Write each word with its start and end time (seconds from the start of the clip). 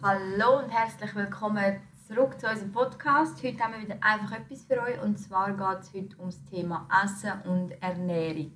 Hallo 0.00 0.58
und 0.62 0.70
herzlich 0.70 1.16
willkommen 1.16 1.80
zurück 2.06 2.40
zu 2.40 2.46
unserem 2.46 2.70
Podcast. 2.70 3.42
Heute 3.42 3.58
haben 3.58 3.72
wir 3.72 3.82
wieder 3.82 3.98
einfach 4.00 4.38
etwas 4.38 4.62
für 4.62 4.80
euch 4.80 5.02
und 5.02 5.18
zwar 5.18 5.50
geht 5.56 5.82
es 5.82 5.92
heute 5.92 6.16
ums 6.20 6.44
Thema 6.44 6.88
Essen 7.02 7.32
und 7.50 7.72
Ernährung. 7.82 8.52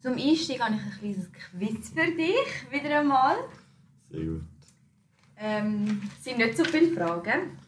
Zum 0.00 0.14
Einstieg 0.14 0.60
habe 0.60 0.74
ich 0.74 0.80
ein 0.80 0.90
kleines 0.98 1.32
Quiz 1.32 1.90
für 1.90 2.10
dich, 2.10 2.72
wieder 2.72 2.98
einmal. 2.98 3.36
Sehr 4.10 4.24
gut. 4.24 4.42
Ähm, 5.36 6.02
es 6.18 6.24
sind 6.24 6.38
nicht 6.38 6.56
so 6.56 6.64
viele 6.64 6.92
Fragen. 6.96 7.60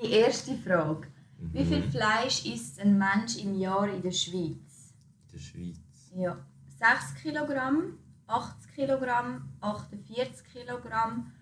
Die 0.00 0.12
erste 0.12 0.54
Frage. 0.58 1.08
Wie 1.38 1.64
viel 1.64 1.82
Fleisch 1.82 2.46
isst 2.46 2.78
ein 2.78 2.96
Mensch 2.96 3.36
im 3.38 3.58
Jahr 3.58 3.88
in 3.88 4.00
der 4.00 4.12
Schweiz? 4.12 4.94
In 5.26 5.32
der 5.32 5.38
Schweiz. 5.38 6.12
Ja. 6.14 6.38
6 6.76 7.14
Kilogramm, 7.22 7.98
80 8.26 8.74
Kilogramm, 8.74 9.48
48 9.60 10.44
Kilogramm 10.52 11.32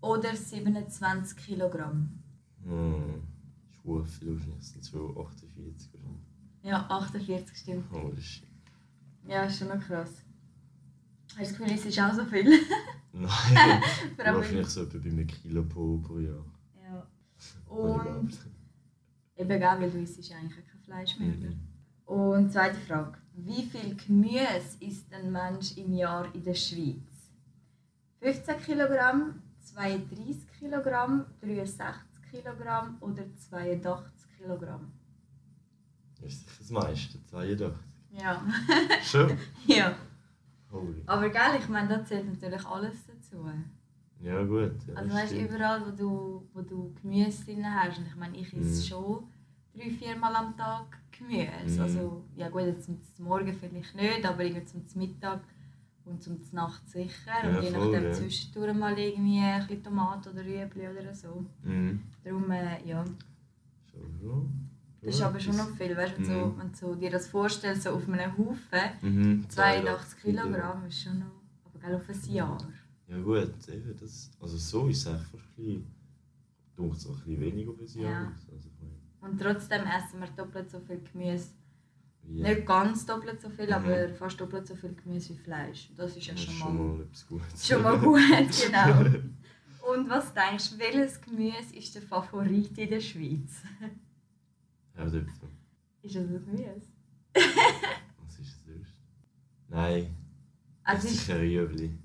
oder 0.00 0.34
27 0.34 1.36
Kilogramm? 1.36 2.22
Hm. 2.64 3.22
Schwul 3.70 4.04
viel 4.04 4.40
sind 4.60 4.84
so 4.84 5.26
48 5.26 5.94
oder. 5.94 6.02
Ja, 6.62 6.86
48 6.88 7.56
stimmt. 7.56 7.90
Holy 7.90 8.20
shit. 8.20 8.46
Ja, 9.26 9.44
ist 9.44 9.58
schon 9.58 9.68
noch 9.68 9.80
krass. 9.80 10.24
Hast 11.28 11.38
du 11.38 11.42
das 11.42 11.52
Gefühl, 11.52 11.74
es 11.74 11.86
ist 11.86 11.98
auch 12.00 12.12
so 12.12 12.24
viel? 12.24 12.44
Nein. 13.12 13.28
Wahrscheinlich 14.16 14.68
so 14.68 14.82
etwa 14.82 14.98
bei 14.98 15.10
einem 15.10 15.26
Kilo 15.26 15.64
pro, 15.64 15.98
pro 15.98 16.18
Jahr. 16.18 16.44
ja. 16.82 17.06
Und 17.68 18.38
eben, 19.36 19.48
gell, 19.48 19.60
weil 19.60 19.90
du 19.90 20.02
isst 20.02 20.32
eigentlich 20.32 20.66
kein 20.66 20.80
Fleisch 20.80 21.18
mehr. 21.18 21.28
Mhm. 21.28 21.60
Und 22.04 22.52
zweite 22.52 22.78
Frage. 22.80 23.21
Wie 23.34 23.62
viel 23.62 23.96
Gemüse 23.96 24.76
isst 24.80 25.12
ein 25.12 25.32
Mensch 25.32 25.76
im 25.76 25.92
Jahr 25.94 26.32
in 26.34 26.42
der 26.44 26.54
Schweiz? 26.54 27.30
15 28.20 28.60
Kilogramm, 28.62 29.42
32 29.60 30.46
Kilogramm, 30.58 31.24
63 31.40 31.94
Kilogramm 32.30 32.96
oder 33.00 33.22
82 33.34 34.38
Kilogramm? 34.38 34.92
Ist 36.22 36.40
sicher 36.40 36.56
das 36.58 36.70
meiste, 36.70 37.24
82. 37.26 37.72
Ja. 38.12 38.42
Schon? 39.02 39.36
ja. 39.66 39.94
Holy. 40.70 41.02
Aber 41.06 41.28
gell, 41.28 41.58
ich 41.58 41.68
meine, 41.68 41.88
da 41.88 42.04
zählt 42.04 42.26
natürlich 42.26 42.64
alles 42.64 42.96
dazu. 43.06 43.44
Ja 44.20 44.42
gut. 44.44 44.72
Ja, 44.86 44.94
Also 44.94 45.08
das 45.08 45.18
weißt 45.18 45.32
du, 45.32 45.40
überall, 45.44 45.84
wo 45.86 45.90
du, 45.90 46.48
wo 46.52 46.60
du 46.62 46.94
Gemüse 47.02 47.44
drin 47.44 47.64
hast, 47.66 47.98
und 47.98 48.06
ich 48.06 48.14
meine, 48.16 48.36
ich 48.36 48.52
esse 48.54 48.80
Mhm. 48.80 48.84
schon 48.84 49.31
drei, 49.74 49.90
viermal 49.90 50.34
am 50.36 50.56
Tag 50.56 50.98
Gemüse. 51.16 51.76
Mhm. 51.76 51.80
Also, 51.80 52.24
ja 52.36 52.48
gut, 52.48 52.62
jetzt 52.62 52.84
zum 52.84 52.98
Morgen 53.18 53.52
vielleicht 53.54 53.94
nicht, 53.94 54.24
aber 54.24 54.44
irgendwie 54.44 54.66
zum 54.86 55.00
Mittag 55.00 55.40
und 56.04 56.22
zum 56.22 56.38
Nacht 56.52 56.88
sicher. 56.88 57.30
Ja, 57.44 57.48
und 57.56 57.62
je 57.62 57.70
voll, 57.70 57.90
nachdem 57.92 58.04
ja. 58.04 58.12
zwischendurch 58.12 58.74
mal 58.74 58.98
irgendwie 58.98 59.38
ein 59.38 59.60
bisschen 59.66 59.84
Tomaten 59.84 60.28
oder 60.30 60.44
Rüebli 60.44 60.88
oder 60.88 61.14
so. 61.14 61.44
Mhm. 61.62 62.00
Darum, 62.24 62.50
äh, 62.50 62.86
ja, 62.88 63.04
Schon, 63.90 64.18
schon. 64.20 64.68
das 65.02 65.14
ist 65.14 65.22
aber 65.22 65.38
schon 65.38 65.56
noch 65.56 65.70
viel. 65.76 65.96
Weißt 65.96 66.14
du, 66.14 66.18
wenn, 66.18 66.24
so, 66.24 66.32
Mhm. 66.46 66.58
wenn 66.58 66.70
du 66.72 66.76
so 66.76 66.94
dir 66.94 67.10
das 67.10 67.28
vorstellst, 67.28 67.82
so 67.82 67.90
auf 67.90 68.08
einem 68.08 68.36
Haufen, 68.38 68.90
Mhm. 69.02 69.48
82 69.48 70.20
Kilogramm 70.22 70.86
ist 70.86 71.02
schon 71.02 71.18
noch, 71.20 71.42
aber 71.64 71.78
gell, 71.78 71.94
auf 71.94 72.08
ein 72.08 72.32
Jahr. 72.32 72.58
Ja 73.08 73.20
gut, 73.20 73.52
eben, 73.68 73.96
das, 74.00 74.30
also 74.40 74.56
so 74.56 74.88
ist 74.88 75.06
es 75.06 75.12
fast 75.12 75.34
ein 75.34 75.40
bisschen, 75.56 75.86
es 76.92 77.06
auch 77.06 77.10
ein 77.10 77.16
bisschen 77.24 77.40
weniger 77.40 77.70
auf 77.72 77.78
ein 77.80 78.00
Jahr 78.00 78.12
Ja. 78.22 78.32
Also, 78.50 78.68
Und 79.22 79.40
trotzdem 79.40 79.82
essen 79.86 80.20
wir 80.20 80.26
doppelt 80.36 80.70
so 80.70 80.78
viel 80.80 81.00
Gemüse. 81.12 81.48
wie- 82.24 82.42
Nicht 82.42 82.66
ganz 82.66 83.04
doppelt 83.06 83.40
so 83.40 83.48
viel, 83.50 83.66
Mhm. 83.66 83.72
aber 83.72 84.08
fast 84.10 84.40
doppelt 84.40 84.66
so 84.66 84.76
viel 84.76 84.94
Gemüse 84.94 85.30
wie 85.30 85.38
Fleisch. 85.38 85.90
Das 85.96 86.16
ist 86.16 86.26
ja 86.26 86.34
das 86.34 86.42
ist 86.44 86.52
schon 86.52 86.96
mal, 86.96 87.02
etwas 87.04 87.26
Gutes. 87.26 87.66
schon 87.66 87.82
mal 87.82 87.98
gut, 87.98 88.20
genau. 88.66 89.20
Und 89.92 90.08
was 90.08 90.32
denkst 90.32 90.70
du, 90.70 90.78
welches 90.78 91.20
Gemüse 91.20 91.74
ist 91.76 91.94
der 91.94 92.02
Favorit 92.02 92.76
in 92.78 92.90
der 92.90 93.00
Schweiz? 93.00 93.62
Ja, 94.96 95.04
dort. 95.06 95.26
Ist 96.02 96.14
das 96.16 96.22
ein 96.24 96.44
Gemüse? 96.44 96.82
Was 97.34 98.38
ist 98.38 98.48
es 98.48 98.64
sonst? 98.64 98.92
Nein, 99.68 100.14
das 100.84 100.94
Also 100.96 101.08
ist 101.08 101.14
ist, 101.14 101.26
sicher 101.26 101.40
Rüebli. 101.40 101.98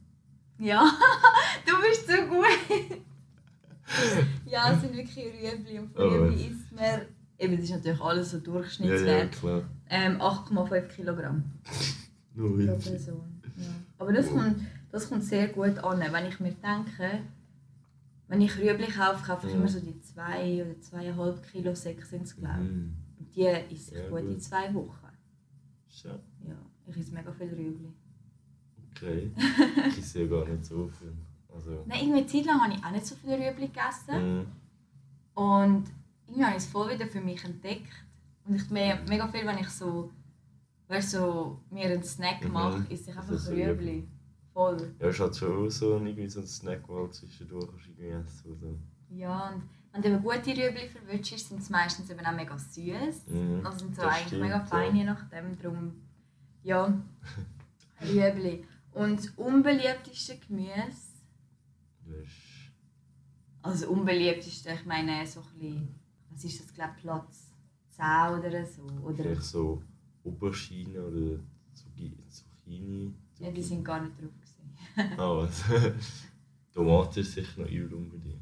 ja, 0.59 0.91
du 1.65 1.73
bist 1.81 2.07
so 2.07 2.17
gut. 2.27 3.05
ja, 4.49 4.71
es 4.73 4.81
sind 4.81 4.93
wirklich 4.95 5.17
Rüebli 5.25 5.79
und 5.79 5.89
von 5.91 6.01
Oh, 6.03 6.07
Rüebli 6.09 6.35
was? 6.35 6.51
isst 6.51 6.71
man, 6.71 7.01
eben 7.39 7.55
das 7.55 7.65
ist 7.65 7.71
natürlich 7.71 8.01
alles 8.01 8.31
so 8.31 8.37
Ja, 8.37 8.43
ja, 8.43 8.51
Durchschnittswert, 8.51 9.31
klar. 9.33 9.63
ähm, 9.89 10.21
8,5 10.21 10.87
Kilogramm. 10.87 11.43
Nur 12.35 12.57
pro. 12.57 12.75
Person. 12.77 13.41
Ja. 13.57 13.63
Aber 13.97 14.13
das 14.13 14.29
kommt, 14.29 14.61
das 14.91 15.09
kommt 15.09 15.23
sehr 15.23 15.47
gut 15.49 15.77
an, 15.79 15.99
wenn 15.99 16.25
ich 16.27 16.39
mir 16.39 16.51
denke, 16.53 17.21
wenn 18.27 18.41
ich 18.41 18.57
Rüebli 18.57 18.87
kaufe, 18.87 19.25
kaufe 19.25 19.47
ich 19.47 19.53
Ja. 19.53 19.59
immer 19.59 19.67
so 19.67 19.79
die 19.79 19.99
2 19.99 20.63
oder 20.65 20.75
2,5 20.79 21.41
Kilo 21.51 21.73
Säcke 21.73 22.05
sind 22.05 22.23
es, 22.23 22.35
glaube 22.35 22.63
ich. 22.63 22.69
Mhm. 22.71 22.93
Und 23.19 23.35
die 23.35 23.45
esse 23.45 23.65
ich 23.71 23.91
Ja, 23.91 24.09
gut 24.09 24.19
in 24.19 24.27
gut. 24.33 24.43
zwei 24.43 24.73
Wochen. 24.73 25.07
Schon. 25.89 26.19
Ja, 26.47 26.55
ich 26.87 26.97
esse 26.97 27.13
mega 27.13 27.31
viel 27.31 27.47
Rüebli. 27.47 27.91
Okay. 28.91 29.31
ich 29.97 30.05
sehe 30.05 30.27
gar 30.27 30.47
nicht 30.47 30.65
so 30.65 30.87
viel. 30.87 31.13
Also. 31.57 31.83
Nein, 31.87 31.99
irgendwie 32.01 32.19
eine 32.19 32.27
Zeit 32.27 32.45
lang 32.45 32.61
habe 32.63 32.73
ich 32.73 32.83
auch 32.85 32.91
nicht 32.91 33.05
so 33.05 33.15
viel 33.15 33.33
Rüebli 33.33 33.67
gegessen. 33.67 34.37
Mhm. 34.39 34.45
Und 35.33 35.85
irgendwie 36.25 36.45
habe 36.45 36.57
ich 36.57 36.63
es 36.63 36.67
voll 36.67 36.89
wieder 36.93 37.07
für 37.07 37.21
mich 37.21 37.43
entdeckt. 37.43 37.91
Und 38.45 38.55
ich 38.55 38.69
me 38.69 38.99
mega 39.09 39.27
viel, 39.27 39.45
wenn 39.45 39.57
ich 39.57 39.69
so, 39.69 40.11
weißt, 40.87 41.11
so 41.11 41.59
mir 41.69 41.85
einen 41.85 42.03
Snack 42.03 42.43
Mhm. 42.45 42.51
mache, 42.53 42.85
esse 42.89 43.11
ich 43.11 43.17
einfach 43.17 43.31
ist 43.33 43.45
so 43.45 43.51
Rüebli. 43.51 44.07
Voll. 44.53 44.95
Ja, 44.99 45.07
es 45.07 45.19
hat 45.19 45.35
schon 45.35 45.69
so 45.69 45.93
irgendwie 45.93 46.27
so 46.29 46.39
ein 46.39 46.47
Snack, 46.47 46.81
wo 46.87 46.97
halt 47.01 47.13
zwischendurch 47.13 47.67
kannst 47.67 47.87
irgendwie 47.87 48.07
essen. 48.07 48.79
Ja, 49.09 49.49
und 49.51 49.63
wenn 49.93 50.01
du 50.01 50.07
eben 50.09 50.23
gute 50.23 50.51
Rüebli 50.51 50.89
verwünschst, 50.89 51.49
sind 51.49 51.63
sie 51.63 51.71
meistens 51.71 52.09
eben 52.09 52.25
auch 52.25 52.31
mega 52.35 52.57
süß. 52.57 53.27
Mhm. 53.29 53.61
Also 53.65 53.79
sind 53.79 53.95
so 53.95 54.01
Das 54.01 54.13
eigentlich 54.13 54.27
stimmt, 54.27 54.41
mega 54.43 54.59
fein, 54.65 54.95
ja. 54.95 55.01
je 55.01 55.03
nachdem. 55.03 55.57
Drum, 55.59 55.93
ja, 56.63 56.93
Rüebli. 58.01 58.65
Und 58.93 59.19
das 59.19 59.29
unbeliebteste 59.37 60.37
Gemüse, 60.37 61.06
Du 62.07 62.13
hast. 62.21 62.71
also 63.61 63.85
das 63.85 63.89
unbeliebteste, 63.89 64.71
ich 64.73 64.85
meine 64.85 65.25
so 65.27 65.41
ein 65.41 65.59
bisschen, 65.59 65.95
was 66.29 66.43
ist 66.43 66.59
das, 66.61 66.73
glaube 66.73 66.93
Platz 67.01 67.51
10 67.89 68.05
oder 68.39 68.65
so. 68.65 68.83
Oder, 69.03 69.23
Vielleicht 69.23 69.43
so 69.43 69.83
Aubergine 70.23 71.01
oder 71.03 71.39
Zucchini. 71.73 72.17
Zucchini. 72.29 73.13
ja, 73.39 73.51
die 73.51 73.61
sind 73.63 73.83
gar 73.83 74.01
nicht 74.01 74.13
drauf. 74.21 74.31
Gewesen. 74.31 75.19
Ah, 75.19 75.37
was? 75.37 75.63
Tomate 76.73 77.19
ist 77.21 77.33
sicher 77.33 77.61
noch 77.61 77.69
übel 77.69 77.93
unbedingt. 77.95 78.41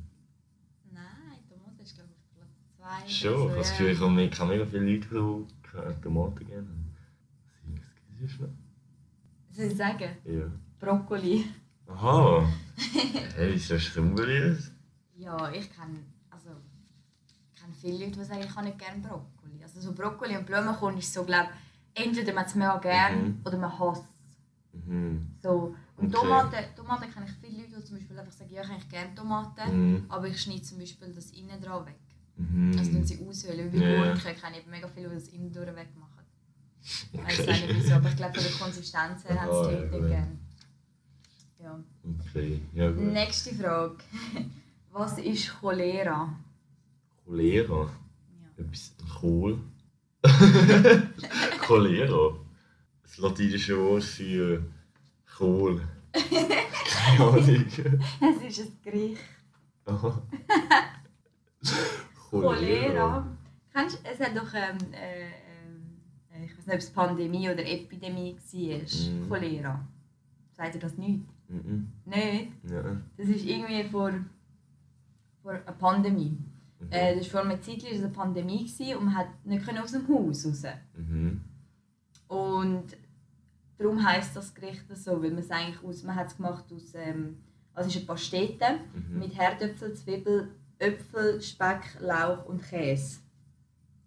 Nein, 0.91 1.39
Tomate 1.49 1.81
ist 1.81 1.95
glaube 1.95 2.09
ich 2.11 2.35
Platz 2.35 3.03
2. 3.05 3.09
Schon, 3.09 3.31
ich 3.33 3.49
habe 3.49 3.55
das 3.57 3.69
Gefühl, 3.71 3.91
ich 3.91 3.99
habe 3.99 4.11
mega 4.51 4.65
viele 4.65 4.91
Leute, 4.93 5.07
die 5.09 5.67
keine 5.67 6.01
Tomaten 6.01 6.45
gerne 6.45 6.67
haben. 6.67 6.95
Was 8.19 8.31
ist 8.31 8.41
das? 8.41 8.49
Soll 9.51 9.65
ich 9.65 9.77
sagen? 9.77 10.09
Ja. 10.25 10.51
Brokkoli. 10.79 11.45
Aha! 11.87 12.47
hey, 13.35 13.53
wieso 13.53 13.75
ist 13.75 13.87
das 13.89 13.97
unbeliebt? 13.97 14.71
Ja, 15.15 15.51
ich 15.51 15.71
kenne 15.71 15.99
also, 16.29 16.49
ich 17.55 17.79
viele 17.81 18.05
Leute, 18.05 18.19
die 18.19 18.25
sagen, 18.25 18.41
ich 18.41 18.55
habe 18.55 18.65
nicht 18.65 18.79
gerne 18.79 19.01
Brokkoli. 19.01 19.63
Also 19.63 19.79
so 19.79 19.93
Brokkoli 19.93 20.35
und 20.37 20.45
Blumenkohl 20.45 20.97
ist 20.97 21.13
so, 21.13 21.23
glaube 21.23 21.49
entweder 21.93 22.33
man 22.33 22.45
es 22.45 22.55
mega 22.55 22.77
gerne 22.77 23.17
Mhm. 23.17 23.41
oder 23.45 23.57
man 23.57 23.79
hasst 23.79 24.03
es. 24.03 24.79
Mhm. 24.85 25.31
So. 25.41 25.75
Und 25.97 26.13
Okay. 26.13 26.17
Tomaten, 26.27 26.75
Tomaten 26.75 27.09
kenne 27.13 27.25
ich 27.27 27.31
viele 27.41 27.63
Leute, 27.63 27.77
die 27.79 27.83
zum 27.85 27.97
Beispiel 27.97 28.19
einfach 28.19 28.33
sagen, 28.33 28.51
ja, 28.51 28.61
ich 28.77 28.89
gerne 28.89 29.15
Tomaten, 29.15 29.93
Mhm. 29.93 30.05
aber 30.09 30.27
ich 30.27 30.41
schneide 30.41 30.61
zum 30.63 30.79
Beispiel 30.79 31.13
das 31.13 31.31
innen 31.31 31.61
dran 31.61 31.85
weg. 31.85 31.95
Mhm. 32.35 32.75
Also 32.77 32.91
tun 32.91 33.03
sie 33.05 33.25
aushöhlen. 33.25 33.71
Wie 33.71 33.77
ja. 33.79 33.95
Gurken 33.95 34.35
kenne 34.41 34.59
ich 34.59 34.67
mega 34.67 34.87
viele, 34.89 35.07
die 35.09 35.15
das 35.15 35.27
innen 35.29 35.53
durch 35.53 35.67
wegmachen. 35.67 36.11
Ich 37.13 37.23
weiß 37.23 37.39
Okay. 37.39 37.51
nicht 37.67 37.75
wieso, 37.75 37.93
aber 37.95 38.09
ich 38.09 38.15
glaube, 38.17 38.33
von 38.33 38.43
der 38.43 38.51
Konsistenz 38.53 39.23
her 39.23 39.41
haben 39.41 39.49
Ah, 39.49 39.63
sie 39.63 39.69
die 39.69 39.95
Leute 39.95 40.07
gerne. 40.09 40.37
Ja. 41.65 41.79
Okay, 42.29 42.61
ja 42.73 42.91
gut. 42.91 43.11
Nächste 43.11 43.55
Frage. 43.55 43.95
Was 44.91 45.17
ist 45.17 45.49
Cholera? 45.59 46.31
Cholera. 47.25 47.89
Ja. 48.39 48.63
Etwas 48.63 48.93
Kohl. 49.19 49.57
Cholera. 51.67 52.35
Das 53.01 53.17
latinische 53.17 53.77
Wort 53.79 54.03
für 54.03 54.63
Kohl. 55.37 55.81
Keine 56.13 57.23
Ahnung. 57.29 57.65
Es 57.65 58.57
ist 58.59 58.59
ein 58.59 58.77
Gericht. 58.83 59.21
Aha. 59.85 60.21
Cholera. 62.29 63.27
Kennst, 63.73 63.95
du- 64.05 64.09
es 64.09 64.19
hat 64.19 64.35
doch, 64.37 64.53
ähm, 64.53 64.77
äh, 64.93 65.25
ähm, 65.25 66.45
ich 66.45 66.51
weiß 66.57 66.67
nicht, 66.67 66.75
ob 66.75 66.79
es 66.79 66.89
Pandemie 66.91 67.49
oder 67.49 67.65
Epidemie 67.65 68.35
war. 68.35 69.11
Mhm. 69.11 69.29
Cholera. 69.29 69.87
Sagt 70.55 70.75
ihr 70.75 70.81
das 70.81 70.97
nicht? 70.97 71.21
Mhm. 71.47 71.87
Nicht? 72.05 72.51
Ja. 72.69 72.81
Das 73.17 73.27
ist 73.27 73.45
irgendwie 73.45 73.83
vor, 73.83 74.11
vor 75.41 75.51
einer 75.51 75.61
Pandemie. 75.73 76.37
Mhm. 76.79 76.87
Äh, 76.91 77.15
das 77.17 77.33
war 77.33 77.41
vor 77.43 77.51
einer 77.51 77.61
Zeit 77.61 77.83
war 77.83 77.91
es 77.91 77.99
eine 77.99 78.09
Pandemie 78.09 78.65
gewesen 78.65 78.97
und 78.97 79.05
man 79.05 79.15
hat 79.17 79.27
nicht 79.45 79.79
aus 79.79 79.91
dem 79.91 80.07
Haus 80.07 80.45
raus. 80.45 80.63
Mhm. 80.97 81.41
Und 82.27 82.85
darum 83.77 84.03
heisst 84.07 84.35
das 84.35 84.53
Gericht 84.53 84.83
so, 84.95 85.11
weil 85.21 85.31
man 85.31 85.39
es 85.39 85.51
eigentlich 85.51 85.83
aus, 85.83 86.03
man 86.03 86.15
hat 86.15 86.27
es 86.27 86.37
gemacht 86.37 86.65
aus, 86.73 86.93
ähm, 86.95 87.37
also 87.73 87.89
es 87.89 87.95
ist 87.95 88.01
eine 88.01 88.07
Pastete 88.07 88.65
Mhm. 88.93 89.19
mit 89.19 89.35
Herdöpfel, 89.37 89.93
Zwiebel, 89.93 90.47
Äpfel, 90.79 91.41
Speck, 91.41 91.97
Lauch 91.99 92.45
und 92.47 92.61
Käse. 92.63 93.19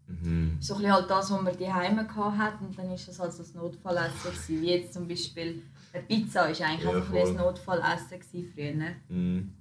Mhm. 0.07 0.57
So 0.61 0.75
ein 0.77 0.91
halt 0.93 1.09
das, 1.11 1.31
was 1.31 1.43
man 1.43 1.57
daheim 1.59 1.99
hatte 1.99 2.65
und 2.65 2.79
dann 2.79 2.89
war 2.89 2.97
das 2.97 3.19
halt 3.19 3.39
das 3.39 3.55
Notfallessen. 3.55 4.31
gewesen. 4.31 4.61
Wie 4.63 4.71
jetzt 4.71 4.95
zum 4.95 5.07
Beispiel 5.07 5.63
eine 5.95 6.03
Pizza 6.05 6.41
war 6.41 6.47
eigentlich 6.47 6.61
Ja, 6.85 6.91
einfach 6.93 7.15
ein. 7.15 7.37
Notfallessen 7.37 8.19
früher. 8.55 8.75
Mhm. 9.09 9.53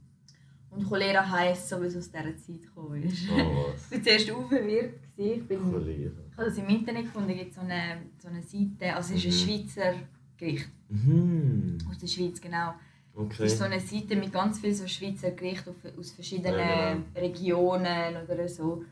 Und 0.69 0.87
Cholera 0.89 1.29
heisst 1.29 1.69
so, 1.69 1.77
weil 1.77 1.85
es 1.85 1.95
aus 1.97 2.11
dieser 2.11 2.35
Zeit 2.37 2.61
gekommen 2.61 3.01
ist. 3.03 3.27
Oh, 3.31 3.67
Ich 3.91 3.97
war 3.97 4.03
zuerst 4.03 4.27
gewesen. 4.27 4.93
Ich, 5.15 5.47
bin, 5.47 5.59
Cholera. 5.71 5.87
ich 5.89 6.37
habe 6.37 6.45
das 6.49 6.57
im 6.57 6.67
Internet 6.69 7.03
gefunden, 7.05 7.29
es 7.31 7.37
gibt 7.39 7.53
so 7.55 7.61
eine, 7.61 7.97
so 8.21 8.27
eine 8.27 8.41
Seite, 8.43 8.93
also 8.95 9.13
es 9.15 9.23
ist 9.25 9.25
ein 9.25 9.47
Mhm. 9.47 9.59
Schweizer 9.59 9.93
Gericht, 10.37 10.69
Mhm. 10.89 11.77
aus 11.89 11.97
der 11.97 12.07
Schweiz 12.07 12.39
genau. 12.41 12.73
Es 13.13 13.19
Okay. 13.19 13.45
ist 13.47 13.57
so 13.57 13.63
eine 13.63 13.79
Seite 13.79 14.15
mit 14.15 14.31
ganz 14.31 14.59
vielen 14.59 14.75
so 14.75 14.87
Schweizer 14.87 15.31
Gerichten 15.31 15.73
aus 15.97 16.11
verschiedenen 16.11 16.59
Ja, 16.59 16.93
genau. 16.93 17.05
Regionen 17.15 18.15
oder 18.23 18.47
so. 18.47 18.83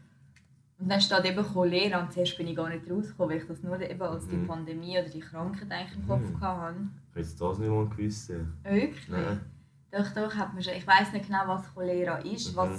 Und 0.78 0.90
dann 0.90 1.00
steht 1.00 1.24
eben 1.26 1.44
Cholera 1.44 2.02
und 2.02 2.12
zuerst 2.12 2.38
bin 2.38 2.48
ich 2.48 2.56
gar 2.56 2.68
nicht 2.70 2.90
rausgekommen, 2.90 3.30
weil 3.32 3.42
ich 3.42 3.48
das 3.48 3.64
nur 3.64 3.80
eben 3.80 4.02
als 4.02 4.28
die 4.28 4.36
Mhm. 4.36 4.48
Pandemie 4.48 5.00
oder 5.00 5.08
die 5.10 5.22
Krankheit 5.22 5.72
eigentlich 5.72 5.98
im 6.00 6.08
Kopf 6.08 6.30
Mhm. 6.30 6.40
hatte. 6.42 6.76
Ich 7.12 7.16
jetzt 7.18 7.40
das 7.42 7.58
nicht 7.60 7.70
mal 7.70 7.88
gewusst. 7.88 8.30
Wirklich? 8.64 9.08
Nein. 9.10 9.40
Doch, 9.92 10.14
doch, 10.14 10.36
hat 10.36 10.54
man 10.54 10.62
schon. 10.62 10.74
Ich 10.74 10.86
weiß 10.86 11.14
nicht 11.14 11.28
genau, 11.28 11.44
was 11.48 11.74
Cholera 11.74 12.18
ist, 12.18 12.52
Mhm. 12.52 12.58
was, 12.58 12.70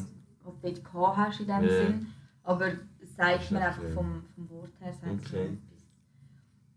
was 0.44 0.54
du 0.60 0.68
dort 0.68 0.84
gehabt 0.84 1.16
hast 1.16 1.40
in 1.40 1.46
dem 1.46 1.62
Ja. 1.64 1.68
Sinn. 1.70 2.06
Aber 2.42 2.66
sagt 3.16 3.40
Das 3.40 3.50
mir 3.50 3.58
ist 3.60 3.64
einfach 3.64 3.82
vom, 3.94 4.22
vom 4.34 4.50
Wort 4.50 4.70
her. 4.80 4.92
sagt 4.92 5.26
Okay. 5.26 5.56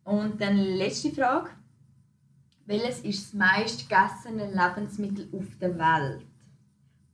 Und 0.06 0.39
dann 0.42 0.57
letzte 0.57 1.12
Frage. 1.12 1.50
Welches 2.65 3.01
ist 3.01 3.25
das 3.25 3.33
meist 3.33 3.89
gegessene 3.89 4.45
Lebensmittel 4.51 5.27
auf 5.33 5.45
der 5.60 5.77
Welt? 5.77 6.25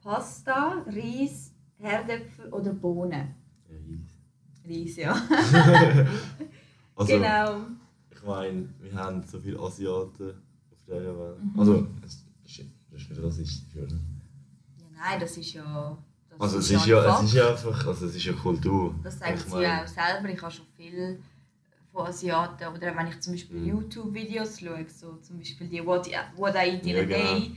Pasta, 0.04 0.84
Reis, 0.86 1.54
Herdöpfel 1.80 2.50
oder 2.54 2.72
Bohnen? 2.74 3.34
Reis, 4.68 4.96
ja. 4.98 5.16
Also, 6.98 7.12
genau. 7.14 7.58
ich 8.10 8.24
meine, 8.24 8.70
wir 8.80 8.94
haben 8.94 9.22
so 9.28 9.38
viele 9.40 9.60
Asiaten 9.60 10.30
auf 10.72 10.78
dieser 10.88 11.02
Welt. 11.20 11.44
Mhm. 11.44 11.60
Also, 11.60 11.88
das 12.02 12.14
ist, 12.14 12.26
das 12.90 13.02
ist 13.02 13.10
nicht 13.10 13.22
rassistisch, 13.24 13.76
oder? 13.76 13.92
Ja, 13.96 14.86
nein, 14.98 15.20
das 15.20 15.36
ist 15.38 15.54
ja. 15.54 15.98
Das 16.30 16.40
Also, 16.40 16.60
es 16.60 16.70
ja 16.70 16.78
ist 16.80 16.86
ja, 16.88 17.20
es 17.20 17.24
ist 17.26 17.34
ja 17.34 17.50
einfach, 17.50 17.88
also, 17.88 18.06
es 18.06 18.16
ist 18.16 18.24
ja 18.26 18.34
Kultur. 18.34 18.96
Das 19.04 19.20
sagt 19.20 19.36
Ich 19.36 19.42
sie 19.44 19.62
ja 19.62 19.84
auch 19.84 19.88
selber. 19.88 20.30
Ich 20.30 20.42
habe 20.42 20.52
schon 20.54 20.66
viel 20.78 21.20
von 21.92 22.08
Asiaten, 22.08 22.68
oder 22.76 22.96
wenn 22.96 23.08
ich 23.08 23.20
zum 23.20 23.34
Beispiel 23.34 23.58
Mhm. 23.58 23.68
YouTube-Videos 23.68 24.60
schaue, 24.62 24.86
so 24.90 25.18
zum 25.18 25.38
Beispiel 25.38 25.68
die 25.68 25.86
What, 25.86 26.08
I- 26.08 26.16
What 26.38 26.56
I 26.56 26.70
Eat 26.76 26.86
in 26.86 26.96
a. 26.98 27.04
Day, 27.04 27.56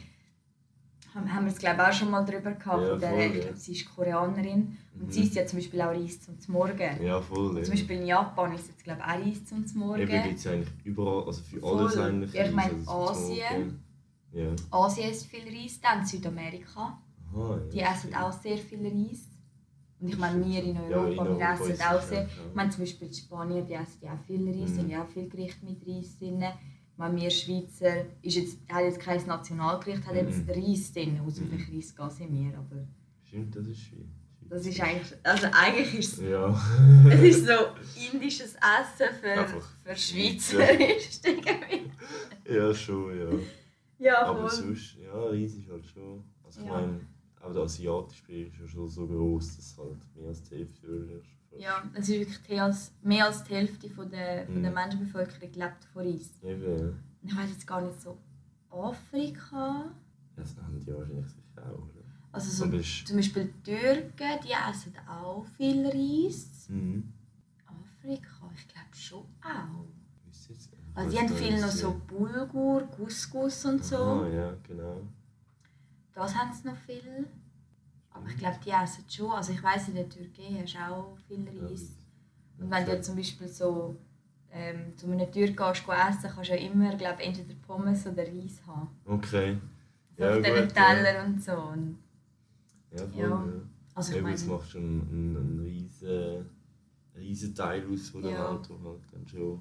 haben, 1.15 1.45
wir 1.45 1.53
es 1.53 1.59
glaube 1.59 1.81
ich 1.83 1.89
auch 1.89 1.93
schon 1.93 2.11
mal 2.11 2.25
darüber 2.25 2.53
gehabt. 2.53 2.83
Ja, 2.83 2.91
von 2.91 3.01
der, 3.01 3.11
voll, 3.11 3.21
ich 3.37 3.41
glaube, 3.41 3.57
sie 3.57 3.73
ist 3.73 3.95
Koreanerin 3.95 4.77
und 5.01 5.13
sie 5.13 5.23
isst 5.23 5.35
ja 5.35 5.47
zum 5.47 5.59
Beispiel 5.59 5.81
auch 5.81 5.89
Reis 5.91 6.21
zum 6.21 6.37
Morgen. 6.49 7.03
Ja, 7.05 7.21
voll. 7.21 7.57
Ja. 7.57 7.63
Zum 7.65 7.75
Beispiel 7.75 7.97
in 8.01 8.07
Japan 8.07 8.53
ist 8.55 8.69
jetzt 8.69 8.85
glaube 8.85 9.01
ich 9.01 9.07
auch 9.07 9.27
Reis 9.27 9.45
zum 9.45 9.65
Morgen. 9.81 10.01
Eben 10.03 10.23
gibt 10.23 10.39
es 10.39 10.47
eigentlich 10.47 10.69
überall, 10.85 11.25
also 11.27 11.43
für 11.43 11.63
alles 11.65 11.95
Voll. 11.95 12.03
eigentlich. 12.05 12.33
Ja, 12.35 12.45
ich 12.47 12.53
meine, 12.55 12.73
also 12.75 12.91
Asien. 13.11 13.83
Ja. 14.33 14.51
Asien 14.71 15.11
isst 15.11 15.27
viel 15.27 15.45
Reis, 15.49 15.81
dann 15.81 16.05
Südamerika. 16.07 17.01
Aha, 17.35 17.61
Die 17.73 17.79
ja. 17.79 17.93
essen 17.93 18.15
auch 18.15 18.33
sehr 18.33 18.59
viel 18.59 18.81
Reis. 18.87 19.25
Und 20.01 20.09
ich 20.09 20.19
meine, 20.19 20.45
wir 20.45 20.63
in 20.63 20.75
Ja, 20.77 20.83
Europa, 20.83 21.09
in 21.09 21.17
wir 21.17 21.23
Europa 21.47 21.53
essen 21.55 21.71
ist 21.73 21.87
auch 21.87 22.01
sehr. 22.01 22.23
ja, 22.23 22.29
Ich 22.49 22.55
meine 22.55 22.71
zum 22.71 22.81
Beispiel 22.85 23.09
die 23.09 23.15
Spanier, 23.19 23.63
die 23.63 23.73
essen 23.75 23.99
ja 24.03 24.15
auch 24.15 24.25
viel 24.27 24.47
Reis, 24.49 24.71
Mhm. 24.71 24.75
sind 24.75 24.91
ja 24.91 25.03
auch 25.03 25.09
viel 25.09 25.29
Gerichte 25.29 25.65
mit 25.65 25.87
Reis 25.87 26.19
drin. 26.19 26.41
Ich 26.43 26.99
meine, 26.99 27.21
wir 27.21 27.31
Schweizer 27.31 28.05
ist 28.23 28.37
jetzt, 28.37 28.59
hat 28.71 28.83
jetzt 28.83 29.01
kein 29.01 29.25
Nationalgericht, 29.27 30.07
hat 30.07 30.15
jetzt 30.15 30.47
Mhm. 30.47 30.51
Reis 30.53 30.93
drin, 30.93 31.21
aus 31.27 31.41
Mhm. 31.41 31.51
dem 31.51 31.75
Reis 31.75 31.95
gehen 31.97 32.11
sind 32.11 32.33
wir, 32.33 32.59
aber 32.59 32.87
Stimmt, 33.25 33.57
das 33.57 33.67
ist 33.67 33.79
schön. 33.81 34.09
Das 34.51 34.67
ist 34.67 34.81
eigentlich, 34.81 35.15
also 35.23 35.47
eigentlich 35.53 35.95
ist 35.99 36.13
es, 36.15 36.21
Ja. 36.21 36.61
es 37.11 37.21
ist 37.21 37.47
so 37.47 37.53
indisches 38.13 38.55
Essen 38.55 39.15
für, 39.21 39.31
Einfach 39.33 39.69
für 39.85 39.97
Schweizer. 39.97 40.65
Schweizerisch 40.65 41.21
ja, 42.49 42.75
schon, 42.75 43.19
ja. 43.19 43.39
Ja, 43.99 44.27
Aber 44.27 44.49
voll. 44.49 44.51
sonst, 44.51 44.97
ja, 44.97 45.13
Reis 45.13 45.55
ist 45.55 45.69
halt 45.69 45.85
schon. 45.87 46.25
Also, 46.45 46.61
ich 46.61 46.67
Ja. 46.67 46.73
meine, 46.73 47.01
auch 47.41 47.53
der 47.53 47.63
asiatische 47.63 48.25
Bereich 48.25 48.49
ist 48.49 48.59
ja 48.61 48.69
schon 48.69 48.89
so 48.89 49.07
groß, 49.07 49.57
dass 49.57 49.77
halt 49.79 49.99
mehr 50.17 50.29
als 50.29 50.43
die 50.45 50.57
Hälfte 50.57 51.21
fast- 51.51 51.61
Ja, 51.61 51.83
es 51.95 52.09
ist 52.09 52.19
wirklich 52.21 52.49
mehr 52.49 52.65
als, 52.65 52.93
mehr 53.03 53.27
als 53.27 53.43
die 53.45 53.55
Hälfte 53.55 53.91
von 53.91 54.09
der, 54.11 54.47
von 54.47 54.63
der 54.63 54.71
Mhm. 54.71 54.75
Menschenbevölkerung 54.75 55.53
lebt 55.53 55.85
von 55.93 56.07
Reis. 56.07 56.31
Eben. 56.43 56.99
Ich 57.23 57.37
weiß 57.37 57.51
jetzt 57.51 57.67
gar 57.67 57.81
nicht 57.83 58.01
so. 58.01 58.17
Afrika? 58.71 59.91
Das 60.37 60.57
haben 60.57 60.79
die 60.81 60.93
wahrscheinlich 60.95 61.27
sicher 61.27 61.63
auch? 61.73 61.89
Also 62.31 62.51
so, 62.51 62.81
zum 63.05 63.17
Beispiel 63.17 63.53
die 63.67 63.71
Türken, 63.73 64.39
die 64.45 64.53
essen 64.53 64.95
auch 65.09 65.47
viel 65.57 65.87
Reis. 65.87 66.69
Mhm. 66.69 67.13
Afrika, 67.67 68.51
ich 68.55 68.69
glaube 68.69 68.95
schon 68.95 69.25
auch. 69.43 69.87
Also 70.95 71.11
die 71.11 71.19
haben 71.19 71.29
viel 71.29 71.61
noch 71.61 71.71
so 71.71 72.01
Bulgur, 72.07 72.83
Couscous 72.89 73.65
und 73.67 73.85
so. 73.85 73.97
Aha, 73.97 74.29
ja, 74.29 74.57
genau. 74.67 75.01
Das 76.13 76.35
haben 76.35 76.53
sie 76.53 76.67
noch 76.67 76.77
viel. 76.77 77.27
Aber 78.11 78.27
ich 78.27 78.37
glaube, 78.37 78.59
die 78.65 78.71
essen 78.71 79.05
schon. 79.09 79.31
Also 79.31 79.53
ich 79.53 79.63
weiß 79.63 79.89
in 79.89 79.95
der 79.95 80.09
Türkei 80.09 80.61
hast 80.61 80.75
du 80.75 80.79
auch 80.79 81.17
viel 81.29 81.47
Reis. 81.49 81.97
Und 82.59 82.71
wenn 82.71 82.85
du 82.85 83.01
zum 83.01 83.15
Beispiel 83.15 83.47
so 83.47 83.97
ähm, 84.51 84.97
zu 84.97 85.07
einem 85.07 85.31
Türk 85.31 85.57
gehst, 85.57 85.87
geh 85.87 85.93
essen, 85.93 86.31
kannst 86.35 86.51
du 86.51 86.55
ja 86.55 86.57
immer 86.57 86.97
glaub, 86.97 87.21
entweder 87.21 87.55
Pommes 87.65 88.05
oder 88.07 88.25
Reis 88.25 88.61
haben. 88.67 88.89
Okay. 89.05 89.59
Ja, 90.17 90.31
auf 90.31 90.43
diesen 90.43 90.67
gut, 90.67 90.77
ja. 90.77 90.95
Teller 90.95 91.25
und 91.25 91.43
so. 91.43 91.53
Und, 91.53 91.99
Ja, 92.93 92.99
voll, 93.07 93.21
Ja. 93.21 93.29
ja. 93.29 93.53
also 93.95 94.13
ich 94.13 94.19
Eben, 94.19 94.29
es 94.29 94.45
meine, 94.47 94.59
macht 94.59 94.71
schon 94.71 94.83
einen, 94.83 95.37
einen 95.37 95.61
riesen, 95.61 96.47
riesen 97.17 97.55
Teil 97.55 97.85
aus 97.93 98.09
von 98.11 98.23
der 98.23 98.31
Ja. 98.33 98.61
Wo 98.69 98.89
halt 98.91 99.01
dann 99.13 99.27
schon... 99.27 99.61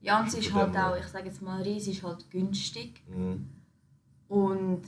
ja, 0.00 0.20
und 0.20 0.28
es 0.28 0.34
ist 0.34 0.52
halt 0.52 0.74
dem 0.74 0.80
auch, 0.80 0.96
ich 0.96 1.06
sage 1.06 1.26
jetzt 1.26 1.42
mal, 1.42 1.62
Reis 1.62 1.86
ist 1.86 2.02
halt 2.02 2.30
günstig. 2.30 3.02
Mhm. 3.08 3.46
Und 4.28 4.82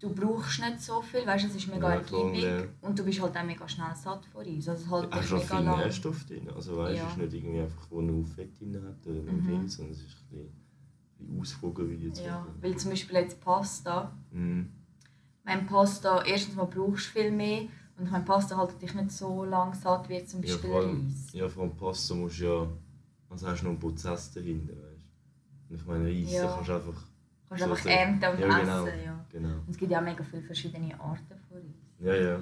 du 0.00 0.10
brauchst 0.14 0.60
nicht 0.60 0.80
so 0.80 1.00
viel, 1.00 1.26
weißt 1.26 1.44
du, 1.44 1.48
es 1.48 1.54
ist 1.56 1.68
mega 1.68 1.88
Ja, 1.88 1.94
ergiebig. 2.00 2.42
ja. 2.42 2.62
Und 2.82 2.98
du 2.98 3.04
bist 3.04 3.20
halt 3.22 3.36
auch 3.36 3.44
mega 3.44 3.66
schnell 3.68 3.94
satt 3.94 4.26
von 4.26 4.44
Reis. 4.44 4.68
Also 4.68 4.84
es 4.84 4.90
halt 4.90 5.14
Hast 5.14 5.30
mega 5.32 5.40
viel 5.56 5.64
lang. 5.64 5.78
Nährstoff 5.78 6.24
drin. 6.26 6.48
Also 6.50 6.76
weißt 6.76 6.92
du, 6.92 6.96
Ja. 6.98 7.04
es 7.06 7.12
ist 7.12 7.18
nicht 7.18 7.34
irgendwie 7.34 7.60
einfach, 7.60 7.86
wo 7.90 8.00
nur 8.02 8.26
Fett 8.26 8.58
drin 8.60 8.74
hat 8.84 9.06
oder 9.06 9.22
Mhm. 9.22 9.44
viel, 9.46 9.68
sondern 9.68 9.92
es 9.94 10.02
ist 10.02 10.16
ein 10.16 10.28
bisschen, 10.28 10.46
ein 10.48 11.26
bisschen 11.26 11.40
ausgewogen 11.40 11.88
wie 11.90 12.06
jetzt. 12.08 12.20
Ja, 12.20 12.46
weil 12.60 12.76
zum 12.76 12.90
Beispiel 12.90 13.16
jetzt 13.16 13.40
Pasta. 13.40 14.12
Mhm. 14.32 14.68
Mein 15.44 15.66
Pasta, 15.66 16.22
erstens 16.24 16.54
mal 16.54 16.66
brauchst 16.66 17.06
du 17.14 17.20
viel 17.20 17.30
mehr. 17.30 17.62
Und 17.98 18.10
mein 18.10 18.24
Pasta 18.24 18.58
hält 18.58 18.80
dich 18.80 18.94
nicht 18.94 19.10
so 19.12 19.44
lang 19.44 19.74
satt 19.74 20.08
wie 20.08 20.24
zum 20.24 20.42
Ja, 20.42 20.52
Beispiel 20.54 20.70
vor 20.70 20.80
allem, 20.80 21.06
Reis. 21.06 21.32
ja, 21.32 21.48
vor 21.48 21.62
allem 21.64 21.76
Pasta 21.76 22.14
musst 22.14 22.40
du 22.40 22.44
ja... 22.44 22.66
Also 23.28 23.46
hast 23.48 23.60
du 23.60 23.64
noch 23.64 23.70
einen 23.72 23.80
Prozess 23.80 24.32
dahinter, 24.32 24.72
weißt 24.74 25.02
du. 25.68 25.74
Und 25.74 25.80
ich 25.80 25.86
meine, 25.86 26.04
Reis 26.06 26.32
Ja. 26.32 26.52
kannst 26.54 26.68
du 26.68 26.74
einfach... 26.74 27.02
kannst 27.48 27.64
so 27.64 27.70
einfach 27.70 27.86
ernten 27.86 28.24
und 28.32 28.38
ja, 28.40 28.46
essen. 28.48 28.60
genau. 28.60 28.86
Ja. 28.86 29.26
Genau. 29.30 29.48
Und 29.48 29.68
es 29.70 29.76
gibt 29.78 29.90
ja 29.92 29.98
auch 30.00 30.04
mega 30.04 30.24
viele 30.24 30.42
verschiedene 30.42 31.00
Arten 31.00 31.34
von 31.48 31.56
Reis. 31.58 31.64
Ja, 32.00 32.14
ja. 32.14 32.38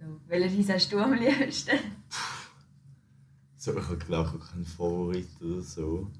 So. 0.00 0.20
Welchen 0.26 0.56
Reis 0.58 0.68
hast 0.70 0.92
du 0.92 0.98
am 0.98 1.14
liebsten? 1.14 1.78
So, 3.56 3.72
ich 3.78 3.84
habe 3.86 3.96
glaube 3.96 4.38
ich 4.38 4.50
keinen 4.50 4.64
Favorit 4.66 5.28
oder 5.40 5.62
so. 5.62 6.10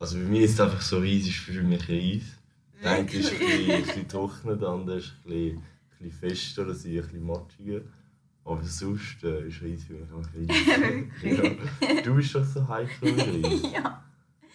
Also 0.00 0.16
bei 0.18 0.24
mir 0.24 0.40
ist 0.42 0.54
es 0.54 0.60
einfach 0.60 0.80
so 0.80 0.98
Reis 0.98 1.22
ist 1.24 1.36
für 1.36 1.62
mich 1.62 1.88
Reis. 1.88 2.22
Der 2.82 2.90
eine 2.92 3.10
ist 3.10 3.32
ein 3.32 3.38
bisschen, 3.38 3.70
ein 3.70 3.82
bisschen 4.06 4.58
der 4.60 4.68
andere 4.68 4.98
ist 4.98 5.12
ein 5.24 5.28
bisschen, 5.30 5.56
ein 5.58 5.62
bisschen 5.98 6.10
fester 6.30 6.62
oder 6.62 6.74
sie 6.74 6.98
ein 6.98 7.04
bisschen 7.04 7.26
matschiger. 7.26 7.80
Aber 8.44 8.62
sonst 8.62 9.24
äh, 9.24 9.48
ist 9.48 9.62
Reis 9.62 9.84
für 9.84 9.94
mich 9.94 10.02
einfach 10.02 10.30
Reis. 10.34 11.22
ja. 11.90 12.02
Du 12.02 12.14
bist 12.14 12.34
doch 12.34 12.44
so 12.44 12.66
heikel 12.68 13.18
Reis. 13.18 13.62
ja. 13.72 14.04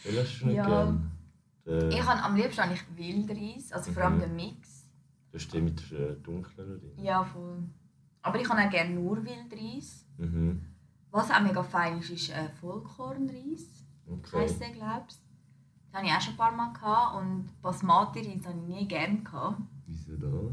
Welchen 0.04 0.20
hast 0.20 0.42
du 0.42 0.46
nicht 0.48 0.56
Ja. 0.56 0.66
gern? 0.68 1.12
Der, 1.66 1.90
Ich 1.90 2.04
habe 2.04 2.24
am 2.24 2.36
liebsten 2.36 2.62
eigentlich 2.62 2.84
Wildreis, 2.96 3.72
also 3.72 3.92
vor 3.92 4.04
allem 4.04 4.16
Mhm. 4.18 4.22
den 4.22 4.36
Mix. 4.36 4.88
der 5.34 5.40
steht 5.40 5.64
mit 5.64 5.92
der 5.92 6.14
dunklen 6.16 6.68
drin. 6.80 6.92
Ja, 7.04 7.24
voll. 7.24 7.64
Aber 8.22 8.40
ich 8.40 8.48
habe 8.50 8.62
auch 8.62 8.70
gerne 8.70 8.94
nur 8.96 9.18
Wildreis. 9.26 10.06
Mhm. 10.18 10.62
Was 11.12 11.30
auch 11.30 11.42
mega 11.42 11.62
fein 11.62 12.00
ist, 12.00 12.10
ist 12.12 12.30
äh, 12.30 12.48
Vollkornreis. 12.60 13.86
Okay. 14.08 14.38
Heisst 14.40 14.62
der, 14.62 14.70
glaubst 14.72 15.20
du? 15.22 15.31
Das 15.92 16.02
hatte 16.02 16.06
ich 16.08 16.14
auch 16.16 16.22
schon 16.22 16.34
ein 16.34 16.38
paar 16.38 16.52
Mal. 16.54 16.72
Gehabt. 16.74 17.16
Und 17.18 17.50
Basmati-Reis 17.62 18.46
habe 18.46 18.60
ich 18.60 18.68
nie 18.76 18.88
gerne. 18.88 19.18
Gehabt. 19.20 19.62
Wieso 19.88 20.16
da? 20.16 20.52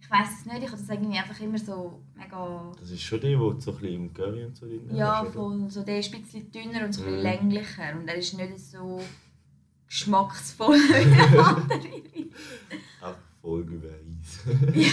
Ich 0.00 0.10
weiß 0.10 0.28
es 0.40 0.46
nicht, 0.46 0.62
ich 0.62 0.70
habe 0.70 0.80
das 0.80 0.88
irgendwie 0.88 1.18
einfach 1.18 1.40
immer 1.40 1.58
so 1.58 2.00
mega... 2.14 2.70
Das 2.78 2.90
ist 2.92 3.02
schon 3.02 3.20
der, 3.20 3.36
du 3.36 3.60
so 3.60 3.72
ein 3.72 3.78
bisschen 3.78 3.94
im 3.96 4.14
Curry 4.14 4.44
und 4.44 4.56
so 4.56 4.66
drin 4.66 4.88
Ja, 4.94 5.22
hast, 5.24 5.32
voll. 5.32 5.68
So, 5.68 5.82
der 5.82 5.98
ist 5.98 6.14
ein 6.14 6.22
bisschen 6.22 6.52
dünner 6.52 6.84
und 6.84 6.92
so 6.92 7.02
ein 7.02 7.06
bisschen 7.06 7.16
Mhm. 7.16 7.22
länglicher. 7.22 7.92
Und 7.98 8.06
er 8.06 8.14
ist 8.14 8.34
nicht 8.38 8.58
so 8.60 9.00
geschmacksvoll 9.88 10.76
wie 10.76 11.32
der 11.32 11.46
andere 11.46 11.80
Folge 13.42 13.74
über 13.74 13.88
Reis. 13.88 14.86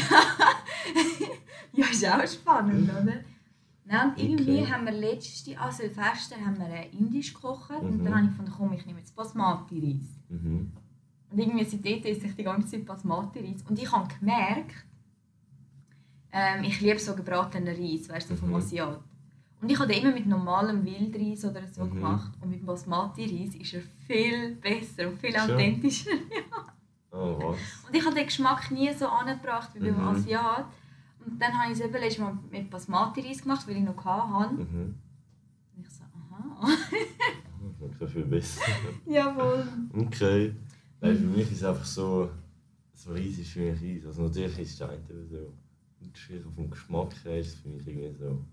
Ja, 1.74 1.86
ist 1.88 2.06
auch 2.08 2.28
spannend, 2.28 2.90
oder? 2.90 3.14
Nein, 3.86 4.12
und 4.12 4.18
irgendwie 4.20 4.62
Okay. 4.62 4.72
haben 4.72 4.86
wir 4.86 4.94
letzte, 4.94 5.58
an 5.60 5.72
Silvester 5.72 6.38
haben 6.38 6.58
wir 6.58 6.68
äh, 6.70 6.88
indisch 6.92 7.34
gekocht 7.34 7.70
und 7.82 8.00
Mhm. 8.00 8.04
dann 8.06 8.14
habe 8.16 8.24
ich 8.26 8.30
gefunden, 8.32 8.54
komm, 8.58 8.74
ich 8.74 8.86
nehme 8.86 9.00
jetzt 9.00 9.16
Basmati-Reis. 9.16 10.20
Mhm. 10.30 10.72
Und 11.32 11.40
irgendwie 11.40 11.66
seitdem 11.66 12.02
esse 12.04 12.28
ich 12.28 12.36
die 12.36 12.44
ganze 12.44 12.68
Zeit 12.70 12.86
Basmati-Reis. 12.86 13.64
Und 13.68 13.78
ich 13.82 13.92
habe 13.92 14.08
gemerkt, 14.20 14.86
ähm, 16.32 16.64
ich 16.64 16.80
liebe 16.82 17.00
so 17.00 17.16
gebratenen 17.16 17.76
Reis, 17.76 18.08
weißt 18.10 18.30
du, 18.32 18.36
vom 18.36 18.50
Mhm. 18.50 18.56
Asiat. 18.56 19.00
Und 19.62 19.72
ich 19.72 19.80
habe 19.80 19.92
den 19.94 20.04
immer 20.04 20.14
mit 20.14 20.26
normalem 20.28 20.84
Wildreis 20.86 21.46
oder 21.46 21.66
so 21.68 21.86
Mhm. 21.86 21.90
gemacht. 21.92 22.32
Und 22.42 22.50
mit 22.50 22.66
Basmati-Reis 22.66 23.56
ist 23.56 23.74
er 23.74 23.82
viel 24.08 24.56
besser 24.56 25.08
und 25.10 25.20
viel 25.20 25.36
authentischer. 25.36 26.12
Oh, 27.16 27.38
was? 27.38 27.60
Und 27.88 27.96
ich 27.96 28.04
habe 28.04 28.16
den 28.16 28.26
Geschmack 28.26 28.72
nie 28.72 28.92
so 28.92 29.06
angebracht 29.08 29.70
wie 29.76 29.80
beim 29.82 29.98
Mhm. 30.02 30.08
Asiat. 30.08 30.66
Und 31.26 31.40
dann 31.40 31.54
habe 31.58 31.72
ich 31.72 31.80
es 31.80 31.86
eben 31.86 31.94
letztes 31.94 32.20
Mal 32.20 32.38
mit 32.52 32.70
Basmati-Reis 32.70 33.42
gemacht, 33.42 33.68
weil 33.68 33.78
ich 33.78 33.84
noch 33.84 34.06
hatte. 34.06 34.54
Mhm. 34.54 34.96
Und 35.76 35.86
ich 35.86 35.90
so, 35.90 36.04
aha. 36.04 36.68
Das 37.80 38.10
ist 38.10 38.14
viel 38.14 38.26
besser. 38.26 38.62
Jawohl. 39.06 39.68
Okay. 39.94 40.56
Nein, 41.02 41.18
für 41.18 41.26
mich 41.26 41.52
ist 41.52 41.58
es 41.58 41.64
einfach 41.64 41.86
so, 41.86 42.30
so 42.94 43.14
riesig 43.14 43.52
für 43.52 43.60
mich 43.60 43.82
Reis. 43.82 44.06
Also 44.06 44.24
natürlich 44.24 44.60
ist 44.60 44.80
das 44.80 44.90
eine 44.90 45.26
so 45.30 45.54
unterschiedlich 46.02 46.54
vom 46.56 46.70
Geschmack 46.70 47.14
her 47.24 47.40
ist 47.40 47.48
es 47.48 47.56
für 47.56 47.70
mich 47.70 47.88
irgendwie 47.88 48.14
so. 48.18 48.46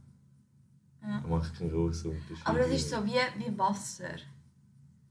Ja. 1.03 1.21
Da 1.21 1.29
macht 1.29 1.55
keinen 1.57 1.71
großen 1.71 2.11
Unterschied. 2.11 2.47
Aber 2.47 2.59
das 2.59 2.71
ist 2.71 2.91
so 2.91 2.97
wie, 3.05 3.45
wie 3.45 3.59
Wasser. 3.59 4.17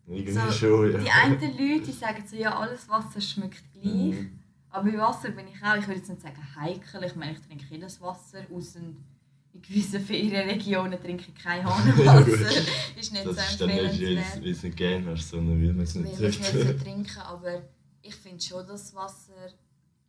Irgendwie 0.07 0.31
so, 0.31 0.51
schon, 0.51 0.91
ja. 0.91 0.97
Die 0.99 1.09
einen 1.09 1.39
Leute 1.39 1.85
die 1.85 1.91
sagen 1.91 2.23
so, 2.25 2.35
ja, 2.35 2.57
alles 2.57 2.89
Wasser 2.89 3.21
schmeckt 3.21 3.63
gleich. 3.73 3.85
Mhm. 3.85 4.38
Aber 4.71 4.91
bei 4.91 4.97
Wasser 4.97 5.31
bin 5.31 5.47
ich 5.47 5.55
auch, 5.63 5.75
ich 5.75 5.87
würde 5.87 5.99
jetzt 5.99 6.09
nicht 6.09 6.21
sagen 6.21 6.55
heikel, 6.55 7.03
ich 7.03 7.15
meine, 7.15 7.31
ich 7.33 7.39
trinke 7.39 7.65
jedes 7.69 7.99
Wasser, 8.01 8.39
außer 8.53 8.79
in 8.79 9.61
gewissen 9.61 9.99
Ferienregionen 9.99 11.01
trinke 11.01 11.25
ich 11.35 11.43
kein 11.43 11.61
Ja, 11.65 11.75
Hahnenwasser. 11.75 12.61
ist 12.99 13.11
nicht 13.13 13.25
Das 13.25 13.35
so 13.35 13.41
ist 13.41 13.61
dann 13.61 13.69
nicht, 13.69 14.01
weil 14.01 14.51
es 14.51 14.63
nicht 14.63 14.77
gerne 14.77 15.11
hast, 15.11 15.29
sondern 15.29 15.59
weil 15.61 15.73
man 15.73 15.83
es 15.83 15.95
nicht 15.95 16.13
ich 16.13 16.39
es 16.39 16.39
nicht 16.53 16.67
so 16.67 16.73
trinken, 16.83 17.19
aber 17.19 17.63
ich 18.01 18.15
finde 18.15 18.41
schon, 18.43 18.65
dass 18.67 18.93
Wasser 18.95 19.33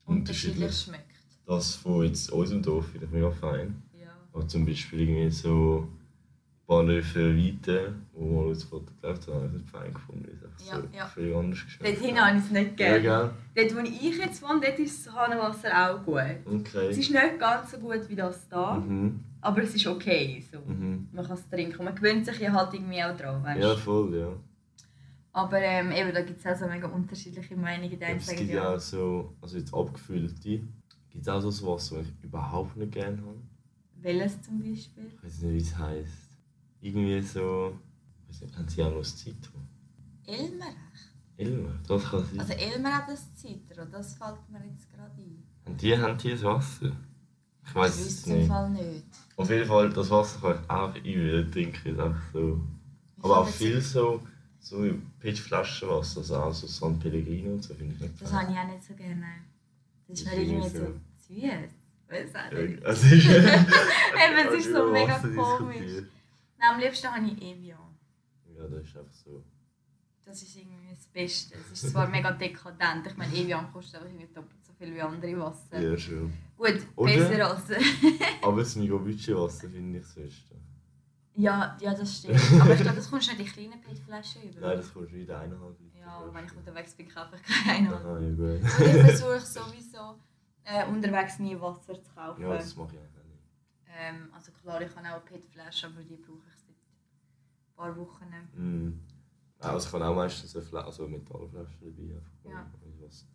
Unterschiedlich. 0.05 0.57
unterschiedlich 0.65 0.81
schmeckt. 0.83 1.07
Das 1.47 1.75
von 1.77 2.05
jetzt 2.05 2.31
unserem 2.31 2.63
Dorf 2.63 2.87
finde 2.89 3.07
ich 3.07 3.13
mega 3.13 3.31
fein. 3.31 3.83
Ja. 3.99 4.09
Oder 4.33 4.47
zum 4.47 4.65
Beispiel 4.67 5.01
irgendwie 5.01 5.31
so 5.31 5.89
Bahnhöfe 6.71 7.37
weiter, 7.37 7.95
wo 8.15 8.43
wir 8.43 8.47
uns 8.51 8.63
Foto 8.63 8.93
gelaufen 9.03 9.35
haben, 9.35 9.43
habe 9.43 9.47
ich 9.49 9.53
nicht 9.55 9.71
fein 9.71 9.93
gefunden. 9.93 10.29
es 10.33 10.45
einfach 10.45 10.61
Ja, 10.67 10.81
so 10.81 10.97
ja. 10.97 11.07
viel 11.07 11.35
anders 11.35 11.65
geschmeckt 11.65 11.97
Dort 11.97 12.05
hinten 12.07 12.21
habe 12.25 12.39
ich 12.39 12.45
es 12.45 12.51
nicht 12.53 12.71
Ja, 12.81 12.99
gerne. 12.99 13.33
gell? 13.55 13.69
Dort, 13.69 13.77
wo 13.77 13.89
ich 13.91 14.19
jetzt 14.19 14.43
wohne, 14.43 14.61
dort 14.61 14.79
ist 14.79 15.05
das 15.07 15.13
Hahnenwasser 15.15 15.69
auch 15.91 16.05
gut. 16.05 16.15
Es 16.17 16.47
Okay. 16.47 16.91
ist 16.91 17.11
nicht 17.11 17.39
ganz 17.41 17.73
so 17.73 17.79
gut 17.79 18.09
wie 18.09 18.15
das 18.15 18.49
da, 18.49 18.75
Mhm. 18.75 19.19
aber 19.41 19.63
es 19.65 19.75
ist 19.75 19.85
okay. 19.89 20.45
So. 20.53 20.59
Mhm. 20.61 21.09
Man 21.13 21.27
kann 21.27 21.35
es 21.37 21.49
trinken. 21.49 21.77
Und 21.81 21.85
man 21.87 21.95
gewöhnt 21.97 22.25
sich 22.25 22.39
ja 22.39 22.53
halt 22.53 22.73
irgendwie 22.73 23.03
auch 23.03 23.17
dran, 23.17 23.43
weißt? 23.43 23.61
Ja, 23.61 23.75
voll, 23.77 24.17
ja. 24.17 24.29
Aber 25.33 25.59
ähm, 25.61 25.91
eben, 25.91 26.15
da 26.15 26.23
gibt 26.23 26.39
es 26.39 26.47
auch 26.47 26.57
so 26.57 26.69
mega 26.69 26.87
unterschiedliche 26.87 27.57
Meinungen. 27.57 28.01
Einen 28.01 28.19
es 28.19 28.29
gibt 28.29 28.49
ja 28.51 28.63
ja, 28.63 28.75
auch 28.77 28.79
so, 28.79 29.35
also 29.41 29.59
jetzt 29.59 29.75
abgefüllte, 29.75 30.35
gibt 30.41 31.23
es 31.23 31.29
auch 31.29 31.41
so 31.41 31.51
das 31.51 31.67
Wasser, 31.67 31.97
das 31.99 32.07
ich 32.07 32.25
überhaupt 32.25 32.77
nicht 32.77 32.93
gerne 32.93 33.17
habe. 33.19 33.39
welches 34.03 34.41
zum 34.43 34.61
Beispiel? 34.61 35.07
Ich 35.17 35.25
weiß 35.25 35.43
nicht, 35.43 35.53
wie 35.55 35.59
es 35.59 35.77
heisst. 35.77 36.30
Irgendwie 36.81 37.21
so, 37.21 37.77
ich 38.29 38.35
weiß 38.37 38.43
nicht, 38.43 38.57
haben 38.57 38.69
sie 38.69 38.83
auch 38.83 38.91
noch 38.91 38.99
das 38.99 39.17
Zitron? 39.17 39.63
Elmer 40.27 40.67
echt? 40.67 41.11
Elmer, 41.37 41.71
das 41.87 42.05
kann 42.11 42.25
sein. 42.27 42.41
Also 42.41 42.53
Elmer 42.55 42.97
hat 42.97 43.09
das 43.09 43.35
Zitro, 43.35 43.85
das 43.91 44.15
fällt 44.15 44.51
mir 44.51 44.65
jetzt 44.67 44.91
gerade 44.91 45.13
ein. 45.17 45.43
Haben 45.67 45.77
die, 45.77 45.99
haben 45.99 46.19
die 46.19 46.31
das 46.31 46.43
Wasser? 46.43 46.93
Ich 47.67 47.75
weiß 47.75 47.95
es 47.99 48.07
wüsste 48.07 48.31
im 48.31 48.39
nicht. 48.39 48.49
Fall 48.49 48.71
nicht. 48.71 49.05
Auf 49.37 49.51
jeden 49.51 49.67
Fall, 49.67 49.91
das 49.91 50.11
Wasser 50.11 50.41
kann 50.41 50.59
ich 50.63 50.71
auch 50.71 50.97
übel 51.05 51.51
trinken. 51.51 52.01
Einfach 52.01 52.23
so. 52.33 52.61
Ich 53.19 53.25
Aber 53.25 53.39
auch 53.41 53.49
viel 53.49 53.81
so, 53.81 54.23
so 54.59 54.85
PET-Flaschenwasser, 55.21 56.21
also 56.21 56.37
auch 56.37 56.53
so 56.55 56.67
San 56.67 56.99
Pellegrino 56.99 57.53
und 57.55 57.63
so 57.63 57.75
finde 57.75 57.95
ich 57.95 58.01
nicht 58.01 58.23
Das 58.23 58.33
habe 58.33 58.51
ich 58.53 58.59
auch 58.59 58.67
nicht 58.67 58.83
so 58.85 58.95
gerne. 58.95 59.27
Das 60.09 60.21
ist 60.21 60.27
mir 60.27 60.35
irgendwie 60.35 60.55
irgendwie 60.55 60.79
so 60.79 60.87
süß. 61.29 61.71
Weiß 62.09 62.35
auch 62.35 62.53
nicht. 62.59 62.81
Ja, 62.81 62.89
Also 62.89 63.07
ist, 63.07 63.25
Eben, 63.27 64.49
es 64.49 64.55
ist 64.55 64.73
so 64.73 64.83
über 64.83 64.93
mega 64.93 65.19
komisch. 65.19 66.03
Nein, 66.61 66.75
am 66.75 66.81
liebsten 66.81 67.09
habe 67.09 67.27
ich 67.27 67.41
Evian. 67.43 67.79
Ja, 68.57 68.69
das 68.69 68.85
ist 68.85 68.97
einfach 68.97 69.13
so. 69.13 69.43
Das 70.25 70.43
ist 70.43 70.57
irgendwie 70.57 70.91
das 70.95 71.07
Beste. 71.07 71.57
Es 71.73 71.83
ist 71.83 71.91
zwar 71.93 72.07
mega 72.07 72.31
dekadent. 72.33 73.07
Ich 73.07 73.17
meine, 73.17 73.35
Evian 73.35 73.73
kostet 73.73 73.97
aber 73.97 74.07
irgendwie 74.07 74.27
doppelt 74.33 74.65
so 74.65 74.73
viel 74.75 74.95
wie 74.95 75.01
andere 75.01 75.39
Wasser. 75.41 75.81
Ja, 75.81 75.97
schon. 75.97 76.33
Gut, 76.57 76.87
Oder? 76.97 77.13
besser 77.13 77.51
als... 77.51 77.63
Aber 78.43 78.59
das 78.61 78.77
Migobuchi-Wasser 78.77 79.69
finde 79.71 79.99
ich 79.99 80.05
das 80.05 80.15
Beste. 80.15 80.55
ja, 81.35 81.77
ja, 81.81 81.95
das 81.95 82.19
stimmt. 82.19 82.39
Aber 82.61 82.75
ich 82.75 82.81
glaube, 82.81 82.97
das 82.97 83.11
kommst 83.11 83.33
du 83.33 83.37
nicht 83.37 83.57
in 83.57 83.71
kleinen 83.71 83.81
PET-Flaschen 83.81 84.43
über. 84.43 84.61
Nein, 84.61 84.77
das 84.77 84.93
kostet 84.93 85.15
wieder 85.15 85.41
eineinhalb 85.41 85.81
Liter. 85.81 85.99
Ja, 85.99 86.09
aber 86.19 86.35
wenn 86.35 86.45
ich 86.45 86.55
unterwegs 86.55 86.95
bin, 86.95 87.09
kaufe 87.09 87.37
ich 87.37 87.43
keine. 87.43 87.89
Gut. 87.89 88.05
Und 88.05 88.87
ich 88.87 89.03
versuche 89.03 89.41
sowieso 89.41 90.19
äh, 90.65 90.87
unterwegs 90.87 91.39
nie 91.39 91.59
Wasser 91.59 92.01
zu 92.01 92.11
kaufen. 92.15 92.43
Ja, 92.43 92.55
das 92.55 92.77
mache 92.77 92.95
ich 92.95 93.01
eigentlich 93.01 93.17
auch 93.19 93.25
nicht. 93.25 93.43
ähm, 93.99 94.29
also 94.35 94.53
klar, 94.53 94.81
ich 94.83 94.95
habe 94.95 95.09
auch 95.09 95.13
eine 95.13 95.21
PET-Flasche, 95.21 95.87
aber 95.87 96.03
die 96.03 96.17
brauche 96.17 96.50
paar 97.81 97.97
Wochen. 97.97 98.27
Mhm. 98.57 99.01
Also 99.59 99.87
ich 99.87 99.93
habe 99.93 100.07
auch 100.07 100.15
meistens 100.15 100.55
eine 100.55 100.65
Fla 100.65 100.81
also 100.83 101.09
Metallflaschen 101.09 101.79
dabei. 101.81 102.15
Einfach, 102.15 102.51
Ja. 102.51 102.67
Was, 103.03 103.27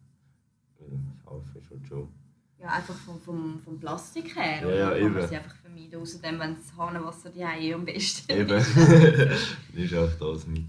weil 0.79 0.99
kaufen 1.23 1.61
ist 1.61 1.69
halt 1.69 1.87
schon. 1.87 2.09
Ja, 2.57 2.67
einfach 2.69 2.95
vom, 2.95 3.19
vom, 3.19 3.59
vom 3.59 3.79
Plastik 3.79 4.35
her. 4.35 4.61
Ja, 4.61 4.67
oder? 4.67 4.77
ja, 4.77 4.89
kann 4.91 5.13
man 5.13 5.21
eben. 5.21 5.27
sie 5.27 5.35
einfach 5.35 5.55
vermeiden. 5.55 6.01
Außerdem, 6.01 6.39
wenn 6.39 6.55
das 6.55 6.77
Hahnenwasser 6.77 7.29
die 7.29 7.41
eh 7.41 7.73
am 7.73 7.85
besten 7.85 8.31
Eben. 8.31 8.49
Nimmst 9.73 9.93
einfach 9.93 10.19
das 10.19 10.47
mit. 10.47 10.65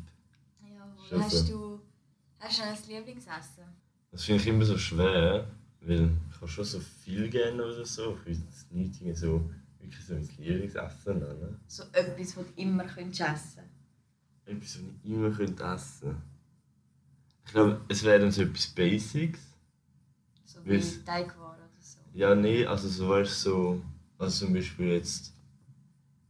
Schon 1.09 1.23
Hast 1.23 1.49
du, 1.49 1.81
hast 2.41 2.59
du 2.59 2.63
ein 2.65 2.77
Lieblingsessen? 2.89 3.65
Das 4.11 4.25
finde 4.25 4.43
ich 4.43 4.49
immer 4.49 4.65
so 4.65 4.77
schwer, 4.77 5.47
weil 5.81 6.11
ich 6.29 6.51
schon 6.51 6.65
so 6.65 6.81
viel 6.81 7.29
gerne 7.29 7.65
oder 7.65 7.85
so. 7.85 8.19
Ich 8.25 8.27
will 8.27 8.43
jetzt 8.45 8.73
nicht 8.73 9.17
so 9.17 9.49
wirklich 9.87 10.05
so 10.05 10.15
mein 10.15 10.29
Lieblingsessen 10.39 11.19
nennen. 11.19 11.61
So 11.67 11.85
etwas, 11.93 12.37
was 12.37 12.47
du 12.47 12.61
immer 12.63 12.85
könntest 12.85 13.21
essen 13.21 13.65
Etwas, 14.45 14.79
was 14.79 14.85
ich 15.03 15.11
immer 15.11 15.31
könnte 15.31 15.65
essen 15.65 16.23
Ich 17.45 17.53
glaube, 17.53 17.81
es 17.89 18.03
wäre 18.05 18.21
dann 18.21 18.31
so 18.31 18.43
etwas 18.43 18.67
Basics. 18.69 19.41
So 20.45 20.65
wie 20.65 20.81
Teigwaren 21.05 21.59
oder 21.59 21.69
so. 21.81 21.99
Ja, 22.13 22.35
nee, 22.35 22.65
also 22.67 22.89
so 22.89 23.09
weißt 23.09 23.47
du, 23.47 23.51
so, 23.51 23.83
also 24.19 24.47
zum 24.47 24.55
Beispiel 24.55 24.93
jetzt, 24.93 25.33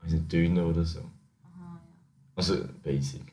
weiß 0.00 0.12
nicht, 0.12 0.32
Döner 0.32 0.66
oder 0.66 0.84
so. 0.84 1.00
Aha, 1.44 1.80
Also 2.34 2.64
basic. 2.82 3.32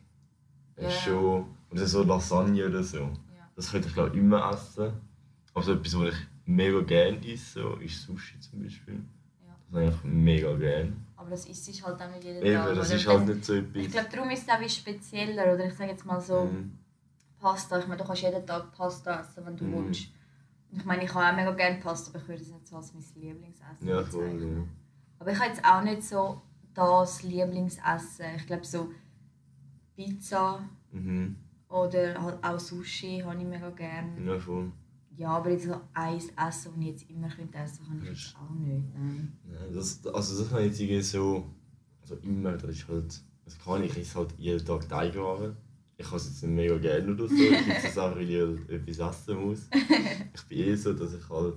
Das 0.75 0.85
ist 0.85 0.93
Ja. 0.93 0.99
schon, 1.13 1.45
oder 1.71 1.87
so 1.87 2.03
Lasagne 2.03 2.65
oder 2.67 2.83
so. 2.83 2.97
ja. 2.97 3.03
ja. 3.35 3.51
Das 3.55 3.71
könnte 3.71 3.87
ich 3.87 3.93
glaube 3.93 4.17
immer 4.17 4.51
essen. 4.51 4.93
Aber 5.53 5.63
so 5.63 5.73
etwas, 5.73 5.97
was 5.97 6.13
ich 6.13 6.19
mega 6.45 6.81
gerne 6.81 7.25
esse, 7.27 7.61
so, 7.61 7.75
ist 7.75 8.01
Sushi 8.01 8.39
zum 8.39 8.63
Beispiel. 8.63 9.03
Das 9.73 9.81
habe 9.81 9.85
ich 9.85 9.91
einfach 9.93 10.03
mega 10.05 10.55
gerne. 10.55 10.93
Aber 11.15 11.29
das 11.31 11.45
isst 11.47 11.65
sich 11.65 11.83
halt 11.83 11.99
auch 12.01 12.09
nicht 12.11 12.23
jeden 12.23 12.43
Eben, 12.43 12.55
Tag. 12.55 12.75
das 12.75 12.87
oder? 12.89 12.95
ist 12.97 13.07
halt 13.07 13.27
nicht 13.27 13.45
so 13.45 13.53
etwas. 13.55 13.81
Ich 13.83 13.91
glaube, 13.91 14.07
darum 14.11 14.29
ist 14.29 14.43
es 14.43 14.49
auch 14.53 14.59
wie 14.59 14.69
spezieller. 14.69 15.53
Oder 15.53 15.65
ich 15.65 15.73
sage 15.73 15.91
jetzt 15.91 16.05
mal 16.05 16.21
so 16.21 16.43
Mhm. 16.45 16.77
Pasta. 17.39 17.79
Ich 17.79 17.87
meine, 17.87 18.01
du 18.01 18.07
kannst 18.07 18.21
jeden 18.21 18.45
Tag 18.45 18.71
Pasta 18.71 19.19
essen, 19.21 19.45
wenn 19.45 19.57
du 19.57 19.63
Mhm. 19.65 19.85
willst. 19.87 20.09
Und 20.71 20.77
ich 20.79 20.85
meine, 20.85 21.03
ich 21.03 21.13
habe 21.13 21.25
auch 21.31 21.35
mega 21.35 21.51
gerne 21.53 21.79
Pasta, 21.79 22.09
aber 22.11 22.19
ich 22.19 22.27
würde 22.27 22.41
es 22.43 22.49
nicht 22.49 22.67
so 22.67 22.75
als 22.75 22.93
mein 22.93 23.03
Lieblingsessen 23.15 23.87
Ja, 23.87 24.03
voll. 24.03 24.41
Ja. 24.41 24.63
Aber 25.19 25.31
ich 25.31 25.39
habe 25.39 25.49
jetzt 25.49 25.65
auch 25.65 25.81
nicht 25.81 26.03
so 26.03 26.41
das 26.73 27.23
Lieblingsessen. 27.23 28.25
Ich 28.37 28.45
glaube 28.45 28.65
so 28.65 28.91
Pizza 29.95 30.59
Mhm. 30.91 31.35
oder 31.69 32.21
halt 32.21 32.43
auch 32.43 32.59
Sushi 32.59 33.23
habe 33.25 33.37
ich 33.37 33.43
mega 33.45 33.69
gerne. 33.71 34.21
Ja, 34.25 34.39
voll. 34.39 34.71
Ja, 35.17 35.29
aber 35.29 35.51
jetzt 35.51 35.65
so 35.65 35.79
eins 35.93 36.25
Essen, 36.25 36.71
das 36.73 36.79
ich 36.79 36.85
jetzt 36.85 37.09
immer 37.09 37.27
könnte 37.29 37.57
essen 37.57 37.85
könnte, 37.85 38.05
kann 38.05 38.13
ich 38.13 38.23
jetzt 38.25 38.35
auch 38.35 38.49
nicht. 38.55 38.93
Nein. 38.95 39.37
Ja, 39.51 39.67
das, 39.73 40.05
also 40.07 40.43
das 40.43 40.51
habe 40.51 40.65
ich 40.65 40.79
jetzt 40.79 41.11
so, 41.11 41.45
also 42.01 42.15
immer, 42.23 42.53
das 42.53 42.71
ist 42.71 42.87
halt, 42.87 43.21
das 43.45 43.59
kann 43.59 43.83
ich, 43.83 43.91
ich 43.91 43.97
esse 43.99 44.19
halt 44.19 44.33
jeden 44.37 44.65
Tag 44.65 44.87
Teigwaren. 44.89 45.55
Ich 45.97 46.07
habe 46.07 46.17
es 46.17 46.25
jetzt 46.25 46.43
nicht 46.43 46.51
mega 46.55 46.77
gerne 46.77 47.13
oder 47.13 47.27
so, 47.27 47.35
ich 47.35 47.67
esse 47.67 47.87
es 47.87 47.97
einfach, 47.97 48.15
weil 48.17 48.29
ich 48.29 48.39
halt 48.41 48.69
etwas 48.69 49.15
essen 49.15 49.37
muss. 49.45 49.69
Ich 50.35 50.43
bin 50.45 50.57
eh 50.57 50.75
so, 50.75 50.93
dass 50.93 51.13
ich 51.13 51.29
halt, 51.29 51.55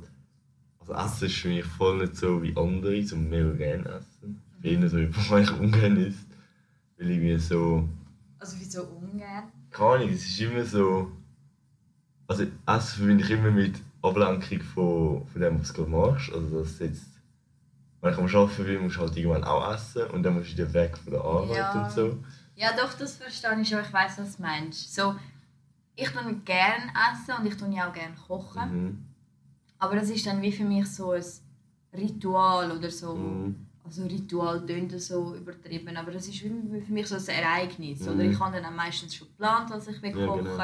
also 0.78 0.92
Essen 0.92 1.26
ist 1.26 1.36
für 1.36 1.48
mich 1.48 1.64
voll 1.64 1.98
nicht 1.98 2.16
so 2.16 2.42
wie 2.42 2.54
andere, 2.56 3.02
so 3.02 3.16
mega 3.16 3.52
gerne 3.52 3.88
essen. 3.88 4.42
Ich 4.56 4.62
bin 4.62 4.82
eher 4.82 4.88
so 4.90 4.98
ich 4.98 5.50
ungern 5.52 5.96
isst, 5.96 6.26
weil 6.98 7.10
ich 7.10 7.18
mir 7.18 7.38
so, 7.40 7.88
Also 8.38 8.56
wieso 8.58 8.84
ungern? 8.84 9.44
keine 9.70 9.90
Ahnung, 9.90 10.10
es 10.10 10.26
ist 10.26 10.40
immer 10.40 10.64
so, 10.64 11.10
also 12.28 12.44
Essen 12.66 12.96
verbinde 12.96 13.24
ich 13.24 13.30
immer 13.30 13.50
mit 13.50 13.80
Ablenkung 14.02 14.60
von, 14.60 15.26
von 15.26 15.40
dem, 15.40 15.60
was 15.60 15.72
du 15.72 15.86
machst. 15.86 16.32
Also 16.32 16.60
das 16.60 16.78
jetzt, 16.78 17.06
wenn 18.00 18.12
ich 18.12 18.18
am 18.18 18.26
Arbeiten 18.26 18.64
bin, 18.64 18.82
musst 18.82 18.96
du 18.96 19.00
halt 19.00 19.16
irgendwann 19.16 19.44
auch 19.44 19.72
essen 19.74 20.10
und 20.10 20.22
dann 20.22 20.34
musst 20.34 20.52
du 20.52 20.58
wieder 20.58 20.72
weg 20.72 20.96
von 20.98 21.12
der 21.12 21.22
Arbeit 21.22 21.56
Ja. 21.56 21.82
und 21.82 21.90
so. 21.90 22.18
Ja, 22.56 22.70
doch, 22.74 22.94
das 22.94 23.16
verstehe 23.16 23.60
ich 23.60 23.68
schon. 23.68 23.80
Ich 23.80 23.92
weiß, 23.92 24.18
was 24.18 24.36
du 24.36 24.42
meinst. 24.42 24.94
So, 24.94 25.14
ich 25.94 26.08
tue 26.08 26.34
gerne 26.44 26.92
essen 27.12 27.34
und 27.38 27.46
ich 27.46 27.56
tue 27.56 27.74
ja 27.74 27.88
auch 27.88 27.92
gerne 27.92 28.14
kochen. 28.26 28.84
Mhm. 28.84 29.04
Aber 29.78 29.96
das 29.96 30.08
ist 30.10 30.26
dann 30.26 30.40
wie 30.40 30.52
für 30.52 30.64
mich 30.64 30.86
so 30.86 31.12
ein 31.12 31.22
Ritual 31.92 32.70
oder 32.70 32.90
so. 32.90 33.14
Mhm. 33.14 33.66
also 33.84 34.04
Ritual 34.04 34.66
tönt 34.66 34.98
so 35.00 35.34
übertrieben, 35.36 35.96
aber 35.96 36.12
das 36.12 36.26
ist 36.28 36.38
für 36.38 36.48
mich 36.48 37.06
so 37.06 37.16
ein 37.16 37.28
Ereignis. 37.28 38.00
Mhm. 38.00 38.08
Oder 38.08 38.24
ich 38.24 38.40
habe 38.40 38.60
dann 38.60 38.74
meistens 38.74 39.14
schon 39.14 39.28
geplant, 39.28 39.70
was 39.70 39.88
ich 39.88 40.00
will 40.02 40.18
ja, 40.18 40.26
kochen 40.26 40.44
genau. 40.44 40.56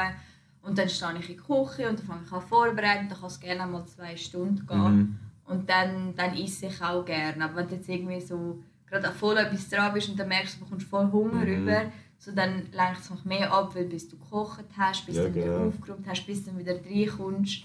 Und 0.62 0.78
dann 0.78 0.88
stehe 0.88 1.19
ich 1.19 1.28
in 1.28 1.37
die 1.37 1.42
Küche 1.42 1.88
und 1.88 1.99
dann 1.99 2.07
fange 2.07 2.23
ich 2.25 2.33
an 2.33 2.42
vorbereiten. 2.42 3.09
Dann 3.09 3.19
kann 3.19 3.26
es 3.26 3.40
gerne 3.40 3.71
mal 3.71 3.85
zwei 3.87 4.16
Stunden 4.16 4.66
gehen. 4.66 4.97
Mhm. 4.97 5.19
Und 5.45 5.69
dann, 5.69 6.14
dann 6.14 6.37
esse 6.37 6.66
ich 6.66 6.81
auch 6.81 7.04
gerne. 7.04 7.45
Aber 7.45 7.57
wenn 7.57 7.69
du 7.69 7.75
jetzt 7.75 7.88
irgendwie 7.88 8.21
so 8.21 8.62
gerade 8.87 9.11
voll 9.12 9.37
etwas 9.38 9.69
dran 9.69 9.92
bist 9.92 10.09
und 10.09 10.19
dann 10.19 10.28
merkst 10.28 10.54
du, 10.54 10.59
du 10.59 10.64
bekommst 10.64 10.87
voll 10.87 11.11
Hunger 11.11 11.45
mhm. 11.45 11.66
rüber, 11.66 11.92
so 12.19 12.31
dann 12.33 12.66
lenkt 12.73 13.00
es 13.00 13.11
noch 13.11 13.25
mehr 13.25 13.52
ab, 13.52 13.75
weil 13.75 13.87
bis 13.87 14.09
du 14.09 14.16
gekocht 14.16 14.64
hast, 14.76 15.07
bis 15.07 15.16
ja, 15.16 15.25
du 15.25 15.35
wieder 15.35 15.47
genau. 15.47 15.66
aufgeräumt 15.69 16.07
hast, 16.07 16.25
bis 16.26 16.45
du 16.45 16.57
wieder 16.57 16.75
reinkommst. 16.75 17.62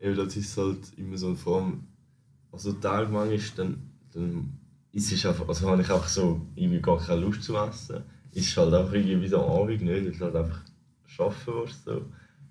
Ja, 0.00 0.12
das 0.12 0.36
ist 0.36 0.56
halt 0.58 0.92
immer 0.98 1.16
so 1.16 1.28
eine 1.28 1.36
Form. 1.36 1.84
Also 2.52 2.72
Tag 2.72 3.10
ist 3.30 3.58
dann, 3.58 3.90
dann 4.12 4.52
ist 4.92 5.12
es 5.12 5.24
einfach, 5.24 5.48
also 5.48 5.70
habe 5.70 5.80
ich 5.80 5.90
einfach 5.90 6.08
so 6.08 6.40
irgendwie 6.54 6.80
gar 6.80 6.98
keine 6.98 7.20
Lust 7.20 7.42
zu 7.42 7.56
essen. 7.56 8.02
Es 8.32 8.48
ist 8.48 8.56
halt 8.56 8.74
einfach 8.74 8.92
irgendwie 8.92 9.22
wie 9.22 9.28
so 9.28 9.42
am 9.42 9.62
Abend, 9.62 9.80
nicht? 9.80 10.20
du 10.20 10.24
halt 10.24 10.36
einfach 10.36 10.60
arbeiten 11.18 11.54
musst. 11.54 11.84
So. 11.84 12.02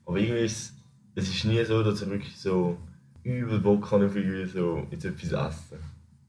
Aber 0.05 0.17
irgendwie 0.17 0.45
ist 0.45 0.75
es 1.15 1.29
ist 1.29 1.45
nie 1.45 1.63
so, 1.63 1.81
dass 1.81 2.01
ich 2.01 2.09
wirklich 2.09 2.37
so 2.37 2.77
übel 3.23 3.59
Bock 3.59 3.89
habe 3.91 4.05
auf 4.05 4.15
irgendwie 4.15 4.45
so 4.45 4.85
jetzt 4.91 5.05
etwas 5.05 5.31
essen. 5.31 5.79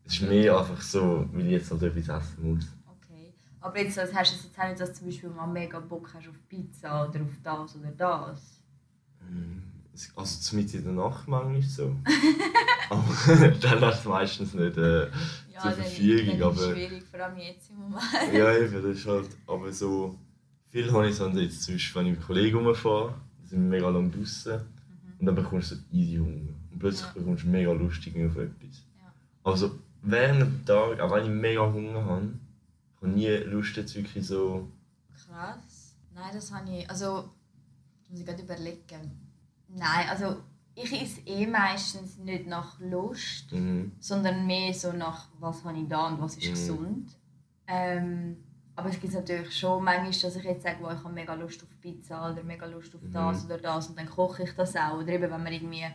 Es 0.05 0.15
ist 0.15 0.23
mehr 0.23 0.57
einfach 0.57 0.81
so, 0.81 1.29
weil 1.33 1.47
ich 1.47 1.53
jetzt 1.53 1.71
halt 1.71 1.83
etwas 1.83 2.23
essen 2.23 2.53
muss. 2.53 2.65
Okay. 2.87 3.33
Aber 3.61 3.79
jetzt 3.79 3.99
also 3.99 4.15
hast 4.15 4.33
du 4.33 4.47
jetzt 4.47 4.59
auch 4.59 4.69
nicht, 4.69 4.81
dass 4.81 4.91
du 4.91 4.99
zum 4.99 5.07
Beispiel 5.09 5.31
mal 5.31 5.49
mega 5.49 5.81
Bock 5.81 6.09
hast 6.15 6.29
auf 6.29 6.37
Pizza 6.49 7.09
oder 7.09 7.21
auf 7.21 7.33
das 7.43 7.77
oder 7.77 7.91
das? 7.91 8.63
Mm, 9.29 9.59
also 10.15 10.57
mit 10.57 10.73
in 10.73 10.85
der 10.85 10.93
Nacht 10.93 11.27
manchmal 11.27 11.63
so. 11.63 11.97
aber 12.91 13.49
dann 13.61 13.81
hast 13.81 14.05
du 14.05 14.09
meistens 14.11 14.55
nicht 14.55 14.77
äh, 14.77 15.07
ja, 15.53 15.61
zur 15.61 15.73
Verfügung. 15.73 16.39
Ja, 16.39 16.47
aber 16.47 16.73
schwierig, 16.73 17.05
vor 17.11 17.21
allem 17.21 17.39
jetzt 17.39 17.71
im 17.71 17.77
Moment. 17.77 18.03
ja, 18.33 18.57
eben, 18.57 18.73
das 18.73 18.99
ist 18.99 19.07
halt, 19.07 19.31
aber 19.49 19.73
so, 19.73 20.17
viel 20.71 20.93
habe 20.93 21.09
ich 21.09 21.17
so 21.17 21.29
jetzt 21.31 21.65
zum 21.65 21.75
Beispiel, 21.75 22.01
wenn 22.01 22.13
ich 22.13 22.19
mit 22.19 22.27
Kollegen 22.27 22.65
rumfahre, 22.65 23.15
sind 23.47 23.69
mega 23.69 23.89
lang 23.89 24.11
draußen 24.11 24.55
mhm. 24.55 25.21
und 25.21 25.27
dann 25.27 25.35
bekommst 25.35 25.71
du 25.71 25.75
so 25.77 25.83
easy 25.93 26.17
Hunger. 26.17 26.55
Und 26.73 26.79
plötzlich 26.79 27.07
ja. 27.07 27.13
bekommst 27.15 27.45
du 27.45 27.49
mega 27.49 27.73
lustig 27.73 28.15
auf 28.17 28.37
etwas. 28.37 28.85
Ja. 29.01 29.13
Also 29.45 29.79
während 30.03 30.41
dem 30.43 30.65
Tag, 30.65 31.01
auch 31.01 31.11
wenn 31.13 31.25
ich 31.25 31.31
mega 31.31 31.73
Hunger 31.73 32.05
habe, 32.05 32.33
habe 33.01 33.09
ich 33.11 33.15
nie 33.15 33.37
Lust 33.51 33.77
jetzt 33.77 33.95
wirklich 33.95 34.27
so... 34.27 34.69
Krass. 35.15 35.95
Nein, 36.15 36.31
das 36.33 36.53
habe 36.53 36.71
ich, 36.71 36.89
also, 36.89 37.31
das 38.01 38.11
muss 38.11 38.21
ich 38.21 38.27
gerade 38.27 38.43
überlegen. 38.43 39.11
Nein, 39.69 40.09
also 40.09 40.37
ich 40.75 40.93
esse 40.93 41.21
eh 41.27 41.47
meistens 41.47 42.19
nicht 42.19 42.47
nach 42.47 42.79
Lust, 42.81 43.51
mhm. 43.53 43.93
sondern 43.99 44.47
mehr 44.47 44.73
so 44.73 44.93
nach 44.93 45.29
was 45.39 45.65
habe 45.65 45.79
ich 45.79 45.89
da 45.89 46.09
und 46.09 46.21
was 46.21 46.37
ist 46.37 46.47
mhm. 46.47 46.51
gesund. 46.51 47.17
Ähm, 47.67 48.37
aber 48.77 48.91
es 48.91 49.01
gibt 49.01 49.15
natürlich 49.15 49.59
schon 49.59 49.83
manchmal, 49.83 50.11
dass 50.11 50.37
ich 50.37 50.45
jetzt 50.45 50.63
sage, 50.63 50.77
oh, 50.83 50.91
ich 50.93 51.03
habe 51.03 51.15
mega 51.15 51.33
Lust 51.33 51.63
auf 51.63 51.81
Pizza 51.81 52.31
oder 52.31 52.43
mega 52.43 52.67
Lust 52.67 52.95
auf 52.95 53.01
das 53.11 53.43
mhm. 53.43 53.51
oder 53.51 53.59
das 53.59 53.89
und 53.89 53.99
dann 53.99 54.09
koche 54.09 54.43
ich 54.43 54.53
das 54.53 54.77
auch. 54.77 54.99
Oder 54.99 55.09
eben, 55.09 55.31
wenn 55.31 55.43
man 55.43 55.53
irgendwie 55.53 55.87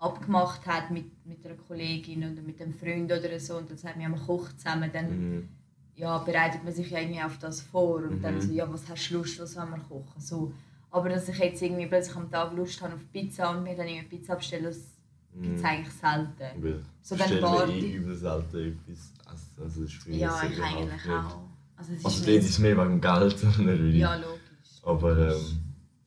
abgemacht 0.00 0.66
hat 0.66 0.90
mit, 0.90 1.24
mit 1.24 1.46
einer 1.46 1.54
Kollegin 1.54 2.32
oder 2.32 2.42
mit 2.42 2.60
einem 2.60 2.74
Freund 2.74 3.12
oder 3.12 3.38
so 3.38 3.56
und 3.56 3.70
dann 3.70 3.78
sagt 3.78 3.96
man, 3.96 4.10
man 4.10 4.26
kocht 4.26 4.58
zusammen, 4.60 4.90
dann 4.92 5.08
mhm. 5.08 5.48
ja, 5.94 6.18
bereitet 6.18 6.64
man 6.64 6.72
sich 6.72 6.90
ja 6.90 6.98
irgendwie 6.98 7.22
auf 7.22 7.38
das 7.38 7.60
vor 7.60 8.02
und 8.02 8.20
dann 8.22 8.34
mhm. 8.34 8.40
so, 8.40 8.52
ja, 8.52 8.70
was 8.72 8.88
hast 8.88 9.08
du 9.08 9.18
Lust, 9.18 9.40
was 9.40 9.56
wollen 9.56 9.70
wir 9.70 9.78
kochen? 9.78 10.20
So, 10.20 10.52
aber 10.90 11.08
dass 11.08 11.28
ich 11.28 11.38
jetzt 11.38 11.62
irgendwie 11.62 11.86
plötzlich 11.86 12.16
am 12.16 12.28
Tag 12.28 12.52
Lust 12.54 12.82
habe 12.82 12.94
auf 12.94 13.12
Pizza 13.12 13.50
und 13.50 13.62
mir 13.62 13.76
dann 13.76 13.86
eine 13.86 14.02
Pizza 14.02 14.34
bestelle, 14.34 14.64
das 14.64 14.96
gibt 15.32 15.58
es 15.58 15.64
eigentlich 15.64 15.94
selten. 15.94 16.64
Weil 16.64 16.82
so 17.02 17.14
dann 17.14 17.42
warte 17.42 17.72
ich. 17.72 17.94
übel 17.94 18.16
selten 18.16 18.56
etwas 18.56 18.96
essen. 18.96 19.14
Also 19.26 19.62
das 19.62 19.76
ist 19.76 20.06
ja, 20.06 20.42
ich 20.42 20.60
eigentlich 20.60 21.10
auch. 21.10 21.55
Also, 21.76 21.92
es 21.92 21.98
ist 21.98 22.04
also 22.04 22.24
dort 22.24 22.38
ist 22.38 22.50
es 22.50 22.58
mehr 22.58 22.76
wegen 22.76 23.00
Geld, 23.00 23.44
natürlich. 23.58 23.96
Ja, 23.96 24.14
logisch. 24.16 24.40
Aber 24.82 25.34
ähm, 25.34 25.58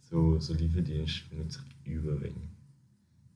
so, 0.10 0.40
so 0.40 0.54
Lieferdienst 0.54 1.30
benutze 1.30 1.60
ich 1.84 1.92
überwenig. 1.92 2.50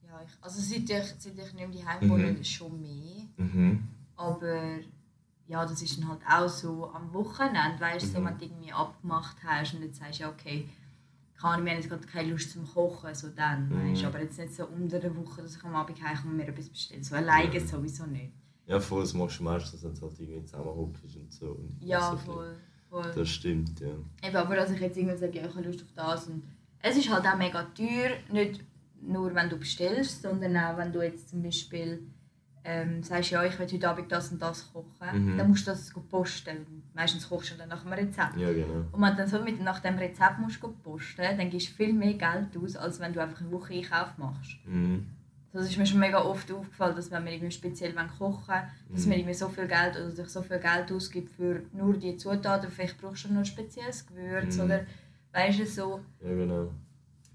Ja, 0.08 0.22
ich, 0.26 0.44
also 0.44 0.60
seit 0.60 0.90
ich, 0.90 1.14
seit 1.20 1.38
ich 1.38 1.54
nicht 1.54 1.56
mehr 1.56 1.84
daheim 1.84 2.10
wohne, 2.10 2.32
mhm. 2.32 2.44
schon 2.44 2.82
mehr. 2.82 3.26
Mhm. 3.38 3.84
Aber 4.16 4.80
ja, 5.48 5.66
das 5.66 5.82
ist 5.82 5.98
dann 6.00 6.10
halt 6.10 6.22
auch 6.28 6.50
so 6.50 6.90
am 6.92 7.14
Wochenende, 7.14 7.80
weißt 7.80 8.06
du, 8.06 8.08
mhm. 8.08 8.14
so, 8.14 8.26
wenn 8.26 8.38
du 8.38 8.46
irgendwie 8.46 8.74
abgemacht 8.74 9.38
hast 9.44 9.74
und 9.74 9.84
jetzt 9.84 10.00
sagst 10.00 10.22
du, 10.22 10.26
okay, 10.26 10.68
kann, 11.40 11.66
wir 11.66 11.72
haben 11.72 11.80
jetzt 11.80 11.90
gerade 11.90 12.08
keine 12.08 12.32
Lust 12.32 12.52
zum 12.52 12.66
Kochen, 12.66 13.14
so 13.14 13.28
dann, 13.30 13.68
mhm. 13.68 13.92
weißt, 13.92 14.06
aber 14.06 14.22
jetzt 14.22 14.40
nicht 14.40 14.56
so 14.56 14.66
unter 14.66 15.00
der 15.00 15.16
Woche, 15.16 15.42
dass 15.42 15.58
ich 15.58 15.64
am 15.64 15.76
Abend 15.76 16.02
heimkomme 16.02 16.32
und 16.32 16.38
mir 16.38 16.48
etwas 16.48 16.70
bestelle, 16.70 17.04
so 17.04 17.16
alleine 17.16 17.54
ja. 17.54 17.66
sowieso 17.66 18.06
nicht. 18.06 18.32
Ja, 18.66 18.80
voll, 18.80 19.02
das 19.02 19.14
machst 19.14 19.40
du 19.40 19.44
meistens, 19.44 19.84
wenn 19.84 19.94
du 19.94 20.02
halt 20.02 20.20
irgendwie 20.20 20.46
zusammenhockst 20.46 21.16
und 21.18 21.34
so. 21.34 21.48
Und 21.48 21.78
ja, 21.82 22.16
voll, 22.16 22.56
voll. 22.90 23.12
Das 23.16 23.30
stimmt, 23.30 23.80
ja. 23.80 23.94
Eben, 24.24 24.36
aber 24.36 24.56
dass 24.56 24.72
ich 24.72 24.80
jetzt 24.80 24.98
irgendwie 24.98 25.18
sage, 25.18 25.38
ja, 25.38 25.46
ich 25.46 25.56
habe 25.56 25.68
Lust 25.68 25.82
auf 25.82 25.94
das 25.96 26.28
und 26.28 26.44
es 26.80 26.98
ist 26.98 27.10
halt 27.10 27.26
auch 27.26 27.38
mega 27.38 27.64
teuer, 27.76 28.12
nicht 28.32 28.62
nur 29.02 29.34
wenn 29.36 29.50
du 29.50 29.58
bestellst, 29.58 30.22
sondern 30.22 30.56
auch 30.58 30.78
wenn 30.78 30.92
du 30.92 31.02
jetzt 31.02 31.30
zum 31.30 31.44
Beispiel 31.44 32.08
ähm, 32.66 33.04
sagst, 33.04 33.32
ja, 33.32 33.44
ich 33.44 33.60
will 33.60 33.68
heute 33.72 33.90
Abend 33.90 34.12
das 34.12 34.32
und 34.32 34.42
das 34.42 34.72
kochen, 34.72 35.34
mhm. 35.34 35.38
dann 35.38 35.50
musst 35.50 35.68
du 35.68 35.72
das 35.72 35.92
posten. 36.10 36.84
Meistens 36.94 37.28
kochst 37.28 37.52
du 37.52 37.56
dann 37.58 37.70
nach 37.70 37.86
einem 37.86 37.94
Rezept. 37.94 38.38
Ja, 38.38 38.54
genau. 38.54 38.86
Und 38.92 39.02
wenn 39.02 39.12
du 39.12 39.18
dann 39.18 39.28
so 39.28 39.42
mit 39.42 39.62
nach 39.62 39.80
dem 39.80 39.98
Rezept 39.98 40.40
musst 40.40 40.62
posten, 40.84 41.38
dann 41.38 41.50
gibst 41.50 41.70
du 41.70 41.74
viel 41.74 41.94
mehr 41.94 42.14
Geld 42.14 42.56
aus, 42.62 42.76
als 42.76 43.00
wenn 43.00 43.14
du 43.14 43.22
einfach 43.22 43.42
eine 43.42 43.52
Woche 43.52 43.74
Einkauf 43.74 44.18
machst. 44.18 44.58
Mhm. 44.66 45.08
Das 45.54 45.70
ist 45.70 45.78
mir 45.78 45.86
schon 45.86 46.00
mega 46.00 46.20
oft 46.22 46.52
aufgefallen, 46.52 46.96
dass 46.96 47.12
wenn 47.12 47.24
wir 47.26 47.32
irgendwie 47.32 47.52
speziell 47.52 47.94
kochen 47.94 48.48
wollen, 48.48 48.64
dass 48.90 49.04
mhm. 49.04 49.10
man 49.10 49.20
irgendwie 49.20 49.36
so 49.36 49.50
viel 49.50 49.68
Geld 49.68 49.96
oder 49.96 50.12
sich 50.12 50.28
so 50.28 50.42
viel 50.42 50.60
Geld 50.60 50.92
ausgibt 50.92 51.30
für 51.30 51.62
nur 51.72 51.94
die 51.94 52.18
Zutaten. 52.18 52.72
Vielleicht 52.72 53.00
brauchst 53.00 53.26
du 53.26 53.30
noch 53.30 53.40
ein 53.40 53.46
spezielles 53.46 54.06
Gewürz 54.08 54.58
mhm. 54.58 54.64
oder 54.64 54.86
weißt 55.32 55.60
du 55.60 55.66
so. 55.66 56.00
Ja, 56.22 56.34
genau 56.34 56.70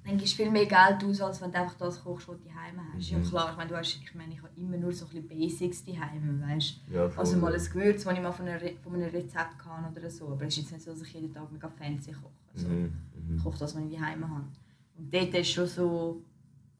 dann 0.09 0.17
gibst 0.17 0.39
du 0.39 0.43
viel 0.43 0.51
mehr 0.51 0.65
Geld 0.65 1.05
aus, 1.05 1.21
als 1.21 1.43
wenn 1.43 1.53
du 1.53 1.59
einfach 1.59 1.75
das 1.75 2.03
kochst, 2.03 2.29
was 2.29 2.39
du 2.39 2.49
daheim 2.49 2.81
hast. 2.95 3.13
Mhm. 3.13 3.23
Ja 3.23 3.29
klar, 3.29 3.51
ich 3.51 3.57
meine, 3.59 3.71
du 3.71 3.77
hast, 3.77 4.01
ich 4.03 4.15
meine, 4.15 4.33
ich 4.33 4.43
habe 4.43 4.53
immer 4.57 4.77
nur 4.79 4.93
so 4.93 5.05
ein 5.05 5.11
bisschen 5.11 5.29
Basics 5.29 5.85
daheim, 5.85 6.43
weißt 6.43 6.81
ja, 6.91 7.11
Also 7.15 7.37
mal 7.37 7.53
ein 7.53 7.63
Gewürz, 7.63 8.05
das 8.05 8.15
ich 8.15 8.23
mal 8.23 8.33
von, 8.33 8.49
einer, 8.49 8.59
von 8.83 8.95
einem 8.95 9.11
Rezept 9.11 9.59
kann 9.59 9.85
oder 9.91 10.09
so. 10.09 10.29
Aber 10.29 10.47
es 10.47 10.57
ist 10.57 10.63
jetzt 10.63 10.73
nicht 10.73 10.83
so, 10.85 10.93
dass 10.93 11.03
ich 11.03 11.13
jeden 11.13 11.33
Tag 11.33 11.53
mega 11.53 11.69
fancy 11.69 12.13
koche. 12.13 12.33
Also, 12.55 12.69
mhm. 12.69 12.93
mhm. 13.29 13.37
Ich 13.37 13.45
koche 13.45 13.59
das, 13.59 13.75
was 13.75 13.83
ich 13.83 13.99
daheim 13.99 14.29
habe. 14.29 14.45
Und 14.97 15.15
dort 15.15 15.35
ist 15.35 15.51
schon 15.51 15.67
so, 15.67 16.23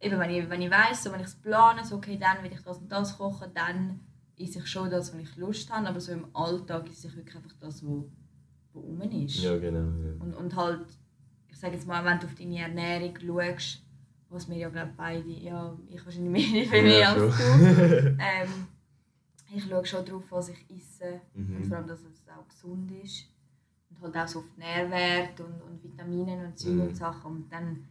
eben 0.01 0.19
wenn 0.19 0.31
ich, 0.31 0.49
wenn 0.49 0.63
ich 0.63 0.71
weiss, 0.71 1.05
so, 1.05 1.13
wenn 1.13 1.21
ich 1.21 1.27
es 1.27 1.35
plane, 1.35 1.85
so, 1.85 1.97
okay, 1.97 2.19
dann 2.19 2.43
will 2.43 2.53
ich 2.53 2.63
das 2.63 2.79
und 2.79 2.91
das 2.91 3.17
kochen, 3.17 3.51
dann 3.55 4.01
esse 4.37 4.61
ich 4.61 4.67
schon 4.67 4.91
das, 4.91 5.13
was 5.13 5.21
ich 5.21 5.37
Lust 5.37 5.71
habe, 5.71 5.89
aber 5.89 6.01
so 6.01 6.13
im 6.13 6.27
Alltag 6.35 6.89
ist 6.91 7.05
es 7.05 7.17
wirklich 7.17 7.37
einfach 7.37 7.55
das, 7.61 7.83
was, 7.83 8.05
rum 8.75 9.01
ist. 9.01 9.43
Ja, 9.43 9.57
genau. 9.59 9.79
Ja. 9.79 10.13
Und, 10.21 10.35
und 10.35 10.55
halt 10.55 10.87
ich 11.59 11.63
sage 11.63 11.75
jetzt 11.75 11.89
mal, 11.89 12.05
wenn 12.05 12.21
du 12.21 12.27
auf 12.27 12.37
deine 12.37 12.61
Ernährung 12.61 13.19
schaust, 13.19 13.83
was 14.29 14.49
wir 14.49 14.57
ja 14.57 14.69
glaube 14.69 14.93
beide, 14.97 15.29
ja, 15.29 15.77
ich 15.89 16.05
wahrscheinlich 16.05 16.53
mehr, 16.53 16.65
viel 16.71 16.83
mehr 16.83 17.01
ja, 17.01 17.13
als 17.15 17.37
du. 17.37 17.43
ähm, 18.21 18.69
ich 19.53 19.65
schaue 19.65 19.85
schon 19.85 20.05
darauf, 20.05 20.23
was 20.31 20.51
ich 20.51 20.71
esse 20.71 21.21
mhm. 21.35 21.57
und 21.57 21.67
vor 21.67 21.79
allem, 21.79 21.89
dass 21.89 22.05
es 22.05 22.23
auch 22.29 22.47
gesund 22.47 22.93
ist. 23.03 23.27
Und 23.91 24.01
halt 24.03 24.17
auch 24.17 24.29
so 24.29 24.39
auf 24.39 24.45
die 24.55 24.61
Nährwerte 24.61 25.45
und, 25.45 25.63
und 25.63 25.83
Vitamine 25.83 26.47
und 26.47 26.57
Zeug 26.57 26.75
mhm. 26.75 26.81
und 26.83 26.97
Sachen. 26.97 27.33
Und 27.33 27.53
dann 27.53 27.89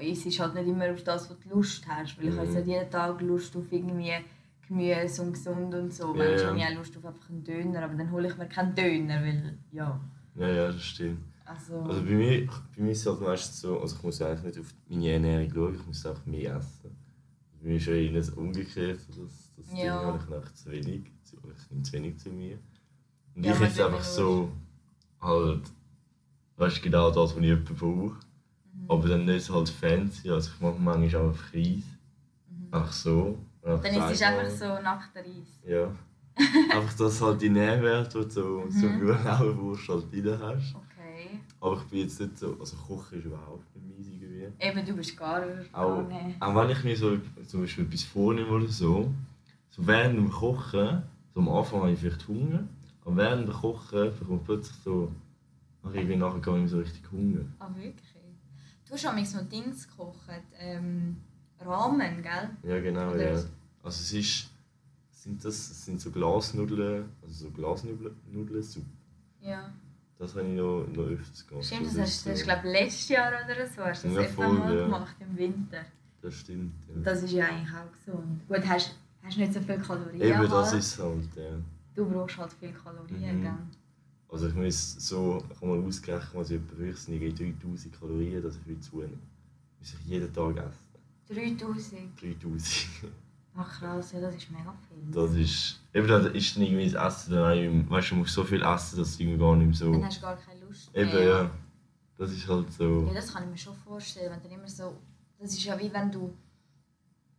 ist 0.00 0.26
es 0.26 0.40
halt 0.40 0.54
nicht 0.54 0.68
immer 0.68 0.90
auf 0.90 1.02
das, 1.02 1.30
was 1.30 1.38
du 1.40 1.48
Lust 1.50 1.86
hast. 1.88 2.18
Weil 2.18 2.28
ich 2.28 2.34
mhm. 2.34 2.40
habe 2.40 2.54
halt 2.54 2.66
jeden 2.66 2.90
Tag 2.90 3.20
Lust 3.20 3.56
auf 3.56 3.70
irgendwie 3.70 4.12
Gemüse 4.66 5.22
und 5.22 5.32
gesund 5.32 5.74
und 5.74 5.92
so. 5.92 6.14
Ja, 6.14 6.24
Manchmal 6.24 6.46
habe 6.46 6.58
ich 6.58 6.64
auch 6.64 6.78
Lust 6.78 6.96
auf 6.96 7.04
einfach 7.04 7.30
einen 7.30 7.44
Döner, 7.44 7.82
aber 7.82 7.94
dann 7.94 8.10
hole 8.10 8.28
ich 8.28 8.36
mir 8.36 8.48
keinen 8.48 8.74
Döner, 8.74 9.20
weil 9.22 9.58
ja. 9.72 10.00
Ja, 10.34 10.48
ja, 10.48 10.66
das 10.66 10.82
stimmt. 10.82 11.20
Also, 11.44 11.80
also 11.80 12.02
bei 12.02 12.10
mir, 12.10 12.46
bei 12.76 12.82
mir 12.82 12.90
ist 12.90 13.00
es 13.00 13.06
halt 13.06 13.20
meistens 13.20 13.60
so, 13.60 13.80
also 13.80 13.96
ich 13.96 14.02
muss 14.02 14.20
eigentlich 14.20 14.56
nicht 14.56 14.58
auf 14.58 14.74
meine 14.88 15.12
Ernährung 15.12 15.50
schauen, 15.54 15.74
ich 15.76 15.86
muss 15.86 16.06
einfach 16.06 16.26
mehr 16.26 16.56
essen. 16.56 16.96
Bei 17.60 17.68
mir 17.68 17.76
ist 17.76 17.86
es 17.86 18.28
eher 18.28 18.38
umgekehrt, 18.38 19.00
das, 19.08 19.52
das 19.56 19.78
ja. 19.78 20.10
Ding 20.10 20.20
ich 20.20 20.28
nach 20.28 20.54
zu 20.54 20.70
wenig, 20.72 21.12
ich 21.24 21.70
nehme 21.70 21.82
zu 21.82 21.92
wenig 21.92 22.18
zu 22.18 22.30
mir. 22.30 22.58
Und 23.36 23.44
ja, 23.44 23.52
ich 23.52 23.60
jetzt 23.60 23.80
einfach 23.80 24.02
so, 24.02 24.50
halt, 25.20 25.62
weißt 26.56 26.78
du, 26.78 26.80
genau 26.82 27.10
das, 27.10 27.36
was 27.36 27.42
ich 27.42 27.64
brauche. 27.64 28.16
Mhm. 28.76 28.90
Aber 28.90 29.08
dann 29.08 29.24
nicht 29.24 29.50
halt 29.50 29.68
fancy, 29.68 30.30
also 30.30 30.50
ich 30.54 30.60
mache 30.60 30.78
manchmal 30.78 31.26
einfach 31.26 31.54
Reis. 31.54 31.84
Mhm. 32.48 32.68
Einfach 32.70 32.92
so. 32.92 33.38
Dann 33.62 33.82
ist 33.82 34.10
es 34.10 34.22
einfach 34.22 34.50
so 34.50 34.66
nach 34.82 35.08
der 35.12 35.24
Reis. 35.24 35.60
Ja. 35.66 35.94
einfach, 36.70 36.94
dass 36.94 37.20
halt 37.22 37.40
die 37.40 37.48
Nährwerte, 37.48 38.24
die 38.24 38.30
so, 38.30 38.68
so 38.68 38.86
mhm. 38.86 39.00
gut 39.00 39.56
Wurst 39.56 39.88
halt 39.88 40.12
drin 40.12 40.38
hast. 40.40 40.76
Aber 41.60 41.76
ich 41.78 41.84
bin 41.84 42.00
jetzt 42.00 42.20
nicht 42.20 42.38
so, 42.38 42.56
also 42.60 42.76
Kochen 42.76 43.18
ist 43.18 43.24
überhaupt 43.24 43.64
nicht 43.74 43.88
meins 43.88 44.08
irgendwie. 44.08 44.52
Eben, 44.58 44.86
du 44.86 44.92
bist 44.94 45.16
gar, 45.16 45.42
auch, 45.72 46.08
nicht. 46.08 46.40
Auch 46.40 46.54
wenn 46.54 46.70
ich 46.70 46.84
mir 46.84 46.96
so 46.96 47.18
zum 47.46 47.62
Beispiel 47.62 47.84
etwas 47.84 48.04
vornehme 48.04 48.48
oder 48.48 48.68
so, 48.68 49.12
so 49.70 49.86
während 49.86 50.16
dem 50.18 50.30
Kochen, 50.30 51.02
so 51.34 51.40
am 51.40 51.48
Anfang 51.48 51.80
habe 51.80 51.92
ich 51.92 51.98
vielleicht 51.98 52.28
Hunger, 52.28 52.68
aber 53.04 53.16
während 53.16 53.48
dem 53.48 53.54
Kochen 53.54 54.12
bekomme 54.18 54.38
ich 54.38 54.44
plötzlich 54.44 54.76
so, 54.84 55.10
nach 55.82 55.94
irgendwie 55.94 56.16
nachher 56.16 56.40
gar 56.40 56.58
nicht 56.58 56.70
so 56.70 56.78
richtig 56.78 57.02
Hunger. 57.10 57.44
Ah, 57.58 57.68
wirklich? 57.74 58.15
Du 58.86 58.92
hast 58.94 59.06
auch 59.06 59.24
so 59.24 59.42
Dings 59.42 59.88
gekocht, 59.88 60.16
ähm, 60.58 61.16
Ramen, 61.60 62.22
gell? 62.22 62.50
Ja, 62.62 62.80
genau, 62.80 63.10
Oder 63.10 63.32
ja. 63.32 63.36
Also 63.82 64.00
es 64.02 64.12
ist, 64.12 64.50
sind 65.12 65.44
das? 65.44 65.68
Das 65.68 65.84
sind 65.84 66.00
so 66.00 66.10
Glasnudeln, 66.10 67.08
also 67.22 67.46
so 67.46 67.50
Glasnudelsuppe. 67.50 68.86
Ja. 69.40 69.72
Das 70.18 70.34
habe 70.34 70.46
ich 70.48 70.54
noch, 70.56 70.86
noch 70.94 71.04
öfters 71.04 71.46
gemacht. 71.46 71.64
Stimmt, 71.66 71.86
das 71.86 71.94
ist 71.94 72.00
hast 72.00 72.26
du, 72.26 72.30
so- 72.30 72.36
ich 72.36 72.42
glaube, 72.44 72.68
letztes 72.70 73.08
Jahr 73.08 73.28
oder 73.28 73.66
so 73.66 73.82
hast 73.84 74.04
du 74.04 74.08
das 74.08 74.16
Ja, 74.16 74.28
voll, 74.28 74.52
mal 74.58 74.74
ja. 74.76 74.84
gemacht, 74.84 75.16
im 75.20 75.36
Winter. 75.36 75.84
Das 76.22 76.34
stimmt, 76.34 76.72
ja. 76.88 77.02
Das 77.02 77.22
ist 77.22 77.32
ja 77.32 77.46
eigentlich 77.46 77.68
auch 77.74 77.92
gesund. 77.92 78.48
Gut, 78.48 78.66
hast 78.66 78.94
hast 79.22 79.36
nicht 79.36 79.52
so 79.52 79.60
viele 79.60 79.78
Kalorien. 79.78 80.22
Eben, 80.22 80.42
das 80.50 80.70
halt. 80.70 80.80
ist 80.80 80.98
halt, 80.98 81.36
ja. 81.36 81.50
Du 81.94 82.08
brauchst 82.08 82.38
halt 82.38 82.52
viele 82.58 82.72
Kalorien, 82.72 83.38
Mhm. 83.38 83.42
gell? 83.42 83.52
Also 84.28 84.48
ich 84.48 84.54
muss 84.54 84.96
so, 84.98 85.42
ich 85.50 85.56
habe 85.56 85.66
mal 85.66 85.86
ausgerechnet, 85.86 86.34
was 86.34 86.50
ich 86.50 86.56
etwa 86.56 86.96
sind, 86.96 87.38
3000 87.38 88.00
Kalorien, 88.00 88.42
dass 88.42 88.56
ich 88.56 88.66
will 88.66 88.80
zunehmen. 88.80 89.20
Muss 89.78 89.94
ich 89.94 90.06
jeden 90.06 90.32
Tag 90.32 90.56
essen. 90.56 91.58
3000. 91.58 92.20
3000. 92.20 92.88
Ach 93.58 93.80
krass, 93.80 94.12
ja, 94.12 94.20
das 94.20 94.34
ist 94.34 94.50
mega 94.50 94.74
viel. 94.86 95.12
Das 95.12 95.34
ist, 95.34 95.80
eben 95.94 96.06
da 96.06 96.18
ist 96.18 96.56
dann 96.56 96.62
irgendwie 96.62 96.90
das 96.90 97.20
Essen 97.20 97.34
dann 97.34 97.86
auch, 97.86 97.90
weißt 97.90 98.10
du, 98.10 98.14
musst 98.16 98.34
so 98.34 98.44
viel 98.44 98.62
essen, 98.62 98.98
dass 98.98 99.16
du 99.16 99.22
irgendwie 99.22 99.38
gar 99.38 99.56
nicht 99.56 99.66
mehr 99.66 99.74
so... 99.74 99.92
Dann 99.92 100.04
hast 100.04 100.18
du 100.18 100.22
gar 100.22 100.36
keine 100.36 100.60
Lust 100.60 100.92
mehr. 100.92 101.02
Eben, 101.02 101.28
ja. 101.28 101.50
Das 102.18 102.32
ist 102.32 102.46
halt 102.46 102.70
so... 102.72 103.06
Ja, 103.06 103.14
das 103.14 103.32
kann 103.32 103.44
ich 103.44 103.50
mir 103.50 103.58
schon 103.58 103.76
vorstellen, 103.76 104.30
wenn 104.32 104.42
du 104.42 104.54
immer 104.54 104.68
so... 104.68 104.98
Das 105.38 105.52
ist 105.52 105.64
ja 105.64 105.78
wie 105.78 105.92
wenn 105.92 106.10
du... 106.10 106.34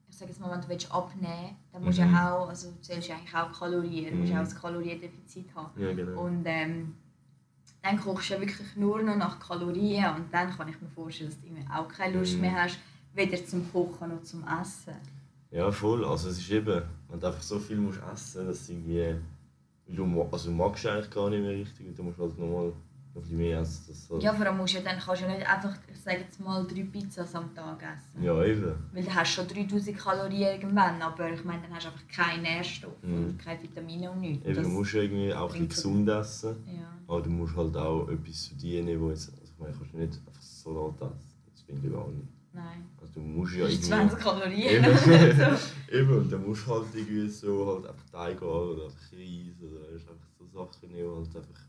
Ich 0.10 0.18
sage 0.18 0.32
jetzt 0.32 0.40
mal, 0.40 0.52
wenn 0.52 0.62
du 0.62 0.70
willst 0.70 0.92
abnehmen 0.92 1.28
willst, 1.50 1.74
dann 1.74 1.84
musst 1.84 1.98
du 2.00 2.06
Mhm. 2.06 2.14
ja 2.14 2.34
auch... 2.36 2.48
Also 2.50 2.72
du 2.72 2.82
zählst 2.82 3.08
ja 3.10 3.16
eigentlich 3.16 3.36
auch 3.36 3.52
Kalorien. 3.52 4.12
Du 4.12 4.16
musst 4.18 4.32
Mhm. 4.34 4.40
auch 4.40 4.44
ein 4.44 4.56
Kaloriendefizit 4.62 5.46
haben. 5.56 5.82
Ja, 5.82 5.94
genau. 5.94 6.22
Und 6.22 6.44
ähm, 6.46 6.96
dann 7.84 8.00
kochst 8.00 8.30
du 8.30 8.34
ja 8.36 8.40
wirklich 8.40 8.76
nur 8.76 9.02
noch 9.04 9.16
nach 9.16 9.40
Kalorien 9.40 10.16
und 10.16 10.34
dann 10.34 10.50
kann 10.56 10.68
ich 10.70 10.82
mir 10.82 10.90
vorstellen, 10.90 11.30
dass 11.30 11.40
du 11.40 11.48
irgendwie 11.48 11.66
auch 11.72 11.88
keine 11.88 12.18
Lust 12.20 12.36
Mhm. 12.36 12.42
mehr 12.42 12.64
hast, 12.64 12.80
weder 13.14 13.46
zum 13.46 13.72
Kochen 13.72 14.10
noch 14.10 14.24
zum 14.24 14.44
Essen. 14.62 14.96
Ja, 15.52 15.72
voll. 15.72 16.04
Also 16.06 16.30
es 16.30 16.40
ist 16.40 16.50
eben, 16.52 16.82
wenn 17.10 17.20
du 17.20 17.28
einfach 17.28 17.42
so 17.42 17.60
viel 17.60 17.78
musst 17.78 18.00
essen 18.14 18.48
dass 18.48 18.68
du 18.68 18.74
irgendwie... 18.74 19.16
Du, 19.90 20.28
also 20.32 20.50
du 20.50 20.56
magst 20.56 20.86
eigentlich 20.86 21.10
gar 21.12 21.30
nicht 21.30 21.42
mehr 21.42 21.52
richtig 21.52 21.88
und 21.88 21.98
du 21.98 22.04
musst 22.04 22.20
halt 22.20 22.38
nochmal 22.38 22.66
noch 22.68 22.74
ein 23.26 23.38
mehr 23.38 23.60
essen. 23.62 23.86
Das 23.88 24.10
halt, 24.10 24.24
Ja, 24.24 24.34
vor 24.34 24.46
allem 24.46 24.58
musst 24.58 24.74
du 24.74 24.78
ja 24.80 24.84
dann 24.84 25.00
kannst 25.00 25.22
du 25.22 25.26
ja 25.26 25.34
nicht 25.36 25.48
einfach, 25.48 25.76
ich 25.92 26.00
sage 26.00 26.18
jetzt 26.20 26.40
mal, 26.40 26.66
drei 26.66 26.84
Pizzas 26.84 27.34
am 27.36 27.54
Tag 27.56 27.82
essen. 27.84 28.24
ja, 28.24 28.44
eben. 28.44 28.74
Weil 28.94 29.04
du 29.04 29.14
hast 29.16 29.30
schon 29.32 29.48
3000 29.48 29.98
Kalorien 29.98 30.42
irgendwann, 30.62 31.02
aber 31.02 31.32
ich 31.32 31.44
meine, 31.44 31.62
dann 31.64 31.74
hast 31.76 31.86
du 31.86 31.90
einfach 31.90 32.08
keine 32.08 32.42
Nährstoffe 32.44 33.02
Mhm. 33.04 33.26
und 33.26 33.38
keine 33.40 33.62
Vitamine 33.64 34.12
und 34.12 34.22
nichts. 34.22 34.46
eben 34.46 34.56
Das- 34.56 34.64
du 34.66 34.70
musst 34.70 34.94
ja 34.94 35.02
irgendwie 35.02 35.34
auch 35.34 35.54
ein 35.56 35.68
gesund 35.70 36.10
essen. 36.10 36.56
ja. 36.68 36.88
Aber 37.08 37.22
du 37.22 37.30
musst 37.30 37.56
halt 37.56 37.76
auch 37.78 38.08
etwas 38.10 38.50
zu 38.50 38.56
dir 38.56 38.84
nehmen, 38.84 39.02
wo 39.02 39.10
jetzt... 39.10 39.30
Also 39.32 39.44
ich 39.46 39.58
meine, 39.60 39.74
kannst 39.74 39.94
du 39.94 39.98
nicht 39.98 40.20
einfach 40.28 40.42
Salat 40.42 40.96
essen. 41.02 41.38
Das 41.54 41.62
finde 41.62 41.88
ich 41.88 41.94
gar 41.94 42.08
nicht. 42.10 42.28
Nein. 42.54 42.86
Also 43.00 43.14
du 43.14 43.20
musst 43.22 43.54
ja 43.54 43.60
irgendwie... 43.68 43.82
20 43.82 44.20
Kalorien. 44.20 44.84
Eben. 44.86 44.98
so. 44.98 45.92
Eben, 45.98 46.18
und 46.18 46.32
dann 46.32 46.46
musst 46.46 46.68
du 46.68 46.72
halt 46.72 46.86
irgendwie 46.94 47.30
so 47.30 47.66
halt 47.68 47.88
einfach 47.88 48.10
Teig 48.12 48.42
oder 48.42 48.86
einfach 48.86 49.12
Reis 49.14 49.56
oder 49.62 49.88
einfach 49.94 50.14
so 50.38 50.46
Sachen 50.48 50.92
nehmen, 50.92 51.16
halt 51.16 51.28
einfach 51.36 51.62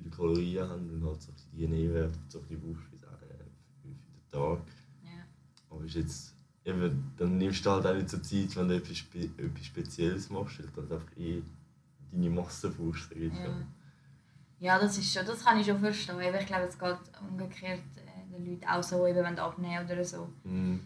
viele 0.00 0.10
Kalorien 0.16 0.68
haben 0.68 0.90
und 0.90 1.04
halt 1.04 1.22
so 1.22 1.30
ein 1.32 1.70
Nährwerte 1.70 2.18
so 2.28 2.38
ein 2.40 2.44
brauchst 2.60 2.84
für, 2.88 2.96
den- 2.96 3.50
für 3.82 3.88
den 3.88 4.28
Tag. 4.30 4.60
Ja. 5.04 5.24
Aber 5.70 5.84
ist 5.84 5.94
jetzt, 5.94 6.34
eben, 6.64 7.12
dann 7.16 7.38
nimmst 7.38 7.64
du 7.64 7.70
halt 7.70 7.86
auch 7.86 7.94
nicht 7.94 8.08
so 8.10 8.18
Zeit, 8.18 8.54
wenn 8.56 8.68
du 8.68 8.76
etwas, 8.76 8.96
Spe 8.98 9.30
etwas 9.38 9.64
Spezielles 9.64 10.30
machst, 10.30 10.58
weil 10.60 10.66
du 10.66 10.80
halt 10.82 10.92
einfach 10.92 11.16
eh 11.16 11.42
deine 12.12 12.30
Masse 12.30 12.70
brauchst, 12.70 13.12
ich 13.12 13.32
Ja. 13.32 13.56
ja, 14.58 14.78
das 14.78 14.98
ist 14.98 15.12
schon, 15.12 15.24
das 15.26 15.44
kann 15.44 15.58
ich 15.60 15.66
schon 15.66 15.78
verstehen. 15.80 16.34
Ich 16.38 16.46
glaube, 16.46 16.64
es 16.64 16.78
geht 16.78 16.98
umgekehrt 17.30 17.80
äh, 17.96 18.32
den 18.32 18.46
Leuten 18.46 18.64
auch 18.66 18.82
so, 18.82 19.06
eben, 19.06 19.22
wenn 19.24 19.36
du 19.36 19.42
abnehmen 19.42 19.84
oder 19.84 20.04
so. 20.04 20.28
Mhm. 20.44 20.80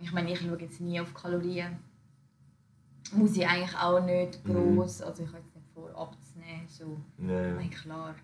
Ich 0.00 0.12
meine, 0.12 0.32
ich 0.32 0.38
schaue 0.40 0.60
jetzt 0.60 0.80
nie 0.80 1.00
auf 1.00 1.12
Kalorien. 1.12 1.76
Muss 3.12 3.36
ich 3.36 3.46
eigentlich 3.46 3.76
auch 3.76 4.04
nicht 4.04 4.44
Mhm. 4.46 4.76
groß. 4.76 5.02
Also 5.02 5.22
ich 5.24 5.28
habe 5.30 5.38
jetzt 5.38 5.54
nicht 5.56 5.66
vor, 5.74 5.88
abzunehmen. 5.96 6.68
So. 6.68 6.96
Ich 7.18 7.24
Ja. 7.28 7.54
meine, 7.54 7.70
klar. 7.70 8.14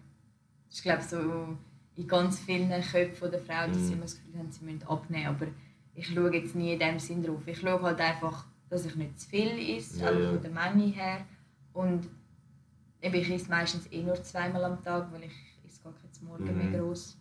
Ist 0.75 0.83
glaube 0.83 1.03
so 1.03 1.57
in 1.95 2.09
ganz 2.09 2.41
vielen 2.41 2.69
Köpfen 2.83 3.31
der 3.31 3.41
Frauen, 3.41 3.71
dass 3.73 3.87
sie 3.87 3.93
immer 3.93 4.03
das 4.03 4.17
Gefühl 4.17 4.41
haben, 4.41 4.51
sie 4.51 4.65
müssen 4.65 4.83
abnehmen. 4.89 5.27
Aber 5.29 5.47
ich 5.95 6.07
schaue 6.09 6.35
jetzt 6.35 6.57
nie 6.57 6.73
in 6.73 6.81
dem 6.81 6.99
Sinn 6.99 7.23
drauf. 7.23 7.47
Ich 7.47 7.61
schaue 7.61 7.81
halt 7.81 8.01
einfach, 8.01 8.45
dass 8.69 8.85
ich 8.85 8.97
nicht 8.97 9.21
zu 9.21 9.29
viel 9.29 9.77
esse, 9.77 10.01
Ja, 10.01 10.07
also 10.09 10.21
ja. 10.21 10.31
von 10.33 10.43
der 10.43 10.51
Menge 10.51 10.87
her. 10.87 11.25
Und 11.73 12.09
ich 13.01 13.31
esse 13.31 13.49
meistens 13.49 13.87
eh 13.93 14.03
nur 14.03 14.21
zweimal 14.25 14.65
am 14.65 14.83
Tag, 14.83 15.13
weil 15.13 15.23
ich 15.23 15.33
esse 15.65 15.81
gar 15.85 15.93
kein 15.93 16.13
zum 16.13 16.27
Morgen 16.27 16.45
Mhm. 16.45 16.71
mehr 16.73 16.81
groß. 16.81 17.17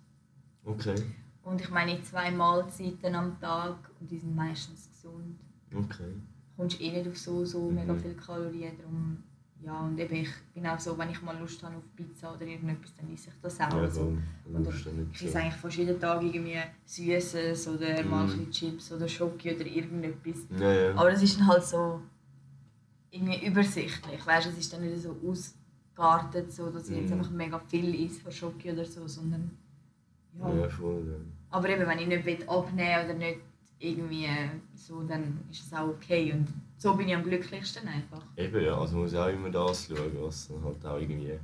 Okay, 0.66 0.96
Und 1.44 1.62
ich 1.62 1.70
meine 1.70 2.02
zwei 2.02 2.32
Mahlzeiten 2.32 3.14
am 3.14 3.40
Tag 3.40 3.78
und 4.00 4.10
die 4.10 4.18
sind 4.18 4.36
meistens 4.36 4.90
gesund. 4.90 5.38
okay. 5.76 6.14
kommst 6.58 6.82
eh 6.82 6.92
nicht 6.92 7.08
auf 7.08 7.18
so, 7.18 7.46
so 7.46 7.70
Mhm. 7.70 7.76
mega 7.76 7.94
viele 7.96 8.16
Kalorien. 8.16 8.78
Darum, 8.80 9.24
ja, 9.66 9.80
und 9.80 9.98
eben 10.00 10.16
ich 10.16 10.30
bin 10.54 10.68
auch 10.68 10.80
so, 10.80 10.98
wenn 10.98 11.10
ich 11.10 11.22
mal 11.22 11.38
Lust 11.40 11.64
habe 11.64 11.78
auf 11.78 11.84
Pizza 11.96 12.34
oder 12.36 12.46
irgendetwas, 12.46 12.94
dann 12.96 13.14
esse 13.14 13.30
ich 13.30 13.36
das 13.42 13.60
auch. 13.62 13.70
Ja, 13.72 13.78
also, 13.82 14.18
Du 14.46 14.60
musst 14.60 14.86
dann 14.86 15.10
ich 15.14 15.22
esse 15.22 15.32
so. 15.32 15.38
eigentlich 15.38 15.54
fast 15.56 15.78
jeden 15.78 16.00
Tag 16.00 16.22
irgendwie 16.22 16.58
Süßes 16.86 17.68
oder 17.70 18.04
mal 18.04 18.30
ein 18.30 18.52
Chips 18.52 18.92
oder 18.92 19.08
Schoki 19.08 19.56
oder 19.56 19.66
irgendetwas. 19.66 20.40
Ja, 20.60 20.72
ja. 20.74 20.96
Aber 20.96 21.12
es 21.14 21.22
ist 21.24 21.40
dann 21.40 21.48
halt 21.48 21.64
so 21.64 22.02
irgendwie 23.12 23.46
übersichtlich. 23.46 24.26
Weißt, 24.26 24.48
es 24.48 24.58
ist 24.58 24.74
dann 24.74 24.82
nicht 24.82 25.02
so 25.02 25.16
ausgeartet, 25.26 26.52
so, 26.52 26.70
dass 26.70 26.90
ich 26.90 26.98
jetzt 26.98 27.12
Mhm. 27.12 27.20
einfach 27.20 27.32
mega 27.32 27.60
viel 27.60 28.06
esse 28.06 28.22
von 28.22 28.32
Schoki 28.32 28.72
oder 28.72 28.86
so, 28.86 29.08
sondern 29.08 29.52
ja. 30.40 30.54
Ja, 30.54 30.70
voll. 30.70 31.22
Aber 31.52 31.70
eben, 31.70 31.86
wenn 31.88 32.00
ich 32.00 32.08
nicht 32.08 32.26
will 32.26 32.44
abnehmen 32.48 33.06
oder 33.06 33.14
nicht 33.14 33.40
irgendwie 33.80 34.28
so, 34.74 35.04
dann 35.04 35.40
ist 35.52 35.66
es 35.68 35.74
auch 35.74 35.88
okay. 35.90 36.34
Und 36.34 36.48
so 36.84 36.96
bin 36.96 37.08
ich 37.08 37.16
am 37.16 37.24
glücklichsten 37.24 37.88
einfach. 37.88 38.22
Eben, 38.38 38.62
ja. 38.64 38.78
Also 38.78 38.96
man 38.96 39.04
muss 39.06 39.16
auch 39.16 39.28
immer 39.28 39.50
das 39.50 39.88
schauen, 39.88 40.12
was 40.20 40.48
dann 40.50 40.64
halt 40.64 40.86
auch 40.86 41.00
irgendwie, 41.00 41.40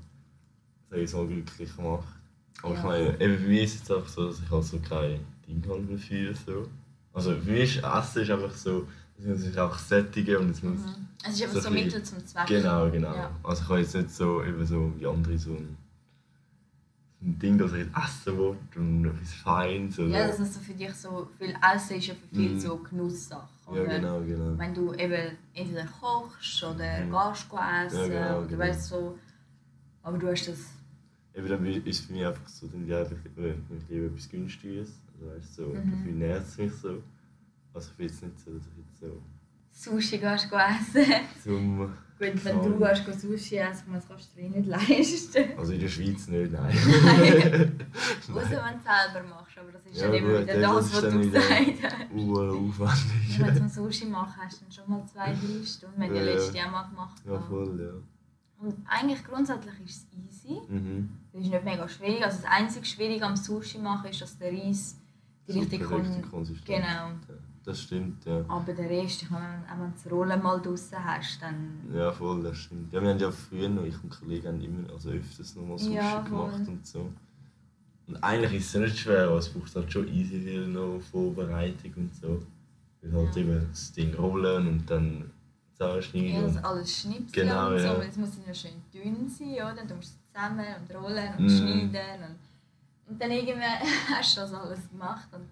ich 0.91 1.13
mal, 1.13 1.27
glücklich 1.27 1.77
macht. 1.77 2.07
Aber 2.61 2.73
ich 2.73 2.79
Ja. 2.79 2.85
meine, 2.85 3.21
eben 3.21 3.35
bei 3.43 3.47
mir 3.49 3.63
ist 3.63 3.73
es 3.75 3.79
jetzt 3.79 3.91
einfach 3.91 4.09
so, 4.09 4.27
dass 4.27 4.39
ich 4.41 4.49
halt 4.51 4.63
so 4.65 4.79
kein 4.79 5.19
Ding 5.47 5.63
habe 5.69 5.81
dafür. 5.83 6.33
So. 6.45 6.67
Also 7.13 7.35
für 7.35 7.51
mich 7.51 7.77
ist 7.77 7.83
Essen 7.83 8.21
ist 8.23 8.31
einfach 8.31 8.53
so, 8.53 8.85
es 9.17 9.25
muss 9.25 9.39
sich 9.39 9.57
auch 9.57 9.77
sättigen 9.77 10.37
und 10.37 10.49
es 10.51 10.61
muss... 10.61 10.79
Es 11.23 11.33
ist 11.35 11.41
einfach 11.43 11.55
So 11.55 11.61
so, 11.61 11.69
bisschen- 11.69 11.85
Mittel 11.85 12.03
zum 12.03 12.25
Zweck. 12.25 12.47
Genau, 12.47 12.89
genau. 12.91 13.13
Ja. 13.15 13.31
Also 13.43 13.63
ich 13.63 13.69
habe 13.69 13.79
jetzt 13.79 13.95
nicht 13.95 14.11
so, 14.11 14.43
eben 14.43 14.65
so 14.65 14.93
wie 14.97 15.05
andere 15.07 15.37
so 15.37 15.51
ein, 15.51 15.77
so 17.21 17.25
ein 17.25 17.39
Ding, 17.39 17.57
das 17.57 17.71
ich 17.73 17.79
jetzt 17.79 17.97
essen 17.97 18.37
will 18.37 18.55
und 18.75 19.05
etwas 19.05 19.33
Feines. 19.33 19.99
Oder, 19.99 20.07
Ja, 20.09 20.27
das 20.27 20.39
ist 20.39 20.53
so 20.53 20.59
für 20.61 20.73
dich 20.73 20.93
so, 20.93 21.27
viel 21.37 21.53
Essen 21.75 21.97
ist 21.97 22.07
ja 22.07 22.13
für 22.13 22.27
viele 22.35 22.53
Mhm. 22.55 22.59
so 22.59 22.77
Genusssache. 22.77 23.47
Ja, 23.75 23.83
genau, 23.85 24.21
genau. 24.21 24.57
Wenn 24.57 24.73
du 24.73 24.93
eben 24.93 25.37
entweder 25.53 25.85
kochst 25.85 26.63
oder 26.63 27.05
Mhm. 27.05 27.11
gehst 27.11 27.49
essen 27.49 27.93
Ja, 27.93 28.07
genau, 28.07 28.37
oder 28.39 28.47
genau. 28.47 28.59
weißt 28.59 28.83
so. 28.87 29.17
Aber 30.03 30.17
du 30.17 30.27
hast 30.31 30.47
das. 30.47 30.59
Eben 31.35 31.47
dann 31.47 31.65
ist 31.65 32.05
für 32.05 32.13
mich 32.13 32.25
einfach 32.25 32.47
so, 32.47 32.67
dann 32.67 32.87
ja, 32.87 33.03
ich, 33.03 33.11
ich 33.11 33.89
liebe 33.89 34.07
etwas 34.07 34.29
Günstiges. 34.29 34.93
Also 35.13 35.35
weißt 35.35 35.55
so, 35.55 35.65
Mhm. 35.67 35.91
dafür 35.91 36.11
nährt 36.13 36.47
es 36.47 36.57
mich 36.57 36.73
so. 36.73 37.03
Also 37.73 37.91
ich 37.91 37.97
bin 37.97 38.07
jetzt 38.07 38.23
nicht 38.23 38.39
so, 38.39 38.51
dass 38.51 38.63
ich 38.67 38.77
jetzt 38.77 38.99
so 38.99 39.21
Sushi 39.91 40.17
gehst 40.17 40.49
essen. 40.51 41.05
zum... 41.43 41.93
Wenn 42.19 42.37
Ja. 42.37 42.51
du 42.53 42.77
gehst 42.77 43.21
Sushi 43.21 43.57
essen, 43.57 43.93
das 43.93 44.05
kannst 44.07 44.35
du 44.35 44.41
dir 44.41 44.49
nicht 44.49 44.67
leisten. 44.67 45.45
Also 45.57 45.71
in 45.73 45.79
der 45.79 45.87
Schweiz 45.87 46.27
nicht, 46.27 46.51
nein. 46.51 46.75
Außer 46.75 48.35
wenn 48.35 48.35
du 48.35 48.49
es 48.49 48.83
selber 48.83 49.27
machst, 49.29 49.57
aber 49.57 49.71
das 49.71 49.85
ist 49.85 50.01
Ja, 50.01 50.07
ja, 50.07 50.13
immer 50.15 50.27
gut, 50.33 50.41
wieder 50.41 50.59
ja, 50.59 50.73
das, 50.73 50.91
das 50.91 51.03
was 51.03 51.13
du 51.13 51.19
gesagt 51.19 51.49
hast. 51.83 52.11
Uh, 52.13 52.67
aufwendig. 52.67 53.39
Ja, 53.39 53.47
wenn 53.47 53.63
du 53.63 53.69
Sushi 53.69 54.05
machen 54.05 54.33
hast, 54.43 54.61
dann 54.61 54.71
schon 54.71 54.89
mal 54.89 55.05
zwei, 55.05 55.27
drei 55.33 55.65
Stunden, 55.65 55.95
wenn 56.01 56.13
Ja, 56.13 56.21
du 56.21 56.27
ja. 56.27 56.33
letztes 56.33 56.55
Jahr 56.55 56.71
mal 56.71 56.83
gemacht 56.89 57.21
Ja, 57.25 57.39
voll, 57.39 57.79
ja. 57.81 58.65
Und 58.65 58.75
eigentlich 58.89 59.23
grundsätzlich 59.23 59.73
ist 59.85 60.07
es 60.11 60.43
easy. 60.43 60.59
Mhm. 60.67 61.09
Das 61.31 61.41
ist 61.43 61.49
nicht 61.51 61.63
mega 61.63 61.87
schwierig. 61.87 62.21
Also 62.21 62.41
das 62.41 62.51
einzige 62.51 62.85
Schwierige 62.85 63.25
am 63.25 63.37
Sushi 63.37 63.77
machen 63.77 64.09
ist, 64.09 64.21
dass 64.21 64.37
der 64.37 64.51
Reis 64.51 64.97
die 65.47 65.53
richtige 65.59 65.85
Super, 65.85 65.97
richtig 65.99 66.21
Kon 66.23 66.31
konsistent. 66.31 66.65
Genau. 66.65 66.85
Ja, 66.85 67.11
Das 67.65 67.81
stimmt, 67.81 68.25
ja. 68.25 68.43
Aber 68.47 68.73
der 68.73 68.89
Rest, 68.89 69.21
ich 69.23 69.29
meine, 69.29 69.63
wenn 69.69 69.91
du 69.91 69.93
das 70.03 70.11
Rollen 70.11 70.41
mal 70.41 70.59
draußen 70.61 71.03
hast, 71.03 71.41
dann... 71.41 71.79
Ja, 71.93 72.11
voll, 72.11 72.41
das 72.41 72.57
stimmt. 72.57 72.91
Ja, 72.93 73.01
wir 73.01 73.09
haben 73.09 73.19
ja 73.19 73.29
früher 73.31 73.69
noch, 73.69 73.83
ich 73.83 74.01
und 74.03 74.09
Kollegen 74.09 74.47
haben 74.47 74.61
immer, 74.61 74.91
also 74.93 75.09
öfters 75.09 75.55
noch 75.55 75.65
mal 75.65 75.77
Sushi 75.77 75.95
Ja, 75.95 76.21
gemacht 76.21 76.67
und 76.67 76.87
so. 76.87 77.11
Und 78.07 78.23
eigentlich 78.23 78.53
ist 78.61 78.67
es 78.67 78.73
ja 78.73 78.79
nicht 78.79 78.97
schwer, 78.97 79.25
aber 79.27 79.37
es 79.37 79.49
braucht 79.49 79.75
halt 79.75 79.91
schon 79.91 80.07
easy 80.07 80.39
viel 80.41 80.67
noch 80.67 80.99
Vorbereitung 81.11 81.93
und 81.97 82.15
so. 82.15 82.41
Weil 83.01 83.13
halt 83.13 83.35
Ja. 83.35 83.41
eben 83.43 83.67
das 83.69 83.91
Ding 83.91 84.13
rollen 84.15 84.67
und 84.67 84.89
dann 84.89 85.29
zusammenschneiden. 85.73 86.29
Ja, 86.33 86.41
das 86.47 86.63
alles 86.63 86.97
schnipseln 87.01 87.47
Genau, 87.47 87.69
und 87.71 87.77
so. 87.79 87.85
ja. 87.85 88.01
Es 88.01 88.17
muss 88.17 88.29
ja 88.47 88.53
schön 88.53 88.71
dünn 88.93 89.29
sein, 89.29 89.53
oder? 89.53 89.85
Du 89.87 89.95
musst 89.95 90.15
es 90.15 90.31
zusammen 90.33 90.65
und 90.79 90.95
rollen 90.95 91.33
und 91.37 91.43
Mhm. 91.45 91.49
schneiden. 91.49 92.23
Und, 92.29 93.11
und 93.11 93.21
dann 93.21 93.31
irgendwann 93.31 93.79
hast 94.17 94.37
du 94.37 94.41
das 94.41 94.53
alles 94.53 94.89
gemacht 94.89 95.27
und 95.31 95.48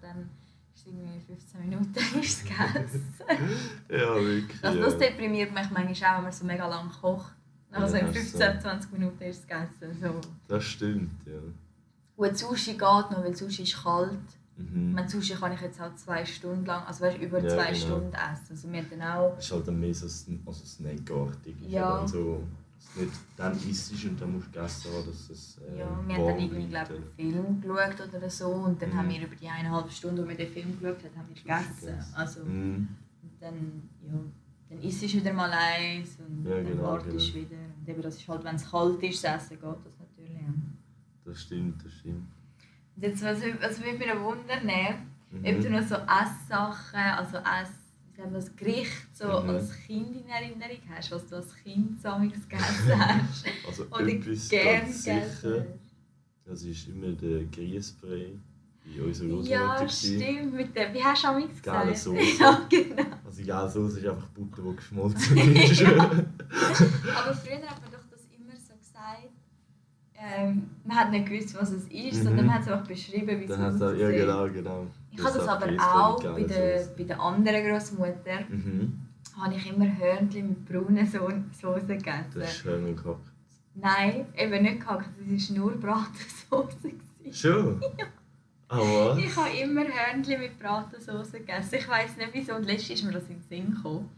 ist 0.78 0.86
irgendwie 0.86 1.20
15 1.26 1.60
Minuten 1.60 1.94
ist 2.20 2.38
es 2.38 2.44
gegessen. 2.44 3.14
ja, 3.90 4.14
wirklich. 4.14 4.64
Also 4.64 4.78
ja. 4.78 4.84
das 4.84 4.98
deprimiert 4.98 5.52
mich 5.52 5.70
manchmal 5.70 6.10
auch, 6.10 6.16
wenn 6.16 6.22
man 6.24 6.32
so 6.32 6.44
mega 6.44 6.66
lang 6.68 6.90
kocht. 6.90 7.32
Also 7.70 7.96
Ja, 7.96 8.00
in 8.02 8.06
das 8.06 8.16
ist 8.16 8.30
15, 8.36 8.60
20 8.60 8.92
Minuten 8.92 9.22
ist 9.24 9.40
es 9.40 9.46
gegessen. 9.46 9.98
So. 10.00 10.20
Das 10.46 10.64
stimmt, 10.64 11.26
ja. 11.26 11.32
Gut, 12.16 12.36
Sushi 12.36 12.72
geht 12.72 12.80
noch, 12.80 13.22
weil 13.22 13.36
Sushi 13.36 13.62
ist 13.62 13.82
kalt. 13.82 14.18
Mhm. 14.56 14.92
Mein 14.92 15.08
Sushi 15.08 15.34
kann 15.34 15.52
ich 15.52 15.60
jetzt 15.60 15.78
halt 15.78 15.98
zwei 15.98 16.24
Stunden 16.24 16.64
lang, 16.66 16.84
also 16.84 17.04
weißt, 17.04 17.18
über 17.18 17.38
Ja, 17.40 17.48
zwei 17.48 17.66
genau. 17.72 17.76
Stunden 17.86 18.12
essen. 18.14 18.46
Also 18.50 18.72
wir 18.72 18.82
dann 18.82 19.02
auch... 19.02 19.34
Das 19.36 19.44
ist 19.44 19.52
halt 19.52 19.68
dann 19.68 19.78
mehr 19.80 19.94
so 19.94 20.06
also 20.46 20.64
snackartig. 20.64 21.54
Ist 21.62 21.70
Ja. 21.70 21.98
dann 21.98 22.08
so, 22.08 22.42
du 22.94 23.00
nicht 23.02 23.12
dann 23.36 23.52
isst 23.68 23.92
und 24.04 24.20
dann 24.20 24.32
musst 24.32 24.46
du 24.48 24.60
haben, 24.60 25.06
dass 25.06 25.30
es 25.30 25.58
äh, 25.58 25.78
Ja, 25.78 26.00
wir 26.06 26.14
haben 26.16 26.26
dann 26.26 26.38
irgendwie, 26.38 26.66
glaube 26.68 26.94
einen 26.94 27.32
Film 27.32 27.60
geschaut 27.60 28.14
oder 28.14 28.30
so 28.30 28.46
und 28.48 28.80
dann 28.82 28.90
Mhm. 28.90 28.96
haben 28.96 29.10
wir 29.10 29.22
über 29.26 29.36
die 29.36 29.48
eineinhalb 29.48 29.90
Stunden, 29.90 30.24
wo 30.24 30.28
wir 30.28 30.36
den 30.36 30.52
Film 30.52 30.78
geschaut 30.80 31.04
haben, 31.04 31.16
haben 31.16 31.28
wir 31.28 31.34
gegessen. 31.42 32.04
Also, 32.14 32.44
Mhm. 32.44 32.88
und 33.22 33.32
dann, 33.40 33.82
ja, 34.06 34.12
dann 34.70 34.78
isst 34.80 35.02
du 35.02 35.06
wieder 35.12 35.32
mal 35.32 35.50
eins 35.52 36.16
und 36.18 36.44
Ja, 36.44 36.56
dann 36.56 36.66
genau, 36.66 36.82
wartest 36.84 37.32
genau. 37.32 37.46
wieder. 37.46 37.56
Und 37.80 37.88
eben, 37.88 38.02
das 38.02 38.16
ist 38.16 38.28
halt, 38.28 38.44
wenn 38.44 38.56
es 38.56 38.70
kalt 38.70 39.02
ist, 39.02 39.24
das 39.24 39.44
Essen 39.44 39.60
geht 39.60 39.62
das 39.62 39.98
natürlich. 39.98 40.32
Ja. 40.40 40.48
Das 41.24 41.40
stimmt, 41.42 41.84
das 41.84 41.92
stimmt. 41.92 42.26
Und 42.96 43.02
jetzt, 43.02 43.22
was, 43.22 43.38
was 43.60 43.82
würde 43.84 43.98
mich 43.98 44.20
wundern, 44.20 44.66
ne? 44.66 44.98
Mhm. 45.30 45.44
ob 45.44 45.60
du 45.62 45.70
noch 45.70 45.82
so 45.82 45.94
Esssachen, 45.96 47.00
also 47.00 47.36
Ess, 47.38 47.87
sagen 48.18 48.32
wir 48.32 48.40
das 48.40 48.56
Gericht 48.56 49.16
so 49.16 49.26
Mhm. 49.26 49.50
als 49.50 49.72
Kind 49.86 50.16
in 50.16 50.28
Erinnerung 50.28 50.78
hast, 50.92 51.12
was 51.12 51.26
du 51.28 51.36
als 51.36 51.54
Kind 51.62 52.00
sammelst 52.00 52.48
gegessen 52.50 52.98
hast. 52.98 53.44
Also 53.66 53.84
Oder 53.90 54.08
etwas 54.08 54.48
gern 54.48 54.80
ganz 54.82 55.04
sicher, 55.04 55.66
das 56.44 56.62
ist 56.64 56.88
immer 56.88 57.12
der 57.12 57.44
Grießbrei 57.44 58.32
bei 58.84 59.02
unserer 59.02 59.28
Großmutter. 59.28 59.50
Ja, 59.50 59.88
stimmt. 59.88 60.54
Mit 60.54 60.74
der, 60.74 60.92
wie 60.94 61.04
hast 61.04 61.22
du 61.22 61.28
am 61.28 61.40
gesagt? 61.42 61.62
Geile 61.62 61.94
Sauce. 61.94 62.18
Ja, 62.40 62.66
genau. 62.68 63.02
Also 63.24 63.44
geile 63.44 63.70
Soße 63.70 64.00
ist 64.00 64.06
einfach 64.06 64.28
Butter, 64.30 64.62
die 64.62 64.76
geschmolzen 64.76 65.36
ist. 65.54 65.82
Aber 65.84 67.34
früher 67.34 67.68
hat 67.68 67.80
man 67.82 67.92
doch 67.92 68.04
das 68.10 68.22
immer 68.36 68.56
so 68.56 68.74
gesagt. 68.74 69.30
Ähm, 70.36 70.70
man 70.84 70.96
hat 70.96 71.10
nicht 71.10 71.26
gewusst, 71.26 71.54
was 71.58 71.70
es 71.70 71.84
ist, 71.84 72.18
Mhm. 72.18 72.24
sondern 72.24 72.46
man 72.46 72.54
hat 72.56 72.62
es 72.62 72.68
einfach 72.68 72.86
beschrieben, 72.86 73.40
wie 73.40 73.44
es 73.44 73.50
er, 73.50 73.58
ja 73.58 73.68
aussieht. 73.68 74.16
genau, 74.16 74.48
genau. 74.48 74.86
Ich 75.12 75.24
habe 75.24 75.38
das 75.38 75.48
aber 75.48 75.66
auch 75.80 76.22
bei 76.22 76.42
der, 76.42 76.86
bei 76.96 77.04
der 77.04 77.20
anderen 77.20 77.66
Großmutter. 77.66 78.40
Mhm. 78.48 78.98
habe 79.40 79.54
ich 79.54 79.72
immer 79.72 79.86
Hörnchen 79.98 80.48
mit 80.48 80.66
brauner 80.66 81.06
so 81.06 81.28
Soße 81.60 81.86
gegessen. 81.86 82.24
Das 82.34 82.48
ist 82.52 82.56
schön 82.58 82.96
gehabt. 82.96 83.30
Nein, 83.74 84.26
eben 84.36 84.62
nicht 84.64 84.80
gehackt, 84.80 85.08
das 85.30 85.50
war 85.50 85.56
nur 85.56 85.72
Bratensauce. 85.76 86.76
gewesen. 86.82 87.32
Schon? 87.32 87.80
Ah, 88.70 88.76
was? 88.80 89.16
Ich 89.18 89.34
habe 89.34 89.48
immer 89.62 89.80
Hörnchen 89.84 90.40
mit 90.40 90.58
Bratensauce 90.58 91.32
gegessen. 91.32 91.76
Ich 91.76 91.88
weiß 91.88 92.18
nicht 92.18 92.28
wieso. 92.34 92.54
Und 92.54 92.64
letztens 92.66 93.00
ist 93.00 93.04
mir 93.06 93.12
das 93.12 93.22
in 93.30 93.36
den 93.36 93.42
Sinn 93.48 93.74
gekommen. 93.74 94.10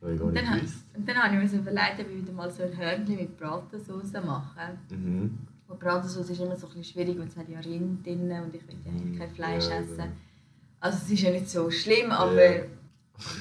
Habe 0.00 0.12
ich 0.12 0.18
gar 0.18 0.26
Und 0.28 0.32
nicht 0.34 0.46
dann, 0.46 0.58
gewusst. 0.58 0.84
und 0.96 1.08
dann 1.08 1.16
habe 1.16 1.34
ich 1.34 1.40
mir 1.42 1.48
so 1.48 1.56
überlegt, 1.58 2.00
ob 2.00 2.10
ich 2.10 2.16
wieder 2.22 2.32
mal 2.32 2.50
so 2.50 2.62
ein 2.62 2.76
Hörnchen 2.76 3.16
mit 3.16 3.36
Bratensauce 3.38 4.12
mache. 4.24 4.60
Mhm. 4.90 5.38
Und 5.68 5.78
Bratensauce 5.78 6.30
ist 6.30 6.40
immer 6.40 6.56
so 6.56 6.66
ein 6.66 6.74
bisschen 6.74 6.84
schwierig, 6.84 7.18
weil 7.18 7.26
es 7.28 7.36
hat 7.36 7.48
ja 7.48 7.60
Rind 7.60 8.04
drin 8.06 8.22
und 8.22 8.54
ich 8.54 8.66
will 8.66 8.76
ja 8.84 8.90
eigentlich 8.92 9.18
kein 9.18 9.30
Fleisch 9.30 9.68
Ja, 9.68 9.76
essen. 9.80 9.98
ja. 9.98 10.06
Also 10.80 10.98
es 11.04 11.10
ist 11.10 11.20
ja 11.22 11.30
nicht 11.30 11.48
so 11.50 11.70
schlimm, 11.70 12.10
aber 12.10 12.42
Ja. 12.56 12.62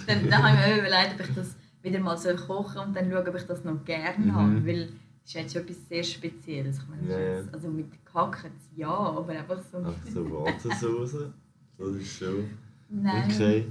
dann, 0.07 0.29
dann 0.29 0.43
habe 0.43 0.57
ich 0.57 0.67
mir 0.75 0.79
überlegt, 0.81 1.15
ob 1.19 1.27
ich 1.29 1.35
das 1.35 1.55
wieder 1.81 1.99
mal 1.99 2.17
so 2.17 2.35
kochen 2.35 2.81
und 2.87 2.95
dann 2.95 3.09
schauen, 3.09 3.27
ob 3.27 3.35
ich 3.35 3.43
das 3.43 3.63
noch 3.63 3.83
gerne 3.85 4.25
Mhm. 4.25 4.35
habe. 4.35 4.67
Weil 4.67 4.81
es 5.23 5.29
ist 5.29 5.33
jetzt 5.35 5.53
schon 5.53 5.61
etwas 5.61 5.87
sehr 5.87 6.03
Spezielles. 6.03 6.79
Ich 6.79 6.87
meine, 6.89 7.47
also 7.53 7.69
mit 7.69 7.87
Gehackt 8.05 8.51
ja, 8.75 8.89
aber 8.89 9.29
einfach 9.29 9.59
so... 9.71 9.77
Einfach 9.77 9.93
so 10.13 10.23
Bratensauce. 10.25 11.29
Das 11.77 11.87
ist 11.95 12.17
schon 12.17 12.49
Nein. 12.89 13.23
okay. 13.31 13.65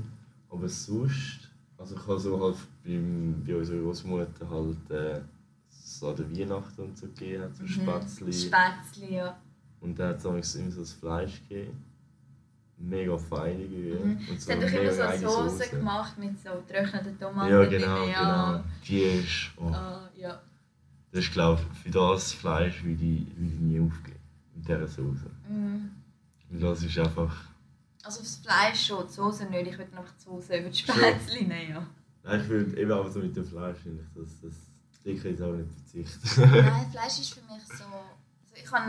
Aber 0.50 0.68
sonst, 0.68 1.47
also 1.78 1.94
ich 1.96 2.02
habe 2.06 2.18
so 2.18 2.40
halt 2.40 2.56
beim, 2.84 3.42
bei 3.46 3.56
unserer 3.56 3.80
Großmutter 3.80 4.50
halt 4.50 4.90
äh, 4.90 5.20
so 5.70 6.08
an 6.10 6.16
der 6.16 6.30
Weihnachten 6.30 6.82
und 6.82 6.98
so 6.98 7.06
gegeben, 7.06 7.44
so 7.54 7.62
Mhm. 7.62 7.68
Spätzli. 7.68 8.32
Spätzli, 8.32 9.14
ja. 9.16 9.38
Und 9.80 9.98
dann 9.98 10.08
hat 10.10 10.24
es 10.24 10.54
immer 10.56 10.70
so 10.70 10.80
das 10.80 10.92
Fleisch 10.92 11.40
gegeben. 11.48 11.84
Mega 12.80 13.16
feinige. 13.18 13.98
Mhm. 14.04 14.18
Und 14.30 14.40
Sie 14.40 14.52
hat 14.52 14.62
doch 14.62 14.70
immer 14.72 14.92
so 14.92 15.02
eine 15.02 15.18
Soße 15.18 15.68
gemacht 15.70 16.18
mit 16.18 16.38
so 16.40 16.50
getrockneten 16.66 17.18
Tomaten 17.18 17.50
Ja, 17.52 17.64
genau, 17.64 18.04
genau. 18.06 18.64
Die 18.86 19.00
ist, 19.00 19.50
oh, 19.56 19.66
Ah, 19.72 20.08
ja. 20.16 20.40
das 21.10 21.24
ist 21.24 21.32
glaube 21.32 21.60
ich, 21.72 21.78
für 21.80 21.90
das 21.90 22.32
Fleisch 22.32 22.84
würde 22.84 23.04
ich, 23.04 23.26
würde 23.36 23.52
ich 23.54 23.60
nie 23.60 23.80
aufgeben. 23.80 24.18
Mit 24.54 24.68
dieser 24.68 24.86
Soße. 24.86 25.30
Mhm. 25.48 25.90
Weil 26.50 26.60
das 26.60 26.82
ist 26.82 26.98
einfach... 26.98 27.34
Also 28.04 28.20
aufs 28.20 28.36
Fleisch 28.36 28.86
schon, 28.86 29.06
die 29.06 29.12
Soße 29.12 29.44
nicht. 29.46 29.66
Ich 29.68 29.78
würde 29.78 29.96
einfach 29.96 30.12
die 30.18 30.24
Soße 30.24 30.56
über 30.58 30.68
die 30.70 30.78
Schon. 30.78 30.94
Spätzli 30.94 31.44
nehmen, 31.44 31.70
ja. 31.70 31.86
Nein, 32.22 32.40
ich 32.40 32.48
würde 32.48 32.76
eben 32.80 32.92
auch 32.92 33.08
so 33.08 33.18
mit 33.20 33.36
dem 33.36 33.44
Fleisch, 33.44 33.78
finde 33.78 34.02
ich, 34.02 34.08
das, 34.22 34.40
das, 34.40 34.54
ich 35.04 35.22
jetzt 35.24 35.42
auch 35.42 35.52
nicht 35.52 35.70
verzichten. 35.70 36.50
Nein, 36.50 36.90
Fleisch 36.90 37.18
ist 37.20 37.34
für 37.34 37.40
mich 37.52 37.62
so. 37.66 37.84
Also 37.84 38.54
ich 38.54 38.70
habe, 38.72 38.84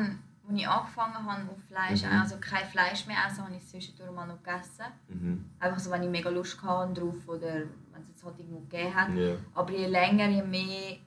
als 0.47 0.57
ich 0.57 0.67
angefangen 0.67 1.13
habe 1.25 1.49
auf 1.51 1.59
Fleisch, 1.67 2.03
Mhm. 2.03 2.19
also 2.21 2.35
kein 2.39 2.67
Fleisch 2.67 3.05
mehr 3.07 3.17
essen, 3.27 3.43
habe 3.45 3.55
ich 3.55 3.63
es 3.63 3.69
zwischendurch 3.69 4.11
mal 4.11 4.25
noch 4.27 4.41
gegessen. 4.43 4.85
mhm. 5.07 5.45
Einfach 5.59 5.79
so, 5.79 5.89
wenn 5.91 6.03
ich 6.03 6.09
mega 6.09 6.29
Lust 6.29 6.61
hatte 6.61 6.99
drauf 7.01 7.15
oder 7.27 7.53
wenn 7.91 8.01
es 8.01 8.09
jetzt 8.09 8.23
halt 8.23 8.37
irgendwo 8.39 8.59
gegeben 8.61 8.93
hat. 8.95 9.15
Ja. 9.15 9.35
Aber 9.55 9.71
je 9.71 9.87
länger, 9.87 10.27
je 10.29 10.43
mehr 10.43 10.97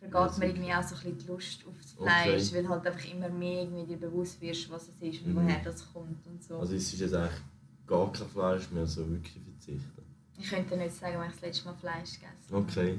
vergeht 0.00 0.38
mir 0.38 0.46
irgendwie 0.46 0.74
auch 0.74 0.82
so 0.82 0.94
ein 0.94 1.00
bisschen 1.00 1.18
die 1.18 1.26
Lust 1.26 1.64
aufs 1.66 1.92
Fleisch, 1.92 2.52
weil 2.52 2.68
halt 2.68 2.86
einfach 2.86 3.04
immer 3.12 3.28
mehr 3.28 3.62
irgendwie 3.62 3.86
dir 3.86 3.96
bewusst 3.98 4.40
wirst, 4.40 4.70
was 4.70 4.88
es 4.88 4.96
ist 5.00 5.22
und 5.24 5.32
Mhm. 5.34 5.36
woher 5.36 5.62
das 5.62 5.92
kommt 5.92 6.26
und 6.26 6.42
so. 6.42 6.58
Also 6.58 6.74
es 6.74 6.92
ist 6.92 7.00
jetzt 7.00 7.14
eigentlich 7.14 7.40
gar 7.86 8.12
kein 8.12 8.28
Fleisch 8.28 8.70
mehr, 8.70 8.86
so 8.86 9.08
wirklich 9.10 9.40
verzichten. 9.44 10.02
ich 10.38 10.48
könnte 10.48 10.76
nicht 10.76 10.94
sagen, 10.94 11.18
wenn 11.20 11.26
ich 11.28 11.32
das 11.34 11.40
letzte 11.42 11.64
Mal 11.66 11.74
Fleisch 11.74 12.12
gegessen 12.14 12.52
habe. 12.52 12.56
Okay. 12.62 12.98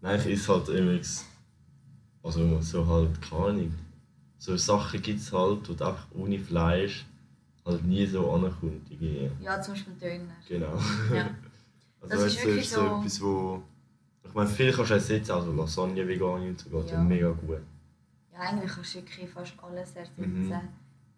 Nein, 0.00 0.20
ich 0.20 0.26
esse 0.32 0.52
halt 0.52 0.68
immer 0.70 0.98
also 2.22 2.60
so 2.60 2.86
halt 2.86 3.22
keine 3.22 3.44
Ahnung. 3.44 3.74
So 4.38 4.56
Sachen 4.56 5.00
gibt 5.00 5.20
es 5.20 5.32
halt, 5.32 5.66
du 5.68 5.72
einfach 5.72 6.06
ohne 6.14 6.38
Fleisch 6.38 7.06
halt 7.64 7.84
nie 7.84 8.04
so 8.06 8.30
ankommt. 8.32 8.90
Ja, 9.40 9.60
zum 9.62 9.74
Beispiel 9.74 9.94
Döner. 9.94 10.36
Genau. 10.48 10.78
Ja. 11.14 11.30
Also 11.98 12.24
Das 12.24 12.34
ist 12.34 12.44
du, 12.44 12.48
wirklich 12.48 12.68
so 12.70 12.76
so- 12.80 12.98
etwas, 13.00 13.20
wo... 13.22 13.62
Meine, 14.36 14.50
viel 14.50 14.70
kannst 14.72 14.90
du 14.90 14.94
ersetzen, 14.94 15.32
also 15.32 15.50
Lasagne 15.52 16.06
vegan 16.06 16.42
und 16.48 16.60
so 16.60 16.68
geht 16.68 16.90
ja. 16.90 17.02
Mega 17.02 17.30
gut. 17.30 17.60
Ja, 18.34 18.40
eigentlich 18.40 18.70
kannst 18.70 18.94
du 18.94 18.98
wirklich 18.98 19.30
fast 19.30 19.54
alles 19.62 19.94
Mhm. 19.94 19.96
ersetzen. 20.52 20.68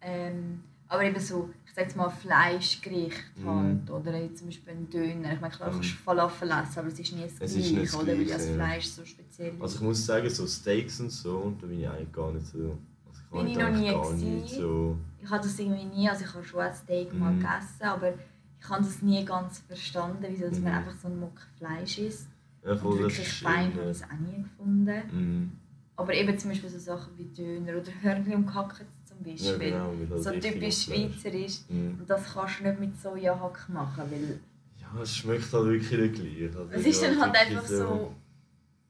Ähm, 0.01 0.63
aber 0.87 1.03
eben 1.03 1.19
so, 1.19 1.49
ich 1.65 1.73
sag 1.73 1.83
jetzt 1.83 1.97
mal 1.97 2.09
Fleischgericht 2.09 3.25
Mhm. 3.35 3.49
halt, 3.49 3.89
oder 3.91 4.17
jetzt 4.17 4.37
zum 4.39 4.47
Beispiel 4.47 4.71
ein 4.73 4.89
Döner. 4.89 5.33
Ich 5.33 5.41
meine, 5.41 5.53
klar 5.53 5.69
Mhm. 5.69 5.73
kannst 5.73 5.91
du 5.91 5.95
Falafel 5.97 6.49
essen, 6.49 6.79
aber 6.79 6.87
es 6.87 6.99
ist 6.99 7.11
nie 7.13 7.23
das 7.23 7.31
Es 7.33 7.39
Gleiche, 7.53 7.73
nicht 7.75 7.93
das 7.93 7.95
oder? 8.01 8.07
Weil 8.17 8.25
das 8.25 8.47
ja. 8.47 8.53
Fleisch 8.53 8.85
so 8.87 9.05
speziell 9.05 9.53
ist. 9.55 9.61
Also 9.61 9.75
ich 9.75 9.81
muss 9.81 10.05
sagen, 10.05 10.29
so 10.29 10.47
Steaks 10.47 10.99
und 11.01 11.09
so, 11.11 11.37
und 11.39 11.61
da 11.61 11.67
bin 11.67 11.79
ich 11.81 11.89
eigentlich 11.89 12.11
gar 12.13 12.31
nicht 12.31 12.47
so... 12.47 12.57
Also 12.57 13.19
ich 13.21 13.29
Bin 13.37 13.47
ich 13.47 13.57
noch 13.57 13.69
nie 13.69 13.89
gewesen. 13.89 14.47
so... 14.47 14.97
ich 15.21 15.29
habe 15.29 15.43
das 15.43 15.59
irgendwie 15.59 15.83
nie, 15.83 16.09
also 16.09 16.23
ich 16.23 16.33
habe 16.33 16.45
schon 16.45 16.61
ein 16.61 16.73
Steak 16.73 17.13
mal 17.13 17.33
Mhm. 17.33 17.39
gegessen, 17.41 17.83
aber 17.83 18.13
ich 18.61 18.69
habe 18.69 18.81
das 18.81 19.01
nie 19.01 19.25
ganz 19.25 19.59
verstanden, 19.59 20.25
wieso 20.29 20.47
dass 20.49 20.59
man 20.59 20.71
Mhm. 20.71 20.77
einfach 20.77 20.95
so 21.01 21.07
ein 21.09 21.19
Muck 21.19 21.41
Fleisch 21.57 21.97
isst. 21.99 22.27
Ja, 22.65 22.75
voll, 22.75 23.01
das 23.03 23.17
wirklich 23.17 23.41
fein 23.41 23.73
habe 23.73 23.83
ja. 23.83 23.89
ich 23.91 23.97
es 23.97 24.03
auch 24.03 24.19
nie 24.19 24.43
gefunden. 24.43 25.01
Mhm. 25.11 25.51
Aber 25.95 26.13
eben 26.13 26.37
zum 26.37 26.49
Beispiel 26.49 26.69
so 26.69 26.79
Sachen 26.79 27.17
wie 27.17 27.25
Döner 27.25 27.73
oder 27.73 27.91
Hörnli 28.01 28.35
und 28.35 28.45
Kacke 28.45 28.85
zum 29.05 29.17
Ja, 29.25 29.31
Beispiel. 29.33 29.71
genau. 29.71 29.91
mit 29.91 30.09
halt 30.09 30.23
so 30.23 30.31
typisch 30.31 30.83
schweizerisch. 30.83 31.59
Mhm. 31.69 31.97
Und 31.99 32.09
das 32.09 32.33
kannst 32.33 32.59
du 32.59 32.63
nicht 32.63 32.79
mit 32.79 32.99
Sojahack 32.99 33.69
machen, 33.69 34.03
weil 34.09 34.39
Ja, 34.79 35.01
es 35.01 35.15
schmeckt 35.15 35.51
halt 35.51 35.65
wirklich 35.65 35.99
nicht 35.99 36.15
gleich. 36.15 36.55
Also 36.57 36.71
es 36.71 36.85
ist 36.85 37.03
dann 37.03 37.19
halt 37.19 37.35
einfach 37.35 37.65
so... 37.67 38.13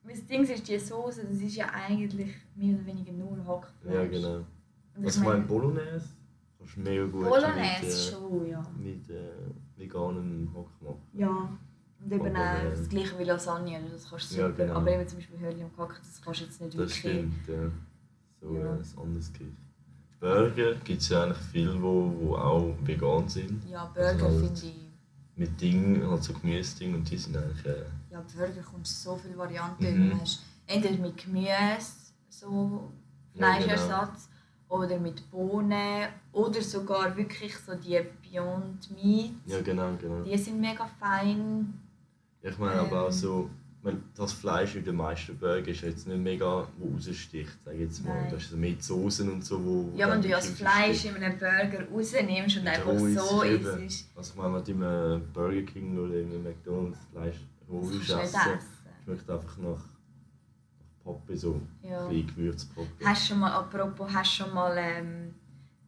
Das 0.08 0.25
Ding 0.25 0.43
ist, 0.43 0.67
die 0.67 0.79
Soße, 0.79 1.23
das 1.25 1.38
ist 1.39 1.55
ja 1.55 1.67
eigentlich 1.67 2.34
mehr 2.55 2.75
oder 2.75 2.86
weniger 2.86 3.12
nur 3.12 3.38
Hackfleisch. 3.45 3.93
Ja, 3.93 4.05
genau. 4.05 4.36
Und 4.95 5.05
Also 5.05 5.19
ich 5.19 5.25
meine, 5.25 5.38
meine, 5.38 5.45
Bolognese 5.47 6.10
kannst 6.58 6.75
du 6.75 6.79
mega 6.82 7.05
gut 7.05 7.29
Bolognese 7.29 7.86
mit, 7.86 7.93
äh, 7.93 8.12
schon, 8.12 8.47
ja. 8.49 8.65
mit 8.77 9.10
äh, 9.10 9.32
veganem 9.77 10.49
Hack 10.55 10.82
machen. 10.82 11.01
Ja. 11.13 11.49
Und 12.03 12.12
eben 12.13 12.35
auch 12.35 12.39
äh, 12.63 12.69
das 12.69 12.88
gleiche 12.89 13.19
wie 13.19 13.23
Lasagne, 13.23 13.75
also 13.77 13.89
das 13.89 14.09
kannst 14.09 14.31
du 14.33 14.39
Ja, 14.39 14.47
genau. 14.49 14.75
Aber 14.75 14.91
eben 14.91 15.07
zum 15.07 15.17
Beispiel 15.19 15.39
Hörli 15.39 15.63
und 15.63 15.75
Kacke, 15.75 15.95
das 15.99 16.21
kannst 16.21 16.39
du 16.41 16.45
jetzt 16.45 16.62
nicht 16.62 16.73
Das 16.73 16.79
wirklich... 16.79 16.97
stimmt, 16.99 17.47
ja. 17.47 17.71
So 18.41 18.55
Ja. 18.55 18.71
ein 18.71 18.83
anderes 19.03 19.33
Gericht. 19.33 19.57
Burger 20.19 20.75
gibt 20.83 21.01
es 21.01 21.09
ja 21.09 21.23
eigentlich 21.23 21.38
viele, 21.51 21.81
wo, 21.81 22.13
wo 22.19 22.35
auch 22.35 22.75
vegan 22.83 23.27
sind. 23.27 23.63
Ja, 23.69 23.85
Burger 23.85 24.09
Also 24.09 24.25
halt- 24.25 24.39
finde 24.39 24.62
ich... 24.67 24.85
Mit 25.35 25.62
Dingen, 25.62 26.05
halt 26.09 26.21
so 26.23 26.33
Gemüsedingen 26.33 26.95
und 26.97 27.09
die 27.09 27.17
sind 27.17 27.38
eigentlich... 27.38 27.65
Äh, 27.65 27.83
Ja, 28.12 28.21
Burger 28.35 28.62
kommst 28.62 29.01
so 29.03 29.15
viele 29.15 29.38
Varianten. 29.38 30.07
Mhm. 30.07 30.09
Du 30.12 30.21
hast 30.21 30.41
entweder 30.67 30.97
mit 31.01 31.17
Gemüse, 31.17 31.93
so 32.29 32.91
Ja, 33.35 33.53
genau. 33.53 33.63
Fleischersatz, 33.65 34.29
oder 34.67 34.99
mit 34.99 35.29
Bohnen, 35.31 36.07
oder 36.33 36.62
sogar 36.62 37.15
wirklich 37.15 37.57
so 37.57 37.73
die 37.75 37.99
Beyond 38.21 38.91
Meat. 38.91 39.31
ja 39.45 39.62
genau, 39.62 39.89
genau. 39.99 40.21
Die 40.23 40.38
sind 40.38 40.59
mega 40.59 40.85
fein. 40.99 41.73
Ich 42.41 42.58
meine 42.58 42.80
aber 42.80 43.04
auch 43.04 43.08
Ähm. 43.08 43.12
so, 43.12 43.49
meine, 43.82 44.02
das 44.15 44.34
Fleisch 44.34 44.75
in 44.75 44.84
den 44.84 44.95
meisten 44.95 45.38
Burger 45.38 45.67
ist 45.67 45.82
jetzt 45.82 46.08
nicht 46.08 46.19
mega, 46.19 46.67
wo 46.78 46.93
raussticht, 46.93 47.58
sag 47.63 47.75
jetzt 47.75 48.04
mal. 48.06 48.21
Nein. 48.21 48.30
Da 48.30 48.38
ist 48.38 48.49
so 48.49 48.58
mehr 48.58 48.75
Soßen 48.80 49.32
und 49.32 49.43
so, 49.43 49.63
wo... 49.63 49.91
Ja, 49.95 50.10
wenn 50.10 50.21
du 50.21 50.28
ja 50.28 50.38
das 50.38 50.49
Fleisch 50.49 51.06
in 51.06 51.15
einem 51.15 51.38
Burger 51.38 51.88
rausnimmst 51.89 52.58
und 52.58 52.67
einfach 52.67 52.99
so 52.99 53.41
isst, 53.43 54.10
Also 54.15 54.34
ich 54.34 54.36
meine, 54.36 54.56
wenn 54.56 54.63
du 54.63 54.71
in 54.71 54.84
einem 54.84 55.34
Burger 55.34 55.62
King 55.62 55.97
oder 55.97 56.15
in 56.15 56.32
einem 56.32 56.43
McDonalds 56.43 56.99
Fleisch 57.12 57.38
roh 57.69 57.89
das 57.89 58.10
essen, 58.10 58.41
schmeckt 59.06 59.30
einfach 59.30 59.58
nach, 59.58 59.84
Pappe 61.04 61.38
so. 61.38 61.62
Ja. 61.82 62.04
Ein 62.04 62.10
bisschen 62.10 62.28
Gewürzpappe. 62.28 62.88
Hast 63.06 63.23
du 63.23 63.28
schon 63.28 63.39
mal, 63.39 63.52
apropos, 63.52 64.13
hast 64.13 64.39
du 64.39 64.43
schon 64.43 64.54
mal 64.54 64.75
ähm, 64.78 65.34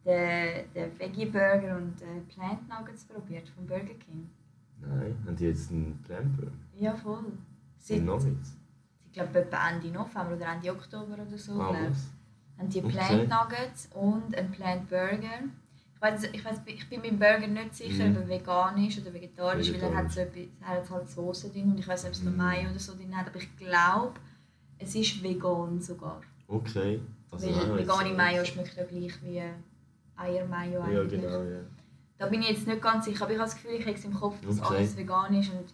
den, 0.04 0.72
den 0.74 0.98
Veggie 0.98 1.26
Burger 1.26 1.76
und 1.76 2.00
den 2.00 2.26
Plant 2.26 2.68
Nuggets 2.68 3.04
probiert 3.04 3.48
vom 3.50 3.66
Burger 3.66 3.94
King? 3.94 4.28
Nein, 4.86 5.16
haben 5.26 5.36
die 5.36 5.44
jetzt 5.46 5.70
einen 5.70 5.98
Plan-Burger? 6.06 6.52
Ja, 6.78 6.94
voll. 6.94 7.24
Seit, 7.78 8.02
noch 8.04 8.22
nichts? 8.22 8.56
ich 9.06 9.12
glaube, 9.12 9.40
etwa 9.40 9.68
Ende 9.70 9.88
November 9.88 10.34
oder 10.36 10.46
Ende 10.52 10.70
Oktober 10.70 11.14
oder 11.14 11.38
so. 11.38 11.52
Ah, 11.60 11.70
was? 11.88 12.08
haben 12.58 12.68
die 12.68 12.82
Okay. 12.84 12.90
Plant 12.96 13.28
Nuggets 13.28 13.88
und 13.94 14.34
einen 14.36 14.50
Plant 14.52 14.88
Burger. 14.88 15.40
Ich, 15.94 16.00
weiss, 16.02 16.24
ich, 16.24 16.44
weiss, 16.44 16.60
ich 16.66 16.88
bin 16.88 17.00
beim 17.02 17.18
Burger 17.18 17.46
nicht 17.46 17.74
sicher, 17.74 18.06
Mhm. 18.08 18.16
ob 18.16 18.22
er 18.22 18.28
vegan 18.28 18.84
ist 18.86 19.00
oder 19.00 19.12
vegetarisch, 19.14 19.72
weil 19.72 19.80
er 19.80 19.94
hat, 19.94 20.04
Vegetarisch. 20.04 20.14
so 20.14 20.20
etwas, 20.20 20.42
er 20.60 20.68
hat 20.68 20.90
halt 20.90 21.08
Soße 21.10 21.50
drin 21.50 21.70
und 21.70 21.78
ich 21.78 21.86
weiß 21.88 22.02
nicht, 22.04 22.10
ob 22.10 22.14
es 22.16 22.22
noch 22.24 22.32
Mhm. 22.32 22.38
Mayo 22.38 22.70
oder 22.70 22.78
so 22.78 22.94
drin 22.94 23.16
hat, 23.16 23.26
aber 23.28 23.36
ich 23.38 23.56
glaube, 23.56 24.14
es 24.78 24.94
ist 24.94 25.22
vegan 25.22 25.80
sogar. 25.80 26.20
Okay. 26.48 27.00
Also, 27.30 27.46
weil 27.48 27.78
vegane 27.78 28.12
Mayo 28.14 28.44
schmeckt 28.44 28.76
ja 28.76 28.84
gleich 28.84 29.22
wie 29.22 29.42
Eier-Mayo 30.16 30.80
Ja, 30.80 30.84
eigentlich. 31.00 31.20
genau, 31.22 31.42
ja. 31.44 31.60
Da 32.22 32.28
bin 32.28 32.40
ich 32.42 32.50
jetzt 32.50 32.68
nicht 32.68 32.80
ganz 32.80 33.04
sicher, 33.04 33.24
aber 33.24 33.32
ich 33.32 33.38
habe 33.40 33.50
das 33.50 33.56
Gefühl, 33.60 33.72
ich 33.80 33.84
habe 33.84 33.96
es 33.96 34.04
im 34.04 34.14
Kopf, 34.14 34.36
dass 34.46 34.60
Okay. 34.60 34.76
alles 34.76 34.96
vegan 34.96 35.34
ist 35.34 35.50
und 35.50 35.64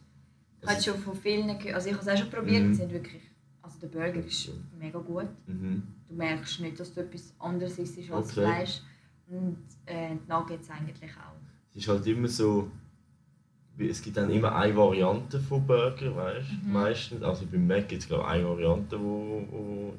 ich 0.63 0.67
habe 0.67 0.79
es 0.79 0.85
schon 0.87 0.97
von 0.99 1.15
vielen 1.15 1.47
gehört, 1.59 1.75
also 1.75 1.91
ich 1.91 1.95
habe 1.95 2.03
es 2.03 2.09
auch 2.09 2.17
schon 2.23 2.31
probiert, 2.31 2.65
Mhm. 2.65 2.73
sind 2.75 2.91
wirklich, 2.91 3.23
also 3.61 3.79
der 3.81 3.89
Burger 3.89 4.25
ist 4.25 4.49
mega 4.79 4.99
gut. 4.99 5.29
Mhm. 5.47 5.83
Du 6.09 6.15
merkst 6.15 6.61
nicht, 6.61 6.81
dass 6.81 6.95
du 6.95 7.03
etwas 7.03 7.35
anderes 7.39 7.79
isst 7.79 7.99
als 8.11 8.31
Okay. 8.31 8.41
Fleisch. 8.41 8.81
Und 9.27 9.59
äh, 9.85 10.09
die 10.17 10.33
Nuggets 10.33 10.71
eigentlich 10.71 11.11
auch. 11.13 11.37
Es 11.69 11.77
ist 11.77 11.89
halt 11.89 12.07
immer 12.07 12.29
so, 12.29 12.71
es 13.77 14.01
gibt 14.01 14.17
dann 14.17 14.31
immer 14.31 14.57
eine 14.57 14.75
Variante 14.75 15.39
von 15.39 15.67
Burger, 15.67 16.17
weißt? 16.17 16.49
Mhm. 16.65 16.73
Meistens. 16.73 17.23
Also 17.23 17.45
beim 17.45 17.67
Mac 17.67 17.87
gibt 17.91 18.01
es 18.05 18.09
glaube 18.09 18.23
ich 18.25 18.29
eine 18.31 18.49
Variante, 18.49 18.99
wo, 18.99 19.45
wo 19.51 19.95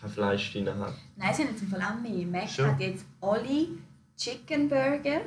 kein 0.00 0.08
Fleisch 0.08 0.52
drin 0.52 0.68
hat. 0.68 0.94
Nein, 1.16 1.34
sie 1.34 1.42
haben 1.42 1.50
jetzt 1.50 1.62
im 1.62 1.68
Fall 1.68 1.82
auch 1.82 2.00
mehr. 2.00 2.24
Mac 2.28 2.48
Schon? 2.48 2.66
hat 2.66 2.78
jetzt 2.80 3.04
alle 3.20 3.66
Chicken 4.16 4.68
Burger, 4.68 5.22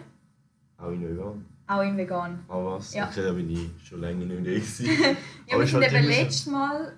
Auch 0.78 0.92
in 0.92 1.02
vegan. 1.10 1.46
auch 1.68 1.82
in 1.82 1.98
vegan. 1.98 2.40
Ah 2.48 2.64
was? 2.64 2.94
Ja. 2.94 3.08
Okay, 3.10 3.24
da 3.24 3.34
bin 3.34 3.50
ich 3.50 3.70
schon 3.88 4.00
länger 4.02 4.26
nicht 4.26 4.42
mehr. 4.80 4.88
Ja, 5.48 5.54
Aber 5.56 5.62
wir 5.62 5.68
sind 5.68 5.82
halt 5.82 5.94
eben 5.94 6.04
immer 6.06 6.08
letztes 6.16 6.46
Mal, 6.48 6.94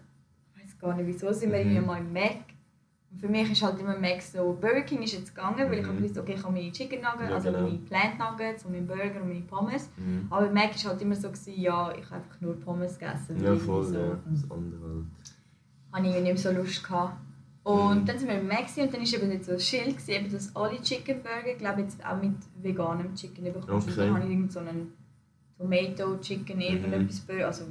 ich 0.55 0.63
weiß 0.63 0.79
gar 0.79 0.95
nicht 0.95 1.07
wieso, 1.07 1.31
sind 1.31 1.51
wir 1.51 1.59
Mhm. 1.63 1.71
irgendwie 1.71 1.85
mal 1.87 1.97
im 1.99 2.11
Mac. 2.13 2.35
Und 3.11 3.19
für 3.21 3.27
mich 3.27 3.51
ist 3.51 3.63
halt 3.63 3.79
immer 3.79 3.97
Mac 3.97 4.21
so, 4.21 4.55
Burger 4.61 4.81
King 4.81 5.01
ist 5.01 5.13
jetzt 5.13 5.33
gegangen, 5.33 5.57
weil 5.57 5.79
ich 5.79 5.83
habe 5.85 5.93
Mhm. 5.93 5.97
gewusst, 6.03 6.17
okay, 6.19 6.33
ich 6.37 6.43
habe 6.43 6.53
meine 6.53 6.71
Chicken 6.71 7.01
Nuggets, 7.01 7.29
Ja, 7.29 7.35
also 7.35 7.51
genau. 7.51 7.63
meine 7.63 7.77
Plant 7.79 8.19
Nuggets 8.19 8.65
und 8.65 8.71
meinen 8.73 8.85
Burger 8.87 9.21
und 9.21 9.29
meine 9.29 9.41
Pommes. 9.41 9.89
Mhm. 9.97 10.27
Aber 10.29 10.51
Mac 10.51 10.75
ist 10.75 10.87
halt 10.87 11.01
immer 11.01 11.15
so, 11.15 11.29
gewesen, 11.29 11.53
ja, 11.59 11.91
ich 11.97 12.05
habe 12.05 12.15
einfach 12.15 12.41
nur 12.41 12.59
Pommes 12.59 12.99
gegessen. 12.99 13.43
Ja, 13.43 13.55
voll, 13.55 13.83
so, 13.85 13.97
ja. 13.97 14.19
Das 14.29 14.43
andere 14.51 14.81
halt. 14.83 15.05
habe 15.93 16.07
ich 16.07 16.13
nicht 16.13 16.23
mehr 16.23 16.37
so 16.37 16.51
Lust 16.51 16.83
gehabt. 16.83 17.13
Und 17.63 18.01
Mhm. 18.01 18.05
dann 18.05 18.17
sind 18.19 18.27
wir 18.29 18.39
im 18.39 18.47
Mac 18.47 18.61
gewesen 18.67 18.81
und 18.83 18.93
dann 18.93 19.01
war 19.01 19.13
eben 19.13 19.29
nicht 19.29 19.45
so 19.45 19.51
ein 19.51 19.59
Schild, 19.59 19.97
gewesen, 19.97 20.11
eben, 20.11 20.31
dass 20.31 20.55
alle 20.55 20.81
Chicken 20.81 21.21
Burger, 21.21 21.53
glaube 21.57 21.81
jetzt 21.81 22.03
auch 22.05 22.21
mit 22.21 22.35
veganem 22.61 23.13
Chicken 23.15 23.43
bekommst. 23.43 23.69
Und 23.69 23.77
Okay. 23.93 23.95
dann 23.97 24.13
habe 24.15 24.25
ich 24.25 24.31
irgend 24.31 24.51
so 24.51 24.59
einen 24.59 24.93
Tomato 25.57 26.17
Chicken, 26.19 26.55
Mhm. 26.57 26.61
irgendetwas 26.63 27.19
Burger, 27.21 27.47
also 27.47 27.63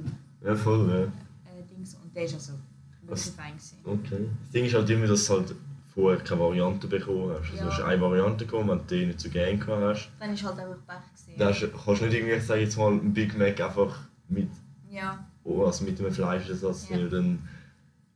Ja, 0.43 0.55
voll, 0.55 0.87
ja. 0.89 0.95
äh, 1.03 1.63
Dings. 1.69 1.95
Und 1.95 2.15
der 2.15 2.23
ist 2.23 2.33
also 2.35 2.53
wirklich 3.01 3.11
Was- 3.11 3.29
fein 3.31 3.53
gewesen. 3.53 3.77
Okay. 3.83 4.25
Das 4.43 4.51
Ding 4.51 4.65
ist 4.65 4.73
halt 4.75 4.89
immer, 4.89 5.07
dass 5.07 5.25
du 5.25 5.33
halt 5.33 5.55
vorher 5.93 6.19
keine 6.21 6.39
Variante 6.41 6.87
bekommen 6.87 7.31
hast. 7.31 7.51
Also 7.51 7.55
Ja. 7.57 7.63
du 7.63 7.71
hast 7.71 7.81
eine 7.81 8.01
Variante 8.01 8.45
bekommen, 8.45 8.69
wenn 8.69 8.77
du 8.77 8.83
die 8.95 9.05
nicht 9.07 9.19
so 9.19 9.29
gerne 9.29 9.57
gehabt 9.57 9.81
hast. 9.83 10.09
Dann 10.19 10.33
ist 10.33 10.43
halt 10.43 10.59
einfach 10.59 10.77
Pech 10.87 11.25
gewesen. 11.25 11.39
Dann 11.39 11.49
hast, 11.49 11.85
kannst 11.85 12.01
du 12.01 12.05
nicht 12.05 12.15
irgendwie, 12.15 12.39
sag 12.39 12.57
ich 12.57 12.63
jetzt 12.65 12.77
mal, 12.77 12.91
einen 12.91 13.13
Big 13.13 13.37
Mac 13.37 13.59
einfach 13.59 13.99
mit, 14.29 14.49
Ja. 14.91 15.25
oh, 15.43 15.63
also 15.65 15.83
mit 15.83 15.99
einem 15.99 16.11
Fleischersatz 16.13 16.89
Ja. 16.89 16.97
nehmen 16.97 17.39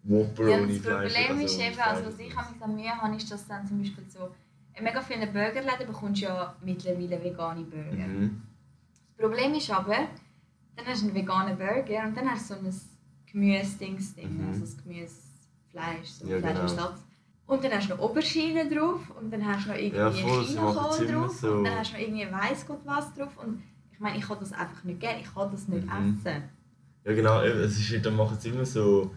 oder 0.06 0.16
einen 0.16 0.28
Whopper 0.30 0.50
ja, 0.50 0.58
ohne 0.58 0.68
das. 0.68 0.82
Problem 0.82 1.42
ist 1.42 1.60
eben, 1.60 1.80
also 1.80 2.06
was 2.06 2.20
ich 2.20 2.38
an 2.62 2.76
mir 2.76 2.98
habe, 3.02 3.16
ist, 3.16 3.32
dass 3.32 3.48
dann 3.48 3.68
zum 3.68 3.80
Beispiel 3.80 4.04
so 4.10 4.30
in 4.76 4.84
mega 4.84 5.02
vielen 5.02 5.32
Burgerläden 5.32 5.88
bekommst 5.88 6.22
du 6.22 6.26
ja 6.26 6.56
mittlerweile 6.64 7.24
vegane 7.24 7.62
Burger. 7.64 8.08
Mhm. 8.08 8.42
Das 9.18 9.30
Problem 9.30 9.54
ist 9.54 9.70
aber, 9.70 9.96
dann 10.76 10.86
hast 10.88 11.02
du 11.04 11.08
einen 11.08 11.16
veganen 11.16 11.58
Burger 11.58 12.04
und 12.08 12.18
dann 12.18 12.30
hast 12.30 12.50
du 12.50 12.56
so 12.56 12.60
ein 12.60 12.74
Gemüse-Dings 13.32 14.16
drin, 14.16 14.38
Mhm. 14.42 14.48
also 14.50 14.62
das 14.62 14.78
Gemüsefleisch, 14.84 16.10
so 16.10 16.28
Ja, 16.28 16.38
genau. 16.40 16.50
Fleischersatz. 16.54 17.00
Und 17.46 17.64
dann 17.64 17.72
hast 17.74 17.90
du 17.90 17.96
noch 17.96 18.00
Aubergine 18.02 18.70
drauf 18.70 19.02
und 19.20 19.32
dann 19.32 19.46
hast 19.46 19.66
du 19.66 19.70
noch 19.72 19.78
irgendwie 19.78 19.98
Ja, 19.98 20.12
voll, 20.12 20.46
Chinakohl 20.46 21.08
drauf 21.08 21.32
so. 21.38 21.52
und 21.52 21.64
dann 21.66 21.76
hast 21.78 21.92
du 21.92 21.96
noch 21.96 22.02
irgendwie 22.02 22.32
weiss 22.32 22.66
Gott 22.66 22.80
was 22.86 23.14
drauf 23.14 23.38
und 23.38 23.62
ich 23.92 24.00
meine, 24.00 24.18
ich 24.18 24.26
kann 24.28 24.38
das 24.40 24.54
einfach 24.54 24.84
nicht 24.84 25.00
gerne, 25.00 25.20
ich 25.22 25.34
kann 25.34 25.52
das 25.52 25.68
nicht 25.68 25.86
Mhm. 25.86 26.20
essen. 26.26 26.44
Ja 27.06 27.14
genau, 27.14 27.42
es 27.42 27.78
ist, 27.78 28.06
dann 28.06 28.16
machen 28.16 28.38
sie 28.40 28.50
immer 28.50 28.66
so, 28.66 29.12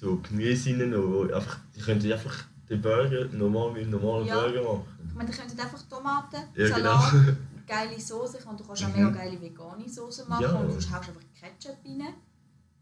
so 0.00 0.16
Gemüse 0.22 0.70
rein, 0.70 0.92
wo 0.96 1.22
einfach, 1.34 1.58
die 1.74 1.80
könnten 1.80 2.12
einfach 2.12 2.44
den 2.68 2.80
Burger 2.82 3.24
normal 3.32 3.72
mit 3.72 3.82
einem 3.82 3.92
normalen 3.92 4.26
Ja. 4.26 4.40
Burger 4.40 4.62
machen. 4.62 4.84
Ich 5.08 5.14
meine, 5.14 5.30
ihr 5.30 5.36
könnt 5.36 5.60
einfach 5.60 5.82
Tomaten, 5.88 6.36
Ja, 6.54 6.68
Salat, 6.68 7.10
genau. 7.10 7.32
geile 7.66 8.00
Soße, 8.00 8.38
ich 8.38 8.44
meine, 8.44 8.58
du 8.58 8.64
kannst 8.64 8.84
auch 8.84 8.88
Mhm. 8.88 8.94
mega 8.96 9.10
geile 9.10 9.40
vegane 9.40 9.88
Soße 9.88 10.26
machen 10.28 10.42
Ja. 10.42 10.52
und 10.52 10.70
sonst 10.70 10.90
haust 10.92 11.08
du 11.08 11.12
einfach 11.12 11.26
Ketchup 11.40 11.76
rein 11.84 12.14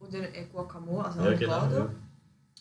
oder 0.01 0.19
äh, 0.35 0.47
Guacamole, 0.53 1.05
also 1.07 1.21
Ja, 1.21 1.33
genau. 1.33 1.53
Avocado. 1.53 1.77
Ja. 1.79 1.89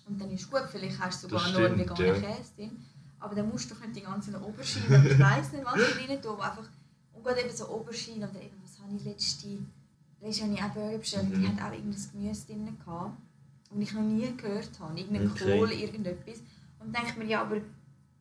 Und 0.07 0.21
dann 0.21 0.29
ist 0.31 0.49
gut, 0.51 0.63
vielleicht 0.71 0.99
hast 0.99 1.23
du 1.23 1.27
sogar 1.27 1.43
Das 1.43 1.51
nur 1.57 1.65
einen 1.67 1.79
veganen. 1.79 2.21
Käse 2.21 2.49
drin. 2.55 2.71
Aber 3.19 3.33
dann 3.35 3.49
musst 3.49 3.71
du 3.71 3.75
die 3.93 4.01
ganzen 4.01 4.35
Auberginen, 4.35 5.05
ich 5.07 5.19
weiss 5.19 5.51
nicht, 5.51 5.65
was 5.65 5.75
ich 5.81 6.09
rein 6.09 6.21
tue, 6.21 6.31
aber 6.31 6.43
einfach, 6.43 6.67
und 7.13 7.23
gerade 7.23 7.41
eben 7.41 7.49
so 7.55 7.65
Auberginen 7.67 8.29
oder 8.29 8.39
eben, 8.39 8.55
was 8.63 8.79
habe 8.79 8.95
ich 8.95 9.03
letzte, 9.03 9.47
letzte 10.21 10.43
habe 10.43 10.53
ich 10.53 10.61
auch 10.61 10.69
Burger 10.69 10.97
bestellt, 10.99 11.25
die 11.31 11.37
Mhm. 11.37 11.47
hat 11.59 11.67
auch 11.67 11.73
irgendein 11.73 12.01
Gemüse 12.13 12.45
drin 12.45 12.77
gehabt, 12.85 13.17
und 13.71 13.81
ich 13.81 13.93
noch 13.93 14.01
nie 14.01 14.31
gehört 14.37 14.69
habe, 14.79 14.99
irgendein 14.99 15.31
Okay. 15.31 15.57
Kohl, 15.59 15.71
irgendetwas. 15.71 16.37
Und 16.79 16.93
dann 16.95 17.03
denke 17.05 17.19
mir, 17.19 17.25
ja, 17.25 17.41
aber, 17.41 17.57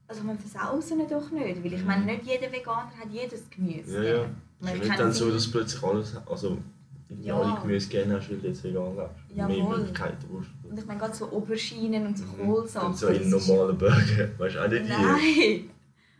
also 0.09 0.23
man 0.25 0.39
versausen 0.39 1.01
ihn 1.01 1.09
doch 1.09 1.31
nicht, 1.31 1.65
weil 1.65 1.73
ich 1.73 1.85
meine, 1.85 2.01
Mhm. 2.03 2.07
nicht 2.07 2.25
jeder 2.25 2.51
Veganer 2.53 2.91
hat 2.99 3.11
jedes 3.11 3.49
Gemüse. 3.51 3.97
Ja, 4.05 4.15
ja. 4.17 4.25
ist 4.73 4.83
nicht 4.85 4.99
dann 4.99 5.13
so, 5.13 5.31
dass 5.31 5.51
plötzlich 5.51 5.83
alles, 5.83 6.17
also 6.27 6.59
Ja. 7.23 7.39
alle 7.39 7.61
Gemüse 7.61 7.89
gerne 7.89 8.17
hast, 8.17 8.31
weil 8.31 8.39
du 8.39 8.49
jetzt 8.49 8.65
vegan 8.65 8.97
lebst. 8.97 9.15
Ja, 9.37 9.47
Mehr 9.47 9.65
voll. 9.65 9.79
Möglichkeiten 9.79 10.17
brauchst 10.31 10.51
du. 10.63 10.69
Und 10.71 10.79
ich 10.79 10.87
meine, 10.87 11.01
gerade 11.01 11.15
so 11.15 11.27
Auberginen 11.31 12.07
und 12.07 12.19
so 12.19 12.25
Mhm. 12.25 12.47
Kohlsachen. 12.47 12.87
Und 12.89 12.97
so 12.99 13.07
in 13.09 13.29
normalen 13.31 13.79
Burger, 13.79 13.95
weißt 14.39 14.55
du 14.57 14.65
auch 14.65 14.69
nicht. 14.69 14.89
Nein! 14.89 15.71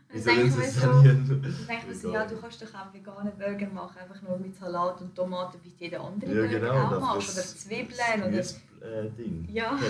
Wie 0.07 0.17
Und 0.19 0.23
sollen 0.23 0.37
dann 0.39 0.51
sie 0.51 0.57
denke 0.61 0.67
ich 0.69 0.75
mir 0.75 0.81
so, 0.93 1.01
hier- 1.01 1.13
denke 1.67 1.87
mir 1.87 1.95
so, 1.95 2.13
ja, 2.13 2.25
du 2.25 2.37
kannst 2.37 2.61
doch 2.61 2.67
auch 2.75 2.93
veganen 2.93 3.33
Burger 3.37 3.67
machen, 3.73 3.97
einfach 3.97 4.21
nur 4.21 4.37
mit 4.37 4.55
Salat 4.55 5.01
und 5.01 5.13
Tomaten, 5.15 5.57
wie 5.63 5.73
jeder 5.83 5.99
andere 6.01 6.29
Ja, 6.33 6.41
Burger 6.41 6.59
genau. 6.59 6.95
auch 6.95 6.99
macht. 7.01 7.17
Oder 7.17 7.41
Zwiebeln 7.41 8.31
das 8.31 8.61
oder... 8.87 9.01
Gemüse-Ding. 9.03 9.47
Ja. 9.51 9.71
Und 9.71 9.83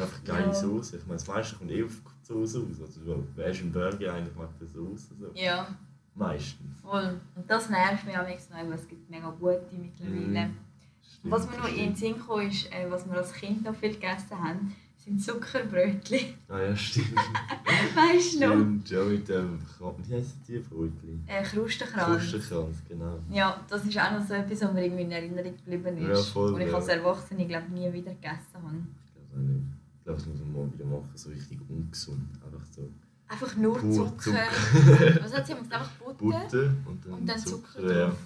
einfach 0.00 0.24
geile 0.24 0.46
Ja. 0.46 0.54
Soße. 0.54 0.96
Ich 0.96 1.02
meine, 1.06 1.18
das 1.18 1.26
meiste 1.26 1.56
kommt 1.56 1.70
eh 1.70 1.84
auf 1.84 1.90
die 2.22 2.26
Soße 2.26 2.58
aus. 2.70 2.80
Also, 2.80 3.00
du 3.00 3.26
weißt, 3.36 3.60
ein 3.62 3.72
Burger 3.72 4.14
eigentlich 4.14 4.34
macht 4.36 4.54
eine 4.60 4.68
Soße. 4.68 5.14
So. 5.18 5.30
Ja, 5.34 5.68
Meistens. 6.14 6.80
voll. 6.80 7.20
Und 7.34 7.50
das 7.50 7.68
nervt 7.70 8.06
mich 8.06 8.16
am 8.16 8.26
nächsten 8.26 8.52
Mal, 8.54 8.66
weil 8.68 8.78
es 8.78 8.86
gibt 8.88 9.08
mega 9.10 9.30
gute 9.30 9.66
mittlerweile. 9.76 10.46
Mhm. 10.48 10.56
Und 11.24 11.30
Was 11.30 11.42
Stimmt, 11.44 11.56
mir 11.56 11.62
noch 11.62 11.68
in 11.68 11.76
den 11.76 11.96
stimmt. 11.96 12.18
Sinn 12.18 12.26
kam, 12.26 12.40
ist, 12.40 12.72
äh, 12.72 12.90
was 12.90 13.06
wir 13.08 13.16
als 13.16 13.32
Kind 13.32 13.64
noch 13.64 13.74
viel 13.74 13.92
gegessen 13.94 14.38
haben, 14.42 14.74
sind 15.04 15.22
Zuckerbrötchen. 15.22 16.34
Ah 16.48 16.60
ja, 16.60 16.76
stimmt. 16.76 17.14
weißt 17.94 18.34
du 18.34 18.40
noch? 18.40 18.54
stimmt, 18.54 18.90
ja, 18.90 19.04
mit 19.04 19.28
dem 19.28 19.58
Kran- 19.66 19.94
Wie 20.06 20.14
heissen 20.14 20.40
die 20.46 20.58
Brötchen? 20.58 21.24
Äh, 21.26 21.42
Krustenkranz. 21.42 22.30
Krustenkranz, 22.30 22.76
genau. 22.88 23.18
Ja, 23.30 23.60
das 23.68 23.84
ist 23.84 23.98
auch 23.98 24.12
noch 24.12 24.26
so 24.26 24.34
etwas, 24.34 24.60
was 24.62 24.72
mir 24.72 24.84
irgendwie 24.84 25.02
in 25.02 25.12
Erinnerung 25.12 25.54
geblieben 25.56 25.98
ist. 25.98 26.08
Ja, 26.08 26.32
voll, 26.32 26.54
und 26.54 26.60
ich 26.60 26.68
ja. 26.68 26.74
als 26.74 26.88
Erwachsene 26.88 27.46
glaube 27.46 27.70
nie 27.72 27.92
wieder 27.92 28.12
gegessen 28.14 28.54
habe. 28.54 28.76
Ich 29.04 29.12
glaube 29.14 29.34
auch 29.34 29.38
nicht. 29.38 29.64
Ich 29.98 30.04
glaube, 30.04 30.18
das 30.18 30.26
muss 30.26 30.38
man 30.40 30.52
mal 30.52 30.72
wieder 30.72 30.84
machen, 30.84 31.10
so 31.14 31.30
richtig 31.30 31.58
ungesund. 31.68 32.28
Einfach 32.44 32.66
so 32.70 32.88
Einfach 33.26 33.56
nur 33.56 33.80
Zucker. 33.80 34.18
Zucker. 34.20 35.24
Was 35.24 35.34
hat 35.34 35.46
sie? 35.46 35.54
Einfach 35.54 35.88
Butter, 35.92 36.14
Butter 36.18 36.74
und 36.86 37.04
dann, 37.04 37.12
und 37.14 37.26
dann 37.26 37.38
Zucker, 37.38 37.80
ja. 37.82 38.06
drauf. 38.06 38.18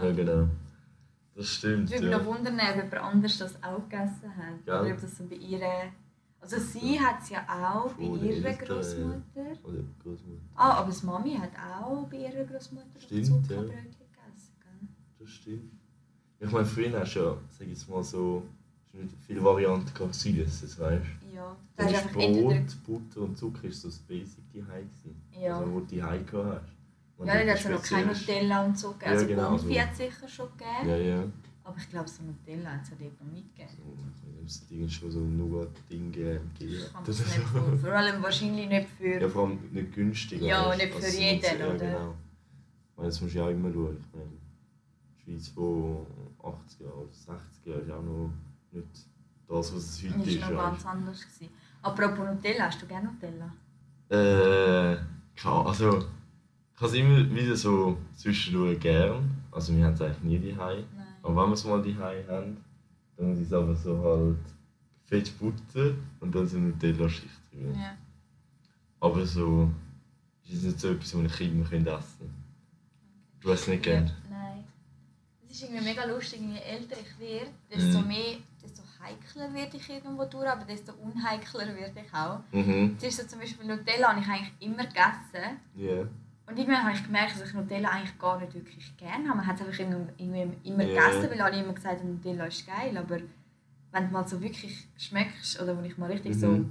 ja, 0.00 0.12
genau. 0.12 0.48
Das 1.36 1.46
stimmt. 1.46 1.90
Ich 1.90 1.96
würde 1.96 2.06
mich 2.06 2.12
Ja. 2.12 2.18
noch 2.18 2.26
wundern, 2.26 2.54
ob 2.54 2.76
jemand 2.76 2.94
anders 2.94 3.38
das 3.38 3.62
auch 3.62 3.82
gegessen 3.88 4.36
hat. 4.36 4.66
Ja. 4.66 4.80
Oder 4.80 4.92
ob 4.94 5.00
das 5.00 5.16
so 5.18 5.24
bei 5.24 5.36
ihr... 5.36 5.60
Also 6.40 6.58
sie 6.58 6.98
hat 7.00 7.22
es 7.22 7.30
ja 7.30 7.40
auch 7.48 7.92
bei 7.92 8.06
Von 8.06 8.24
ihrer 8.24 8.52
Großmutter. 8.52 9.64
Oder 9.64 9.78
Großmutter. 10.02 10.42
Ah, 10.54 10.74
aber 10.78 10.92
die 10.92 11.06
Mami 11.06 11.34
hat 11.36 11.50
auch 11.58 12.06
bei 12.08 12.16
ihrer 12.18 12.44
Großmutter 12.44 13.00
Stimmt, 13.00 13.26
Zuckerbrötchen 13.26 13.74
ja. 13.76 13.82
gegessen. 13.82 14.52
Gell? 14.60 14.88
Das 15.18 15.28
stimmt. 15.30 15.72
Ich 16.38 16.50
meine, 16.50 16.64
früher 16.66 17.00
hast 17.00 17.14
du 17.14 17.20
ja, 17.20 17.36
sag 17.50 17.62
ich 17.62 17.68
jetzt 17.70 17.88
mal 17.88 18.02
so, 18.04 18.42
nicht 18.92 19.14
viele 19.26 19.42
Varianten 19.42 19.92
gehabt, 19.92 20.14
Süßes, 20.14 20.78
weißt 20.78 21.04
du? 21.22 21.34
Ja, 21.34 21.56
da 21.76 21.84
Dann 21.84 21.94
ist. 21.94 22.12
Brot, 22.12 22.84
Butter 22.86 23.20
und 23.22 23.36
Zucker 23.36 23.64
ist 23.64 23.82
so 23.82 23.88
das 23.88 23.98
Basic 23.98 24.44
die 24.52 24.60
gewesen. 24.60 25.22
Ja. 25.32 25.58
Also, 25.58 25.72
wo 25.72 25.80
du 25.80 25.86
die 25.86 25.96
gehabt 25.96 26.32
hast. 26.32 26.75
Und 27.18 27.26
Ja, 27.28 27.34
dann 27.34 27.46
da 27.46 27.52
hat 27.52 27.58
es 27.58 27.64
ja 27.64 27.70
noch 27.70 27.82
kein 27.82 28.14
speziell- 28.14 28.36
Nutella 28.42 28.64
und 28.66 28.78
so 28.78 28.88
gegeben. 28.92 29.04
Ja, 29.06 29.10
Also 29.12 29.26
genau, 29.26 29.48
Konfi 29.48 29.74
so. 29.74 29.80
hat 29.80 29.92
es 29.92 29.96
sicher 29.98 30.28
schon 30.28 30.48
gegeben. 30.58 30.88
Ja, 30.88 30.96
ja. 30.96 31.24
Aber 31.64 31.76
ich 31.78 31.90
glaube, 31.90 32.08
so 32.08 32.22
Nutella 32.22 32.70
hat 32.72 32.82
es 32.82 32.90
ja 32.90 32.96
dort 33.00 33.24
noch 33.24 33.32
nicht 33.32 33.56
gegeben. 33.56 33.72
Das 34.44 34.66
Ding 34.68 34.88
schon 34.88 35.10
so 35.10 35.18
ein 35.20 35.36
Nougat-Ding 35.36 36.12
gegeben. 36.12 36.50
Ich 36.60 36.92
kann 36.92 37.04
das 37.04 37.18
nicht 37.18 37.32
vor, 37.38 37.76
vor 37.78 37.90
allem 37.92 38.22
wahrscheinlich 38.22 38.68
nicht 38.68 38.88
für... 38.90 39.20
Ja, 39.20 39.28
vor 39.28 39.46
allem 39.48 39.58
nicht 39.72 39.92
günstig. 39.92 40.40
Ja, 40.42 40.66
weißt 40.68 40.78
nicht 40.78 40.94
für 40.94 41.20
jeden, 41.20 41.42
ja, 41.58 41.66
oder? 41.66 41.76
Genau. 41.78 42.14
Ich 42.90 42.96
meine, 42.96 43.08
das 43.08 43.20
musst 43.20 43.34
du 43.34 43.38
ja 43.38 43.44
auch 43.46 43.50
immer 43.50 43.72
schauen. 43.72 43.96
Ich 43.98 44.16
meine, 44.16 44.30
die 45.26 45.32
Schweiz 45.32 45.48
von 45.48 46.06
80 46.44 46.80
Jahren 46.80 46.92
oder 46.92 47.12
60 47.12 47.66
Jahren 47.66 47.82
ist 47.82 47.90
auch 47.90 48.02
noch 48.02 48.30
nicht 48.72 48.86
das, 49.48 49.74
was 49.74 49.82
es 49.82 50.02
heute 50.04 50.18
Das 50.18 50.26
ist. 50.28 50.40
war 50.42 50.50
noch 50.50 50.58
weißt 50.58 50.70
ganz 50.84 50.86
anders. 50.86 51.20
Gewesen. 51.22 51.48
Apropos 51.82 52.18
Nutella, 52.26 52.66
hast 52.66 52.82
du 52.82 52.86
gerne 52.86 53.08
Nutella? 53.10 53.52
Äh, 54.08 54.96
keine 55.34 55.66
also 55.66 56.04
ich 56.76 56.82
habe 56.82 56.92
es 56.92 56.98
immer 56.98 57.34
wieder 57.34 57.56
so 57.56 57.96
zwischendurch 58.16 58.78
gern. 58.78 59.30
Also 59.50 59.74
wir 59.74 59.86
haben 59.86 59.94
es 59.94 60.02
eigentlich 60.02 60.22
nie 60.22 60.52
daheim. 60.52 60.84
Nein. 60.94 61.06
Aber 61.22 61.42
wenn 61.42 61.48
wir 61.48 61.54
es 61.54 61.64
mal 61.64 61.82
daheim 61.82 62.28
haben, 62.28 62.56
dann 63.16 63.32
ich 63.32 63.46
es 63.46 63.52
einfach 63.52 63.76
so 63.76 63.98
halt 64.04 64.36
fett 65.06 65.38
putzen 65.38 65.96
und 66.20 66.34
dann 66.34 66.46
so 66.46 66.58
eine 66.58 66.68
Nutella-Schicht 66.68 67.40
drüber. 67.50 67.78
Ja. 67.78 67.96
Aber 69.00 69.24
so 69.24 69.70
ist 70.44 70.58
es 70.58 70.62
nicht 70.64 70.80
so 70.80 70.90
etwas, 70.90 71.16
was 71.16 71.40
ich 71.40 71.50
immer 71.50 71.64
essen 71.64 71.84
kann. 71.86 72.34
Du 73.40 73.50
hast 73.50 73.62
es 73.62 73.68
nicht 73.68 73.82
gern? 73.82 74.10
Nein. 74.28 74.64
Es 75.48 75.56
ist 75.56 75.62
irgendwie 75.62 75.84
mega 75.84 76.04
lustig, 76.04 76.40
je 76.40 76.58
älter 76.58 76.96
ich 77.00 77.18
werde, 77.18 77.50
desto 77.70 78.00
Mhm. 78.00 78.08
mehr, 78.08 78.36
desto 78.62 78.82
heikler 79.00 79.54
werde 79.54 79.76
ich 79.78 79.88
irgendwo 79.88 80.26
durch, 80.26 80.46
aber 80.46 80.64
desto 80.66 80.92
unheikler 80.94 81.74
werde 81.74 82.00
ich 82.04 82.12
auch. 82.12 82.40
Mhm. 82.52 82.96
Es 82.98 83.04
ist 83.04 83.16
so 83.22 83.26
zum 83.26 83.38
Beispiel 83.40 83.66
Nutella 83.66 84.08
habe 84.08 84.20
ich 84.20 84.28
eigentlich 84.28 84.52
immer 84.60 84.84
gegessen. 84.84 85.60
Ja. 85.74 86.06
Und 86.48 86.56
irgendwann 86.58 86.84
habe 86.84 86.94
ich 86.94 87.02
gemerkt, 87.04 87.32
dass 87.40 87.48
ich 87.48 87.54
Nutella 87.54 87.88
eigentlich 87.90 88.18
gar 88.18 88.38
nicht 88.38 88.54
wirklich 88.54 88.96
gerne 88.96 89.28
habe. 89.28 89.38
Man 89.38 89.46
hat 89.46 89.56
es 89.60 89.66
einfach 89.66 89.78
irgendwie, 90.18 90.68
immer 90.68 90.84
Ja. 90.84 91.08
gegessen, 91.08 91.30
weil 91.30 91.40
alle 91.40 91.62
immer 91.62 91.72
gesagt 91.72 92.00
haben, 92.00 92.12
Nutella 92.14 92.44
ist 92.46 92.66
geil. 92.66 92.96
Aber 92.96 93.18
wenn 93.92 94.06
du 94.06 94.12
mal 94.12 94.26
so 94.28 94.40
wirklich 94.40 94.86
schmeckst, 94.96 95.60
oder 95.60 95.76
wenn 95.76 95.84
ich 95.84 95.98
mal 95.98 96.10
richtig 96.10 96.36
so 96.38 96.48
Mhm. 96.48 96.70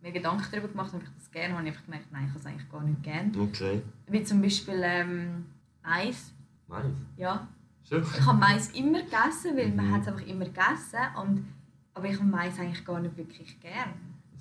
mir 0.00 0.12
Gedanken 0.12 0.44
darüber 0.50 0.68
gemacht 0.68 0.92
habe, 0.94 0.98
ob 0.98 1.02
ich 1.02 1.14
das 1.18 1.30
gerne 1.30 1.48
habe, 1.54 1.58
habe 1.58 1.68
ich 1.68 1.74
einfach 1.74 1.84
gemerkt, 1.86 2.06
nein, 2.12 2.22
ich 2.24 2.30
habe 2.30 2.38
es 2.40 2.46
eigentlich 2.46 2.70
gar 2.70 2.82
nicht 2.82 3.02
gerne. 3.02 3.30
Okay. 3.38 3.82
Wie 4.06 4.24
zum 4.24 4.40
Beispiel 4.40 4.80
ähm, 4.82 5.46
Mais. 5.82 6.32
Mais. 6.66 6.86
Ja. 7.16 7.46
Schon. 7.86 8.02
Ich 8.02 8.24
habe 8.24 8.38
Mais 8.38 8.70
immer 8.70 9.00
gegessen, 9.02 9.56
weil 9.56 9.68
man 9.72 9.88
Mhm. 9.88 9.92
hat 9.92 10.00
es 10.02 10.08
einfach 10.08 10.26
immer 10.26 10.44
gegessen. 10.46 11.00
Und, 11.20 11.46
aber 11.92 12.06
ich 12.08 12.14
habe 12.18 12.24
Mais 12.28 12.58
eigentlich 12.58 12.84
gar 12.86 13.00
nicht 13.00 13.16
wirklich 13.18 13.60
gerne. 13.60 13.92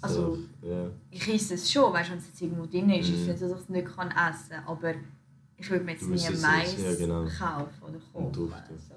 Also, 0.02 0.36
So, 0.62 0.68
ja. 0.68 0.90
ich 1.12 1.28
esse 1.34 1.56
es 1.56 1.72
schon, 1.72 1.92
weißt 1.94 2.10
du, 2.10 2.12
wenn 2.14 2.20
es 2.20 2.28
jetzt 2.28 2.42
irgendwo 2.42 2.66
drin 2.66 2.90
ist, 2.90 3.10
Mhm. 3.10 3.16
nicht 3.26 3.26
so, 3.40 3.48
dass 3.48 3.58
ich 3.58 3.64
es 3.64 3.70
nicht 3.70 3.88
kann 3.96 4.10
essen 4.12 4.50
kann. 4.52 4.64
Aber 4.68 4.94
ich 5.58 5.70
würde 5.70 5.84
mir 5.84 5.92
jetzt 5.92 6.04
nie 6.04 6.38
Mais 6.42 6.78
ja, 6.82 6.96
genau. 6.96 7.26
kaufen 7.26 7.82
oder 8.16 8.30
duften. 8.32 8.78
So. 8.78 8.96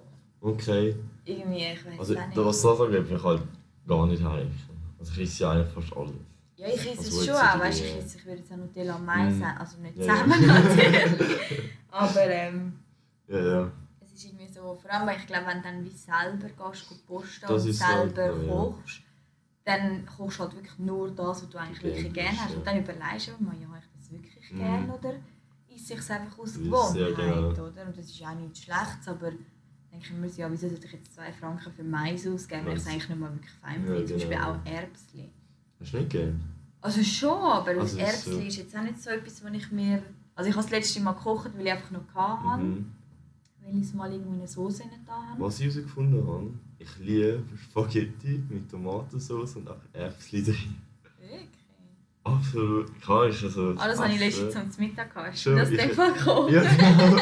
Okay. 0.48 0.94
Irgendwie, 1.24 1.64
ich 1.72 1.84
weiß 1.86 1.98
Also, 1.98 2.14
nicht. 2.14 2.36
was 2.36 2.62
das 2.62 2.80
angeht, 2.80 3.08
bin 3.08 3.16
ich 3.16 3.22
halt 3.24 3.42
gar 3.86 4.06
nicht 4.06 4.22
heim. 4.22 4.50
Also 4.98 5.12
ich 5.12 5.20
esse 5.28 5.42
ja 5.42 5.50
eigentlich 5.52 5.72
fast 5.74 5.96
alles. 5.96 6.12
ja, 6.56 6.66
ich 6.68 6.74
esse 6.74 6.98
Also, 6.98 7.20
es 7.20 7.26
schon 7.26 7.34
auch, 7.34 7.58
weißt 7.58 7.80
ich, 7.80 7.96
esse, 7.96 8.18
ich 8.18 8.26
würde 8.26 8.38
jetzt 8.38 8.52
auch 8.52 8.56
Nutella 8.56 8.96
und 8.96 9.04
Mais 9.04 9.32
essen, 9.34 9.44
also 9.58 9.78
nicht 9.78 9.96
ja. 9.98 10.02
zusammen 10.14 10.46
natürlich. 10.46 11.62
aber 11.90 12.26
ähm, 12.26 12.72
Ja, 13.28 13.38
ja. 13.40 13.72
es 14.00 14.12
ist 14.12 14.24
irgendwie 14.26 14.46
so, 14.48 14.78
vor 14.80 14.90
allem, 14.92 15.06
weil 15.08 15.16
ich 15.18 15.26
glaube, 15.26 15.46
wenn 15.46 15.58
du 15.58 15.62
dann 15.64 15.84
wie 15.84 15.90
selber 15.90 16.48
gehst, 16.70 17.06
posten 17.08 17.46
Das 17.48 17.64
und 17.66 17.72
selber 17.72 17.92
halt, 17.96 18.16
ja, 18.16 18.26
ja. 18.54 18.74
Dann 19.64 20.04
kochst 20.06 20.38
du 20.38 20.42
halt 20.44 20.54
wirklich 20.54 20.78
nur 20.78 21.10
das, 21.10 21.42
was 21.42 21.48
du 21.48 21.58
eigentlich 21.58 22.12
Gerne 22.12 22.36
hast, 22.40 22.50
ja. 22.52 22.56
Und 22.58 22.66
dann 22.66 22.78
überlegst 22.78 23.28
du, 23.38 23.44
mal, 23.44 23.54
ja, 23.60 23.68
habe 23.68 23.78
ich 23.78 23.90
das 24.00 24.10
wirklich 24.10 24.52
Mhm. 24.52 24.58
gerne 24.58 24.92
oder 24.94 25.10
esse 25.74 25.92
ich 25.94 25.98
es 26.00 26.10
einfach 26.10 26.38
aus 26.38 26.50
Ist- 26.56 26.64
Gewohnheit, 26.64 26.96
ja, 26.96 27.10
genau. 27.14 27.48
oder? 27.48 27.86
Und 27.86 27.96
das 27.96 28.06
ist 28.10 28.22
auch 28.22 28.34
nichts 28.34 28.60
Schlechtes, 28.62 29.08
aber 29.08 29.30
denke 29.30 30.06
ich 30.06 30.12
mir, 30.12 30.26
ja, 30.28 30.50
wieso 30.50 30.68
sollte 30.68 30.86
ich 30.86 30.92
jetzt 30.92 31.14
zwei 31.14 31.32
Franken 31.32 31.72
für 31.72 31.84
Mais 31.84 32.26
ausgeben, 32.26 32.66
wenn 32.66 32.72
ich 32.76 32.82
es 32.82 32.86
eigentlich 32.88 33.08
nicht 33.08 33.20
mal 33.20 33.32
wirklich 33.32 33.52
fein 33.52 33.80
Ja, 33.80 33.86
finde. 33.86 34.04
Zum 34.06 34.16
Beispiel 34.16 34.36
genau. 34.36 34.50
auch 34.52 34.58
Erbsli. 34.66 35.30
Hast 35.80 35.92
du 35.92 35.96
nicht 35.98 36.10
gern? 36.10 36.40
Also 36.80 37.02
schon, 37.04 37.30
aber 37.38 37.70
Also 37.70 37.96
ist 37.96 37.98
Erbsli 37.98 38.32
so- 38.34 38.40
ist 38.40 38.56
jetzt 38.56 38.76
auch 38.76 38.82
nicht 38.82 39.00
so 39.00 39.10
etwas, 39.10 39.44
was 39.44 39.52
ich 39.52 39.70
mir... 39.70 40.02
Also 40.34 40.50
ich 40.50 40.56
habe 40.56 40.64
das 40.64 40.70
letzte 40.72 41.00
Mal 41.00 41.12
gekocht, 41.12 41.50
weil 41.56 41.66
ich 41.66 41.72
einfach 41.72 41.90
noch 41.90 42.14
hatte, 42.14 42.62
Mhm. 42.64 42.92
weil 43.62 43.76
ich 43.76 43.82
es 43.82 43.94
mal 43.94 44.10
irgendwo 44.10 44.32
in 44.32 44.38
eine 44.38 44.48
Soße 44.48 44.82
nicht 44.88 45.06
da 45.06 45.12
habe. 45.22 45.40
Was 45.40 45.60
ich 45.60 45.66
herausgefunden 45.66 46.26
habe, 46.26 46.50
ich 46.82 46.98
liebe 46.98 47.42
Spaghetti 47.62 48.42
mit 48.48 48.70
Tomatensauce 48.70 49.56
und 49.56 49.68
auch 49.70 49.76
Erbsen 49.92 50.44
drin. 50.44 50.74
Wirklich? 51.20 51.48
Absolut. 52.24 53.00
Klar 53.00 53.26
ist 53.26 53.42
also. 53.44 53.74
Ah, 53.78 53.88
das 53.88 53.98
habe 54.00 54.12
ich 54.12 54.20
letztens 54.20 54.74
zum 54.76 54.84
Mittag 54.84 55.12
gehabt. 55.14 55.38
Schon, 55.38 55.56
das 55.56 55.70
ich- 55.70 55.78
dem 55.80 55.90
Fall 55.90 56.12
gekocht? 56.12 56.52
Ja, 56.52 56.62
genau. 56.62 57.16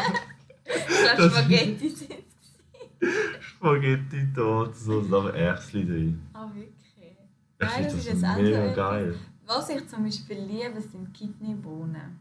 Ich 0.65 1.07
das- 1.17 1.33
Spaghetti 1.33 1.89
sind 1.89 2.15
Spaghetti, 3.41 4.33
Tomatensauce 4.35 5.05
und 5.07 5.15
auch 5.15 5.29
Erbsen 5.33 5.87
drin. 5.89 6.23
Ah, 6.33 6.47
wirklich? 6.55 6.75
Ich 7.03 7.67
Nein, 7.67 7.85
das 7.85 7.93
das, 7.95 8.07
ist 8.07 8.21
so 8.21 8.27
mega 8.43 8.59
etwas. 8.63 8.77
geil. 8.77 9.15
Was 9.47 9.69
ich 9.71 9.89
zum 9.89 10.05
Beispiel 10.05 10.39
liebe, 10.39 10.81
sind 10.81 11.13
Kidneybohnen. 11.13 12.19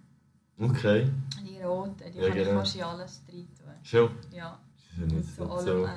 Okay. 0.58 1.08
Die 1.48 1.62
roten, 1.62 1.96
die 2.14 2.18
Ja, 2.20 2.28
kann 2.30 2.38
ich 2.38 2.44
genau. 2.48 2.60
fast 2.60 2.76
in 2.76 2.84
alles 2.84 3.22
rein 3.30 3.48
tun. 3.58 3.74
Schon. 3.84 4.10
Ja, 4.34 4.60
jetzt 5.00 5.36
zu 5.36 5.44
nicht 5.46 5.62
so. 5.62 5.88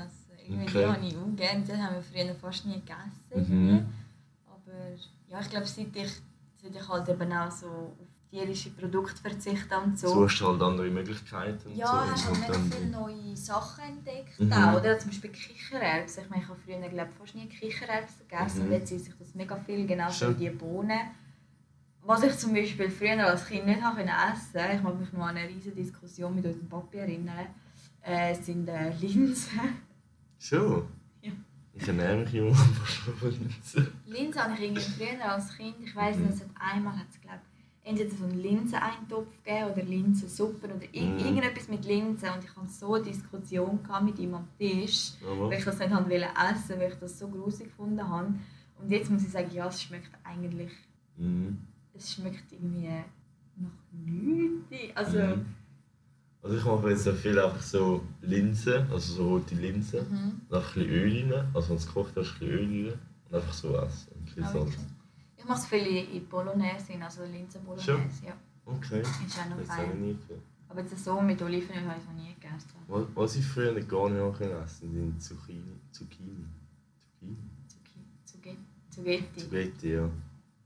Essen. 0.42 0.52
Irgendwie 0.52 0.78
Okay. 0.78 0.86
die 0.86 0.92
habe 0.92 1.06
ich 1.06 1.16
auch 1.16 1.36
gerne. 1.36 1.64
Die 1.64 1.72
haben 1.72 1.94
wir 1.94 2.02
früher 2.02 2.34
fast 2.34 2.66
nie 2.66 2.74
gegessen. 2.74 3.68
Mhm. 3.70 3.86
Aber 4.46 4.78
ja, 5.28 5.40
ich 5.40 5.50
glaube, 5.50 5.66
seit 5.66 5.96
ich, 5.96 6.22
seit 6.62 6.74
ich 6.74 6.88
halt 6.88 7.08
eben 7.08 7.32
auch 7.32 7.50
so 7.50 7.66
auf 7.66 8.12
tierische 8.30 8.70
Produkte 8.70 9.20
verzichte 9.20 9.78
und 9.78 9.98
so. 9.98 10.08
Suchst 10.08 10.40
du 10.40 10.48
halt 10.48 10.62
andere 10.62 10.88
Möglichkeiten. 10.88 11.74
Ja, 11.74 11.86
so. 11.86 12.10
hast 12.12 12.26
halt 12.26 12.40
mega 12.40 12.76
viele 12.76 12.90
neue 12.90 13.36
Sachen 13.36 13.84
entdeckt. 13.84 14.40
Mhm. 14.40 14.52
Auch, 14.52 14.80
oder? 14.80 14.98
Zum 14.98 15.10
Beispiel 15.10 15.30
Kichererbsen. 15.30 16.24
Ich 16.24 16.30
meine, 16.30 16.42
ich 16.42 16.48
habe 16.48 16.58
früher 16.64 16.88
glaub, 16.88 17.08
fast 17.18 17.34
nie 17.34 17.46
Kichererbsen 17.46 18.26
gegessen. 18.26 18.60
Mhm. 18.60 18.66
Und 18.66 18.72
jetzt 18.72 18.92
esse 18.92 19.10
ich 19.10 19.16
das 19.18 19.34
mega 19.34 19.56
viel, 19.56 19.86
genauso 19.86 20.30
wie 20.30 20.44
die 20.44 20.50
Bohnen. 20.50 21.00
Was 22.04 22.24
ich 22.24 22.36
zum 22.36 22.52
Beispiel 22.52 22.90
früher 22.90 23.24
als 23.24 23.46
Kind 23.46 23.66
nicht 23.66 23.80
habe 23.80 23.96
können 23.96 24.08
essen 24.08 24.76
ich 24.76 24.82
mag 24.82 24.98
mich 24.98 25.12
noch 25.12 25.20
an 25.20 25.36
eine 25.36 25.48
riesige 25.48 25.76
Diskussion 25.76 26.34
mit 26.34 26.44
unserem 26.44 26.68
Papi 26.68 26.98
erinnern, 26.98 27.46
äh, 28.02 28.34
sind 28.34 28.68
äh, 28.68 28.90
Linsen. 29.00 29.60
Ja. 31.22 31.32
Ich 31.74 31.88
ernähre 31.88 32.18
mich 32.18 32.34
immer 32.34 32.54
von 32.54 33.30
Linsen. 33.30 33.86
Linsen 34.06 34.42
habe 34.42 34.54
ich 34.54 34.60
irgendwie 34.60 34.82
früher 34.82 35.32
als 35.32 35.56
Kind, 35.56 35.76
ich 35.84 35.96
weiß 35.96 36.16
Mhm. 36.18 36.22
nicht, 36.26 36.34
es 36.34 36.40
hat 36.42 36.48
einmal 36.60 36.96
hat 36.98 37.06
es, 37.10 37.20
glaub, 37.20 37.38
entweder 37.84 38.10
so 38.14 38.24
einen 38.24 38.40
Linseneintopf 38.40 39.26
gegeben 39.42 39.70
oder 39.72 39.82
Linsensuppe 39.82 40.66
oder 40.66 40.74
Mhm. 40.76 41.18
irgendetwas 41.18 41.68
mit 41.68 41.84
Linsen 41.84 42.28
und 42.28 42.44
ich 42.44 42.54
hatte 42.56 42.68
so 42.68 42.94
eine 42.94 43.04
Diskussion 43.04 43.78
mit 44.04 44.18
ihm 44.18 44.34
am 44.34 44.46
Tisch, 44.58 45.12
Aber 45.24 45.48
weil 45.50 45.58
ich 45.58 45.64
das 45.64 45.78
nicht 45.78 45.90
haben 45.90 46.10
wollte 46.10 46.26
essen, 46.52 46.78
weil 46.78 46.92
ich 46.92 46.98
das 46.98 47.18
so 47.18 47.28
grusig 47.28 47.66
gefunden 47.68 48.06
habe. 48.06 48.34
Und 48.78 48.90
jetzt 48.90 49.10
muss 49.10 49.22
ich 49.22 49.30
sagen, 49.30 49.50
ja, 49.52 49.66
es 49.68 49.82
schmeckt 49.82 50.10
eigentlich, 50.24 50.72
Mhm. 51.16 51.58
es 51.94 52.12
schmeckt 52.14 52.52
irgendwie 52.52 52.88
nach 53.56 53.70
nichts. 53.92 54.96
Also, 54.96 55.18
Mhm. 55.18 55.46
Also 56.42 56.56
ich 56.56 56.64
mache 56.64 56.90
jetzt 56.90 57.08
viel 57.08 57.38
einfach 57.38 57.62
so 57.62 58.02
Linsen, 58.20 58.90
also 58.90 59.14
so 59.14 59.28
rote 59.28 59.54
Linsen. 59.54 60.00
mhm. 60.10 60.40
Dann 60.48 60.60
ein 60.60 60.66
bisschen 60.74 60.90
Öl 60.90 61.32
rein, 61.32 61.46
also 61.54 61.68
wenn 61.70 61.76
es 61.76 61.86
gekocht 61.86 62.12
hast, 62.16 62.32
ein 62.32 62.38
bisschen 62.38 62.48
Öl 62.48 62.88
rein. 62.90 62.98
Und 63.28 63.34
einfach 63.36 63.52
so 63.52 63.76
essen. 63.76 64.08
Ein 64.16 64.24
bisschen 64.24 64.44
Ah, 64.44 64.52
Salz. 64.52 64.72
Ich 65.36 65.44
mache 65.44 65.58
es 65.58 65.66
viel 65.66 65.86
in 66.14 66.26
Bolognese, 66.28 66.92
also 67.00 67.22
Linsen-Bolognese, 67.24 67.92
Schon? 67.92 68.26
ja. 68.26 68.34
Okay. 68.64 69.00
Ist 69.00 69.38
auch 69.40 69.48
noch 69.56 69.64
fein. 69.64 70.18
Aber 70.68 70.80
jetzt 70.80 71.04
so 71.04 71.20
mit 71.20 71.40
Olivenöl 71.42 71.84
habe 71.88 72.00
ich 72.00 72.06
noch 72.06 72.14
nie 72.24 72.34
gegessen. 72.34 72.70
Was, 72.88 73.02
was 73.14 73.36
ich 73.36 73.44
früher 73.46 73.74
gar 73.82 74.08
nicht 74.08 74.40
mehr 74.40 74.62
essen 74.64 74.92
sind 74.92 75.22
Zucchini. 75.22 75.62
Zucchini. 75.90 76.46
Zucchini? 77.68 78.06
Zucchini. 78.24 78.56
Zugetti. 78.90 79.40
Zucchetti, 79.40 79.92
ja. 79.94 80.08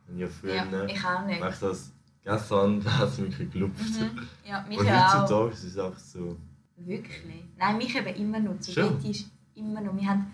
Und 0.09 0.19
ja 0.19 0.29
früher, 0.29 0.55
Ja, 0.55 0.85
ich 0.85 1.05
auch 1.05 1.27
nicht. 1.27 1.41
wenn 1.41 1.49
ich 1.53 1.59
das 1.59 1.91
habe, 2.27 2.43
dann 2.83 2.99
hat 2.99 3.09
es 3.09 3.19
mich 3.19 3.37
gelupft. 3.53 3.83
Mhm. 4.01 4.21
Ja, 4.49 4.65
mich 4.69 4.79
Und 4.79 4.89
auch. 4.89 5.15
heutzutage 5.23 5.53
ist 5.53 5.65
es 5.65 5.79
einfach 5.79 5.99
so... 5.99 6.37
Wirklich? 6.79 7.45
Nein, 7.59 7.79
mich 7.79 7.95
eben 7.97 8.15
immer 8.17 8.39
noch. 8.41 8.59
Zugetti 8.61 9.11
ist 9.11 9.31
immer 9.55 9.81
noch. 9.81 9.97
Wir 9.97 10.07
haben, 10.09 10.27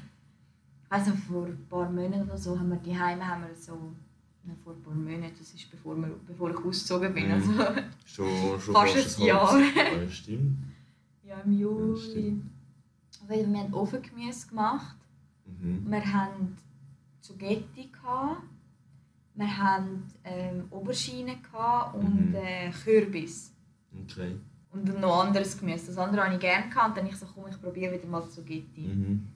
ich 0.84 0.90
weiß 0.90 1.06
noch, 1.08 1.16
vor 1.16 1.46
ein 1.46 1.66
paar 1.68 1.88
Monaten 1.90 2.22
oder 2.24 2.36
so, 2.38 2.58
haben 2.58 2.70
wir 2.70 2.76
die 2.78 2.98
Heime 2.98 3.26
haben 3.26 3.42
wir 3.46 3.54
so, 3.54 3.92
nein, 4.44 4.56
vor 4.64 4.72
ein 4.74 4.82
paar 4.82 4.94
Monaten, 4.94 5.34
das 5.38 5.52
ist 5.54 5.70
bevor, 5.70 5.96
wir, 5.96 6.10
bevor 6.26 6.50
ich 6.50 6.56
ausgezogen 6.56 7.14
bin, 7.14 7.26
Mhm. 7.26 7.32
also 7.32 7.52
Schon, 8.04 8.60
schon 8.60 8.74
Fast 8.74 8.76
ein 8.76 8.94
halbes 8.96 9.18
Jahr. 9.18 9.58
Ja, 9.60 10.08
stimmt. 10.10 10.58
ja, 11.24 11.40
im 11.40 11.52
Juli. 11.52 12.00
stimmt. 12.00 12.44
Weil 13.28 13.46
wir 13.52 13.58
haben 13.60 13.72
Ofengemüse 13.74 14.48
gemacht. 14.48 14.96
Mhm. 15.46 15.84
Wir 15.88 16.12
hatten 16.12 16.56
Zugetti, 17.20 17.88
gehabt. 17.92 18.42
Wir 19.34 19.58
hatten 19.58 20.04
ähm, 20.24 20.64
gehabt 20.70 21.94
und 21.96 22.30
Mhm. 22.30 22.34
äh, 22.34 22.70
Kürbis. 22.70 23.52
Okay. 24.04 24.36
Und 24.72 25.00
noch 25.00 25.24
anderes 25.24 25.58
Gemüse. 25.58 25.86
Das 25.88 25.98
andere 25.98 26.24
habe 26.24 26.34
ich 26.34 26.40
gerne 26.40 26.68
gehabt. 26.68 26.90
Und 26.90 26.96
dann 26.98 27.06
ich 27.06 27.16
so, 27.16 27.26
komm, 27.26 27.44
ich 27.50 27.60
probiere 27.60 27.92
wieder 27.94 28.06
mal 28.08 28.26
Zugetti. 28.28 28.80
Mhm. 28.88 29.28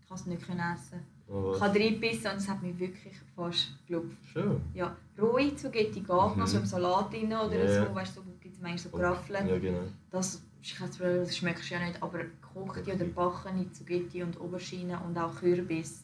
Ich 0.00 0.08
kann 0.08 0.16
es 0.18 0.26
nicht 0.26 0.42
essen. 0.42 1.00
Aber 1.26 1.56
Ich 1.56 1.62
habe 1.62 1.78
reingebissen 1.78 2.30
und 2.32 2.36
es 2.36 2.48
hat 2.48 2.62
mich 2.62 2.78
wirklich 2.78 3.14
fast 3.34 3.68
gelupft. 3.86 4.18
Schon. 4.30 4.60
Ja, 4.74 4.94
rohe 5.18 5.54
Zugetti 5.56 6.00
geht 6.00 6.08
noch, 6.08 6.36
Mhm. 6.36 6.46
so 6.46 6.58
im 6.58 6.66
Salat 6.66 7.10
drin 7.12 7.32
oder 7.32 7.64
Ja. 7.64 7.86
so. 7.86 7.94
Weißt 7.94 8.14
du, 8.16 8.20
so 8.20 8.26
gibt 8.40 8.54
es 8.54 8.60
manchmal 8.60 8.78
so 8.78 8.90
Graffeln. 8.90 9.48
Ja, 9.48 9.58
genau. 9.58 9.78
Das 10.10 10.42
das 10.62 11.36
schmeckst 11.36 11.70
du 11.70 11.74
ja 11.74 11.80
nicht. 11.86 12.02
Aber 12.02 12.18
gekochte 12.18 12.82
oder 12.82 13.04
Okay. 13.04 13.12
backene 13.14 13.70
Zugetti 13.72 14.22
und 14.22 14.38
Aubergine 14.40 14.98
und 15.00 15.16
auch 15.18 15.34
Kürbis. 15.34 16.03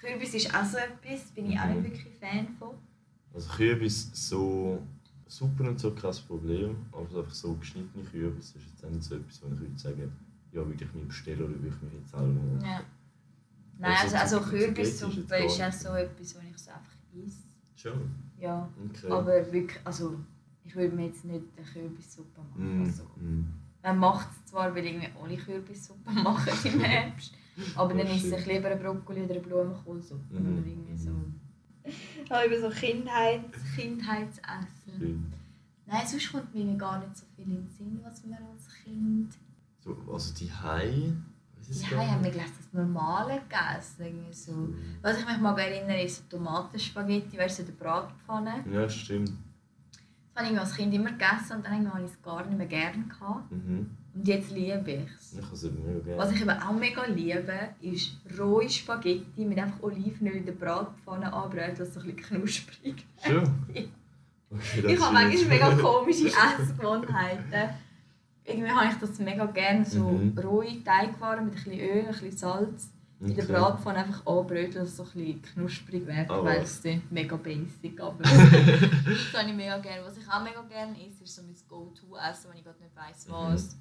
Kürbis 0.00 0.34
ist 0.34 0.54
auch 0.54 0.64
so 0.64 0.78
etwas, 0.78 1.30
bin 1.32 1.50
ich 1.50 1.58
auch 1.58 1.66
Mhm. 1.66 1.82
nicht 1.82 1.92
wirklich 1.92 2.14
Fan 2.18 2.48
von. 2.58 2.70
Also 3.34 3.48
Kürbis 3.52 4.10
so 4.12 4.82
super 5.26 5.68
und 5.68 5.78
so 5.78 5.92
kein 5.94 6.14
Problem, 6.26 6.76
aber 6.92 7.08
so 7.10 7.20
einfach 7.20 7.34
so 7.34 7.54
geschnittene 7.54 8.04
Kürbis 8.04 8.56
ist 8.56 8.66
jetzt 8.70 8.84
auch 8.84 8.90
nicht 8.90 9.04
so 9.04 9.14
etwas, 9.16 9.42
wo 9.42 9.52
ich 9.54 9.60
würde 9.60 9.78
sagen, 9.78 10.12
ja, 10.52 10.66
würde 10.66 10.84
ich 10.84 10.94
mir 10.94 11.04
bestellen 11.04 11.38
oder 11.44 11.54
würde 11.62 11.68
ich 11.68 11.82
mir 11.82 11.98
jetzt 12.00 12.10
selber 12.10 12.26
machen. 12.26 12.60
Ja. 12.64 12.80
Nein, 13.78 13.96
Also 14.02 14.16
also, 14.16 14.36
also 14.38 14.38
ist 14.56 14.64
Kürbissuppe 14.64 15.36
ist 15.44 15.58
gar 15.58 15.68
auch 15.68 15.72
so 15.72 15.88
etwas, 15.94 16.34
wo 16.34 16.40
ich 16.50 16.58
so 16.58 16.70
einfach 16.70 16.96
esse. 17.24 17.42
Schon? 17.76 18.10
Ja, 18.38 18.68
Okay. 18.90 19.10
aber 19.10 19.52
wirklich, 19.52 19.80
also 19.84 20.18
ich 20.64 20.74
würde 20.76 20.94
mir 20.94 21.06
jetzt 21.06 21.24
nicht 21.24 21.44
eine 21.56 21.66
Kürbissuppe 21.66 22.40
machen. 22.40 22.78
Mm, 22.78 22.82
Also, 22.84 23.04
mm. 23.16 23.44
man 23.82 23.98
macht 23.98 24.28
es 24.32 24.50
zwar, 24.50 24.74
weil 24.74 24.84
irgendwie 24.84 25.08
alle 25.22 25.36
Kürbissuppe 25.36 26.10
machen 26.24 26.52
im 26.64 26.80
Herbst, 26.80 27.32
aber 27.76 27.94
dann 27.94 28.06
esse 28.06 28.14
ich 28.14 28.42
stimmt. 28.42 28.46
lieber 28.46 28.68
eine 28.68 28.80
Brokkoli 28.80 29.22
oder 29.22 29.34
eine 29.34 29.42
Blumenkohlsuppe. 29.42 30.34
Mhm. 30.34 30.58
Oder 30.58 30.66
irgendwie 30.66 30.96
so. 30.96 31.10
Mhm. 31.10 31.40
Aber 32.28 32.46
über 32.46 32.60
so 32.60 32.68
Kindheit, 32.68 33.44
Kindheitsessen. 33.74 34.92
Schön. 34.98 35.32
Nein, 35.86 36.06
sonst 36.06 36.30
kommt 36.30 36.54
mir 36.54 36.76
gar 36.76 36.98
nicht 37.00 37.16
so 37.16 37.24
viel 37.34 37.44
in 37.46 37.54
den 37.54 37.68
Sinn, 37.68 38.00
was 38.02 38.24
wir 38.24 38.36
als 38.36 38.68
Kind... 38.84 39.34
So, 39.80 39.96
also 40.12 40.34
die 40.34 40.52
Hai. 40.52 41.12
Ist 41.70 41.88
Die 41.88 41.96
haben 41.96 42.22
wir 42.24 42.30
gleich 42.30 42.46
das 42.46 42.72
Normale 42.72 43.40
gegessen. 43.40 44.04
Irgendwie 44.04 44.32
so. 44.32 44.68
Was 45.02 45.18
ich 45.18 45.26
mich 45.26 45.38
mal 45.38 45.58
erinnere, 45.58 46.02
ist 46.02 46.16
so 46.30 46.36
Tomatenspaghetti, 46.36 47.38
weißt 47.38 47.60
du, 47.60 47.62
so 47.62 47.68
in 47.70 47.78
der 47.78 47.84
Bratpfanne. 47.84 48.64
Ja, 48.72 48.88
stimmt. 48.88 49.32
Das 50.34 50.44
habe 50.44 50.52
ich 50.52 50.60
als 50.60 50.74
Kind 50.74 50.94
immer 50.94 51.12
gegessen 51.12 51.56
und 51.56 51.66
dann 51.66 51.72
irgendwann 51.72 51.94
habe 51.94 52.04
ich 52.04 52.10
es 52.10 52.22
gar 52.22 52.44
nicht 52.44 52.58
mehr 52.58 52.66
gerne 52.66 53.04
gehabt. 53.04 53.50
Mhm. 53.52 53.90
Und 54.14 54.26
jetzt 54.26 54.50
liebe 54.50 54.82
ich 54.90 55.10
es. 55.18 55.34
Ich 55.38 55.42
habe 55.44 55.54
es 55.54 55.62
mega 55.62 55.98
gerne. 56.04 56.18
Was 56.18 56.32
ich 56.32 56.40
eben 56.40 56.50
auch 56.50 56.72
mega 56.72 57.04
liebe, 57.06 57.52
ist 57.80 58.12
rohe 58.38 58.68
Spaghetti 58.68 59.44
mit 59.44 59.58
einfach 59.58 59.82
Olivenöl 59.82 60.34
in 60.36 60.46
der 60.46 60.52
Bratpfanne 60.52 61.32
anbröteln, 61.32 61.76
dass 61.78 61.88
es 61.88 61.94
so 61.94 62.00
ein 62.00 62.14
bisschen 62.14 62.38
knusprig 62.40 63.04
Schon? 63.24 63.44
Ja. 63.72 63.82
Okay, 64.52 64.94
Ich 64.94 65.00
habe 65.00 65.14
manchmal 65.14 65.44
mega 65.44 65.74
komische 65.80 66.26
Essgewohnheiten. 66.26 67.70
Irgendwie 68.44 68.70
habe 68.70 68.86
ich 68.92 68.98
das 68.98 69.18
mega 69.20 69.46
gerne, 69.46 69.84
so 69.84 70.00
Mhm. 70.08 70.36
rohe 70.38 70.82
Teigwaren 70.82 71.44
mit 71.44 71.54
ein 71.54 71.62
bisschen 71.64 71.78
Öl, 71.80 72.00
ein 72.00 72.06
bisschen 72.08 72.36
Salz 72.36 72.90
in 73.20 73.34
der 73.36 73.44
Okay. 73.44 73.52
Bratpfanne 73.52 73.98
einfach 73.98 74.26
anbröteln, 74.26 74.72
dass 74.72 74.88
es 74.88 74.96
so 74.96 75.02
ein 75.04 75.10
bisschen 75.12 75.42
knusprig 75.42 76.06
wird. 76.06 76.30
Ah, 76.30 76.42
weil 76.42 76.62
es 76.62 76.80
klingt 76.80 77.12
mega 77.12 77.36
basic, 77.36 78.00
aber 78.00 78.16
das 78.24 78.32
habe 78.32 79.48
ich 79.50 79.54
mega 79.54 79.78
gerne. 79.78 80.04
Was 80.04 80.16
ich 80.16 80.26
auch 80.28 80.42
mega 80.42 80.62
gerne 80.62 80.96
esse, 81.06 81.22
ist 81.22 81.36
so 81.36 81.42
mein 81.42 81.54
Go-To-Essen, 81.68 82.50
wenn 82.50 82.58
ich 82.58 82.64
gerade 82.64 82.82
nicht 82.82 82.96
weiss 82.96 83.26
was. 83.28 83.76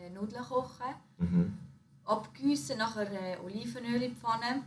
Äh, 0.00 0.10
Nudeln 0.10 0.42
kochen, 0.44 0.94
Mhm. 1.18 1.52
abgießen, 2.04 2.78
nachher 2.78 3.10
äh, 3.12 3.36
Olivenöl 3.44 4.02
in 4.02 4.14
die 4.14 4.16
Pfanne, 4.20 4.62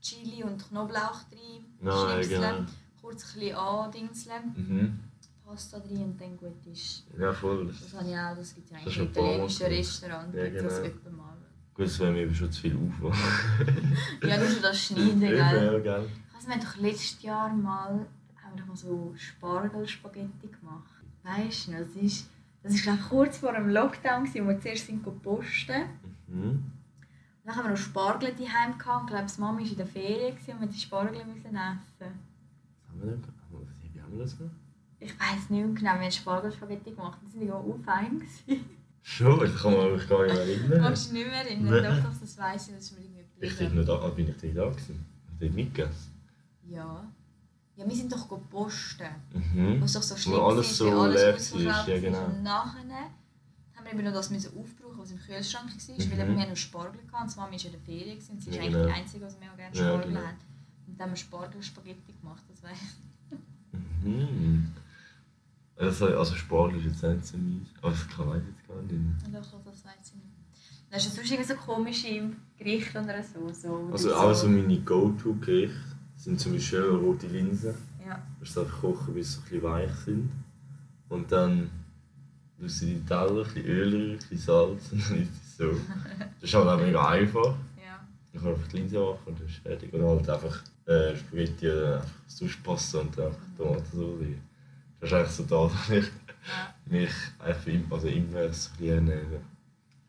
Chili 0.00 0.42
und 0.42 0.66
Knoblauch 0.68 1.20
rein, 1.32 1.64
Nein, 1.80 2.22
schnipseln, 2.24 2.56
genau. 2.56 2.66
kurz 3.00 3.24
ein 3.34 3.40
bisschen 3.40 3.56
andingseln, 3.56 4.44
Mhm. 4.56 5.00
Pasta 5.44 5.78
rein 5.78 6.02
und 6.04 6.20
dann 6.20 6.36
gut 6.36 6.66
ist. 6.72 7.04
Ja, 7.18 7.32
voll. 7.32 7.66
Das 7.66 7.92
habe 7.94 8.08
ich 8.10 8.16
auch, 8.16 8.36
das 8.36 8.54
gibt 8.54 8.66
es 8.66 8.70
ja 8.72 8.78
Das 8.78 8.86
eigentlich 8.86 8.96
im 8.98 9.04
italienischen 9.10 9.58
gemacht. 9.58 9.78
Restaurant, 9.78 10.34
Ja, 10.34 10.44
gibt 10.44 10.56
es 10.56 10.62
das 10.62 10.78
öfter 10.80 11.10
mal. 11.10 11.36
Gut, 11.74 11.86
es 11.86 11.98
wäre 11.98 12.12
mir 12.12 12.34
schon 12.34 12.52
zu 12.52 12.60
viel 12.62 12.76
Aufwand. 12.76 13.16
Ja, 14.22 14.36
nur 14.38 14.48
schon 14.48 14.62
das 14.62 14.80
Schneiden, 14.80 15.20
gell? 15.20 15.36
Ja, 15.36 15.78
gell? 15.80 16.08
Also, 16.34 16.46
wir 16.48 16.54
haben 16.54 16.60
doch 16.62 16.76
letztes 16.76 17.22
Jahr 17.22 17.52
mal, 17.52 18.06
haben 18.42 18.54
wir 18.54 18.60
doch 18.60 18.66
mal 18.68 18.76
so 18.76 19.12
Spargelspaghetti 19.16 20.48
gemacht. 20.48 20.90
Weißt 21.24 21.68
du 21.68 21.72
das 21.72 21.88
ist, 22.02 22.26
das 22.64 22.74
ich, 22.74 23.08
kurz 23.08 23.38
vor 23.38 23.52
dem 23.52 23.68
Lockdown, 23.68 24.26
wo 24.26 24.48
wir 24.48 24.60
zuerst 24.60 24.86
sind 24.86 25.04
gepostet. 25.04 25.86
Mhm. 26.26 26.64
Dann 27.44 27.56
haben 27.56 27.64
wir 27.64 27.70
noch 27.72 27.76
Spargel 27.76 28.32
daheim 28.32 28.78
gehabt. 28.78 29.04
Ich 29.04 29.10
glaube, 29.10 29.26
die 29.30 29.40
Mama 29.40 29.58
war 29.60 29.66
in 29.66 29.76
der 29.76 29.86
Ferien 29.86 30.34
und 30.34 30.60
wir 30.60 30.66
die 30.66 30.80
Spargel 30.80 31.24
müssen 31.26 31.44
essen. 31.44 31.52
Was 31.52 32.88
haben 32.88 33.00
wir 33.00 33.12
denn? 33.12 33.24
Wie 33.92 34.00
haben 34.00 34.12
wir 34.12 34.18
das 34.20 34.36
gemacht? 34.36 34.54
Ich 34.98 35.20
weiß 35.20 35.50
nicht 35.50 35.76
genau, 35.76 35.94
wir 35.94 36.00
haben 36.00 36.10
Spargelspaghetti 36.10 36.92
gemacht. 36.92 37.18
Die 37.26 37.30
sind 37.30 37.46
ja 37.46 37.54
auch 37.54 37.78
fein. 37.84 38.22
Schon, 39.02 39.38
das 39.38 39.54
kann 39.60 39.74
man 39.74 39.92
mich 39.92 40.08
gar 40.08 40.24
nicht 40.24 40.34
mehr 40.34 40.42
erinnern. 40.44 40.80
Magst 40.80 41.10
du 41.10 41.14
nicht 41.14 41.26
mehr 41.26 41.44
erinnern? 41.44 41.82
Nein. 41.82 42.02
Doch, 42.02 42.10
doch, 42.10 42.18
das 42.18 42.38
weiss 42.38 42.68
ich, 42.68 42.74
das 42.74 42.84
ist 42.84 42.98
mir 42.98 43.04
irgendwie 43.04 43.24
Ich 43.38 43.58
bin 43.58 43.74
noch 43.74 43.84
da, 43.84 44.00
ah, 44.00 44.08
bin 44.08 44.26
ich 44.26 44.42
nicht 44.42 44.56
da 44.56 44.66
gewesen? 44.66 45.04
Hab 45.26 45.34
ich 45.34 45.40
dort 45.40 45.54
mitgegessen? 45.54 46.12
Ja. 46.70 47.12
Ja, 47.76 47.88
wir 47.88 47.96
sind 47.96 48.12
doch 48.12 48.28
gepostet. 48.28 49.08
Mhm. 49.32 49.80
Wo 49.80 49.84
es 49.84 49.92
doch 49.92 50.02
so 50.02 50.16
schlimm 50.16 50.36
Wo 50.36 50.42
alles 50.46 50.76
so 50.76 51.00
alles 51.00 51.52
leer 51.54 51.66
war, 51.66 51.86
ja, 51.88 51.94
ist. 51.96 52.02
genau. 52.02 52.24
Und 52.26 52.42
nachher 52.42 52.80
haben 53.74 53.84
wir 53.84 53.92
eben 53.92 54.04
noch 54.04 54.12
das 54.12 54.30
müssen 54.30 54.56
aufbrauchen, 54.56 54.98
was 54.98 55.10
im 55.10 55.18
Kühlschrank 55.18 55.66
war. 55.70 55.98
Weil 55.98 56.06
Mhm. 56.06 56.12
eben 56.20 56.36
wir 56.36 56.42
haben 56.42 56.50
noch 56.50 56.56
Spargel 56.56 57.00
hatten. 57.12 57.30
Die 57.30 57.36
Mama 57.36 57.50
war 57.50 57.64
in 57.64 57.70
der 57.72 57.80
Ferien 57.80 58.18
und 58.30 58.42
sie 58.42 58.50
ist 58.50 58.56
Ja, 58.56 58.62
eigentlich 58.62 58.72
genau. 58.74 58.86
die 58.86 58.92
Einzige, 58.92 59.26
die 59.26 59.40
mega 59.40 59.54
gerne 59.56 59.76
Ja, 59.76 59.82
Spargel 59.84 60.08
genau. 60.12 60.20
hat. 60.26 60.34
Und 60.86 61.00
dann 61.00 61.06
haben 61.06 61.12
wir 61.12 61.16
Spargelspaghetti 61.16 62.12
gemacht, 62.20 62.42
das 62.48 62.62
weiss 62.62 62.78
ich. 63.32 63.38
Mhm. 64.04 64.68
Also, 65.76 66.06
also 66.16 66.34
Spargel 66.36 66.78
ist 66.78 66.84
jetzt 66.86 67.02
nicht 67.02 67.26
so 67.26 67.36
meins. 67.38 67.68
Aber 67.82 67.90
das 67.90 68.08
kann 68.08 68.28
ich 68.38 68.46
jetzt 68.46 68.68
gar 68.68 68.82
nicht. 68.82 69.26
Und 69.26 69.34
doch, 69.34 69.64
das 69.64 69.84
weiss 69.84 69.94
ich 70.06 70.14
nicht. 70.14 70.26
Dann 70.90 71.00
hast 71.00 71.06
du 71.06 71.10
sonst 71.16 71.30
irgendwie 71.32 71.52
so 71.52 71.56
komische 71.56 72.30
Gerichte 72.56 73.00
oder 73.02 73.22
so. 73.24 73.52
so 73.52 73.88
Also 73.90 74.08
so- 74.10 74.14
auch 74.14 74.32
so 74.34 74.48
meine 74.48 74.78
Go-To-Gerichte 74.78 75.74
sind 76.24 76.40
zum 76.40 76.52
Beispiel 76.54 76.80
rote 76.80 77.26
Linsen. 77.26 77.74
Ja. 78.04 78.14
Du 78.14 78.40
musst 78.40 78.56
einfach 78.56 78.80
kochen, 78.80 79.14
bis 79.14 79.34
sie 79.34 79.40
ein 79.40 79.42
bisschen 79.44 79.62
weich 79.62 79.94
sind. 80.06 80.30
Und 81.10 81.30
dann 81.30 81.70
tust 82.58 82.80
du 82.80 82.86
in 82.86 83.00
die 83.00 83.06
Teller, 83.06 83.44
ein 83.44 83.44
bisschen 83.44 83.66
Öl 83.66 84.12
ein 84.12 84.18
bisschen 84.18 84.38
Salz 84.38 84.92
und 84.92 85.10
dann 85.10 85.22
ist 85.22 85.30
es 85.30 85.56
so. 85.58 85.70
Das 86.40 86.50
ist 86.50 86.54
halt 86.54 86.66
auch 86.66 86.78
mega 86.78 87.08
einfach. 87.08 87.54
ja. 87.76 88.06
Ich 88.32 88.40
kann 88.40 88.52
einfach 88.52 88.68
die 88.68 88.76
Linse 88.78 88.98
machen 88.98 89.18
und 89.26 89.38
dann 89.38 89.46
ist 89.46 89.56
fertig. 89.56 89.92
Und 89.92 90.02
halt 90.02 90.30
einfach 90.30 90.62
äh, 90.86 91.16
Spaghetti 91.16 91.68
oder 91.68 91.96
einfach 91.96 92.10
sonst 92.26 92.62
Pasta 92.62 92.98
und 93.00 93.18
dann 93.18 93.26
einfach 93.26 93.46
Tomatensauce. 93.58 94.36
Das 95.00 95.10
ist 95.10 95.14
eigentlich 95.14 95.30
so 95.30 95.42
da, 95.44 95.66
dass 95.88 95.90
ich 95.90 96.10
mich 96.86 97.12
einfach 97.38 97.66
im, 97.66 97.92
also 97.92 98.08
immer 98.08 98.30
so 98.30 98.38
ein 98.38 98.50
bisschen 98.50 98.88
ernähre. 98.88 99.40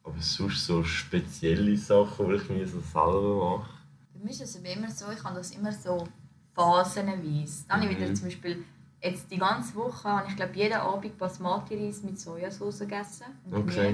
Aber 0.03 0.15
sonst 0.19 0.65
so 0.65 0.81
spezielle 0.83 1.75
Sachen, 1.75 2.29
die 2.29 2.35
ich 2.35 2.49
mir 2.49 2.67
so 2.67 2.79
selber 2.79 3.57
mache. 3.59 3.74
Bei 4.17 4.23
mir 4.23 4.31
ist 4.31 4.41
es 4.41 4.55
immer 4.55 4.89
so, 4.89 5.11
ich 5.11 5.23
habe 5.23 5.35
das 5.35 5.51
immer 5.51 5.71
so 5.71 6.07
phasenweise. 6.53 7.65
Dann 7.67 7.81
habe 7.81 7.91
ich 7.91 7.97
wieder 7.97 8.09
Mhm. 8.09 8.15
zum 8.15 8.25
Beispiel, 8.25 8.63
jetzt 9.01 9.29
die 9.29 9.37
ganze 9.37 9.75
Woche 9.75 10.07
habe 10.09 10.27
ich 10.29 10.35
glaube 10.35 10.55
jeden 10.55 10.73
Abend 10.73 11.17
Basmati-Reis 11.17 12.03
mit 12.03 12.19
Sojasauce 12.19 12.79
gegessen. 12.79 13.25
Okay. 13.51 13.59
Gemüse. 13.59 13.87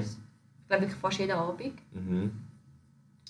Ich 0.62 0.68
glaube 0.68 0.82
wirklich 0.84 1.00
fast 1.00 1.18
jeden 1.18 1.32
Abend. 1.32 1.74
Mhm. 1.92 2.30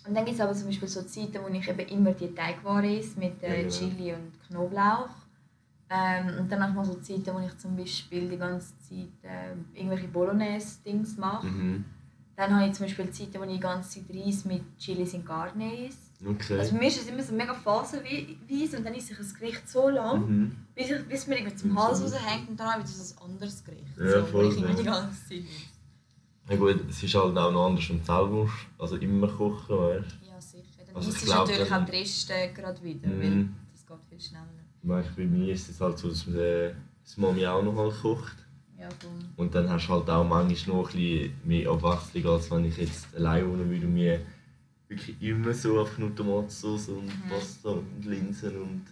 Und 0.06 0.14
dann 0.14 0.24
gibt 0.24 0.36
es 0.36 0.40
aber 0.40 0.52
zum 0.52 0.66
Beispiel 0.66 0.88
so 0.88 1.02
Zeiten, 1.02 1.38
wo 1.42 1.48
ich 1.48 1.68
eben 1.68 1.88
immer 1.88 2.12
die 2.12 2.34
Teigware 2.34 2.86
esse 2.98 3.18
mit 3.18 3.42
äh, 3.42 3.48
Ja, 3.48 3.56
genau. 3.62 3.70
Chili 3.74 4.12
und 4.12 4.32
Knoblauch. 4.48 5.08
Ähm, 5.88 6.38
und 6.40 6.50
dann 6.50 6.60
habe 6.60 6.70
ich 6.70 6.76
mal 6.76 6.84
so 6.84 6.94
Zeiten, 6.94 7.34
wo 7.34 7.38
ich 7.38 7.56
zum 7.58 7.76
Beispiel 7.76 8.28
die 8.28 8.36
ganze 8.38 8.74
Zeit 8.78 9.08
äh, 9.22 9.52
irgendwelche 9.78 10.08
Bolognese-Dings 10.08 11.16
mache. 11.18 11.46
Mhm. 11.46 11.84
Dann 12.34 12.56
habe 12.56 12.66
ich 12.68 12.72
zum 12.74 12.86
Beispiel 12.86 13.10
Zeiten, 13.10 13.38
wo 13.38 13.44
ich 13.44 13.52
die 13.52 13.60
ganze 13.60 14.00
Zeit 14.00 14.16
Reis 14.16 14.44
mit 14.44 14.62
Chilis 14.78 15.14
in 15.14 15.24
Carne 15.24 15.86
esse. 15.86 15.98
Okay. 16.24 16.58
Also 16.58 16.70
für 16.72 16.78
mich 16.78 16.96
ist 16.96 17.02
es 17.02 17.08
immer 17.08 17.22
so 17.22 17.32
mega 17.34 17.52
phasenweise 17.52 18.76
und 18.76 18.84
dann 18.86 18.94
ist 18.94 19.08
sich 19.08 19.18
ein 19.18 19.34
Gericht 19.40 19.68
so 19.68 19.88
lang, 19.88 20.20
Mhm. 20.28 20.56
bis, 20.74 20.90
ich, 20.90 21.04
bis 21.08 21.26
mir 21.26 21.38
irgendwie 21.38 21.56
zum. 21.56 21.76
Hals 21.78 22.00
raushängt 22.02 22.48
und 22.48 22.60
dann 22.60 22.78
wieder 22.78 22.86
so 22.88 23.14
ein 23.24 23.30
anderes 23.30 23.64
Gericht. 23.64 23.84
Ja, 23.98 24.20
so, 24.20 24.26
voll, 24.26 24.52
ich 24.52 24.60
ja. 24.60 24.68
die 24.72 24.82
ganze 24.84 25.28
Zeit. 25.28 25.42
Ja 26.48 26.56
gut, 26.56 26.80
es 26.88 27.02
ist 27.02 27.14
halt 27.14 27.36
auch 27.36 27.50
noch 27.52 27.66
anders, 27.66 27.88
wenn 27.88 27.98
du 27.98 28.04
selber 28.04 28.28
musst, 28.28 28.54
also 28.78 28.96
immer 28.96 29.28
kochen, 29.28 29.76
weißt 29.78 30.06
Ja, 30.28 30.40
sicher. 30.40 30.62
Dann 30.86 30.96
Also 30.96 31.08
isst 31.10 31.26
du 31.26 31.30
natürlich 31.32 31.68
dann- 31.68 31.82
auch 31.82 31.86
die 31.86 31.96
Reste 31.96 32.34
gerade 32.54 32.82
wieder, 32.82 33.08
Mhm. 33.08 33.20
weil 33.22 33.48
das 33.72 33.86
geht 33.86 33.96
viel 34.08 34.20
schneller. 34.20 34.46
du. 34.82 34.88
Weißt, 34.88 35.16
bei 35.16 35.24
mir 35.24 35.52
ist 35.54 35.68
es 35.70 35.80
halt 35.80 35.98
so, 35.98 36.08
dass 36.08 36.26
äh, 36.28 36.72
das 37.04 37.16
Mami 37.16 37.46
auch 37.46 37.62
noch 37.62 37.72
mal 37.72 37.90
kocht. 37.90 38.36
Ja, 38.78 38.88
voll. 39.00 39.10
Und 39.36 39.54
dann 39.54 39.68
hast 39.70 39.86
du 39.86 39.92
halt 39.92 40.10
auch 40.10 40.24
manchmal 40.26 40.76
noch 40.76 40.88
ein 40.90 40.96
bisschen 40.96 41.32
mehr 41.44 41.70
Abwechslung, 41.70 42.32
als 42.34 42.50
wenn 42.50 42.64
ich 42.64 42.76
jetzt 42.76 43.06
allein 43.14 43.48
wohnen 43.48 43.70
würde 43.70 43.86
mir 43.86 44.20
wirklich 44.96 45.20
immer 45.22 45.52
so 45.52 45.80
einfach 45.80 45.98
nur 45.98 46.14
Tomatensauce 46.14 46.88
und 46.88 47.06
Mhm. 47.06 47.28
Pasta 47.28 47.70
und 47.70 48.04
Linsen 48.04 48.56
und 48.62 48.82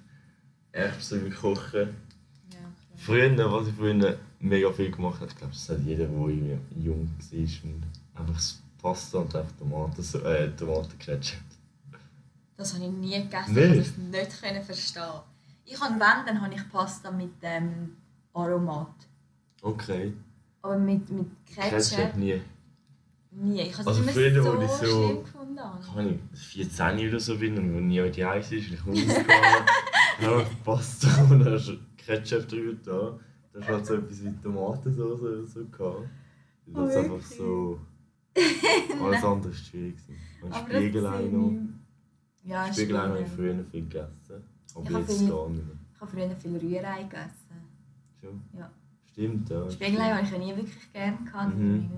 Erbsen 0.72 1.32
kochen. 1.34 1.88
Ja. 2.52 2.58
Früher, 2.96 3.52
was 3.52 3.68
ich 3.68 3.74
früher 3.74 4.18
mega 4.40 4.72
viel 4.72 4.90
gemacht 4.90 5.20
habe, 5.20 5.30
ich 5.30 5.36
glaube, 5.36 5.52
das 5.52 5.68
hat 5.68 5.80
jeder, 5.84 6.06
der 6.06 6.58
jung 6.82 7.08
war, 7.18 7.70
und 7.70 7.82
einfach 8.14 8.42
Pasta 8.80 9.18
und 9.18 9.34
einfach 9.36 9.52
Tomaten, 9.58 10.24
äh, 10.24 10.50
Tomatenketchup. 10.56 11.40
Das 12.56 12.74
habe 12.74 12.84
ich 12.84 12.90
nie 12.90 13.22
gegessen, 13.22 13.54
Nicht? 13.54 13.64
ich 13.64 13.94
konnte 13.94 14.18
es 14.18 14.28
nicht 14.30 14.42
können 14.42 14.62
verstehen. 14.62 15.02
Ich 15.64 15.80
habe, 15.80 15.94
wenn, 15.94 16.26
dann 16.26 16.40
habe 16.42 16.54
ich 16.54 16.68
Pasta 16.70 17.10
mit 17.10 17.30
ähm, 17.42 17.96
Aromat. 18.34 18.88
Okay. 19.62 20.12
Aber 20.62 20.76
mit, 20.78 21.08
mit 21.10 21.26
Ketchup, 21.46 21.70
Ketchup 21.70 22.16
nie. 22.16 22.40
nie. 23.30 23.62
Ich 23.62 23.78
habe 23.78 23.88
Also 23.88 24.02
es 24.02 24.10
früher, 24.10 24.28
immer 24.36 24.56
wo 24.60 24.66
so, 24.66 24.76
so- 24.76 25.06
schlimm 25.06 25.24
gefunden. 25.24 25.39
Habe. 25.58 25.82
Keine 25.84 26.00
Ahnung, 26.10 26.18
14 26.34 27.08
oder 27.08 27.20
so 27.20 27.38
bin 27.38 27.56
und 27.58 27.74
wo 27.74 27.80
nie 27.80 28.10
die 28.10 28.24
Eis 28.24 28.52
ist, 28.52 28.70
ich 28.72 28.80
habe 28.84 28.94
ich 28.96 30.64
Pasta 30.64 31.22
und 31.30 31.40
dann 31.40 31.54
hast 31.54 31.68
du 31.68 31.76
Ketchup 31.96 32.46
drüber 32.48 32.78
da. 32.84 33.18
Dann 33.52 33.66
halt 33.66 33.86
so 33.86 33.94
etwas 33.94 34.22
wie 34.24 34.32
Tomatensauce 34.42 35.20
oder 35.22 35.46
so 35.46 35.64
gehabt. 35.66 36.08
Oh, 36.72 36.72
Das 36.74 36.90
ist 36.90 36.96
einfach 36.96 37.10
wirklich? 37.10 37.36
so. 37.38 37.80
Alles 39.04 39.24
andere 39.24 39.52
war 39.52 39.58
schwierig. 39.58 39.96
Und 40.42 40.54
Spiegelei 40.54 41.22
noch. 41.26 41.50
ich- 41.52 42.48
Ja, 42.50 42.72
Spiegelei 42.72 43.00
habe 43.00 43.20
ich 43.22 43.28
früher 43.28 43.64
viel 43.70 43.82
gegessen. 43.82 44.44
Aber 44.74 44.84
Ich 44.84 44.94
habe 44.94 45.00
jetzt 45.12 45.28
gar 45.28 45.48
nicht 45.48 45.66
mehr. 45.66 45.76
Ich 45.94 46.00
habe 46.00 46.10
früher 46.10 46.30
viel 46.36 46.56
Rührei 46.56 47.02
gegessen. 47.02 47.56
Schon? 48.20 48.40
Ja. 48.56 48.70
Stimmt, 49.10 49.50
ja. 49.50 49.68
Spiegelei 49.70 50.10
habe 50.12 50.22
ich 50.24 50.30
ja 50.30 50.38
nie 50.38 50.56
wirklich 50.56 50.92
gerne 50.92 51.18
gehabt. 51.24 51.56
Mhm. 51.56 51.90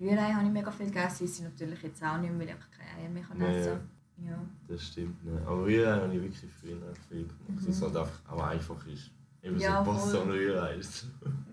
Rührei 0.00 0.32
habe 0.32 0.46
ich 0.46 0.52
mega 0.52 0.70
viel 0.70 0.86
gegessen, 0.86 1.24
esse 1.24 1.42
ich 1.42 1.48
natürlich 1.48 1.82
jetzt 1.82 2.02
auch 2.02 2.18
nicht 2.18 2.30
mehr, 2.30 2.38
weil 2.40 2.46
ich 2.48 2.52
einfach 2.54 2.70
keine 2.70 3.02
Eier 3.02 3.08
mehr 3.10 3.22
kann 3.24 3.40
Ja, 3.40 3.46
essen 3.48 3.80
ja. 4.24 4.38
Das 4.66 4.82
stimmt. 4.82 5.24
Ne. 5.24 5.40
Aber 5.46 5.64
Rührei 5.64 5.92
habe 6.00 6.14
ich 6.14 6.22
wirklich 6.22 6.52
früher 6.60 6.76
viel 7.08 7.22
gemacht. 7.22 7.48
Mhm. 7.48 7.62
Weil 7.64 7.70
es 7.70 7.82
halt 7.82 7.96
einfach 7.96 8.20
auch 8.32 8.42
einfach 8.42 8.86
ist. 8.86 9.10
Eben 9.42 9.58
Ja, 9.60 9.84
so 9.84 9.90
Pasta 9.92 10.18
und 10.18 10.30
Rührei. 10.30 10.80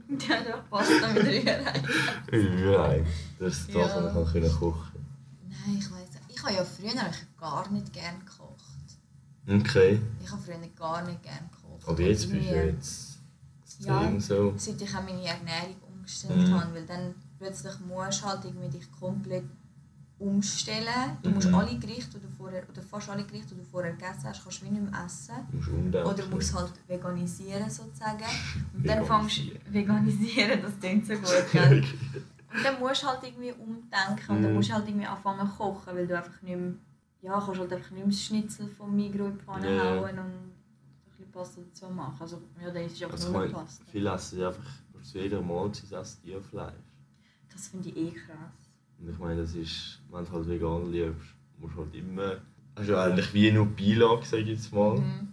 Ja, 0.07 0.35
ja, 0.49 0.57
Pasta 0.69 1.13
mit 1.13 1.23
Rührei. 1.25 1.83
Rührei. 2.31 3.05
Das 3.39 3.53
ist 3.59 3.67
das, 3.69 3.75
Ja. 3.75 4.03
was 4.03 4.13
man 4.13 4.25
können 4.31 4.51
kochen 4.51 5.05
Nein, 5.47 5.77
ich 5.79 5.89
nicht. 5.89 6.11
Ich 6.29 6.43
habe 6.43 6.53
ja 6.53 6.63
früher 6.63 7.11
gar 7.39 7.71
nicht 7.71 7.91
gerne 7.93 8.19
gekocht. 8.19 8.63
Okay. 9.47 9.99
Ich 10.23 10.31
habe 10.31 10.41
früher 10.41 10.57
gar 10.75 11.03
nicht 11.05 11.21
gerne 11.23 11.49
gekocht. 11.51 11.87
Aber 11.87 12.01
jetzt 12.01 12.31
bist 12.31 12.49
du 12.49 12.55
jetzt 12.65 13.19
Ja. 13.79 14.19
so. 14.19 14.53
seit 14.57 14.81
ich 14.81 14.89
auch 14.95 15.03
meine 15.03 15.23
Ernährung 15.25 15.75
umgestellt 15.91 16.47
Mhm. 16.49 16.53
habe, 16.59 16.73
weil 16.75 16.85
dann 16.85 17.15
plötzlich 17.45 17.79
musst 17.87 18.21
du 18.23 18.25
halt 18.27 18.45
irgendwie 18.45 18.69
dich 18.77 18.91
komplett 18.91 19.45
umstellen. 20.17 21.17
Du 21.21 21.29
musst 21.29 21.49
Mhm. 21.49 21.55
alle 21.55 21.77
Gerichte, 21.77 22.17
die 22.19 22.25
du 22.25 22.31
vorher, 22.37 22.63
oder 22.69 22.81
fast 22.81 23.09
alle 23.09 23.23
Gerichte, 23.25 23.53
die 23.53 23.61
du 23.61 23.67
vorher 23.67 23.91
gegessen 23.93 24.23
hast, 24.25 24.43
kannst 24.43 24.61
du 24.61 24.65
wie 24.65 24.69
nicht 24.71 24.91
mehr 24.91 25.05
essen. 25.05 25.35
Du 25.51 25.57
musst 25.57 25.67
umdenken. 25.69 26.09
Oder 26.09 26.25
musst 26.27 26.53
halt 26.55 26.71
veganisieren 26.87 27.69
sozusagen. 27.69 28.23
Und 28.73 28.87
dann 28.87 29.05
fängst 29.05 29.37
du 29.39 29.43
veganisieren, 29.73 30.61
das 30.61 30.79
klingt 30.79 31.05
so 31.05 31.13
gut, 31.15 31.45
gell? 31.51 31.83
Und 32.53 32.63
dann 32.63 32.79
musst 32.79 33.03
du 33.03 33.07
halt 33.07 33.23
irgendwie 33.23 33.51
umdenken 33.51 34.31
und 34.31 34.41
dann 34.41 34.51
Mhm. 34.51 34.55
musst 34.55 34.69
du 34.69 34.73
halt 34.73 34.87
irgendwie 34.87 35.05
anfangen 35.05 35.47
zu 35.49 35.55
kochen, 35.57 35.95
weil 35.95 36.07
du 36.07 36.17
einfach 36.17 36.41
nicht 36.41 36.57
mehr, 36.57 36.73
ja, 37.21 37.39
kannst 37.39 37.59
halt 37.59 37.73
einfach 37.73 37.91
nicht 37.91 37.99
mehr 38.05 38.05
das 38.07 38.21
Schnitzel 38.21 38.67
vom 38.69 38.95
Migros 38.95 39.27
in 39.31 39.37
die 39.37 39.43
Pfanne 39.43 39.75
Ja. 39.75 39.83
hauen 39.97 40.19
und 40.19 40.31
ein 40.31 40.51
bisschen 41.09 41.31
Pasta 41.31 41.61
dazu 41.61 41.89
machen. 41.93 42.15
Also 42.21 42.41
ja, 42.61 42.71
dann 42.71 42.83
ist 42.85 42.93
es 42.93 43.03
einfach 43.03 43.19
Also 43.19 43.31
nur 43.33 43.47
Pasta. 43.51 43.83
viele 43.91 44.13
essen 44.13 44.43
einfach 44.45 44.63
zu 45.03 45.19
jeder 45.19 45.41
Mahlzeit 45.41 45.91
essen 45.91 46.19
die 46.23 46.29
ja 46.31 46.39
Fleisch. 46.39 46.73
Das 47.55 47.67
finde 47.69 47.89
ich 47.89 47.97
eh 47.97 48.11
krass. 48.11 48.37
Und 48.99 49.09
ich 49.09 49.17
meine, 49.17 49.41
das 49.41 49.55
ist, 49.55 49.99
wenn 50.11 50.25
du 50.25 50.31
halt 50.31 50.47
vegan 50.47 50.91
liebst, 50.91 51.27
musst 51.59 51.75
du 51.75 51.79
halt 51.81 51.95
immer. 51.95 52.35
Hast 52.75 52.89
du 52.89 52.97
eigentlich 53.01 53.33
wie 53.33 53.51
nur 53.51 53.65
Beilage, 53.67 54.25
sag 54.25 54.39
ich 54.39 54.47
jetzt 54.47 54.73
mal. 54.73 54.97
Mhm. 54.99 55.27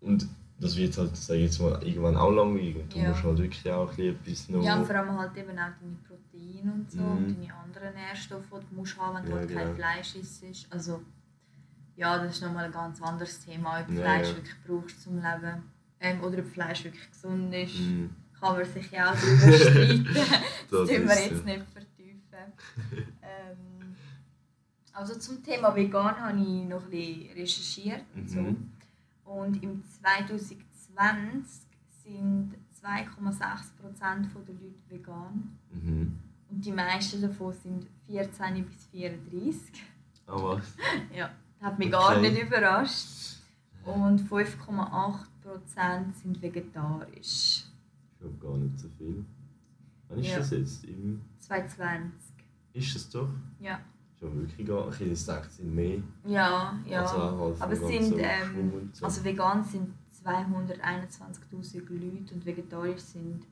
Und 0.00 0.28
das 0.60 0.76
wird 0.76 0.96
halt, 0.96 1.16
sag 1.16 1.34
ich 1.36 1.42
jetzt 1.42 1.60
mal, 1.60 1.82
irgendwann 1.82 2.16
auch 2.16 2.30
langweilig. 2.30 2.76
Und 2.76 2.94
du 2.94 2.98
Ja. 2.98 3.08
musst 3.10 3.24
halt 3.24 3.38
wirklich 3.38 3.70
auch 3.70 3.90
ein 3.90 3.96
bisschen 3.96 4.14
etwas 4.14 4.48
noch. 4.50 4.62
Ja, 4.62 4.76
und 4.78 4.86
vor 4.86 4.94
allem 4.96 5.18
halt 5.18 5.36
eben 5.36 5.50
auch 5.50 5.72
deine 5.80 5.96
Proteine 6.06 6.72
und 6.72 6.90
so 6.90 7.02
und 7.02 7.26
Mhm. 7.26 7.40
deine 7.40 7.54
anderen 7.54 7.94
Nährstoffe, 7.94 8.44
die 8.62 8.66
du 8.70 8.74
musst 8.76 8.96
haben, 8.98 9.16
wenn 9.16 9.24
du 9.24 9.30
Ja, 9.30 9.36
halt 9.36 9.48
kein 9.48 9.58
genau. 9.64 9.74
Fleisch 9.74 10.14
isst. 10.16 10.44
Also, 10.70 11.02
ja, 11.96 12.18
das 12.22 12.36
ist 12.36 12.42
nochmal 12.42 12.66
ein 12.66 12.72
ganz 12.72 13.02
anderes 13.02 13.44
Thema, 13.44 13.80
ob 13.80 13.88
du 13.88 13.94
Ja, 13.94 14.00
Fleisch 14.02 14.28
ja. 14.28 14.36
wirklich 14.36 14.54
brauchst 14.66 15.02
zum 15.02 15.16
Leben. 15.16 15.62
Ähm, 15.98 16.20
oder 16.22 16.38
ob 16.38 16.46
Fleisch 16.46 16.84
wirklich 16.84 17.10
gesund 17.10 17.52
ist. 17.54 17.78
Mhm. 17.80 18.10
Kann 18.40 18.56
man 18.56 18.64
sich 18.64 18.90
ja 18.90 19.10
auch 19.10 19.14
darüber 19.16 19.52
streiten. 19.58 20.04
das 20.14 20.88
tun 20.88 20.88
wir 20.88 20.98
jetzt 21.24 21.44
nicht 21.44 21.62
vertiefen. 21.72 22.52
ähm, 23.22 23.96
also 24.92 25.18
zum 25.18 25.42
Thema 25.42 25.74
Vegan 25.74 26.16
habe 26.20 26.38
ich 26.38 26.64
noch 26.68 26.82
ein 26.84 26.90
bisschen 26.90 27.32
recherchiert. 27.34 28.02
und 28.14 28.28
So. 28.30 28.40
Mhm. 28.40 28.70
Und 29.24 29.62
im 29.62 29.82
2020 30.02 31.66
sind 32.04 32.54
2,6% 32.82 34.00
der 34.00 34.54
Leute 34.54 34.74
vegan. 34.88 35.58
Mhm. 35.72 36.18
Und 36.48 36.64
die 36.64 36.72
meisten 36.72 37.20
davon 37.22 37.52
sind 37.52 37.86
14 38.06 38.64
bis 38.64 38.86
34. 38.92 39.82
Ah, 40.28 40.34
was? 40.42 40.62
Ja, 41.14 41.30
das 41.58 41.68
hat 41.68 41.78
mich 41.78 41.90
gar 41.90 42.16
Okay. 42.16 42.30
nicht 42.30 42.42
überrascht. 42.42 43.40
Und 43.84 44.20
5,8% 44.28 46.12
sind 46.22 46.40
vegetarisch. 46.42 47.64
Ich 48.16 48.20
glaube 48.20 48.36
gar 48.38 48.56
nicht 48.56 48.78
so 48.78 48.88
viel. 48.96 49.24
Wann 50.08 50.18
ist 50.18 50.28
Ja. 50.30 50.38
das 50.38 50.50
jetzt? 50.50 50.84
Im 50.84 51.20
2020. 51.38 52.12
ist 52.72 52.96
es 52.96 53.10
doch? 53.10 53.28
Ja. 53.60 53.80
Ist 54.14 54.22
ja 54.22 54.34
wirklich 54.34 54.66
gar 54.66 54.86
nicht. 54.86 55.00
Ich 55.00 55.20
gedacht, 55.26 55.46
es 55.50 55.56
sind 55.56 55.74
mehr. 55.74 55.98
Ja, 56.24 56.78
ja. 56.88 57.02
Also 57.02 57.18
halt 57.20 57.60
Aber 57.62 57.72
es 57.72 57.78
sind, 57.80 58.16
ganzen 58.16 58.18
ähm, 58.20 58.90
so. 58.92 59.04
also 59.04 59.24
vegan 59.24 59.62
sind 59.64 59.92
221.000 60.24 61.80
Leute 61.90 62.34
und 62.34 62.44
vegetarisch 62.46 63.00
sind 63.00 63.44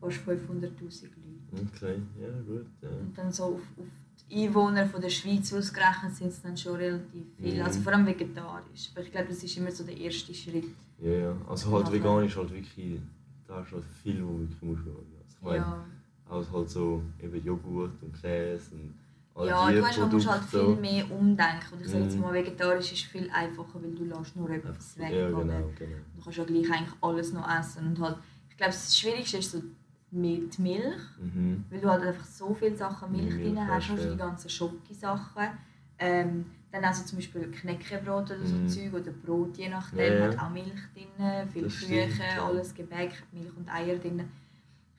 fast 0.00 0.18
500.000 0.18 0.60
Leute. 0.62 1.66
Okay, 1.74 2.00
ja 2.20 2.28
gut. 2.46 2.66
Ja. 2.82 2.88
Und 2.90 3.16
dann 3.16 3.32
so 3.32 3.44
auf, 3.44 3.60
auf 3.78 3.86
die 4.30 4.46
Einwohner 4.46 4.86
von 4.86 5.00
der 5.00 5.08
Schweiz 5.10 5.52
ausgerechnet 5.52 6.14
sind 6.14 6.28
es 6.28 6.42
dann 6.42 6.56
schon 6.56 6.76
relativ 6.76 7.26
viele. 7.36 7.56
Mhm. 7.56 7.62
Also 7.62 7.80
vor 7.80 7.92
allem 7.92 8.06
vegetarisch. 8.06 8.90
Aber 8.92 9.02
ich 9.02 9.12
glaube, 9.12 9.28
das 9.28 9.42
ist 9.42 9.56
immer 9.56 9.70
so 9.70 9.84
der 9.84 9.96
erste 9.96 10.34
Schritt. 10.34 10.64
Ja, 11.00 11.10
ja. 11.12 11.36
Also 11.48 11.70
halt 11.72 11.92
vegan 11.92 12.24
ist 12.24 12.36
halt 12.36 12.50
wirklich, 12.50 13.00
da 13.46 13.60
ist 13.60 13.72
halt 13.72 13.84
viel, 14.02 14.24
wo 14.26 14.38
wirklich 14.38 14.62
musst 14.62 14.82
schauen. 14.84 14.96
Also 14.96 15.36
ich 15.36 15.42
meine, 15.42 15.56
Ja, 15.58 15.84
auch 16.28 16.52
halt 16.52 16.70
so 16.70 17.02
eben 17.22 17.44
Joghurt 17.44 18.02
und 18.02 18.20
Käse 18.20 18.74
und 18.74 18.94
all 19.34 19.46
ja 19.48 19.68
die 19.70 19.76
du 19.76 19.84
hast, 19.86 19.98
man 19.98 20.10
muss 20.12 20.26
halt 20.28 20.50
Produkte. 20.50 20.72
viel 20.74 20.80
mehr 20.80 21.10
umdenken. 21.12 21.66
Und 21.74 21.80
ich 21.82 21.88
sage 21.88 22.04
jetzt 22.04 22.14
Mhm. 22.16 22.20
mal, 22.22 22.32
vegetarisch 22.34 22.92
ist 22.92 23.02
viel 23.04 23.30
einfacher, 23.30 23.82
weil 23.82 23.94
du 23.94 24.04
lässt 24.04 24.34
nur 24.36 24.50
etwas 24.50 24.98
weg. 24.98 25.12
Ja, 25.12 25.28
genau, 25.28 25.40
genau. 25.78 25.96
Du 26.16 26.22
kannst 26.24 26.38
ja 26.38 26.44
gleich 26.44 26.70
eigentlich 26.72 26.94
alles 27.02 27.32
noch 27.32 27.48
essen. 27.58 27.86
Und 27.88 28.00
halt, 28.00 28.16
ich 28.50 28.56
glaube, 28.56 28.72
das 28.72 28.98
Schwierigste 28.98 29.38
ist 29.38 29.52
so 29.52 29.62
die 30.10 30.48
Milch. 30.58 30.96
Mhm. 31.20 31.64
Weil 31.70 31.80
du 31.80 31.88
halt 31.90 32.02
einfach 32.02 32.24
so 32.24 32.54
viele 32.54 32.76
Sachen 32.76 33.12
Milch 33.12 33.34
Milch 33.34 33.42
drin 33.54 33.60
hast, 33.68 33.84
hast, 33.84 33.90
also 33.90 34.04
ja. 34.04 34.10
die 34.12 34.18
ganzen 34.18 34.48
Schoki-Sachen. 34.48 35.48
Ähm, 35.98 36.46
dann 36.72 36.84
auch 36.84 36.92
so 36.92 37.04
zum 37.04 37.18
Beispiel 37.18 37.50
Knäckebrot 37.50 38.30
oder 38.30 38.44
so 38.44 38.54
Mhm. 38.56 38.68
Zeug 38.68 38.92
oder 38.94 39.10
Brot, 39.12 39.56
je 39.56 39.68
nachdem, 39.68 39.98
Ja, 39.98 40.14
ja. 40.14 40.24
hat 40.26 40.38
auch 40.38 40.50
Milch 40.50 40.72
drin, 40.94 41.48
viel 41.52 41.62
Küche, 41.62 42.22
ja. 42.36 42.46
alles 42.46 42.74
Gebäck, 42.74 43.22
Milch 43.32 43.56
und 43.56 43.68
Eier 43.68 43.96
drin. 43.98 44.20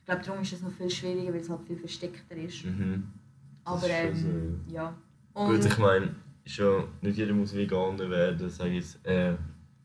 Ich 0.00 0.04
glaube, 0.06 0.22
darum 0.24 0.42
ist 0.42 0.52
es 0.54 0.62
noch 0.62 0.72
viel 0.72 0.88
schwieriger, 0.90 1.32
weil 1.32 1.40
es 1.40 1.50
halt 1.50 1.62
viel 1.66 1.76
versteckter 1.76 2.34
ist. 2.36 2.64
Mhm. 2.64 3.04
Aber 3.64 3.86
ist 3.86 4.20
schon 4.20 4.30
ähm, 4.30 4.60
ja. 4.72 4.94
Gut, 5.34 5.48
Und, 5.56 5.64
ich 5.66 5.78
meine, 5.78 6.14
ja, 6.46 6.84
nicht 7.02 7.18
jeder 7.18 7.34
muss 7.34 7.54
Veganer 7.54 8.08
werden, 8.08 8.48
sage 8.50 8.70
ich 8.70 8.76
jetzt, 8.76 9.04
äh, 9.06 9.34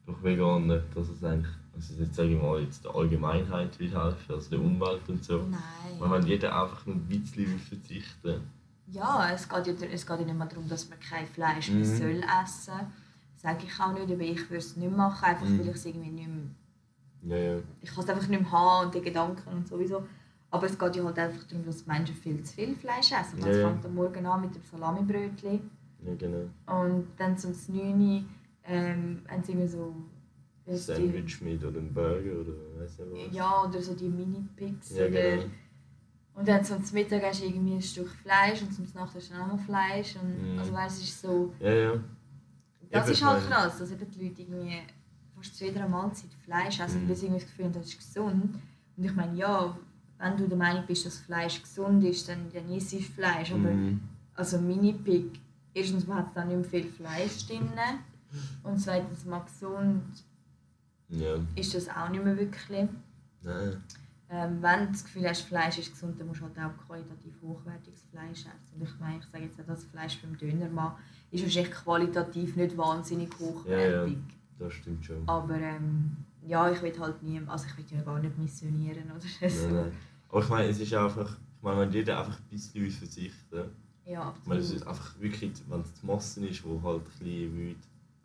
durch 0.06 0.24
Veganer, 0.24 0.82
dass 0.96 1.10
es 1.10 1.24
eigentlich, 1.24 1.52
also 1.76 1.94
jetzt 2.02 2.16
sage 2.16 2.30
ich 2.30 2.42
mal, 2.42 2.62
jetzt 2.62 2.86
der 2.86 2.96
Allgemeinheit 2.96 3.78
will 3.80 3.92
helfen, 3.92 4.34
also 4.34 4.50
der 4.50 4.60
Umwelt 4.62 5.02
und 5.10 5.24
so. 5.24 5.40
Nein. 5.50 6.12
wenn 6.12 6.26
jeder 6.26 6.60
einfach 6.62 6.86
nur 6.86 6.96
ein 6.96 7.06
bisschen 7.08 7.60
verzichten 7.60 8.42
Ja, 8.94 9.30
es 9.34 9.48
geht, 9.50 9.68
ja, 9.68 9.74
es 9.92 10.06
geht 10.06 10.20
ja 10.20 10.26
nicht 10.26 10.38
mehr 10.38 10.48
darum, 10.48 10.68
dass 10.70 10.88
man 10.90 11.00
kein 11.00 11.26
Fleisch 11.28 11.70
mehr 11.72 11.80
Mhm. 11.86 11.98
soll 11.98 12.22
essen 12.44 12.74
Sage 13.36 13.66
ich 13.66 13.80
auch 13.80 13.92
nicht, 13.94 14.10
aber 14.10 14.22
ich 14.22 14.42
würde 14.50 14.58
es 14.58 14.78
nicht 14.78 14.96
machen, 14.96 15.26
einfach 15.26 15.46
Mhm. 15.46 15.60
weil 15.60 15.68
ich 15.70 15.76
es 15.76 15.86
irgendwie 15.86 16.12
nicht 16.12 16.30
mehr 17.22 17.38
Ja, 17.40 17.54
ja. 17.56 17.60
ich 17.82 17.90
kann 17.94 18.04
es 18.04 18.10
einfach 18.10 18.28
nicht 18.28 18.42
mehr 18.42 18.52
haben 18.52 18.86
und 18.86 18.96
die 18.96 19.02
Gedanken 19.02 19.50
und 19.50 19.68
sowieso. 19.68 20.04
Aber 20.52 20.66
es 20.68 20.78
geht 20.78 20.96
ja 20.96 21.04
halt 21.04 21.18
einfach 21.20 21.44
darum, 21.48 21.66
dass 21.66 21.86
Menschen 21.88 22.16
viel 22.16 22.42
zu 22.44 22.54
viel 22.54 22.76
Fleisch 22.76 23.12
essen. 23.12 23.40
Ja, 23.40 23.48
Es 23.48 23.58
ja. 23.58 23.68
fängt 23.70 23.86
am 23.86 23.96
Morgen 23.96 24.26
an 24.26 24.42
mit 24.42 24.56
dem 24.56 24.64
Salamibrötchen 24.64 25.70
Ja, 26.06 26.14
genau. 26.16 26.46
und 26.68 27.08
dann 27.18 27.38
zum 27.38 27.52
9 27.70 28.00
Uhr 28.00 28.24
ähm, 28.66 29.22
haben 29.28 29.44
sie 29.44 29.52
immer 29.54 29.68
so... 29.68 29.94
heisst 30.68 30.88
die? 30.90 30.94
Sandwich 30.94 31.42
mit 31.42 31.64
oder 31.66 31.80
ein 31.80 31.92
Burger 31.94 32.40
oder 32.42 32.54
weiss 32.80 32.98
nicht 33.00 33.28
was. 33.30 33.36
Ja, 33.36 33.64
oder 33.64 33.82
so 33.82 33.94
die 33.96 34.08
Mini-Pigs. 34.10 34.92
Ja, 34.92 35.08
oder, 35.08 35.10
genau. 35.12 35.44
Und 36.36 36.48
dann 36.48 36.64
zum 36.66 36.82
Mittag 36.94 37.24
hast 37.24 37.42
du 37.42 37.46
irgendwie 37.46 37.76
ein 37.76 37.82
Stück 37.82 38.10
Fleisch 38.10 38.62
und 38.64 38.74
zum 38.74 38.86
Nacht 38.96 39.14
hast 39.16 39.30
du 39.30 39.36
noch 39.36 39.60
Fleisch. 39.60 40.16
Und, 40.16 40.54
Mhm. 40.54 40.60
Also 40.60 40.74
weißt, 40.74 40.98
es 40.98 41.04
ist 41.10 41.22
so... 41.22 41.54
Ja, 41.60 41.72
ja. 41.74 41.94
Das 42.90 43.06
Eben, 43.06 43.14
ist 43.14 43.24
halt 43.26 43.44
ich 43.44 43.50
krass, 43.50 43.78
dass 43.80 43.92
eben 43.92 44.12
die 44.12 44.28
Leute 44.28 44.42
irgendwie 44.42 44.82
fast 45.36 45.56
zu 45.58 45.66
jeder 45.66 45.88
Mahlzeit 45.88 46.30
Fleisch 46.46 46.80
essen, 46.80 47.04
Mhm. 47.04 47.10
weil 47.10 47.16
sie 47.16 47.26
irgendwie 47.26 47.42
das 47.42 47.50
Gefühl 47.50 47.66
haben, 47.66 47.74
das 47.74 47.86
ist 47.88 47.98
gesund. 47.98 48.56
Und 48.98 49.04
ich 49.04 49.14
meine, 49.16 49.36
ja, 49.38 49.78
wenn 50.20 50.38
du 50.38 50.48
der 50.48 50.58
Meinung 50.58 50.84
bist, 50.88 51.06
dass 51.06 51.18
Fleisch 51.20 51.62
gesund 51.62 52.04
ist, 52.04 52.28
dann, 52.30 52.52
dann 52.54 52.70
isst 52.72 52.94
Fleisch. 53.16 53.52
Aber 53.52 53.70
Mhm. 53.72 54.00
also 54.36 54.58
Mini-Pig, 54.60 55.40
erstens 55.74 56.08
hat 56.08 56.28
es 56.28 56.34
da 56.34 56.46
nicht 56.46 56.56
mehr 56.56 56.66
viel 56.70 56.92
Fleisch 56.92 57.46
drin 57.48 57.70
und 58.64 58.80
zweitens 58.80 59.26
mal 59.26 59.40
gesund 59.42 60.02
Ja. 61.10 61.36
ist 61.56 61.74
das 61.76 61.90
auch 61.90 62.10
nicht 62.10 62.24
mehr 62.24 62.38
wirklich. 62.38 62.88
Nein. 63.44 63.84
Ähm, 64.36 64.64
wenn 64.64 64.88
du 64.88 64.92
das 64.94 65.04
Gefühl 65.04 65.30
hast, 65.30 65.42
Fleisch 65.44 65.78
ist 65.78 65.92
gesund, 65.92 66.20
dann 66.20 66.26
musst 66.26 66.42
du 66.42 66.46
halt 66.46 66.58
auch 66.58 66.88
qualitativ 66.88 67.36
hochwertiges 67.44 68.04
Fleisch 68.10 68.40
essen. 68.40 68.80
Und 68.80 68.82
ich 68.82 69.00
meine, 69.00 69.20
ich 69.20 69.26
sage 69.26 69.44
jetzt 69.44 69.62
auch, 69.62 69.66
das 69.68 69.84
Fleisch 69.84 70.20
beim 70.24 70.36
Dönermann 70.36 70.94
ist 71.30 71.44
wahrscheinlich 71.44 71.72
qualitativ 71.72 72.56
nicht 72.56 72.76
wahnsinnig 72.76 73.30
hochwertig. 73.40 74.18
Das 74.58 74.74
stimmt 74.74 75.06
schon. 75.06 75.22
Aber 75.28 75.54
ähm, 75.54 76.18
ja, 76.48 76.72
ich 76.72 76.82
will 76.82 77.00
halt 77.00 77.22
nie, 77.22 77.42
also 77.46 77.68
ich 77.68 77.78
will 77.78 77.98
ja 78.00 78.04
gar 78.04 78.18
nicht 78.20 78.36
missionieren 78.40 79.04
oder 79.12 79.20
so. 79.22 79.68
Nein, 79.68 79.76
nein. 79.76 79.92
Aber 80.30 80.42
ich 80.42 80.50
meine, 80.50 80.70
es 80.70 80.80
ist 80.80 80.94
einfach, 80.96 81.30
ich 81.30 81.62
meine, 81.62 81.82
wenn 81.82 81.92
jeder 81.92 82.18
einfach 82.20 82.40
ein 82.40 82.50
bisschen 82.50 82.90
verzichten 82.90 83.70
Ja, 84.04 84.34
ich 84.42 84.48
meine, 84.48 84.62
es 84.62 84.72
ist 84.72 84.88
einfach 84.88 85.20
wirklich, 85.20 85.62
wenn 85.70 85.82
es 85.82 85.94
die 85.94 86.06
Masse 86.08 86.44
ist, 86.48 86.64
die 86.64 86.82
halt 86.84 87.02
ein 87.02 87.04
bisschen 87.04 87.56
will, 87.56 87.76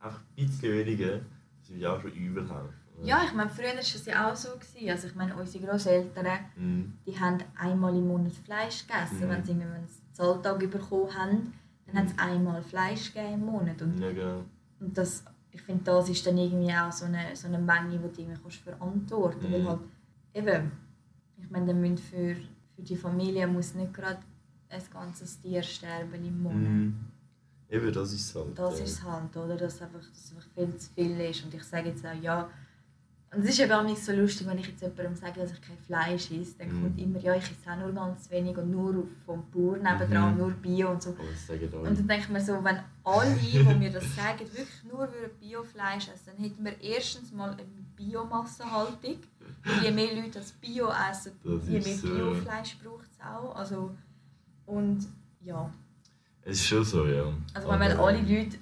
einfach 0.01 0.21
ein 0.21 0.47
bisschen 0.47 0.73
weniger, 0.73 1.21
das 1.61 1.69
will 1.69 1.81
ja 1.83 1.93
auch 1.93 2.01
schon 2.01 2.13
überhelfen. 2.13 2.88
Ja, 3.03 3.23
ich 3.25 3.33
meine, 3.33 3.51
früher 3.51 3.69
war 3.73 3.79
es 3.79 4.05
ja 4.07 4.31
auch 4.31 4.37
so. 4.37 4.49
Gewesen. 4.59 4.91
Also 4.91 5.09
ich 5.09 5.15
meine, 5.15 5.35
unsere 5.37 5.65
Großeltern, 5.67 6.27
Mhm. 6.57 6.95
die 7.07 7.19
haben 7.19 7.39
einmal 7.57 7.95
im 7.97 8.07
Monat 8.09 8.33
Fleisch 8.33 8.87
gegessen. 8.87 9.27
Mhm. 9.27 9.31
Wenn 9.31 9.45
sie 9.45 9.53
einen 9.53 9.89
Zahltag 10.13 10.59
bekommen 10.71 11.15
haben, 11.15 11.55
dann 11.87 11.97
hat 11.97 12.07
es 12.07 12.19
einmal 12.19 12.63
Fleisch 12.63 13.13
gegeben 13.13 13.35
im 13.35 13.45
Monat. 13.47 13.81
Und, 13.83 13.99
Ja, 13.99 14.13
genau. 14.13 14.45
und 14.81 14.97
das, 14.99 15.25
ich 15.51 15.63
finde, 15.63 15.85
das 15.85 16.09
ist 16.09 16.27
dann 16.27 16.37
irgendwie 16.39 16.73
auch 16.73 16.93
so 16.93 17.05
eine, 17.07 17.35
so 17.35 17.47
eine 17.49 17.59
Menge, 17.59 17.91
die 17.91 17.99
du 17.99 18.21
irgendwie 18.23 18.41
kannst 18.43 18.59
verantworten 18.59 19.39
kannst. 19.41 19.49
Mhm. 19.49 19.53
Weil 19.65 19.69
halt, 19.69 19.81
eben, 20.35 20.73
ich 21.41 21.51
meine, 21.51 21.67
dann 21.67 21.81
müssen 21.81 21.99
für, 21.99 22.35
für 22.75 22.83
die 22.83 22.97
Familie 22.97 23.47
muss 23.47 23.75
nicht 23.75 23.95
gerade 23.95 24.19
ein 24.71 24.83
ganzes 24.93 25.41
Tier 25.41 25.63
sterben 25.63 26.25
im 26.25 26.43
Monat. 26.43 26.59
Mhm. 26.59 26.97
Eben, 27.71 27.93
das 27.93 28.13
ist 28.13 28.31
es 28.31 28.35
halt. 28.35 28.59
Das 28.59 28.81
ist 28.81 28.91
es 28.91 29.03
halt, 29.05 29.37
oder? 29.37 29.57
Dass 29.57 29.81
einfach, 29.83 29.99
dass 30.01 30.33
einfach 30.33 30.49
viel 30.55 30.77
zu 30.77 30.91
viel 30.95 31.21
ist. 31.21 31.45
Und 31.45 31.55
ich 31.55 31.63
sage 31.65 31.91
jetzt 31.91 32.05
auch, 32.05 32.15
ja, 32.23 32.49
Und 33.31 33.43
es 33.45 33.51
ist 33.51 33.61
eben 33.61 33.73
auch 33.73 33.83
nicht 33.85 34.03
so 34.03 34.13
lustig, 34.13 34.47
wenn 34.47 34.57
ich 34.57 34.69
jetzt 34.69 34.81
jemandem 34.81 35.15
sage, 35.15 35.41
dass 35.41 35.53
ich 35.53 35.61
kein 35.61 35.77
Fleisch 35.87 36.31
esse, 36.31 36.57
dann 36.59 36.69
Mhm. 36.75 36.83
kommt 36.83 36.99
immer, 37.01 37.19
ja, 37.21 37.35
ich 37.35 37.45
esse 37.45 37.71
auch 37.71 37.77
nur 37.77 37.93
ganz 37.93 38.31
wenig 38.31 38.57
und 38.57 38.71
nur 38.71 39.07
vom 39.27 39.45
Bauer 39.51 39.77
nebendran, 39.77 40.33
Mhm. 40.33 40.39
nur 40.39 40.51
Bio 40.53 40.91
und 40.93 41.03
so. 41.03 41.15
Alle. 41.19 41.79
Und 41.89 41.99
dann 41.99 42.09
denke 42.09 42.25
ich 42.25 42.29
mir 42.31 42.41
so, 42.41 42.65
wenn 42.65 42.79
alle, 43.05 43.35
die 43.37 43.59
mir 43.75 43.91
das 43.93 44.05
sagen, 44.17 44.41
wirklich 44.41 44.83
nur 44.91 45.09
Biofleisch 45.41 46.09
essen, 46.09 46.33
dann 46.35 46.37
hätten 46.39 46.65
wir 46.65 46.81
erstens 46.81 47.31
mal 47.33 47.51
eine 47.51 47.65
Biomassenhaltung. 47.97 49.19
Je 49.83 49.91
mehr 49.91 50.15
Leute 50.15 50.39
das 50.39 50.53
Bio 50.53 50.89
essen, 51.11 51.33
Das 51.45 51.69
je 51.69 51.81
mehr 51.81 51.97
so. 51.97 52.09
Biofleisch 52.09 52.79
braucht 52.83 53.05
es 53.13 53.21
auch. 53.25 53.55
Also, 53.57 53.91
und 54.67 55.07
ja, 55.45 55.71
Es 56.43 56.59
ist 56.61 56.67
schon 56.67 56.83
so, 56.85 57.07
ja. 57.07 57.25
also 57.53 57.69
wenn 57.69 57.83
Aber, 57.93 58.05
alle 58.07 58.21
Leute 58.23 58.57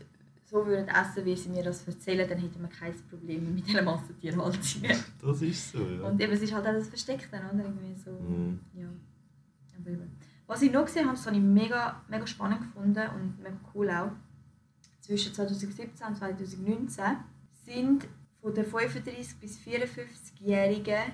so 0.61 0.67
würden 0.67 0.89
essen, 0.89 1.25
wie 1.25 1.37
sie 1.37 1.49
mir 1.51 1.63
das 1.63 1.87
erzählen, 1.87 2.29
dann 2.29 2.39
hätten 2.39 2.61
wir 2.61 2.69
kein 2.69 2.95
Problem 3.11 3.55
mit 3.55 3.67
dieser 3.69 3.83
Massentierhaltung. 3.83 4.63
Das 5.21 5.43
ist 5.43 5.73
so, 5.73 5.79
ja. 5.87 6.03
Und 6.03 6.21
eben, 6.21 6.33
es 6.33 6.41
ist 6.43 6.53
halt 6.55 6.67
auch 6.67 6.73
das 6.73 6.89
Versteckte, 6.89 7.37
oder? 7.37 7.65
Irgendwie 7.65 7.95
so, 7.95 8.11
Mhm. 8.13 8.61
ja. 8.75 8.89
Aber 9.79 9.91
eben. 9.91 10.11
Was 10.47 10.63
ich 10.63 10.73
noch 10.73 10.85
gesehen 10.87 11.07
habe, 11.07 11.17
das 11.17 11.27
habe 11.27 11.37
ich 11.37 11.43
mega, 11.43 12.01
mega 12.09 12.27
spannend 12.27 12.61
gefunden 12.61 13.09
und 13.17 13.39
mega 13.43 13.57
cool 13.75 13.91
auch. 13.91 14.13
Zwischen 15.01 15.35
2017 15.35 16.07
und 16.09 16.17
2019 16.17 17.05
sind 17.65 18.07
von 18.41 18.55
den 18.55 18.65
35- 18.65 19.39
bis 19.41 19.59
54-Jährigen 19.59 21.13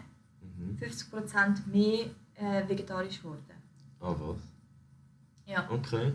Mhm. 0.59 0.77
50% 0.77 1.67
mehr 1.67 2.07
äh, 2.35 2.69
vegetarisch 2.69 3.23
geworden. 3.23 3.43
Ah, 4.01 4.15
was? 4.19 4.37
Ja. 5.47 5.69
Okay. 5.71 6.13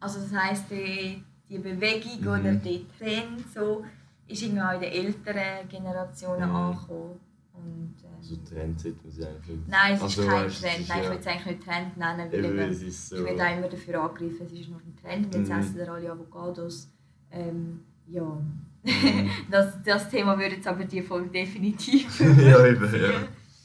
Also 0.00 0.20
das 0.20 0.32
heisst, 0.32 0.70
die, 0.70 1.22
die 1.48 1.58
Bewegung 1.58 2.20
Mhm. 2.20 2.28
oder 2.28 2.52
der 2.54 2.80
Trend 2.98 3.44
so, 3.54 3.84
ist 4.28 4.42
irgendwie 4.42 4.62
auch 4.62 4.72
in 4.74 4.80
den 4.80 4.92
älteren 4.92 5.68
Generationen 5.68 6.48
Mhm. 6.48 6.56
angekommen. 6.56 7.20
Und, 7.54 7.94
ähm, 8.04 8.10
Also 8.18 8.36
Trend 8.48 8.80
sollte 8.80 8.98
man 9.02 9.12
sie 9.12 9.24
eigentlich 9.26 9.56
nicht. 9.56 9.68
Nein, 9.68 9.92
es 9.94 9.98
ist 9.98 10.02
Also, 10.18 10.26
kein 10.26 10.44
weißt 10.44 10.60
Trend. 10.62 10.80
ist 10.80 10.88
Nein, 10.88 11.00
ich 11.02 11.10
will 11.10 11.18
es 11.20 11.26
eigentlich 11.26 11.46
nicht 11.46 11.64
Trend 11.64 11.96
nennen, 11.96 12.32
weil 12.32 12.44
Eben, 12.44 12.58
es 12.58 12.82
ist 12.82 13.08
so. 13.08 13.16
ich 13.16 13.24
werde 13.24 13.42
auch 13.44 13.58
immer 13.58 13.68
dafür 13.68 14.02
angegriffen, 14.02 14.46
es 14.46 14.52
ist 14.52 14.68
nur 14.68 14.80
ein 14.80 14.96
Trend. 15.00 15.26
Und 15.26 15.40
jetzt 15.40 15.50
Mhm. 15.50 15.58
essen 15.58 15.76
wir 15.76 15.92
alle 15.92 16.12
Avocados. 16.12 16.88
Ähm, 17.30 17.80
ja, 18.08 18.22
Mhm. 18.22 18.44
das, 19.50 19.82
das 19.84 20.08
Thema 20.10 20.38
würde 20.38 20.56
jetzt 20.56 20.66
aber 20.66 20.84
die 20.84 21.02
Folge 21.02 21.28
definitiv 21.30 22.20
ja, 22.20 22.66
eben, 22.66 22.84
ja. 22.94 23.10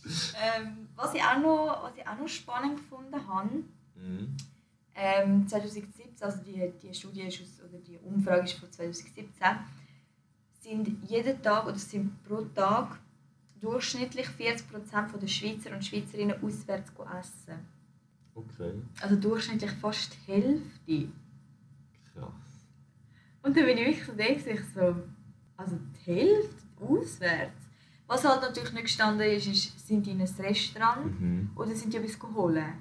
ähm, 0.05 0.87
was, 0.95 1.13
ich 1.13 1.21
auch 1.21 1.37
noch, 1.39 1.83
was 1.83 1.91
ich 1.97 2.07
auch 2.07 2.17
noch 2.19 2.27
spannend 2.27 2.77
gefunden 2.77 3.27
habe, 3.27 3.49
Mhm. 3.95 4.35
Ähm, 5.03 5.47
2017, 5.47 6.11
also 6.19 6.37
die, 6.43 6.71
die 6.81 6.93
Studie 6.93 7.21
ist 7.23 7.41
aus, 7.41 7.61
oder 7.67 7.79
die 7.79 7.97
Umfrage 7.97 8.43
ist 8.43 8.53
von 8.53 8.71
2017, 8.71 9.25
sind 10.59 11.09
jeden 11.09 11.41
Tag 11.41 11.65
oder 11.65 11.77
sind 11.77 12.23
pro 12.23 12.41
Tag 12.53 12.99
durchschnittlich 13.59 14.27
40% 14.27 15.17
der 15.19 15.27
Schweizer 15.27 15.71
und 15.71 15.83
Schweizerinnen 15.83 16.43
auswärts 16.43 16.91
essen. 17.19 17.59
Okay, 18.35 18.73
Also 19.01 19.15
durchschnittlich 19.15 19.71
fast 19.71 20.15
die 20.27 20.31
Hälfte. 20.31 21.09
krass. 22.13 22.67
Und 23.43 23.57
dann 23.57 23.65
bin 23.65 23.77
ich 23.79 23.87
wirklich 23.87 24.43
so 24.43 24.49
ich 24.51 24.61
so, 24.73 24.95
also 25.57 25.77
die 26.05 26.11
Hälfte 26.11 26.63
auswärts. 26.79 27.61
Was 28.07 28.23
halt 28.25 28.41
natürlich 28.41 28.73
nicht 28.73 28.83
gestanden 28.83 29.27
ist, 29.31 29.47
ist 29.47 29.87
sind 29.87 30.05
die 30.05 30.11
in 30.11 30.21
ein 30.21 30.27
Restaurant 30.39 31.19
Mhm. 31.19 31.49
oder 31.55 31.75
sind 31.75 31.91
die 31.93 31.97
etwas 31.97 32.17
holen? 32.35 32.73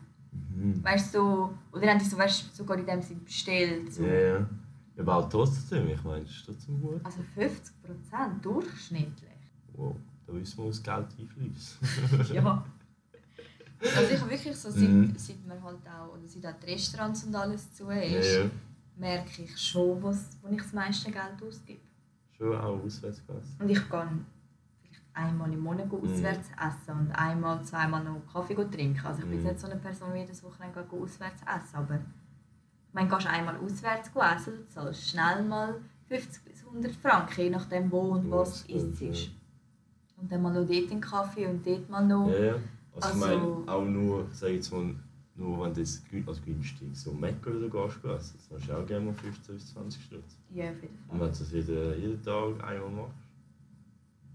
Mhm. 0.60 0.84
Weißt 0.84 1.14
du, 1.14 1.18
so, 1.18 1.54
oder 1.72 1.88
haben 1.88 1.98
die 1.98 2.04
so, 2.04 2.18
weißt, 2.18 2.50
du, 2.50 2.56
sogar 2.56 2.76
in 2.78 2.86
dem 2.86 3.00
Sinne 3.02 3.20
bestellt? 3.20 3.92
So. 3.92 4.04
Ja, 4.04 4.12
ja. 4.12 4.38
Ja, 4.38 4.46
aber 5.02 5.16
auch 5.16 5.28
trotzdem, 5.28 5.88
ich 5.88 6.02
meine, 6.04 6.24
das 6.24 6.32
ist 6.32 6.44
trotzdem 6.46 6.80
gut. 6.80 7.00
Also 7.04 7.20
50% 7.36 8.40
durchschnittlich. 8.42 9.30
Wow, 9.72 9.96
da 10.26 10.34
wissen 10.34 10.58
wir, 10.58 10.64
wo 10.64 10.68
das 10.68 10.82
Geld 10.82 11.06
einfließt. 11.18 11.78
Ja. 12.34 12.64
Also 13.96 14.12
ich 14.12 14.20
habe 14.20 14.30
wirklich 14.30 14.54
so, 14.56 14.70
seit, 14.70 14.90
Mhm. 14.90 15.14
seit 15.16 15.46
man 15.46 15.62
halt 15.62 15.78
auch, 15.88 16.12
oder 16.12 16.28
seit 16.28 16.44
auch 16.44 16.60
die 16.60 16.70
Restaurants 16.72 17.24
und 17.24 17.34
alles 17.34 17.72
zu 17.72 17.90
ja, 17.90 17.96
ist, 18.02 18.36
ja. 18.36 18.50
merke 18.96 19.42
ich 19.44 19.58
schon, 19.58 20.02
was, 20.02 20.36
wo 20.42 20.48
ich 20.50 20.58
das 20.60 20.74
meiste 20.74 21.10
Geld 21.10 21.42
ausgebe. 21.42 21.80
Schon 22.36 22.56
auch 22.58 22.84
auswärts. 22.84 23.22
Und 23.58 23.70
ich 23.70 23.78
vielleicht 23.78 24.26
einmal 25.20 25.52
im 25.52 25.60
Monat 25.60 25.86
Mhm. 25.92 25.98
auswärts 26.02 26.48
essen 26.58 26.98
und 26.98 27.12
einmal, 27.12 27.62
zweimal 27.64 28.02
noch 28.04 28.20
Kaffee 28.32 28.54
trinken. 28.54 29.00
Also 29.06 29.22
ich 29.22 29.28
bin 29.28 29.40
Mhm. 29.40 29.46
jetzt 29.46 29.52
nicht 29.52 29.60
so 29.60 29.66
eine 29.70 29.76
Person, 29.80 30.08
die 30.14 30.20
jedes 30.20 30.42
Wochenende 30.42 30.84
auswärts 30.90 31.42
essen, 31.42 31.76
aber 31.76 31.94
ich 31.96 32.94
meine, 32.94 33.08
gehst 33.08 33.26
einmal 33.26 33.56
auswärts 33.56 34.10
essen, 34.14 34.52
du 34.58 34.68
zahlst 34.68 35.08
schnell 35.10 35.42
mal 35.44 35.74
50 36.08 36.44
bis 36.44 36.64
100 36.64 36.92
Franken, 36.96 37.40
je 37.40 37.50
nachdem 37.50 37.90
wo 37.90 38.00
und 38.00 38.30
was 38.30 38.64
es 38.68 39.00
ist. 39.00 39.30
Und 40.16 40.30
dann 40.30 40.42
mal 40.42 40.52
noch 40.52 40.66
dort 40.68 40.90
einen 40.90 41.00
Kaffee 41.00 41.46
und 41.46 41.66
dort 41.66 41.88
mal 41.88 42.06
noch... 42.06 42.28
Ja, 42.30 42.44
ja. 42.44 42.52
Also, 42.52 43.08
Also- 43.08 43.14
ich 43.14 43.38
meine, 43.40 43.68
auch 43.72 43.84
nur, 43.84 44.26
sag 44.32 44.48
ich 44.50 44.56
jetzt 44.56 44.72
mal, 44.72 44.94
nur 45.36 45.64
wenn 45.64 45.72
das 45.72 46.02
also 46.26 46.42
günstig 46.42 46.88
so 46.92 47.12
Mac 47.12 47.34
oder 47.46 47.60
gehst, 47.68 47.98
du 48.02 48.08
essen, 48.08 48.34
das 48.36 48.50
machst 48.50 48.68
du 48.68 48.76
auch 48.76 48.86
gerne 48.86 49.06
mal 49.06 49.14
15 49.14 49.54
bis 49.54 49.72
20 49.72 50.02
Stutz. 50.04 50.36
Ja, 50.52 50.64
auf 50.70 50.82
jeden 50.82 50.98
Und 51.08 51.18
Fall. 51.18 51.20
wenn 51.28 51.32
du 51.32 51.38
das 51.38 51.52
jeden, 51.52 52.00
jeden 52.00 52.22
Tag 52.22 52.64
einmal 52.64 52.90
machst, 52.90 53.14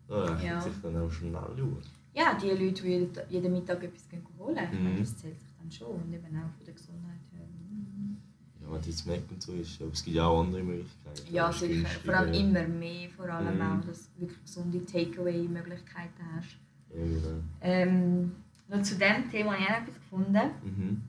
rechnet 0.09 0.43
Ja. 0.43 0.61
sich 0.61 0.73
dann 0.81 0.97
auch 0.97 1.11
schnell 1.11 1.35
aus. 1.35 1.85
Ja, 2.13 2.33
die 2.41 2.49
Leute, 2.49 2.83
die 2.83 3.09
jeden, 3.33 3.51
Mittag 3.51 3.83
etwas 3.83 4.03
holen, 4.37 4.55
Mhm. 4.71 4.99
das 4.99 5.17
zählt 5.17 5.39
sich 5.39 5.49
dann 5.59 5.71
schon. 5.71 5.87
Und 6.01 6.13
eben 6.13 6.25
auch 6.37 6.49
von 6.55 6.65
der 6.65 6.73
Gesundheit 6.73 7.19
her. 7.33 7.45
Mhm. 7.45 8.17
Ja, 8.61 8.71
wenn 8.71 8.81
jetzt 8.81 9.05
Mac 9.07 9.19
und 9.29 9.41
so 9.41 9.53
ist, 9.53 9.81
aber 9.81 9.91
es 9.91 10.03
gibt 10.03 10.15
ja 10.15 10.25
auch 10.27 10.41
andere 10.43 10.63
Möglichkeiten. 10.63 11.33
Ja, 11.33 11.51
sicher. 11.51 11.87
Vor 12.05 12.13
allem 12.13 12.33
immer 12.33 12.67
mehr, 12.67 13.09
vor 13.09 13.25
allem 13.29 13.55
Mhm. 13.55 13.61
auch, 13.81 13.85
dass 13.85 14.09
du 14.13 14.21
wirklich 14.21 14.41
gesunde 14.43 14.85
Takeaway-Möglichkeiten 14.85 16.23
hast. 16.35 16.57
Ja, 16.93 17.03
genau. 17.03 17.41
Ähm, 17.61 18.31
noch 18.69 18.81
zu 18.81 18.95
diesem 18.95 19.29
Thema 19.29 19.53
habe 19.53 19.61
ich 19.63 19.69
auch 19.69 19.81
etwas 19.81 19.95
gefunden. 19.95 20.51
Mhm. 20.63 21.01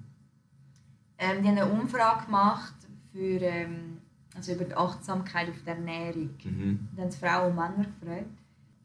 Ähm, 1.18 1.42
die 1.42 1.48
haben 1.48 1.58
eine 1.58 1.66
Umfrage 1.66 2.26
gemacht 2.26 2.74
für, 3.12 3.40
ähm, 3.40 3.98
also 4.34 4.52
über 4.52 4.64
die 4.64 4.74
Achtsamkeit 4.74 5.48
auf 5.48 5.62
die 5.64 5.68
Ernährung. 5.70 6.30
Mhm. 6.44 6.88
Da 6.96 7.02
haben 7.02 7.12
Frauen 7.12 7.50
und 7.50 7.56
Männer 7.56 7.86
gefragt. 8.00 8.26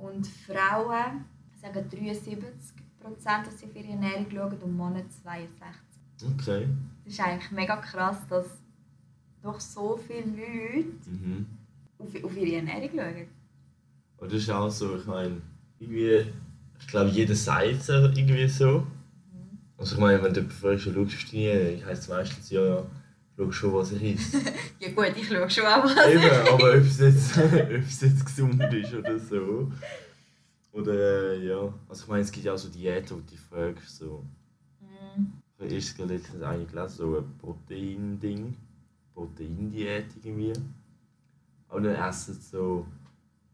Und 0.02 0.26
Frauen 0.28 1.26
sagen 1.62 1.86
73%, 1.89 3.45
dass 3.45 3.60
sie 3.60 3.66
auf 3.66 3.76
ihre 3.76 3.89
Ernährung 3.89 4.26
schauen 4.32 4.58
und 4.62 4.78
Männer 4.78 5.04
62%. 5.26 6.34
Okay. 6.39 6.68
Das 7.06 7.14
ist 7.14 7.20
eigentlich 7.20 7.52
mega 7.52 7.76
krass, 7.78 8.18
dass 8.30 8.45
doch 9.41 9.60
so 9.60 9.97
viele 9.97 10.26
Leute 10.26 10.88
Mhm. 11.10 11.45
auf, 11.97 12.24
auf 12.24 12.38
ihre 12.38 12.56
Ernährung 12.58 12.89
schauen. 12.95 13.28
Und 14.18 14.32
das 14.32 14.41
ist 14.43 14.49
auch 14.52 14.70
so, 14.70 14.95
ich 14.97 15.06
meine, 15.06 15.41
irgendwie, 15.80 16.26
ich 16.80 16.88
glaube, 16.88 17.10
jeder 17.10 17.36
sagt 17.36 17.66
es 17.66 17.89
irgendwie 17.89 18.47
so. 18.47 18.86
Also 19.78 19.95
ich 19.95 20.02
meine, 20.02 20.22
wenn 20.22 20.34
du 20.34 20.43
fragst, 20.47 20.84
schaust 20.84 20.95
du 21.14 21.18
Ernährung, 21.18 21.84
heisst 21.86 22.04
es 22.04 22.10
meistens, 22.10 22.49
ja, 22.52 22.62
ja, 22.64 22.84
schau 23.38 23.51
schon, 23.51 23.73
was 23.73 23.91
ich 23.93 24.15
esse. 24.15 24.41
Ja 24.79 24.91
gut, 24.91 25.13
ich 25.15 25.27
schaue 25.27 25.49
schon 25.49 25.65
auch 25.65 25.84
was. 25.84 26.07
Eben, 26.07 26.23
aber 26.47 26.69
ob 26.69 26.75
es, 26.75 26.99
jetzt, 26.99 27.38
ob 27.38 27.71
es 27.71 28.01
jetzt 28.01 28.25
gesund 28.25 28.61
ist 28.73 28.93
oder 28.93 29.19
so. 29.19 29.71
Oder 30.71 31.34
äh, 31.34 31.47
ja, 31.47 31.73
also 31.89 32.03
ich 32.03 32.07
meine, 32.07 32.21
es 32.21 32.32
gibt 32.32 32.45
ja 32.45 32.53
auch 32.53 32.57
so 32.57 32.69
Diäten, 32.69 33.11
wo 33.11 33.15
du 33.19 33.27
dich 33.27 33.39
fragst, 33.39 33.97
so. 33.97 34.25
Mhm. 34.79 35.34
Ich 35.67 35.93
habe 35.99 36.13
letztens 36.13 36.41
eine 36.41 36.65
gelesen, 36.65 36.95
so 36.97 37.17
ein 37.17 37.38
Protein-Ding. 37.38 38.55
Proteindiät 39.13 40.05
irgendwie. 40.23 40.53
Und 41.69 41.84
dann 41.84 41.95
essen 41.95 42.34
sie 42.34 42.41
so, 42.41 42.86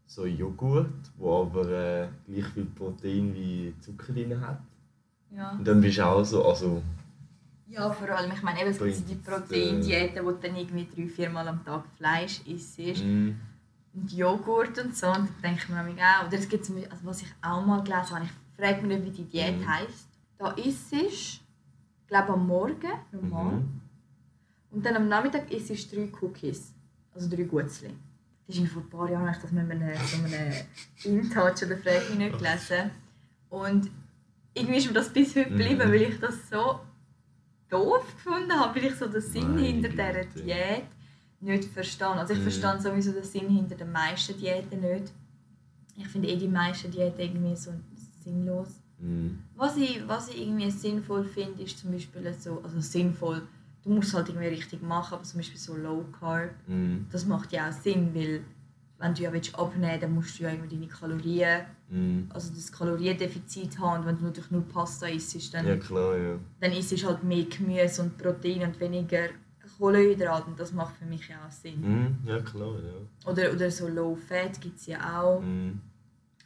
so 0.06 0.26
Joghurt, 0.26 0.90
wo 1.16 1.42
aber 1.42 1.68
äh, 1.68 2.08
gleich 2.26 2.46
viel 2.46 2.64
Protein 2.64 3.34
wie 3.34 3.74
Zucker 3.80 4.12
drin 4.12 4.40
hat. 4.40 4.60
Ja. 5.30 5.52
Und 5.52 5.66
dann 5.66 5.80
bist 5.80 5.98
du 5.98 6.06
auch 6.06 6.24
so, 6.24 6.44
also 6.44 6.82
ja, 7.68 7.90
vor 7.90 8.08
allem, 8.10 8.32
ich 8.32 8.42
meine, 8.42 8.60
eben, 8.62 8.70
es 8.70 8.78
gibt 8.78 9.08
die 9.10 9.14
Bringt, 9.14 9.24
Proteindiäten, 9.48 10.24
wo 10.24 10.30
du 10.32 10.38
dann 10.38 10.56
irgendwie 10.56 10.86
drei, 10.94 11.06
viermal 11.08 11.46
am 11.48 11.64
Tag 11.64 11.84
Fleisch 11.96 12.40
isst. 12.46 12.78
mm, 12.78 13.30
Und 13.94 14.12
Joghurt 14.12 14.78
und 14.78 14.96
so. 14.96 15.06
Und 15.08 15.16
dann 15.16 15.28
denke 15.42 15.60
ich 15.62 15.68
mir 15.68 15.80
auch, 15.80 16.26
oder 16.26 16.38
es 16.38 16.48
gibt 16.48 16.64
also 16.70 17.04
was 17.04 17.22
ich 17.22 17.28
auch 17.42 17.64
mal 17.64 17.82
gelesen 17.82 18.14
habe, 18.16 18.24
ich 18.24 18.30
frage 18.64 18.82
mich 18.86 18.98
nicht, 18.98 19.06
wie 19.06 19.22
die 19.22 19.28
Diät 19.28 19.58
Mhm. 19.60 19.68
heisst. 19.68 20.08
Da 20.38 20.50
isst 20.52 20.92
ich 20.92 21.40
glaube 22.06 22.32
am 22.34 22.46
Morgen, 22.46 22.92
normal. 23.12 23.52
mhm. 23.54 23.80
Und 24.70 24.84
dann 24.86 24.96
am 24.96 25.08
Nachmittag 25.08 25.50
isst 25.50 25.70
ich 25.70 25.90
drei 25.90 26.08
Cookies. 26.20 26.72
Also 27.14 27.28
drei 27.34 27.42
Gutzli. 27.44 27.90
Das 28.46 28.56
ist 28.56 28.72
vor 28.72 28.82
ein 28.82 28.88
paar 28.90 29.10
Jahren 29.10 29.30
ich 29.30 29.38
das 29.42 29.50
mit 29.52 29.70
einem, 29.70 29.94
so 29.96 30.24
einem 30.24 30.52
InTouch 31.04 31.62
oder 31.64 31.76
frage 31.76 32.14
nicht 32.16 32.38
gelesen. 32.38 32.90
Und 33.50 33.90
irgendwie 34.54 34.78
ist 34.78 34.86
mir 34.86 34.94
das 34.94 35.12
bis 35.12 35.34
heute 35.36 35.50
Mhm. 35.50 35.56
geblieben, 35.58 35.80
weil 35.80 35.94
ich 36.02 36.18
das 36.20 36.48
so 36.50 36.80
doof 37.70 38.04
gefunden 38.14 38.52
habe, 38.52 38.76
weil 38.76 38.86
ich 38.90 38.94
so 38.96 39.06
den 39.06 39.20
Sinn 39.20 39.54
Meine 39.54 39.66
hinter 39.66 39.88
dieser 39.88 40.24
Güte. 40.24 40.42
Diät 40.42 40.84
nicht 41.40 41.64
verstehe. 41.66 42.08
Also 42.08 42.32
ich 42.32 42.38
Mhm. 42.40 42.42
verstehe 42.50 42.80
sowieso 42.80 43.12
den 43.12 43.22
Sinn 43.24 43.48
hinter 43.48 43.74
den 43.76 43.92
meisten 43.92 44.36
Diäten 44.38 44.80
nicht. 44.80 45.12
Ich 45.96 46.08
finde 46.08 46.28
eh 46.28 46.36
die 46.36 46.48
meisten 46.48 46.90
Diäten 46.90 47.20
irgendwie 47.20 47.56
so 47.56 47.72
sinnlos. 48.24 48.68
Mm, 49.00 49.28
Was 49.56 49.76
ich, 49.76 50.02
was 50.08 50.28
ich 50.28 50.42
irgendwie 50.42 50.70
sinnvoll 50.70 51.24
finde, 51.24 51.62
ist 51.62 51.78
zum 51.78 51.92
Beispiel 51.92 52.34
so, 52.38 52.60
also 52.62 52.80
sinnvoll, 52.80 53.42
du 53.84 53.90
musst 53.90 54.08
es 54.08 54.14
halt 54.14 54.28
irgendwie 54.28 54.48
richtig 54.48 54.82
machen, 54.82 55.14
aber 55.14 55.22
zum 55.22 55.38
Beispiel 55.38 55.58
so 55.58 55.76
Low 55.76 56.04
Carb, 56.18 56.50
mm, 56.66 57.06
das 57.12 57.24
macht 57.26 57.52
ja 57.52 57.68
auch 57.68 57.72
Sinn, 57.72 58.12
weil 58.14 58.42
wenn 58.98 59.14
du 59.14 59.22
ja 59.22 59.32
willst 59.32 59.54
abnehmen 59.58 59.90
willst, 59.90 60.02
dann 60.02 60.14
musst 60.14 60.38
du 60.38 60.42
ja 60.44 60.50
immer 60.50 60.66
deine 60.66 60.86
Kalorien, 60.88 61.62
Mhm. 61.90 62.28
also 62.34 62.52
das 62.54 62.70
Kaloriendefizit 62.70 63.78
haben. 63.78 64.00
Und 64.00 64.06
wenn 64.06 64.18
du 64.18 64.24
natürlich 64.24 64.50
nur 64.50 64.62
Pasta 64.62 65.06
isst, 65.06 65.54
dann, 65.54 65.66
Ja, 65.66 65.76
klar, 65.76 66.16
ja. 66.18 66.34
dann 66.60 66.72
isst 66.72 66.92
du 66.92 67.06
halt 67.06 67.22
mehr 67.24 67.44
Gemüse 67.44 68.02
und 68.02 68.18
Protein 68.18 68.62
und 68.62 68.78
weniger 68.80 69.28
Kohlenhydrate. 69.78 70.46
Und 70.50 70.58
das 70.60 70.72
macht 70.72 70.96
für 70.96 71.04
mich 71.06 71.28
ja 71.28 71.36
auch 71.46 71.50
Sinn. 71.52 71.80
Mhm. 71.80 72.18
Ja, 72.28 72.40
klar, 72.40 72.74
ja. 72.74 73.30
Oder, 73.30 73.52
oder 73.52 73.70
so 73.70 73.88
Low 73.88 74.16
Fat 74.16 74.60
gibt 74.60 74.78
es 74.80 74.86
ja 74.86 75.20
auch. 75.22 75.40
Mhm. 75.40 75.80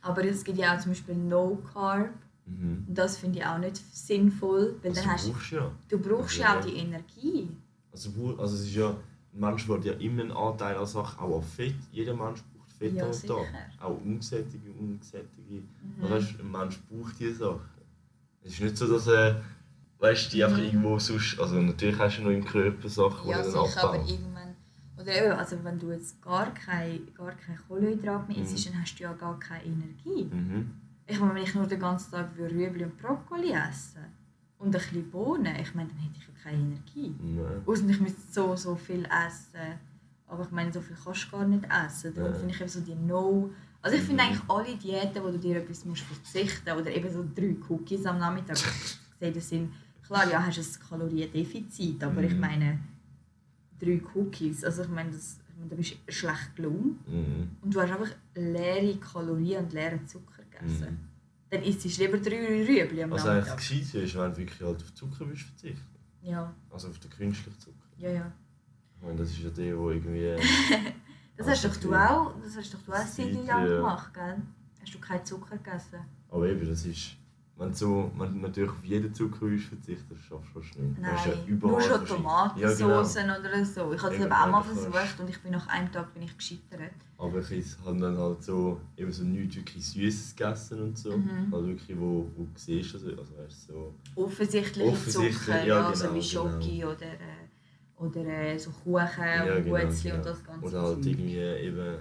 Aber 0.02 0.24
es 0.24 0.44
gibt 0.44 0.58
ja 0.58 0.76
auch 0.76 0.80
zum 0.80 0.92
Beispiel 0.92 1.14
No 1.14 1.58
Carb. 1.72 2.10
Mhm. 2.46 2.84
Und 2.88 2.94
das 2.98 3.16
finde 3.16 3.38
ich 3.38 3.46
auch 3.46 3.58
nicht 3.58 3.76
sinnvoll, 3.76 4.74
weil 4.82 4.90
Also, 4.90 5.02
dann 5.02 5.10
hast 5.12 5.26
du 5.28 5.32
brauchst 5.32 5.50
ja. 5.52 5.70
du 5.88 5.98
brauchst 5.98 6.40
Also, 6.40 6.42
ja 6.42 6.58
auch 6.58 6.64
die 6.64 6.76
Energie. 6.76 7.48
Also, 7.92 8.10
also 8.38 8.54
es 8.56 8.62
ist 8.62 8.74
ja, 8.74 8.96
ein 9.34 9.40
Mensch 9.40 9.68
will 9.68 9.84
ja 9.84 9.92
immer 9.94 10.22
einen 10.22 10.32
Anteil 10.32 10.76
an 10.76 10.86
Sachen, 10.86 11.18
auch 11.20 11.36
an 11.38 11.42
Fett. 11.42 11.74
Jeder 11.90 12.14
Mensch 12.14 12.40
braucht 12.42 12.72
Fett 12.78 12.94
Ja. 12.94 13.06
Mhm. 13.06 13.26
Tag. 13.26 13.46
Auch 13.80 14.00
ungesättigte, 14.00 14.70
ungesättigte. 14.78 15.62
Also, 16.00 16.14
weißt, 16.14 16.40
ein 16.40 16.50
Mensch 16.50 16.80
braucht 16.88 17.18
diese 17.18 17.34
Sachen. 17.34 17.60
Es 18.44 18.52
ist 18.54 18.60
nicht 18.60 18.76
so, 18.76 18.92
dass 18.92 19.06
er, 19.06 19.42
weißt, 20.00 20.32
die 20.32 20.44
einfach 20.44 20.58
Mhm. 20.58 20.64
irgendwo 20.64 20.98
sonst, 20.98 21.38
also 21.40 21.54
natürlich 21.60 21.98
hast 21.98 22.18
du 22.18 22.22
noch 22.22 22.30
im 22.30 22.44
Körper 22.44 22.88
Sachen, 22.88 23.24
die 23.24 23.30
Ja, 23.30 23.42
dann 23.42 23.50
sicher, 23.50 23.84
aber 23.84 23.96
irgendwann. 23.96 24.56
Oder 24.98 25.24
eben, 25.26 25.32
also 25.32 25.56
wenn 25.64 25.78
du 25.78 25.90
jetzt 25.90 26.20
gar 26.22 26.52
kein, 26.52 27.08
gar 27.14 27.32
kein 27.32 27.58
Kohlenhydrat 27.66 28.28
mehr 28.28 28.36
Mhm. 28.38 28.44
isst, 28.44 28.66
dann 28.68 28.80
hast 28.80 28.94
du 28.98 29.02
ja 29.04 29.12
gar 29.14 29.38
keine 29.38 29.64
Energie. 29.64 30.24
Mhm. 30.30 30.70
Ich 31.06 31.18
meine, 31.18 31.34
wenn 31.34 31.42
ich 31.42 31.54
nur 31.54 31.66
den 31.66 31.80
ganzen 31.80 32.10
Tag 32.12 32.30
Rüebli 32.38 32.84
und 32.84 32.98
Brokkoli 33.00 33.52
essen 33.52 34.04
und 34.62 34.68
ein 34.68 34.80
bisschen 34.80 35.10
Bohnen, 35.10 35.54
ich 35.60 35.74
meine, 35.74 35.88
dann 35.88 35.98
hätte 35.98 36.16
ich 36.18 36.26
ja 36.26 36.34
keine 36.42 36.58
Energie. 36.62 37.14
Nein. 37.20 37.62
Außer 37.66 37.88
ich 37.88 38.00
müsste 38.00 38.20
so, 38.32 38.56
so 38.56 38.74
viel 38.76 39.04
essen. 39.04 39.78
Aber 40.28 40.44
ich 40.44 40.50
meine, 40.50 40.72
so 40.72 40.80
viel 40.80 40.96
kannst 41.04 41.26
du 41.26 41.30
gar 41.36 41.46
nicht 41.46 41.64
essen. 41.64 42.14
Darum 42.14 42.32
Ja. 42.32 42.38
finde 42.38 42.54
ich 42.54 42.60
eben 42.60 42.70
so 42.70 42.80
die 42.80 42.94
No... 42.94 43.50
Also 43.82 43.96
ich 43.96 44.02
finde 44.04 44.22
Mhm. 44.22 44.28
eigentlich 44.30 44.48
alle 44.48 44.76
Diäten, 44.76 45.22
wo 45.24 45.30
du 45.32 45.38
dir 45.38 45.56
etwas 45.56 45.84
musst 45.84 46.02
verzichten 46.02 46.70
oder 46.70 46.90
eben 46.90 47.12
so 47.12 47.24
drei 47.34 47.56
Cookies 47.68 48.06
am 48.06 48.18
Nachmittag, 48.18 48.56
ich 48.56 48.98
sehe 49.18 49.32
das 49.32 49.48
Sinn. 49.48 49.72
Klar, 50.06 50.30
ja, 50.30 50.40
hast 50.46 50.56
du 50.56 50.60
ein 50.62 50.88
Kaloriendefizit, 50.88 52.02
aber 52.04 52.22
ich 52.22 52.32
Mhm. 52.34 52.40
meine, 52.40 52.78
drei 53.80 54.00
Cookies, 54.14 54.62
also 54.64 54.82
ich 54.82 54.88
meine, 54.88 55.10
das, 55.10 55.38
ich 55.48 55.56
meine, 55.58 55.70
da 55.70 55.76
bist 55.76 55.96
du 56.06 56.12
schlecht 56.12 56.54
gelaunt 56.56 57.08
Mhm. 57.08 57.50
und 57.60 57.74
du 57.74 57.80
hast 57.80 57.90
einfach 57.90 58.14
leere 58.36 58.96
Kalorien 58.98 59.64
und 59.64 59.72
leeren 59.72 60.06
Zucker 60.06 60.42
gegessen. 60.44 60.98
Mhm. 61.00 61.08
Dann 61.52 61.62
isst 61.64 61.84
du 61.84 61.88
lieber 62.02 62.16
drei 62.16 62.64
Rüebli 62.66 63.02
am 63.02 63.10
Was 63.10 63.26
eigentlich 63.26 63.46
Nachmittag. 63.48 63.56
gescheit 63.58 63.94
ist, 64.04 64.14
wenn 64.16 64.30
du 64.32 64.36
wirklich 64.38 64.60
halt 64.62 64.82
auf 64.82 64.94
Zucker 64.94 65.28
willst 65.28 65.42
verzichten 65.42 65.86
Ja, 66.22 66.54
Also 66.70 66.88
auf 66.88 66.98
den 66.98 67.10
künstlichen 67.10 67.58
Zucker. 67.60 67.76
ja, 67.98 68.10
ja. 68.10 68.32
Ich 68.96 69.02
meine, 69.06 69.18
das 69.18 69.30
ist 69.30 69.38
ja 69.40 69.50
der, 69.50 69.74
der 69.76 69.90
irgendwie... 69.90 70.24
äh, 70.24 70.40
Das 71.36 71.46
Also 71.48 71.68
hast 71.68 71.76
doch 71.76 71.80
du 71.82 71.94
auch, 71.94 72.34
das 72.42 72.56
hast 72.56 72.72
doch 72.72 72.82
du 72.82 72.92
auch 72.92 72.96
eine 72.96 73.06
Seit, 73.06 73.34
Zeit 73.34 73.46
lang 73.46 73.66
gemacht, 73.66 74.14
gell? 74.14 74.36
Hast 74.80 74.94
du 74.94 74.98
keinen 74.98 75.24
Zucker 75.26 75.56
gegessen? 75.58 75.98
Aber 76.30 76.48
eben, 76.48 76.66
das 76.68 76.86
ist... 76.86 77.16
Wenn 77.62 77.70
du, 77.70 77.76
so, 77.76 78.10
wenn 78.18 78.34
du 78.34 78.40
natürlich 78.40 78.70
auf 78.70 78.84
jeden 78.84 79.14
Zucker 79.14 79.42
willst 79.42 79.66
verzichten 79.66 80.06
das 80.10 80.18
schaffst 80.18 80.48
du 80.52 80.60
fast 80.60 80.78
nicht. 80.78 80.98
Ja 81.00 81.12
Nein, 81.14 81.46
überall 81.46 81.72
nur 81.72 81.80
schon 81.80 82.06
Tomatensoßen 82.06 82.88
Ja, 82.88 83.36
genau. 83.36 83.48
oder 83.48 83.64
so. 83.64 83.92
Ich 83.92 84.02
habe 84.02 84.14
es 84.14 84.20
Eben, 84.20 84.32
auch 84.32 84.46
mal 84.50 84.62
kannst- 84.62 84.82
versucht 84.88 85.20
und 85.20 85.30
ich 85.30 85.40
bin 85.40 85.52
nach 85.52 85.66
einem 85.68 85.92
Tag 85.92 86.12
bin 86.12 86.22
ich 86.24 86.36
gescheitert. 86.36 86.90
Aber 87.18 87.38
ich 87.38 87.66
habe 87.84 88.00
dann 88.00 88.18
halt 88.18 88.42
so, 88.42 88.80
eben 88.96 89.12
so 89.12 89.22
nichts 89.22 89.54
wirklich 89.56 89.86
Süßes 89.86 90.34
gegessen 90.34 90.82
und 90.82 90.98
so. 90.98 91.16
Mhm. 91.16 91.54
Also 91.54 91.68
wirklich, 91.68 91.96
wo, 91.96 92.28
wo 92.36 92.42
du 92.42 92.50
siehst, 92.56 92.94
also, 92.94 93.10
also 93.10 93.38
weißt, 93.38 93.68
du, 93.68 93.72
so... 93.72 93.94
Offensichtliche 94.16 94.90
Offensichtlich, 94.90 95.38
Zucker, 95.38 95.64
ja, 95.64 95.88
ja, 95.90 95.94
so 95.94 96.04
genau, 96.08 96.16
wie 96.16 96.22
Schoki 96.22 96.84
oder, 96.84 97.12
äh, 97.12 97.96
oder 97.96 98.26
äh, 98.26 98.58
so 98.58 98.70
Kuchen 98.70 99.56
und 99.56 99.68
Guetzli 99.68 100.12
und 100.12 100.26
das 100.26 100.44
ganze 100.44 100.66
Oder 100.66 100.82
halt 100.82 101.06
irgendwie 101.06 101.38
eben... 101.38 101.98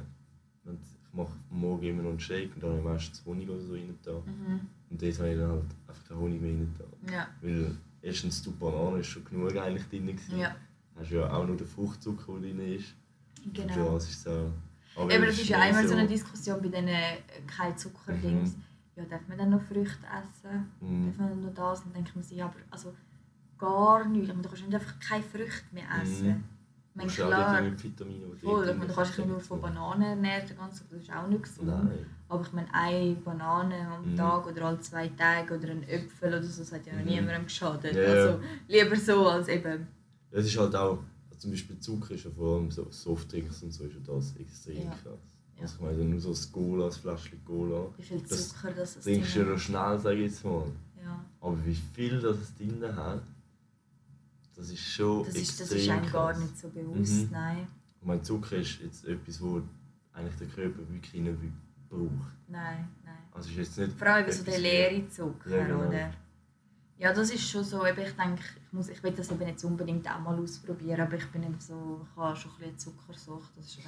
Ich 0.65 1.13
mache 1.17 1.33
morgen 1.49 1.83
immer 1.83 2.03
noch 2.03 2.09
einen 2.11 2.19
Shake 2.19 2.55
und 2.55 2.63
dann 2.63 2.69
habe 2.71 2.79
ich 2.79 2.85
meistens 2.85 3.25
Honig 3.25 3.49
oder 3.49 3.59
so 3.59 3.73
rein 3.73 3.95
da. 4.01 4.13
Mhm. 4.13 4.61
Und 4.91 5.01
dort 5.01 5.19
habe 5.19 5.29
ich 5.31 5.37
dann 5.39 5.49
halt 5.49 5.63
einfach 5.87 6.03
den 6.03 6.17
Honig 6.17 6.41
mehr 6.41 6.53
da. 6.77 7.11
Ja, 7.13 7.27
Weil 7.41 7.75
erstens, 8.01 8.41
die 8.43 8.49
Banane 8.49 8.99
ist 8.99 9.07
schon 9.07 9.23
genug 9.25 9.55
eigentlich 9.57 9.87
drin. 9.87 10.05
gewesen. 10.07 10.37
ja, 10.37 10.55
Hast 10.99 11.09
ja 11.11 11.31
auch 11.33 11.47
nur 11.47 11.55
den 11.57 11.65
Fruchtzucker, 11.67 12.33
der 12.33 12.41
drin 12.51 12.75
ist. 12.75 12.93
Und 13.45 13.53
genau. 13.55 13.93
das 13.93 14.09
ist 14.09 14.19
es 14.19 14.27
auch... 14.27 14.51
Aber 14.95 15.13
Eben, 15.13 15.23
es 15.23 15.29
das 15.31 15.39
ist 15.43 15.49
ja 15.49 15.59
einmal 15.59 15.87
so 15.87 15.95
eine 15.95 16.07
Diskussion 16.07 16.61
bei 16.61 16.67
diesen 16.67 16.87
äh, 16.89 17.17
kein 17.47 17.77
Zucker-Dings. 17.77 18.57
Mhm. 18.57 18.63
Ja, 18.97 19.03
darf 19.05 19.25
man 19.29 19.37
dann 19.37 19.49
noch 19.51 19.61
Früchte 19.61 20.05
essen? 20.05 20.69
Mhm. 20.81 21.05
Darf 21.07 21.17
man 21.17 21.29
dann 21.29 21.41
noch 21.43 21.53
das? 21.53 21.79
Und 21.79 21.85
dann 21.87 22.03
denkt 22.03 22.13
man 22.15 22.23
sich, 22.25 22.37
ja, 22.37 22.45
aber 22.45 22.55
also 22.69 22.93
gar 23.57 24.05
nichts. 24.05 24.27
Ich 24.27 24.33
meine, 24.35 24.41
Du 24.43 24.49
kannst 24.49 24.65
nicht 24.65 24.75
einfach 24.75 24.99
keine 24.99 25.23
Früchte 25.23 25.63
mehr 25.73 25.85
essen. 26.03 26.27
Mhm. 26.27 26.43
Hast 26.97 27.21
auch 27.21 27.27
klar, 27.27 27.61
die 27.61 27.83
Vitamine, 27.83 28.25
die 28.35 28.45
voll, 28.45 28.67
ich 28.69 28.75
meine, 28.75 28.87
du 28.89 28.93
kannst 28.95 29.17
dich 29.17 29.25
nur 29.25 29.39
von 29.39 29.61
Bananen 29.61 30.01
ernähren, 30.03 30.47
den 30.47 30.57
ganzen 30.57 30.79
Tag, 30.79 30.89
das 30.91 31.01
ist 31.03 31.11
auch 31.13 31.27
nicht 31.27 31.43
gesund. 31.43 31.67
Nein. 31.67 32.05
Aber 32.27 32.41
ich 32.43 32.51
meine, 32.53 32.73
eine 32.73 33.15
Banane 33.15 33.87
am 33.87 34.11
Mhm. 34.11 34.15
Tag 34.17 34.47
oder 34.47 34.65
alle 34.65 34.79
zwei 34.81 35.07
Tage 35.09 35.57
oder 35.57 35.69
ein 35.69 35.83
Äpfel 35.83 36.29
oder 36.29 36.43
so, 36.43 36.61
das 36.61 36.71
hat 36.71 36.85
ja 36.85 36.93
noch 36.93 36.99
Mhm. 37.01 37.07
niemandem 37.07 37.43
geschadet. 37.45 37.95
Ja. 37.95 38.03
Also 38.03 38.39
lieber 38.67 38.95
so 38.97 39.27
als 39.27 39.47
eben... 39.47 39.87
Es 40.31 40.45
ist 40.45 40.57
halt 40.57 40.75
auch, 40.75 40.99
also 41.29 41.39
zum 41.39 41.51
Beispiel 41.51 41.79
Zucker 41.79 42.13
ist 42.13 42.25
ja 42.25 42.31
vor 42.31 42.57
allem 42.57 42.69
so 42.71 42.85
Softdrinks 42.89 43.63
und 43.63 43.71
so 43.73 43.85
ist 43.85 43.93
ja 43.93 44.13
das 44.13 44.35
extrem 44.37 44.83
Ja. 44.83 44.89
krass. 44.91 45.19
Ja. 45.55 45.61
Also 45.63 45.75
ich 45.75 45.81
meine, 45.81 46.03
nur 46.03 46.19
so 46.19 46.29
das 46.29 46.51
Cola, 46.51 46.85
das 46.85 46.97
Fläschchen 46.97 47.43
Cola, 47.45 47.85
Wie 47.97 48.03
viel 48.03 48.21
Das 48.27 48.49
Zucker 48.49 48.71
das 48.73 48.97
es 48.97 49.03
trinkst 49.03 49.35
du 49.35 49.39
ja 49.39 49.45
noch 49.45 49.57
schnell, 49.59 49.97
sage 49.99 50.15
ich 50.17 50.31
jetzt 50.31 50.43
mal. 50.43 50.65
Ja. 51.03 51.23
Aber 51.39 51.57
wie 51.65 51.73
viel 51.93 52.19
das 52.19 52.37
es 52.37 52.55
drin 52.57 52.81
hat, 52.95 53.21
das 54.61 54.69
ist 54.71 54.79
schon 54.83 55.25
Das 55.25 55.35
ist, 55.35 55.59
extrem 55.59 55.67
das 55.67 55.71
ist 55.77 55.89
einem 55.89 56.11
gar 56.11 56.37
nicht 56.37 56.57
so 56.57 56.69
bewusst, 56.69 57.25
Mhm. 57.25 57.29
nein. 57.31 57.67
Ich 57.99 58.05
meine, 58.07 58.21
Zucker 58.21 58.55
ist 58.57 58.79
jetzt 58.81 59.05
etwas, 59.05 59.41
wo 59.41 59.61
eigentlich 60.13 60.35
der 60.37 60.47
Körper 60.47 60.79
wirklich 60.89 61.21
nicht 61.21 61.37
braucht. 61.89 62.31
Nein, 62.47 62.87
nein. 63.03 63.17
Also 63.31 63.49
ist 63.49 63.57
jetzt 63.57 63.77
nicht 63.77 63.97
Vor 63.97 64.07
allem 64.07 64.31
so 64.31 64.43
der 64.43 64.59
leere 64.59 65.07
Zucker, 65.09 65.49
Ja, 65.49 65.63
genau. 65.65 65.87
oder? 65.87 66.13
Ja, 66.97 67.13
das 67.13 67.31
ist 67.31 67.49
schon 67.49 67.63
so, 67.63 67.83
ich 67.85 67.95
denke, 67.95 68.39
ich, 68.39 68.73
muss, 68.73 68.87
ich 68.89 69.01
will 69.01 69.11
das 69.13 69.31
eben 69.31 69.47
jetzt 69.47 69.63
unbedingt 69.63 70.07
auch 70.09 70.19
mal 70.19 70.37
ausprobieren, 70.39 71.01
aber 71.01 71.15
ich 71.17 71.25
bin 71.31 71.41
eben 71.43 71.59
so, 71.59 72.05
ich 72.11 72.15
habe 72.17 72.35
schon 72.35 72.51
ein 72.51 72.57
bisschen 72.59 72.77
Zuckersucht, 72.79 73.51
das 73.57 73.65
ist 73.65 73.77
recht... 73.79 73.87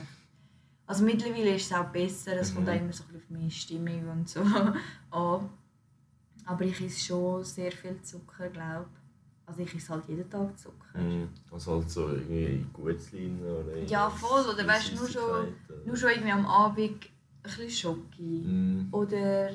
Also 0.88 1.06
mittlerweile 1.06 1.56
ist 1.56 1.68
es 1.68 1.74
auch 1.74 1.86
besser, 1.92 2.34
es 2.38 2.54
kommt 2.54 2.68
Mhm. 2.68 2.74
auch 2.74 2.78
immer 2.82 2.94
so 2.94 3.04
ein 3.04 3.08
bisschen 3.14 3.22
auf 3.22 3.30
meine 3.30 3.52
Stimmung 3.52 4.10
und 4.10 4.28
so 4.30 4.42
an. 5.12 5.50
Aber 6.46 6.66
ich 6.66 6.82
esse 6.82 7.00
schon 7.00 7.44
sehr 7.44 7.72
viel 7.72 8.02
Zucker, 8.02 8.50
glaube 8.50 8.90
Also 9.46 9.62
ich 9.62 9.76
esse 9.76 9.90
halt 9.94 10.04
jeden 10.08 10.30
Tag 10.30 10.58
Zucker. 10.58 10.98
Mhm. 11.00 11.28
Also 11.52 11.74
halt 11.78 11.90
so 11.90 12.10
irgendwie 12.10 12.66
Gutzlin 12.72 13.40
oder 13.42 13.78
Ja, 13.84 14.10
voll, 14.10 14.46
oder 14.54 14.66
weißt 14.66 14.92
du, 14.92 14.96
nur 14.96 15.10
schon-. 15.10 15.54
Nur 15.86 15.96
schon 15.98 16.10
irgendwie 16.12 16.32
am 16.32 16.46
Abend 16.46 16.80
ein 16.80 17.00
bisschen 17.44 17.70
Schoki. 17.70 18.44
Mhm. 18.46 18.88
Oder 18.92 19.50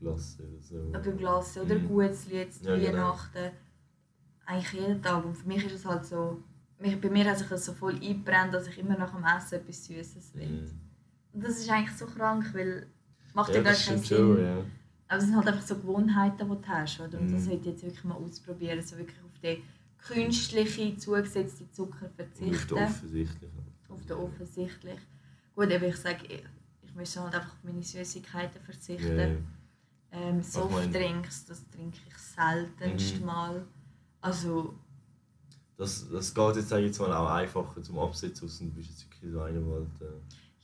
Glasse 0.00 0.42
oder 0.42 0.60
so. 0.60 0.76
Eben 1.08 1.16
Glasse 1.18 1.62
oder 1.62 1.74
Mhm. 1.76 1.88
Gutzli 1.88 2.34
jetzt 2.36 2.64
Ja, 2.64 2.76
genau. 2.76 2.86
Weihnachten. 2.92 3.50
Eigentlich 4.44 4.72
jeden 4.74 5.02
Tag. 5.02 5.24
Und 5.24 5.34
für 5.34 5.48
mich 5.48 5.64
ist 5.64 5.72
es 5.72 5.84
halt 5.86 6.04
so, 6.04 6.42
bei 6.78 7.08
mir 7.10 7.24
hat 7.24 7.38
sich 7.38 7.48
das 7.48 7.64
so 7.64 7.72
voll 7.72 7.94
eingebrannt, 7.94 8.52
dass 8.52 8.68
ich 8.68 8.78
immer 8.78 8.96
nach 8.98 9.12
dem 9.14 9.24
Essen 9.24 9.54
etwas 9.56 9.84
Süßes 9.86 10.34
will. 10.34 10.46
Mhm. 10.46 10.70
Und 11.32 11.42
das 11.44 11.58
ist 11.58 11.70
eigentlich 11.70 11.96
so 11.96 12.06
krank, 12.06 12.44
weil 12.54 12.86
macht 13.34 13.48
ja, 13.48 13.56
Ja, 13.56 13.62
gar 13.62 13.72
das 13.72 13.86
keinen 13.86 13.98
Sinn. 14.02 14.18
schon, 14.18 14.42
ja. 14.44 14.56
Aber 15.08 15.18
es 15.18 15.24
sind 15.26 15.36
halt 15.36 15.46
einfach 15.48 15.66
so 15.66 15.76
Gewohnheiten, 15.76 16.38
die 16.38 16.44
du 16.62 16.68
hast. 16.68 17.00
Oder? 17.00 17.18
Und 17.20 17.30
das 17.32 17.42
Mhm. 17.42 17.44
sollte 17.46 17.60
ich 17.60 17.66
jetzt 17.66 17.82
wirklich 17.84 18.04
mal 18.04 18.14
ausprobieren, 18.16 18.82
so 18.82 18.96
wirklich 18.98 19.18
auf 19.22 19.38
den 19.40 19.62
künstliche, 19.98 20.96
zugesetzte 20.96 21.70
Zucker 21.70 22.06
Und 22.06 22.10
auf 22.10 22.14
verzichten. 22.16 22.74
den 22.74 22.84
offensichtlichen. 22.84 23.58
auf 23.88 24.04
den 24.06 24.16
offensichtlich. 24.16 24.98
Gut, 25.54 25.72
aber 25.72 25.86
ich 25.88 25.96
sage, 25.96 26.26
ich, 26.26 26.44
ich 26.82 26.94
müsste 26.94 27.22
halt 27.22 27.34
einfach 27.34 27.52
auf 27.52 27.64
meine 27.64 27.82
Süßigkeiten 27.82 28.60
verzichten. 28.62 29.18
Ja. 29.18 29.28
Ähm, 30.12 30.42
Softdrinks, 30.42 31.44
das 31.46 31.68
trinke 31.68 31.98
ich 32.06 32.16
seltenst 32.16 33.20
Mhm. 33.20 33.26
mal. 33.26 33.66
Also, 34.20 34.74
Das, 35.76 36.08
das 36.10 36.34
geht 36.34 36.56
jetzt, 36.56 36.70
jetzt 36.70 36.98
mal, 37.00 37.12
auch 37.12 37.30
einfacher 37.30 37.82
zum 37.82 37.98
Absetzen, 37.98 38.48
du 38.48 38.74
bist 38.74 38.88
jetzt 38.90 39.04
wirklich 39.04 39.30
so 39.32 39.40
einer, 39.40 39.60
der 39.60 39.72
halt, 39.74 40.00
äh, 40.00 40.04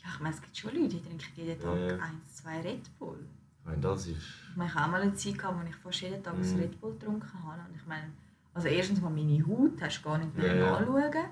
ja, 0.03 0.09
ich 0.15 0.21
meine, 0.21 0.35
es 0.35 0.41
gibt 0.41 0.57
schon 0.57 0.75
Leute, 0.75 0.89
die 0.89 1.01
trinken 1.03 1.25
jeden 1.37 1.61
Tag 1.61 1.79
Ja, 1.79 1.87
ja. 1.87 1.99
eins, 1.99 2.35
zwei 2.37 2.61
Red 2.63 2.99
Bull. 2.99 3.19
Ich 3.63 3.67
meine, 3.67 3.81
das 3.81 4.07
ist... 4.07 4.17
Ich 4.51 4.57
meine, 4.57 4.69
ich 4.71 4.75
habe 4.77 4.87
auch 4.87 4.91
mal 4.91 5.01
eine 5.03 5.15
Zeit 5.15 5.39
gehabt, 5.39 5.59
wo 5.63 5.67
ich 5.69 5.77
fast 5.77 6.01
jeden 6.03 6.23
Tag 6.23 6.35
ein 6.35 6.41
Mhm. 6.41 6.59
Red 6.61 6.81
Bull 6.81 6.93
getrunken 6.93 7.45
habe. 7.45 7.61
Und 7.69 7.75
ich 7.77 7.87
meine, 7.87 8.11
also 8.55 8.69
erstens 8.69 9.01
mal 9.01 9.11
meine 9.11 9.47
Haut 9.47 9.81
hast 9.81 9.99
du 10.01 10.03
gar 10.03 10.19
nicht 10.19 10.37
mehr 10.37 10.47
Ja, 10.55 10.67
ja. 10.67 10.77
anschauen. 10.77 11.25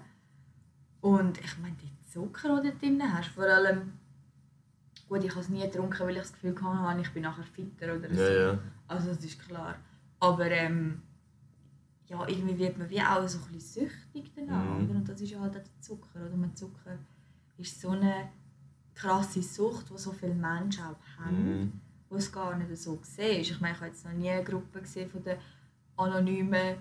Und 1.02 1.38
ich 1.38 1.58
meine, 1.58 1.76
die 1.76 1.90
Zucker, 2.10 2.60
die 2.62 2.70
du 2.70 2.76
drin 2.78 3.02
hast, 3.02 3.28
vor 3.28 3.44
allem... 3.44 3.92
Gut, 5.08 5.24
ich 5.24 5.30
habe 5.30 5.40
es 5.40 5.48
nie 5.48 5.60
getrunken, 5.62 5.98
weil 6.00 6.10
ich 6.12 6.18
das 6.18 6.32
Gefühl 6.32 6.54
hatte, 6.62 7.00
ich 7.00 7.10
bin 7.12 7.22
nachher 7.24 7.42
fitter 7.42 7.96
oder 7.96 8.08
so. 8.14 8.22
Ja, 8.22 8.52
ja. 8.52 8.58
Also 8.86 9.08
das 9.08 9.24
ist 9.24 9.40
klar. 9.40 9.74
Aber 10.20 10.48
ähm, 10.50 11.02
ja, 12.06 12.26
irgendwie 12.28 12.56
wird 12.58 12.78
man 12.78 12.88
wie 12.88 13.00
auch 13.02 13.26
so 13.26 13.38
ein 13.38 13.52
bisschen 13.52 13.88
süchtig 13.88 14.32
danach. 14.36 14.62
Mhm. 14.78 14.88
Und 14.90 15.08
das 15.08 15.20
ist 15.20 15.30
ja 15.30 15.40
halt 15.40 15.50
auch 15.56 15.62
der 15.62 15.80
Zucker. 15.80 16.20
Oder? 16.26 16.36
Man 16.36 16.54
Zucker 16.54 16.96
ist 17.58 17.80
so 17.80 17.90
eine 17.90 18.28
krasse 18.94 19.42
Sucht, 19.42 19.90
die 19.90 19.98
so 19.98 20.12
viele 20.12 20.34
Menschen 20.34 20.84
auch 20.84 20.96
haben, 21.24 21.58
Mhm. 21.60 21.72
Wo 22.11 22.16
es 22.16 22.30
gar 22.30 22.56
nicht 22.56 22.76
so 22.76 22.96
gesehen 22.96 23.40
ist. 23.40 23.50
Ich 23.52 23.61
meine, 23.61 23.74
ich 23.74 23.80
habe 23.80 23.90
jetzt 23.90 24.04
noch 24.04 24.12
nie 24.12 24.28
eine 24.28 24.44
Gruppe 24.44 24.82
gesehen 24.82 25.08
von 25.08 25.22
den 25.24 25.38
anonymen 25.96 26.76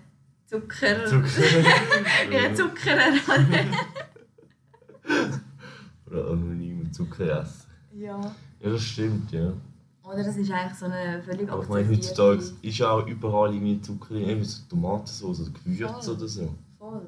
Zucker... 0.46 1.08
ja, 2.32 2.54
Zuckerer. 2.54 3.14
Oder 6.08 6.32
anonyme 6.32 6.92
Zucker 6.92 7.00
Zucker 7.20 7.42
essen. 7.42 7.70
Ja. 7.94 8.20
Ja, 8.60 8.70
das 8.70 8.82
stimmt, 8.82 9.32
ja. 9.32 9.54
Oder 10.04 10.24
das 10.24 10.36
ist 10.38 10.52
eigentlich 10.52 10.78
so 10.78 10.86
eine 10.86 11.22
völlig 11.22 11.50
Aber 11.50 11.64
ich 11.64 11.70
meine, 11.70 11.88
heutzutage 11.88 12.44
ist 12.62 12.82
auch 12.82 13.06
überall 13.08 13.54
irgendwie 13.54 13.80
Zucker 13.82 14.16
eben 14.16 14.44
so 14.44 14.64
Tomatensauce 14.68 15.42
oder 15.42 15.52
Gewürze 15.52 16.04
Voll. 16.04 16.16
oder 16.16 16.28
so. 16.28 16.56
Voll. 16.78 17.02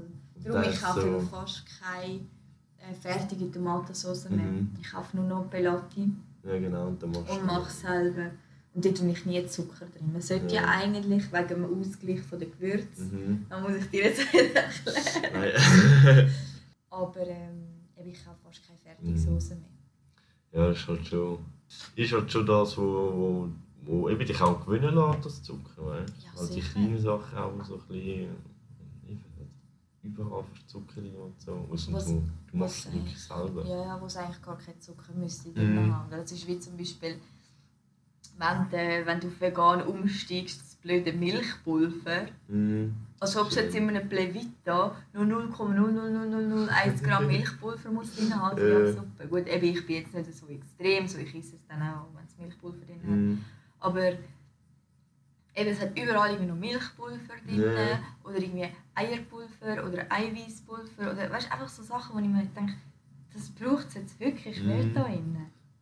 Darum, 0.44 0.72
ich 0.72 0.82
kaufe 0.82 1.02
so- 1.02 1.20
fast 1.22 1.64
keine 1.82 2.20
äh, 2.78 2.94
fertige 3.00 3.52
Tomatensauce 3.52 4.30
mehr. 4.30 4.46
Mhm. 4.46 4.70
Ich 4.80 4.92
kaufe 4.92 5.18
nur 5.18 5.26
noch 5.26 5.50
Pelati 5.50 6.12
Ja, 6.44 6.58
genau, 6.60 6.88
und 6.88 7.02
dann 7.04 7.12
machst 7.12 7.30
und 7.30 7.46
mache 7.46 7.68
es 7.68 7.82
selber. 7.82 8.32
Und 8.74 8.86
dort 8.86 8.98
tue 8.98 9.10
ich 9.12 9.26
nie 9.26 9.46
Zucker 9.48 9.86
drin. 9.86 10.12
Man 10.14 10.22
sollte 10.22 10.56
ja, 10.56 10.62
Ja. 10.62 10.68
eigentlich 10.70 11.32
wegen 11.32 11.48
dem 11.50 11.80
Ausgleich 11.82 12.20
der 12.32 12.40
Gewürze, 12.48 13.04
Mhm. 13.04 13.46
da 13.50 13.60
muss 13.60 13.76
ich 13.76 13.90
dir 13.90 14.04
jetzt 14.06 14.22
erklären. 14.34 16.32
Aber 16.90 17.28
ähm, 17.28 17.68
ich 18.04 18.24
kaufe 18.26 18.38
fast 18.44 18.62
keine 18.66 18.80
fertige 18.80 19.12
Mhm. 19.12 19.38
Mehr. 19.38 19.58
ja, 20.62 20.68
das 20.70 20.78
ist 20.80 20.88
halt 20.88 21.08
schon. 21.08 21.38
Ist 21.96 22.12
halt 22.12 22.32
schon 22.32 22.46
das, 22.46 22.78
wo, 22.78 22.84
wo, 22.84 23.50
wo 23.84 24.10
eben 24.10 24.26
dich 24.26 24.42
auch 24.42 24.66
gewinnen 24.66 24.94
lässt, 24.96 25.26
das 25.26 25.44
Zucker, 25.44 25.86
weißt 25.86 26.14
Ja? 26.24 26.30
Also 26.40 26.54
die 26.54 26.62
kleinen 26.62 27.00
Sachen 27.00 27.38
auch 27.38 27.64
so 27.66 27.76
ein 27.76 27.82
bisschen. 27.88 28.30
Überall 30.04 30.44
fast 30.44 30.68
Zucker 30.70 31.00
drin 31.02 31.16
und 31.16 31.40
so. 31.40 31.66
Was- 31.70 31.86
du, 31.86 32.24
du 32.52 32.58
machst 32.58 32.88
es 32.88 32.94
wirklich 32.94 33.22
selber. 33.24 33.64
Ja, 33.66 33.86
ja, 33.86 34.02
wo 34.02 34.06
es 34.08 34.18
eigentlich 34.18 34.42
gar 34.42 34.58
keinen 34.58 34.82
Zucker 34.82 35.14
müsste 35.14 35.52
drin 35.52 35.76
Mhm. 35.88 35.96
haben. 35.96 36.10
Das 36.10 36.32
ist 36.32 36.48
wie 36.48 36.58
zum 36.60 36.76
Beispiel, 36.76 37.18
wenn, 38.38 38.70
du- 38.72 39.06
wenn 39.06 39.20
du 39.20 39.28
auf 39.28 39.40
vegan 39.42 39.84
umsteigst, 39.84 40.60
das 40.62 40.76
blöde 40.78 41.14
Milchpulver. 41.14 42.26
Mhm. 42.48 42.96
Als 43.20 43.38
ob 43.38 43.50
es 43.50 43.56
jetzt 43.56 43.76
in 43.76 43.88
einem 43.90 44.10
Plevita 44.10 44.96
nur 45.14 45.26
0,00001 45.26 47.04
Gramm 47.04 47.28
Milchpulver 47.28 47.92
muss 47.92 48.16
drin 48.16 48.34
haben. 48.36 48.58
Ja, 48.58 48.80
Äh. 48.80 48.94
super. 48.94 49.28
Gut, 49.30 49.48
eben, 49.48 49.66
ich 49.66 49.86
bin 49.86 49.98
jetzt 49.98 50.14
nicht 50.16 50.34
so 50.34 50.48
extrem, 50.48 51.08
so 51.08 51.20
ich 51.20 51.36
esse 51.36 51.56
es 51.58 51.68
dann 51.68 51.82
auch, 51.84 52.08
wenn 52.16 52.26
es 52.26 52.36
Milchpulver 52.40 52.84
drin 52.86 53.00
hat. 53.04 53.10
Mhm. 53.10 53.46
Aber 53.80 54.12
eben, 55.56 55.70
es 55.70 55.80
hat 55.82 55.98
überall 55.98 56.32
irgendwie 56.32 56.52
noch 56.52 56.58
Milchpulver 56.60 57.34
drin 57.46 57.62
Ja. 57.62 58.00
oder 58.24 58.38
irgendwie 58.38 58.68
Eierpulver 58.96 59.86
oder 59.88 60.06
Eiweißpulver 60.10 61.12
oder 61.12 61.32
weißt, 61.32 61.52
einfach 61.52 61.68
so 61.70 61.84
Sachen, 61.84 62.16
wo 62.16 62.20
ich 62.20 62.28
mir 62.28 62.44
denke, 62.56 62.74
das 63.34 63.50
braucht 63.50 63.88
es 63.90 63.94
jetzt 63.96 64.20
wirklich 64.20 64.62
Mhm. 64.62 64.68
nicht 64.78 64.96
da 64.96 65.04
drin. 65.04 65.38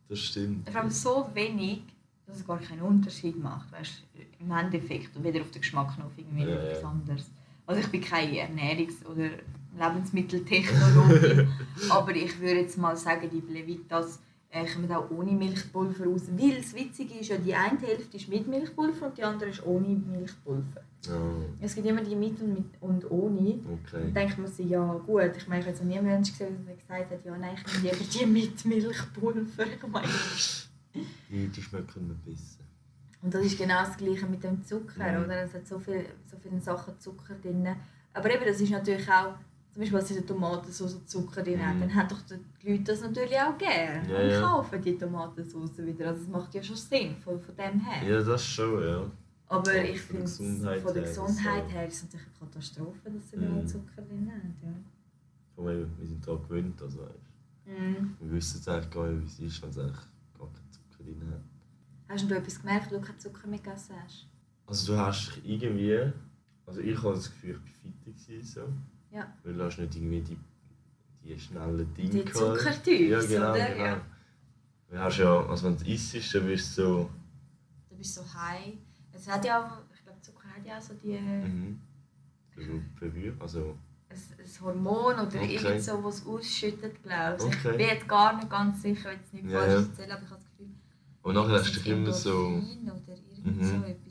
Das 0.08 0.18
stimmt. 0.18 0.68
Vor 0.68 0.80
allem 0.80 0.90
so 0.90 1.28
wenig, 1.34 1.82
dass 2.26 2.36
es 2.36 2.46
gar 2.46 2.58
keinen 2.58 2.82
Unterschied 2.82 3.40
macht. 3.42 3.70
Weißt, 3.72 4.02
Im 4.38 4.50
Endeffekt 4.52 5.14
und 5.16 5.24
weder 5.24 5.40
auf 5.42 5.50
den 5.50 5.60
Geschmack 5.60 5.98
noch 5.98 6.06
auf 6.06 6.12
irgendwie 6.16 6.44
Ja, 6.44 6.54
etwas 6.56 6.84
anderes. 6.84 7.30
Also 7.66 7.80
ich 7.82 7.88
bin 7.88 8.00
keine 8.00 8.32
Ernährungs- 8.48 9.04
oder 9.06 9.28
Lebensmitteltechnologin, 9.78 11.48
aber 11.90 12.14
ich 12.14 12.38
würde 12.40 12.60
jetzt 12.60 12.78
mal 12.78 12.96
sagen, 12.96 13.28
die 13.30 13.40
Blevitas 13.40 14.20
äh, 14.50 14.64
kommen 14.66 14.90
auch 14.92 15.10
ohne 15.10 15.32
Milchpulver 15.32 16.04
raus. 16.06 16.22
Weil 16.36 16.56
das 16.56 16.74
Witzige 16.74 17.14
ist 17.20 17.28
ja, 17.28 17.36
die 17.38 17.54
eine 17.54 17.78
Hälfte 17.78 18.16
ist 18.16 18.28
mit 18.28 18.46
Milchpulver 18.48 19.06
und 19.06 19.16
die 19.18 19.22
andere 19.22 19.50
ist 19.50 19.64
ohne 19.64 19.88
Milchpulver. 19.88 20.82
Ja, 21.06 21.12
Es 21.60 21.74
gibt 21.74 21.86
immer 21.86 22.02
die 22.02 22.14
mit 22.16 22.40
und, 22.42 22.52
mit 22.54 22.64
und 22.80 23.10
ohne. 23.10 23.58
okay. 23.64 24.02
Dann 24.02 24.14
denkt 24.14 24.38
man 24.38 24.48
sich, 24.48 24.68
ja 24.68 24.92
gut, 25.06 25.32
ich 25.36 25.48
meine, 25.48 25.60
ich 25.60 25.66
habe 25.66 25.70
jetzt 25.76 25.80
noch 25.82 25.88
nie 25.88 25.98
einen 25.98 26.06
Menschen 26.08 26.32
gesehen, 26.32 26.66
der 26.66 26.74
gesagt 26.76 27.10
hat, 27.12 27.24
ja 27.24 27.38
nein, 27.38 27.54
ich 27.56 27.82
nehme 27.82 27.94
lieber 27.96 28.04
die 28.12 28.26
mit 28.26 28.64
Milchpulver. 28.66 29.66
Ich 29.66 29.86
meine, 29.88 30.06
Die, 31.30 31.48
die 31.48 31.62
schmecken 31.62 32.08
mir 32.08 32.14
besser. 32.14 32.58
Und 33.22 33.32
das 33.32 33.44
ist 33.44 33.56
genau 33.58 33.80
das 33.84 33.96
Gleiche 33.96 34.26
mit 34.26 34.42
dem 34.42 34.64
Zucker, 34.64 35.18
Mhm. 35.18 35.24
oder? 35.24 35.42
Es 35.44 35.54
hat 35.54 35.66
so, 35.66 35.78
viel, 35.78 36.04
so 36.30 36.36
viele 36.42 36.60
Sachen 36.60 36.98
Zucker 36.98 37.34
drin. 37.34 37.68
Aber 38.12 38.34
eben, 38.34 38.44
das 38.44 38.60
ist 38.60 38.70
natürlich 38.70 39.08
auch, 39.08 39.34
zum 39.86 39.96
Beispiel, 39.96 40.16
in 40.16 40.22
der 40.22 40.26
Tomatensauce 40.26 41.06
Zucker 41.06 41.42
drin 41.42 41.66
hat, 41.66 41.76
Mhm. 41.76 41.80
dann 41.80 41.94
haben 41.94 42.08
doch 42.08 42.20
die 42.62 42.70
Leute 42.70 42.84
das 42.84 43.00
natürlich 43.00 43.38
auch 43.38 43.56
gerne. 43.56 44.08
Ja, 44.10 44.36
und 44.36 44.42
kaufen 44.42 44.82
die 44.82 44.98
Tomatensauce 44.98 45.78
wieder. 45.78 46.08
Also 46.08 46.22
es 46.22 46.28
macht 46.28 46.54
ja 46.54 46.62
schon 46.62 46.76
Sinn 46.76 47.16
von, 47.16 47.40
von 47.40 47.56
dem 47.56 47.80
her. 47.80 48.08
Ja, 48.08 48.22
das 48.22 48.44
schon, 48.44 48.82
ja. 48.82 49.10
Aber 49.48 49.74
Ja, 49.76 49.82
ich 49.82 50.00
finde, 50.00 50.26
von 50.28 50.58
der 50.62 51.02
es 51.02 51.08
Gesundheit 51.16 51.68
her 51.72 51.86
ist 51.88 51.94
es 51.96 52.02
natürlich 52.04 52.26
eine 52.26 52.48
Katastrophe, 52.50 53.10
dass 53.10 53.30
sie 53.30 53.36
überall 53.36 53.66
Zucker 53.66 54.02
drin 54.02 54.30
haben. 54.30 54.56
Ja. 54.62 54.68
Vor 55.56 55.68
allem, 55.68 55.90
wir 55.98 56.06
sind 56.06 56.26
daran 56.26 56.42
gewöhnt, 56.42 56.82
also 56.82 56.98
weißt, 57.00 57.30
Mhm. 57.66 58.16
wir 58.20 58.30
wissen 58.32 58.56
jetzt 58.58 58.68
eigentlich 58.68 58.90
gar 58.90 59.06
nicht, 59.08 59.22
wie 59.40 59.44
es 59.46 59.52
ist, 59.54 59.62
wenn 59.62 59.70
es 59.70 59.78
eigentlich 59.78 59.96
gar 60.38 60.46
keinen 60.48 60.70
Zucker 60.70 61.04
drin 61.04 61.22
hat. 61.30 61.40
Hast 62.08 62.30
du 62.30 62.34
etwas 62.34 62.60
gemerkt, 62.60 62.90
wo 62.92 62.96
du 62.96 63.00
keinen 63.02 63.18
Zucker 63.18 63.46
mehr 63.48 63.58
gegessen 63.58 63.94
hast? 64.04 64.26
Also 64.66 64.92
du 64.92 64.98
hast 65.00 65.40
irgendwie, 65.44 66.12
also 66.66 66.80
ich 66.80 66.96
habe 67.02 67.14
das 67.14 67.30
Gefühl, 67.30 67.58
ich 67.64 67.84
war 68.06 68.14
fitter 68.14 68.44
so. 68.46 68.60
Ja. 69.12 69.32
Weil 69.44 69.54
du 69.54 69.64
hast 69.64 69.78
nicht 69.78 69.94
irgendwie 69.96 70.20
die, 70.20 70.38
die 71.24 71.38
schnellen 71.38 71.92
Dinge 71.94 72.24
Die. 72.24 72.32
Zuckertyps, 72.32 73.10
Ja, 73.10 73.20
genau, 73.20 73.50
oder? 73.52 73.68
genau. 73.68 73.84
Ja. 73.84 74.00
Du 74.90 74.98
hast 74.98 75.18
ja, 75.18 75.46
also 75.46 75.66
wenn 75.66 75.76
du 75.76 75.84
isst, 75.90 76.34
dann 76.34 76.46
wirst 76.48 76.78
du 76.78 76.82
so, 76.82 77.10
Du 77.88 77.96
bist 77.96 78.14
so 78.14 78.22
high. 78.34 78.74
Es 79.12 79.28
hat 79.28 79.44
ja 79.44 79.82
ich 79.94 80.02
glaube, 80.04 80.20
Zucker 80.22 80.48
hat 80.48 80.64
ja 80.66 80.78
auch 80.78 80.82
so 80.82 80.94
die... 80.94 81.18
mhm. 81.18 81.80
so 82.56 82.62
verwirrt, 82.98 83.40
also 83.40 83.76
ein, 84.08 84.16
ein 84.16 84.60
Hormon 84.64 85.14
oder 85.14 85.22
Okay. 85.26 85.54
irgend 85.56 85.82
so, 85.82 86.02
was 86.02 86.26
ausschüttet, 86.26 87.02
glaube 87.02 87.36
ich. 87.38 87.44
Okay. 87.44 87.70
Ich 87.72 87.76
bin 87.76 87.86
jetzt 87.86 88.08
gar 88.08 88.36
nicht 88.36 88.50
ganz 88.50 88.82
sicher, 88.82 89.10
wenn 89.10 89.20
es 89.20 89.32
nicht 89.32 89.50
Ja, 89.50 89.58
falsch 89.60 89.72
ja. 89.72 89.78
erzähle, 89.80 90.12
aber 90.14 90.22
ich 90.24 90.30
habe 90.30 90.40
das 90.40 90.50
Gefühl, 90.50 90.68
und 91.22 91.34
nachher 91.34 91.52
hast 91.52 91.86
du 91.86 91.90
immer 91.90 92.12
so, 92.12 92.30
oder 92.30 92.56
irgend 92.56 93.56
Mhm. 93.56 93.64
so 93.64 93.84
etwas. 93.86 94.09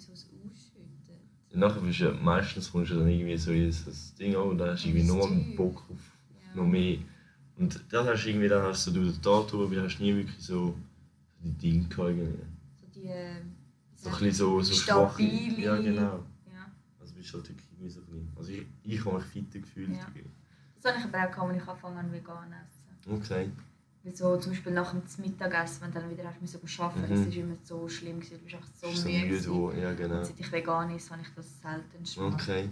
Nachher 1.54 1.82
bist 1.82 2.00
du 2.00 2.06
ja, 2.06 2.12
meistens 2.12 2.72
kommst 2.72 2.92
du 2.92 2.96
dann 3.00 3.08
irgendwie 3.08 3.38
so 3.38 3.52
in 3.52 3.68
das 3.70 4.14
Ding 4.16 4.36
an 4.36 4.44
und 4.44 4.58
dann 4.58 4.72
hast 4.72 4.84
du 4.86 4.90
irgendwie 4.90 5.08
Zeug. 5.08 5.56
Bock 5.56 5.84
auf 5.90 5.98
Ja. 6.46 6.56
noch 6.62 6.68
mehr. 6.68 6.98
Und 7.58 7.80
das 7.92 8.08
hast 8.08 8.24
du 8.26 8.30
irgendwie, 8.30 8.48
dann 8.48 8.64
hast 8.64 8.88
du 8.88 8.92
durch 8.92 9.14
den 9.14 9.22
Tag 9.22 9.48
durch, 9.48 9.72
aber 9.72 9.84
hast 9.84 10.00
nie 10.00 10.16
wirklich 10.16 10.38
so 10.40 10.76
die 11.44 11.52
Dinge 11.52 11.88
gehabt 11.88 12.10
irgendwie. 12.10 12.44
So 12.80 12.88
die... 12.96 13.08
äh, 13.08 13.42
So 13.96 14.10
ein 14.10 14.16
bisschen 14.16 14.32
so, 14.34 14.62
so 14.62 14.74
schwache. 14.74 15.24
Ja, 15.24 15.76
genau. 15.78 16.24
Ja. 16.48 16.72
Also 17.00 17.14
bist 17.16 17.34
du 17.34 17.38
halt 17.38 17.50
wirklich 17.50 17.68
irgendwie 17.72 17.90
so 17.90 18.00
ein 18.02 18.06
bisschen, 18.06 18.32
also 18.38 18.52
ich, 18.52 18.66
ich 18.84 19.06
habe 19.06 19.16
mich 19.18 19.26
fitter 19.26 19.60
gefühlt. 19.60 19.90
Ja. 19.90 20.08
Das 20.82 20.94
habe 20.94 21.00
ich 21.00 21.14
aber 21.14 21.28
auch 21.28 21.32
gehabt, 21.32 21.50
als 21.52 21.58
ich 21.62 21.68
angefangen 21.70 22.12
vegan 22.14 22.54
essen. 22.54 23.14
Okay. 23.14 23.50
So 24.14 24.38
zum 24.38 24.52
Beispiel 24.52 24.72
nach 24.74 24.92
dem 24.92 25.02
Mittagessen, 25.18 25.82
wenn 25.82 25.92
du 25.92 26.00
dann 26.00 26.10
wieder 26.10 26.24
hast 26.26 26.42
müssen 26.42 26.60
arbeiten 26.82 27.02
Mhm. 27.02 27.10
das 27.10 27.20
ist 27.28 27.36
immer 27.38 27.56
so 27.64 27.88
schlimm, 27.90 28.20
gewesen, 28.20 28.38
du 28.38 28.44
bist 28.44 28.56
einfach 28.56 28.70
so 28.82 28.88
Bist 28.90 29.06
müde. 29.06 29.82
ja 29.82 29.94
genau. 29.94 30.18
Und 30.20 30.26
seit 30.26 30.40
ich 30.40 30.52
vegan 30.52 30.96
ist, 30.96 31.12
habe 31.12 31.22
ich 31.22 31.28
das 31.36 31.46
selten 31.62 32.04
gemacht. 32.04 32.42
Okay. 32.42 32.70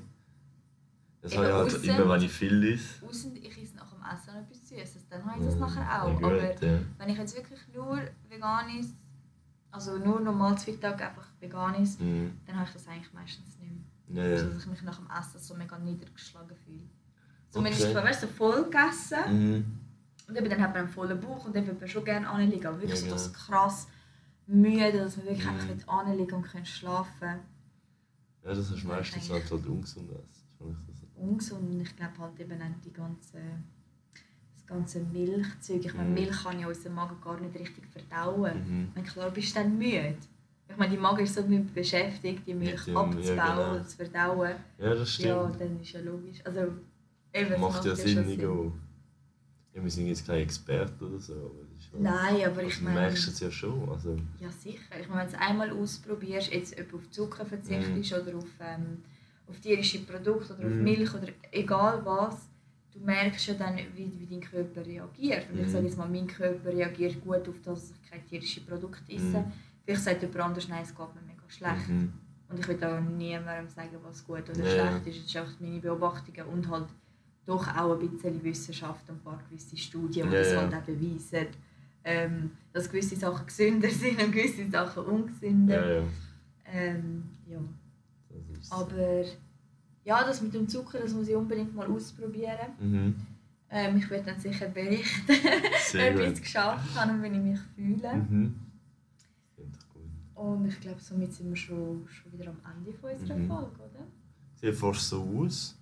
Das 1.21 1.31
Eben 1.33 1.41
habe 1.41 1.49
ich 1.49 1.55
halt 1.57 1.75
aussen- 1.75 1.83
immer, 1.89 2.09
wenn 2.13 2.21
ich 2.21 2.31
viel 2.31 2.63
ist. 2.63 3.01
Ich 3.41 3.57
esse 3.63 3.75
nach 3.75 3.91
dem 3.91 4.01
Essen 4.03 4.33
noch 4.33 4.41
etwas 4.41 4.69
Süßes, 4.69 5.07
dann 5.09 5.25
habe 5.25 5.39
ich 5.39 5.45
das 5.45 5.55
nachher 5.55 6.03
auch. 6.03 6.07
Ja, 6.09 6.13
gut, 6.15 6.23
Aber 6.23 6.65
ja. 6.65 6.79
wenn 6.97 7.09
ich 7.09 7.17
jetzt 7.17 7.35
wirklich 7.35 7.59
nur 7.73 7.99
vegan 8.29 8.69
ist, 8.79 8.93
also 9.71 9.97
nur 9.97 10.19
normal 10.21 10.57
zu 10.57 10.71
Mittag 10.71 11.01
einfach 11.01 11.27
vegan 11.39 11.75
ist, 11.81 11.99
Mhm. 11.99 12.31
dann 12.45 12.55
habe 12.57 12.67
ich 12.67 12.73
das 12.73 12.87
eigentlich 12.87 13.11
meistens 13.13 13.57
nicht 13.59 13.71
mehr. 14.07 14.23
Ja, 14.25 14.31
Also, 14.31 14.45
ja. 14.45 14.53
dass 14.53 14.63
ich 14.63 14.69
mich 14.69 14.81
nach 14.83 14.97
dem 14.97 15.07
Essen 15.19 15.39
so 15.39 15.53
mega 15.55 15.77
niedergeschlagen 15.77 16.55
fühle. 16.65 16.83
Zumindest 17.49 17.83
Okay. 17.83 17.95
okay. 17.97 18.07
weißt 18.07 18.23
du, 18.23 18.27
so 18.27 18.33
voll 18.33 18.63
gegessen 18.65 19.17
Mhm. 19.55 19.79
Und 20.27 20.35
eben 20.37 20.49
dann 20.49 20.61
hat 20.61 20.71
man 20.73 20.83
einen 20.83 20.89
vollen 20.89 21.19
Bauch 21.19 21.45
und 21.45 21.55
dann 21.55 21.65
würde 21.65 21.79
man 21.79 21.87
schon 21.89 22.03
gerne 22.05 22.27
anliegen. 22.29 22.65
Aber 22.65 22.77
wirklich 22.81 22.91
Ja, 22.91 22.97
so 22.97 23.05
genau. 23.05 23.15
das 23.15 23.33
krass 23.33 23.87
müde, 24.47 24.91
dass 24.99 25.17
man 25.17 25.25
wirklich 25.27 25.45
Mhm. 25.45 25.53
einfach 25.53 25.73
nicht 25.75 25.89
anliegen 25.89 26.35
und 26.35 26.43
kann 26.43 26.65
schlafen 26.65 27.39
Ja, 28.43 28.53
das 28.53 28.71
ist 28.71 28.83
meistens 28.83 29.29
halt, 29.29 29.49
halt 29.51 29.65
ungesund. 29.65 30.09
ungesund 31.15 31.69
und 31.71 31.81
ich 31.81 31.95
glaube 31.95 32.17
halt 32.19 32.39
eben 32.39 32.61
auch 32.61 32.81
die 32.85 32.93
ganze, 32.93 33.37
das 34.53 34.65
ganze 34.65 34.99
Milchzeug. 34.99 35.83
Ich 35.85 35.93
meine, 35.93 36.09
Mhm. 36.09 36.13
Milch 36.15 36.43
kann 36.43 36.59
ja 36.59 36.67
unser 36.67 36.89
Magen 36.89 37.19
gar 37.21 37.39
nicht 37.39 37.55
richtig 37.55 37.85
verdauen. 37.87 38.53
Mhm. 38.67 38.87
Ich 38.89 38.95
meine, 38.95 39.07
klar 39.07 39.31
bist 39.31 39.55
du 39.55 39.59
dann 39.59 39.77
müde. 39.77 40.15
Ich 40.69 40.75
meine, 40.77 40.91
die 40.91 40.97
Magen 41.01 41.23
ist 41.23 41.33
so 41.33 41.41
damit 41.41 41.73
beschäftigt, 41.73 42.45
die 42.45 42.53
Milch 42.53 42.77
Mit 42.77 42.87
dem- 42.87 42.97
abzubauen 42.97 43.23
ja, 43.37 43.55
genau. 43.55 43.75
und 43.77 43.89
zu 43.89 43.95
verdauen. 43.97 44.55
Ja, 44.77 44.93
das 44.95 45.09
stimmt. 45.13 45.27
Ja, 45.29 45.51
dann 45.57 45.79
ist 45.81 45.91
ja 45.93 46.01
logisch. 46.01 46.45
Also, 46.45 46.59
eben, 47.33 47.53
es 47.53 47.59
macht 47.59 47.85
ja 47.85 47.95
Sinn, 47.95 48.29
irgendwo. 48.29 48.73
Ja, 49.77 49.83
wir 49.83 49.91
sind 49.91 50.07
jetzt 50.07 50.25
keine 50.25 50.39
Experten 50.39 51.03
oder 51.05 51.19
so. 51.19 51.33
Aber 51.33 51.61
ist 51.77 51.93
Nein, 51.93 52.35
aber 52.47 52.57
also, 52.57 52.61
ich 52.61 52.77
du 52.79 52.83
meine... 52.85 52.99
merkst 53.01 53.27
es 53.27 53.39
ja 53.39 53.51
schon. 53.51 53.87
Also, 53.89 54.17
Ja, 54.39 54.49
sicher. 54.49 54.99
Ich 54.99 55.07
meine, 55.07 55.21
wenn 55.21 55.29
du 55.29 55.35
es 55.35 55.39
einmal 55.39 55.69
ausprobierst, 55.71 56.51
jetzt 56.51 56.79
ob 56.79 56.89
du 56.89 56.95
auf 56.97 57.09
Zucker 57.11 57.45
verzichtest 57.45 58.13
oder 58.13 58.35
auf, 58.37 58.47
ähm, 58.59 59.03
auf 59.47 59.59
tierische 59.59 59.99
Produkte 59.99 60.55
oder 60.55 60.65
auf 60.67 60.73
Mhm. 60.73 60.83
Milch 60.83 61.13
oder 61.13 61.27
egal 61.51 62.03
was, 62.03 62.49
du 62.91 62.99
merkst 63.01 63.45
ja 63.47 63.53
dann, 63.53 63.77
wie, 63.95 64.11
wie 64.19 64.25
dein 64.25 64.41
Körper 64.41 64.83
reagiert. 64.83 65.45
Und 65.51 65.59
ich 65.59 65.67
Mhm. 65.67 65.69
sage 65.69 65.85
jetzt 65.85 65.97
mal, 65.97 66.09
mein 66.09 66.25
Körper 66.25 66.69
reagiert 66.69 67.21
gut 67.23 67.47
auf 67.47 67.55
das, 67.63 67.89
dass 67.89 67.91
ich 68.03 68.09
keine 68.09 68.25
tierischen 68.25 68.65
Produkte 68.65 69.11
esse. 69.13 69.37
Mhm. 69.41 69.51
Vielleicht 69.85 70.01
sagt 70.03 70.21
jemand 70.23 70.39
anders, 70.39 70.67
nein, 70.67 70.81
es 70.81 70.89
geht 70.89 71.15
mir 71.15 71.21
mega 71.21 71.43
schlecht. 71.49 71.87
mhm. 71.89 72.13
Und 72.49 72.59
ich 72.59 72.67
will 72.67 72.83
auch 72.83 72.99
niemandem 73.01 73.67
sagen, 73.69 73.97
was 74.03 74.25
gut 74.25 74.49
oder 74.49 74.63
Ja. 74.63 74.71
schlecht 75.01 75.07
ist. 75.07 75.23
Das 75.25 75.31
sind 75.33 75.41
einfach 75.41 75.59
meine 75.59 75.79
Beobachtungen 75.79 76.47
und 76.47 76.67
halt 76.69 76.87
doch 77.47 77.67
auch 77.75 77.99
ein 77.99 78.09
bisschen 78.09 78.43
Wissenschaft 78.43 79.09
und 79.09 79.15
ein 79.15 79.21
paar 79.21 79.39
gewisse 79.49 79.77
Studien, 79.77 80.29
die 80.29 80.35
Ja, 80.35 80.41
das 80.43 80.55
halt 80.55 80.73
auch 80.75 80.81
beweisen, 80.81 81.47
ähm, 82.03 82.51
dass 82.73 82.89
gewisse 82.89 83.15
Sachen 83.15 83.45
gesünder 83.47 83.89
sind 84.03 84.21
und 84.21 84.31
gewisse 84.31 84.69
Sachen 84.69 85.03
ungesünder. 85.05 85.87
Ja, 85.87 86.01
ja. 86.01 86.07
Ähm, 86.71 87.23
ja. 87.49 87.59
Aber 88.69 89.23
ja, 90.03 90.23
das 90.23 90.41
mit 90.41 90.53
dem 90.53 90.67
Zucker, 90.67 90.99
das 90.99 91.13
muss 91.13 91.27
ich 91.27 91.35
unbedingt 91.35 91.73
mal 91.75 91.87
ausprobieren. 91.87 92.73
Mhm. 92.79 93.15
Ähm, 93.69 93.97
ich 93.97 94.09
werde 94.09 94.25
dann 94.31 94.39
sicher 94.39 94.67
berichten, 94.67 95.31
ob 95.31 96.19
ich 96.19 96.33
es 96.33 96.41
geschafft 96.41 96.95
habe 96.95 97.11
und 97.13 97.23
wie 97.23 97.27
ich 97.27 97.33
mich 97.33 97.59
fühle. 97.75 98.13
Mhm. 98.15 98.55
Und 100.35 100.67
ich 100.67 100.79
glaube, 100.79 101.01
somit 101.01 101.33
sind 101.33 101.49
wir 101.49 101.55
schon, 101.55 102.07
schon 102.07 102.31
wieder 102.31 102.49
am 102.49 102.57
Ende 102.77 102.93
von 102.93 103.09
unserer 103.09 103.37
Mhm. 103.37 103.47
Folge, 103.47 103.75
oder? 103.75 104.07
Sieht 104.55 104.75
fast 104.75 105.09
so 105.09 105.23
aus. 105.39 105.76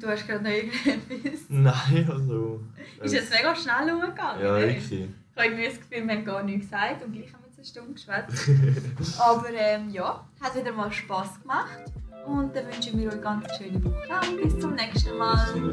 Du 0.00 0.06
hast 0.06 0.26
gerade 0.26 0.44
noch 0.44 0.50
irgendetwas. 0.50 1.40
Nein, 1.48 2.08
also. 2.10 2.60
Ist 3.00 3.14
jetzt 3.14 3.30
mega 3.30 3.54
schnell 3.54 3.94
umgegangen. 3.94 4.42
Ja, 4.42 4.56
wirklich. 4.56 4.92
Ich 4.92 5.08
habe 5.36 5.46
irgendwie 5.46 5.64
das 5.64 5.80
Gefühl, 5.80 6.06
wir 6.06 6.14
haben 6.14 6.24
gar 6.24 6.42
nichts 6.42 6.66
gesagt 6.66 7.04
und 7.04 7.12
gleich 7.12 7.32
haben 7.32 7.42
wir 7.42 7.48
jetzt 7.48 7.58
eine 7.58 7.66
Stunde 7.66 7.92
geschwätzt. 7.94 9.18
Aber 9.20 9.48
ähm, 9.50 9.90
ja, 9.90 10.24
hat 10.40 10.54
wieder 10.54 10.72
mal 10.72 10.92
Spass 10.92 11.40
gemacht. 11.40 11.92
Und 12.26 12.54
dann 12.54 12.66
wünschen 12.66 13.00
wir 13.00 13.08
euch 13.08 13.14
eine 13.14 13.22
ganz 13.22 13.46
schöne 13.56 13.82
Woche 13.82 14.30
und 14.30 14.42
bis 14.42 14.60
zum 14.60 14.74
nächsten 14.74 15.16
Mal. 15.16 15.70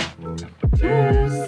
Tschüss. 0.75 1.45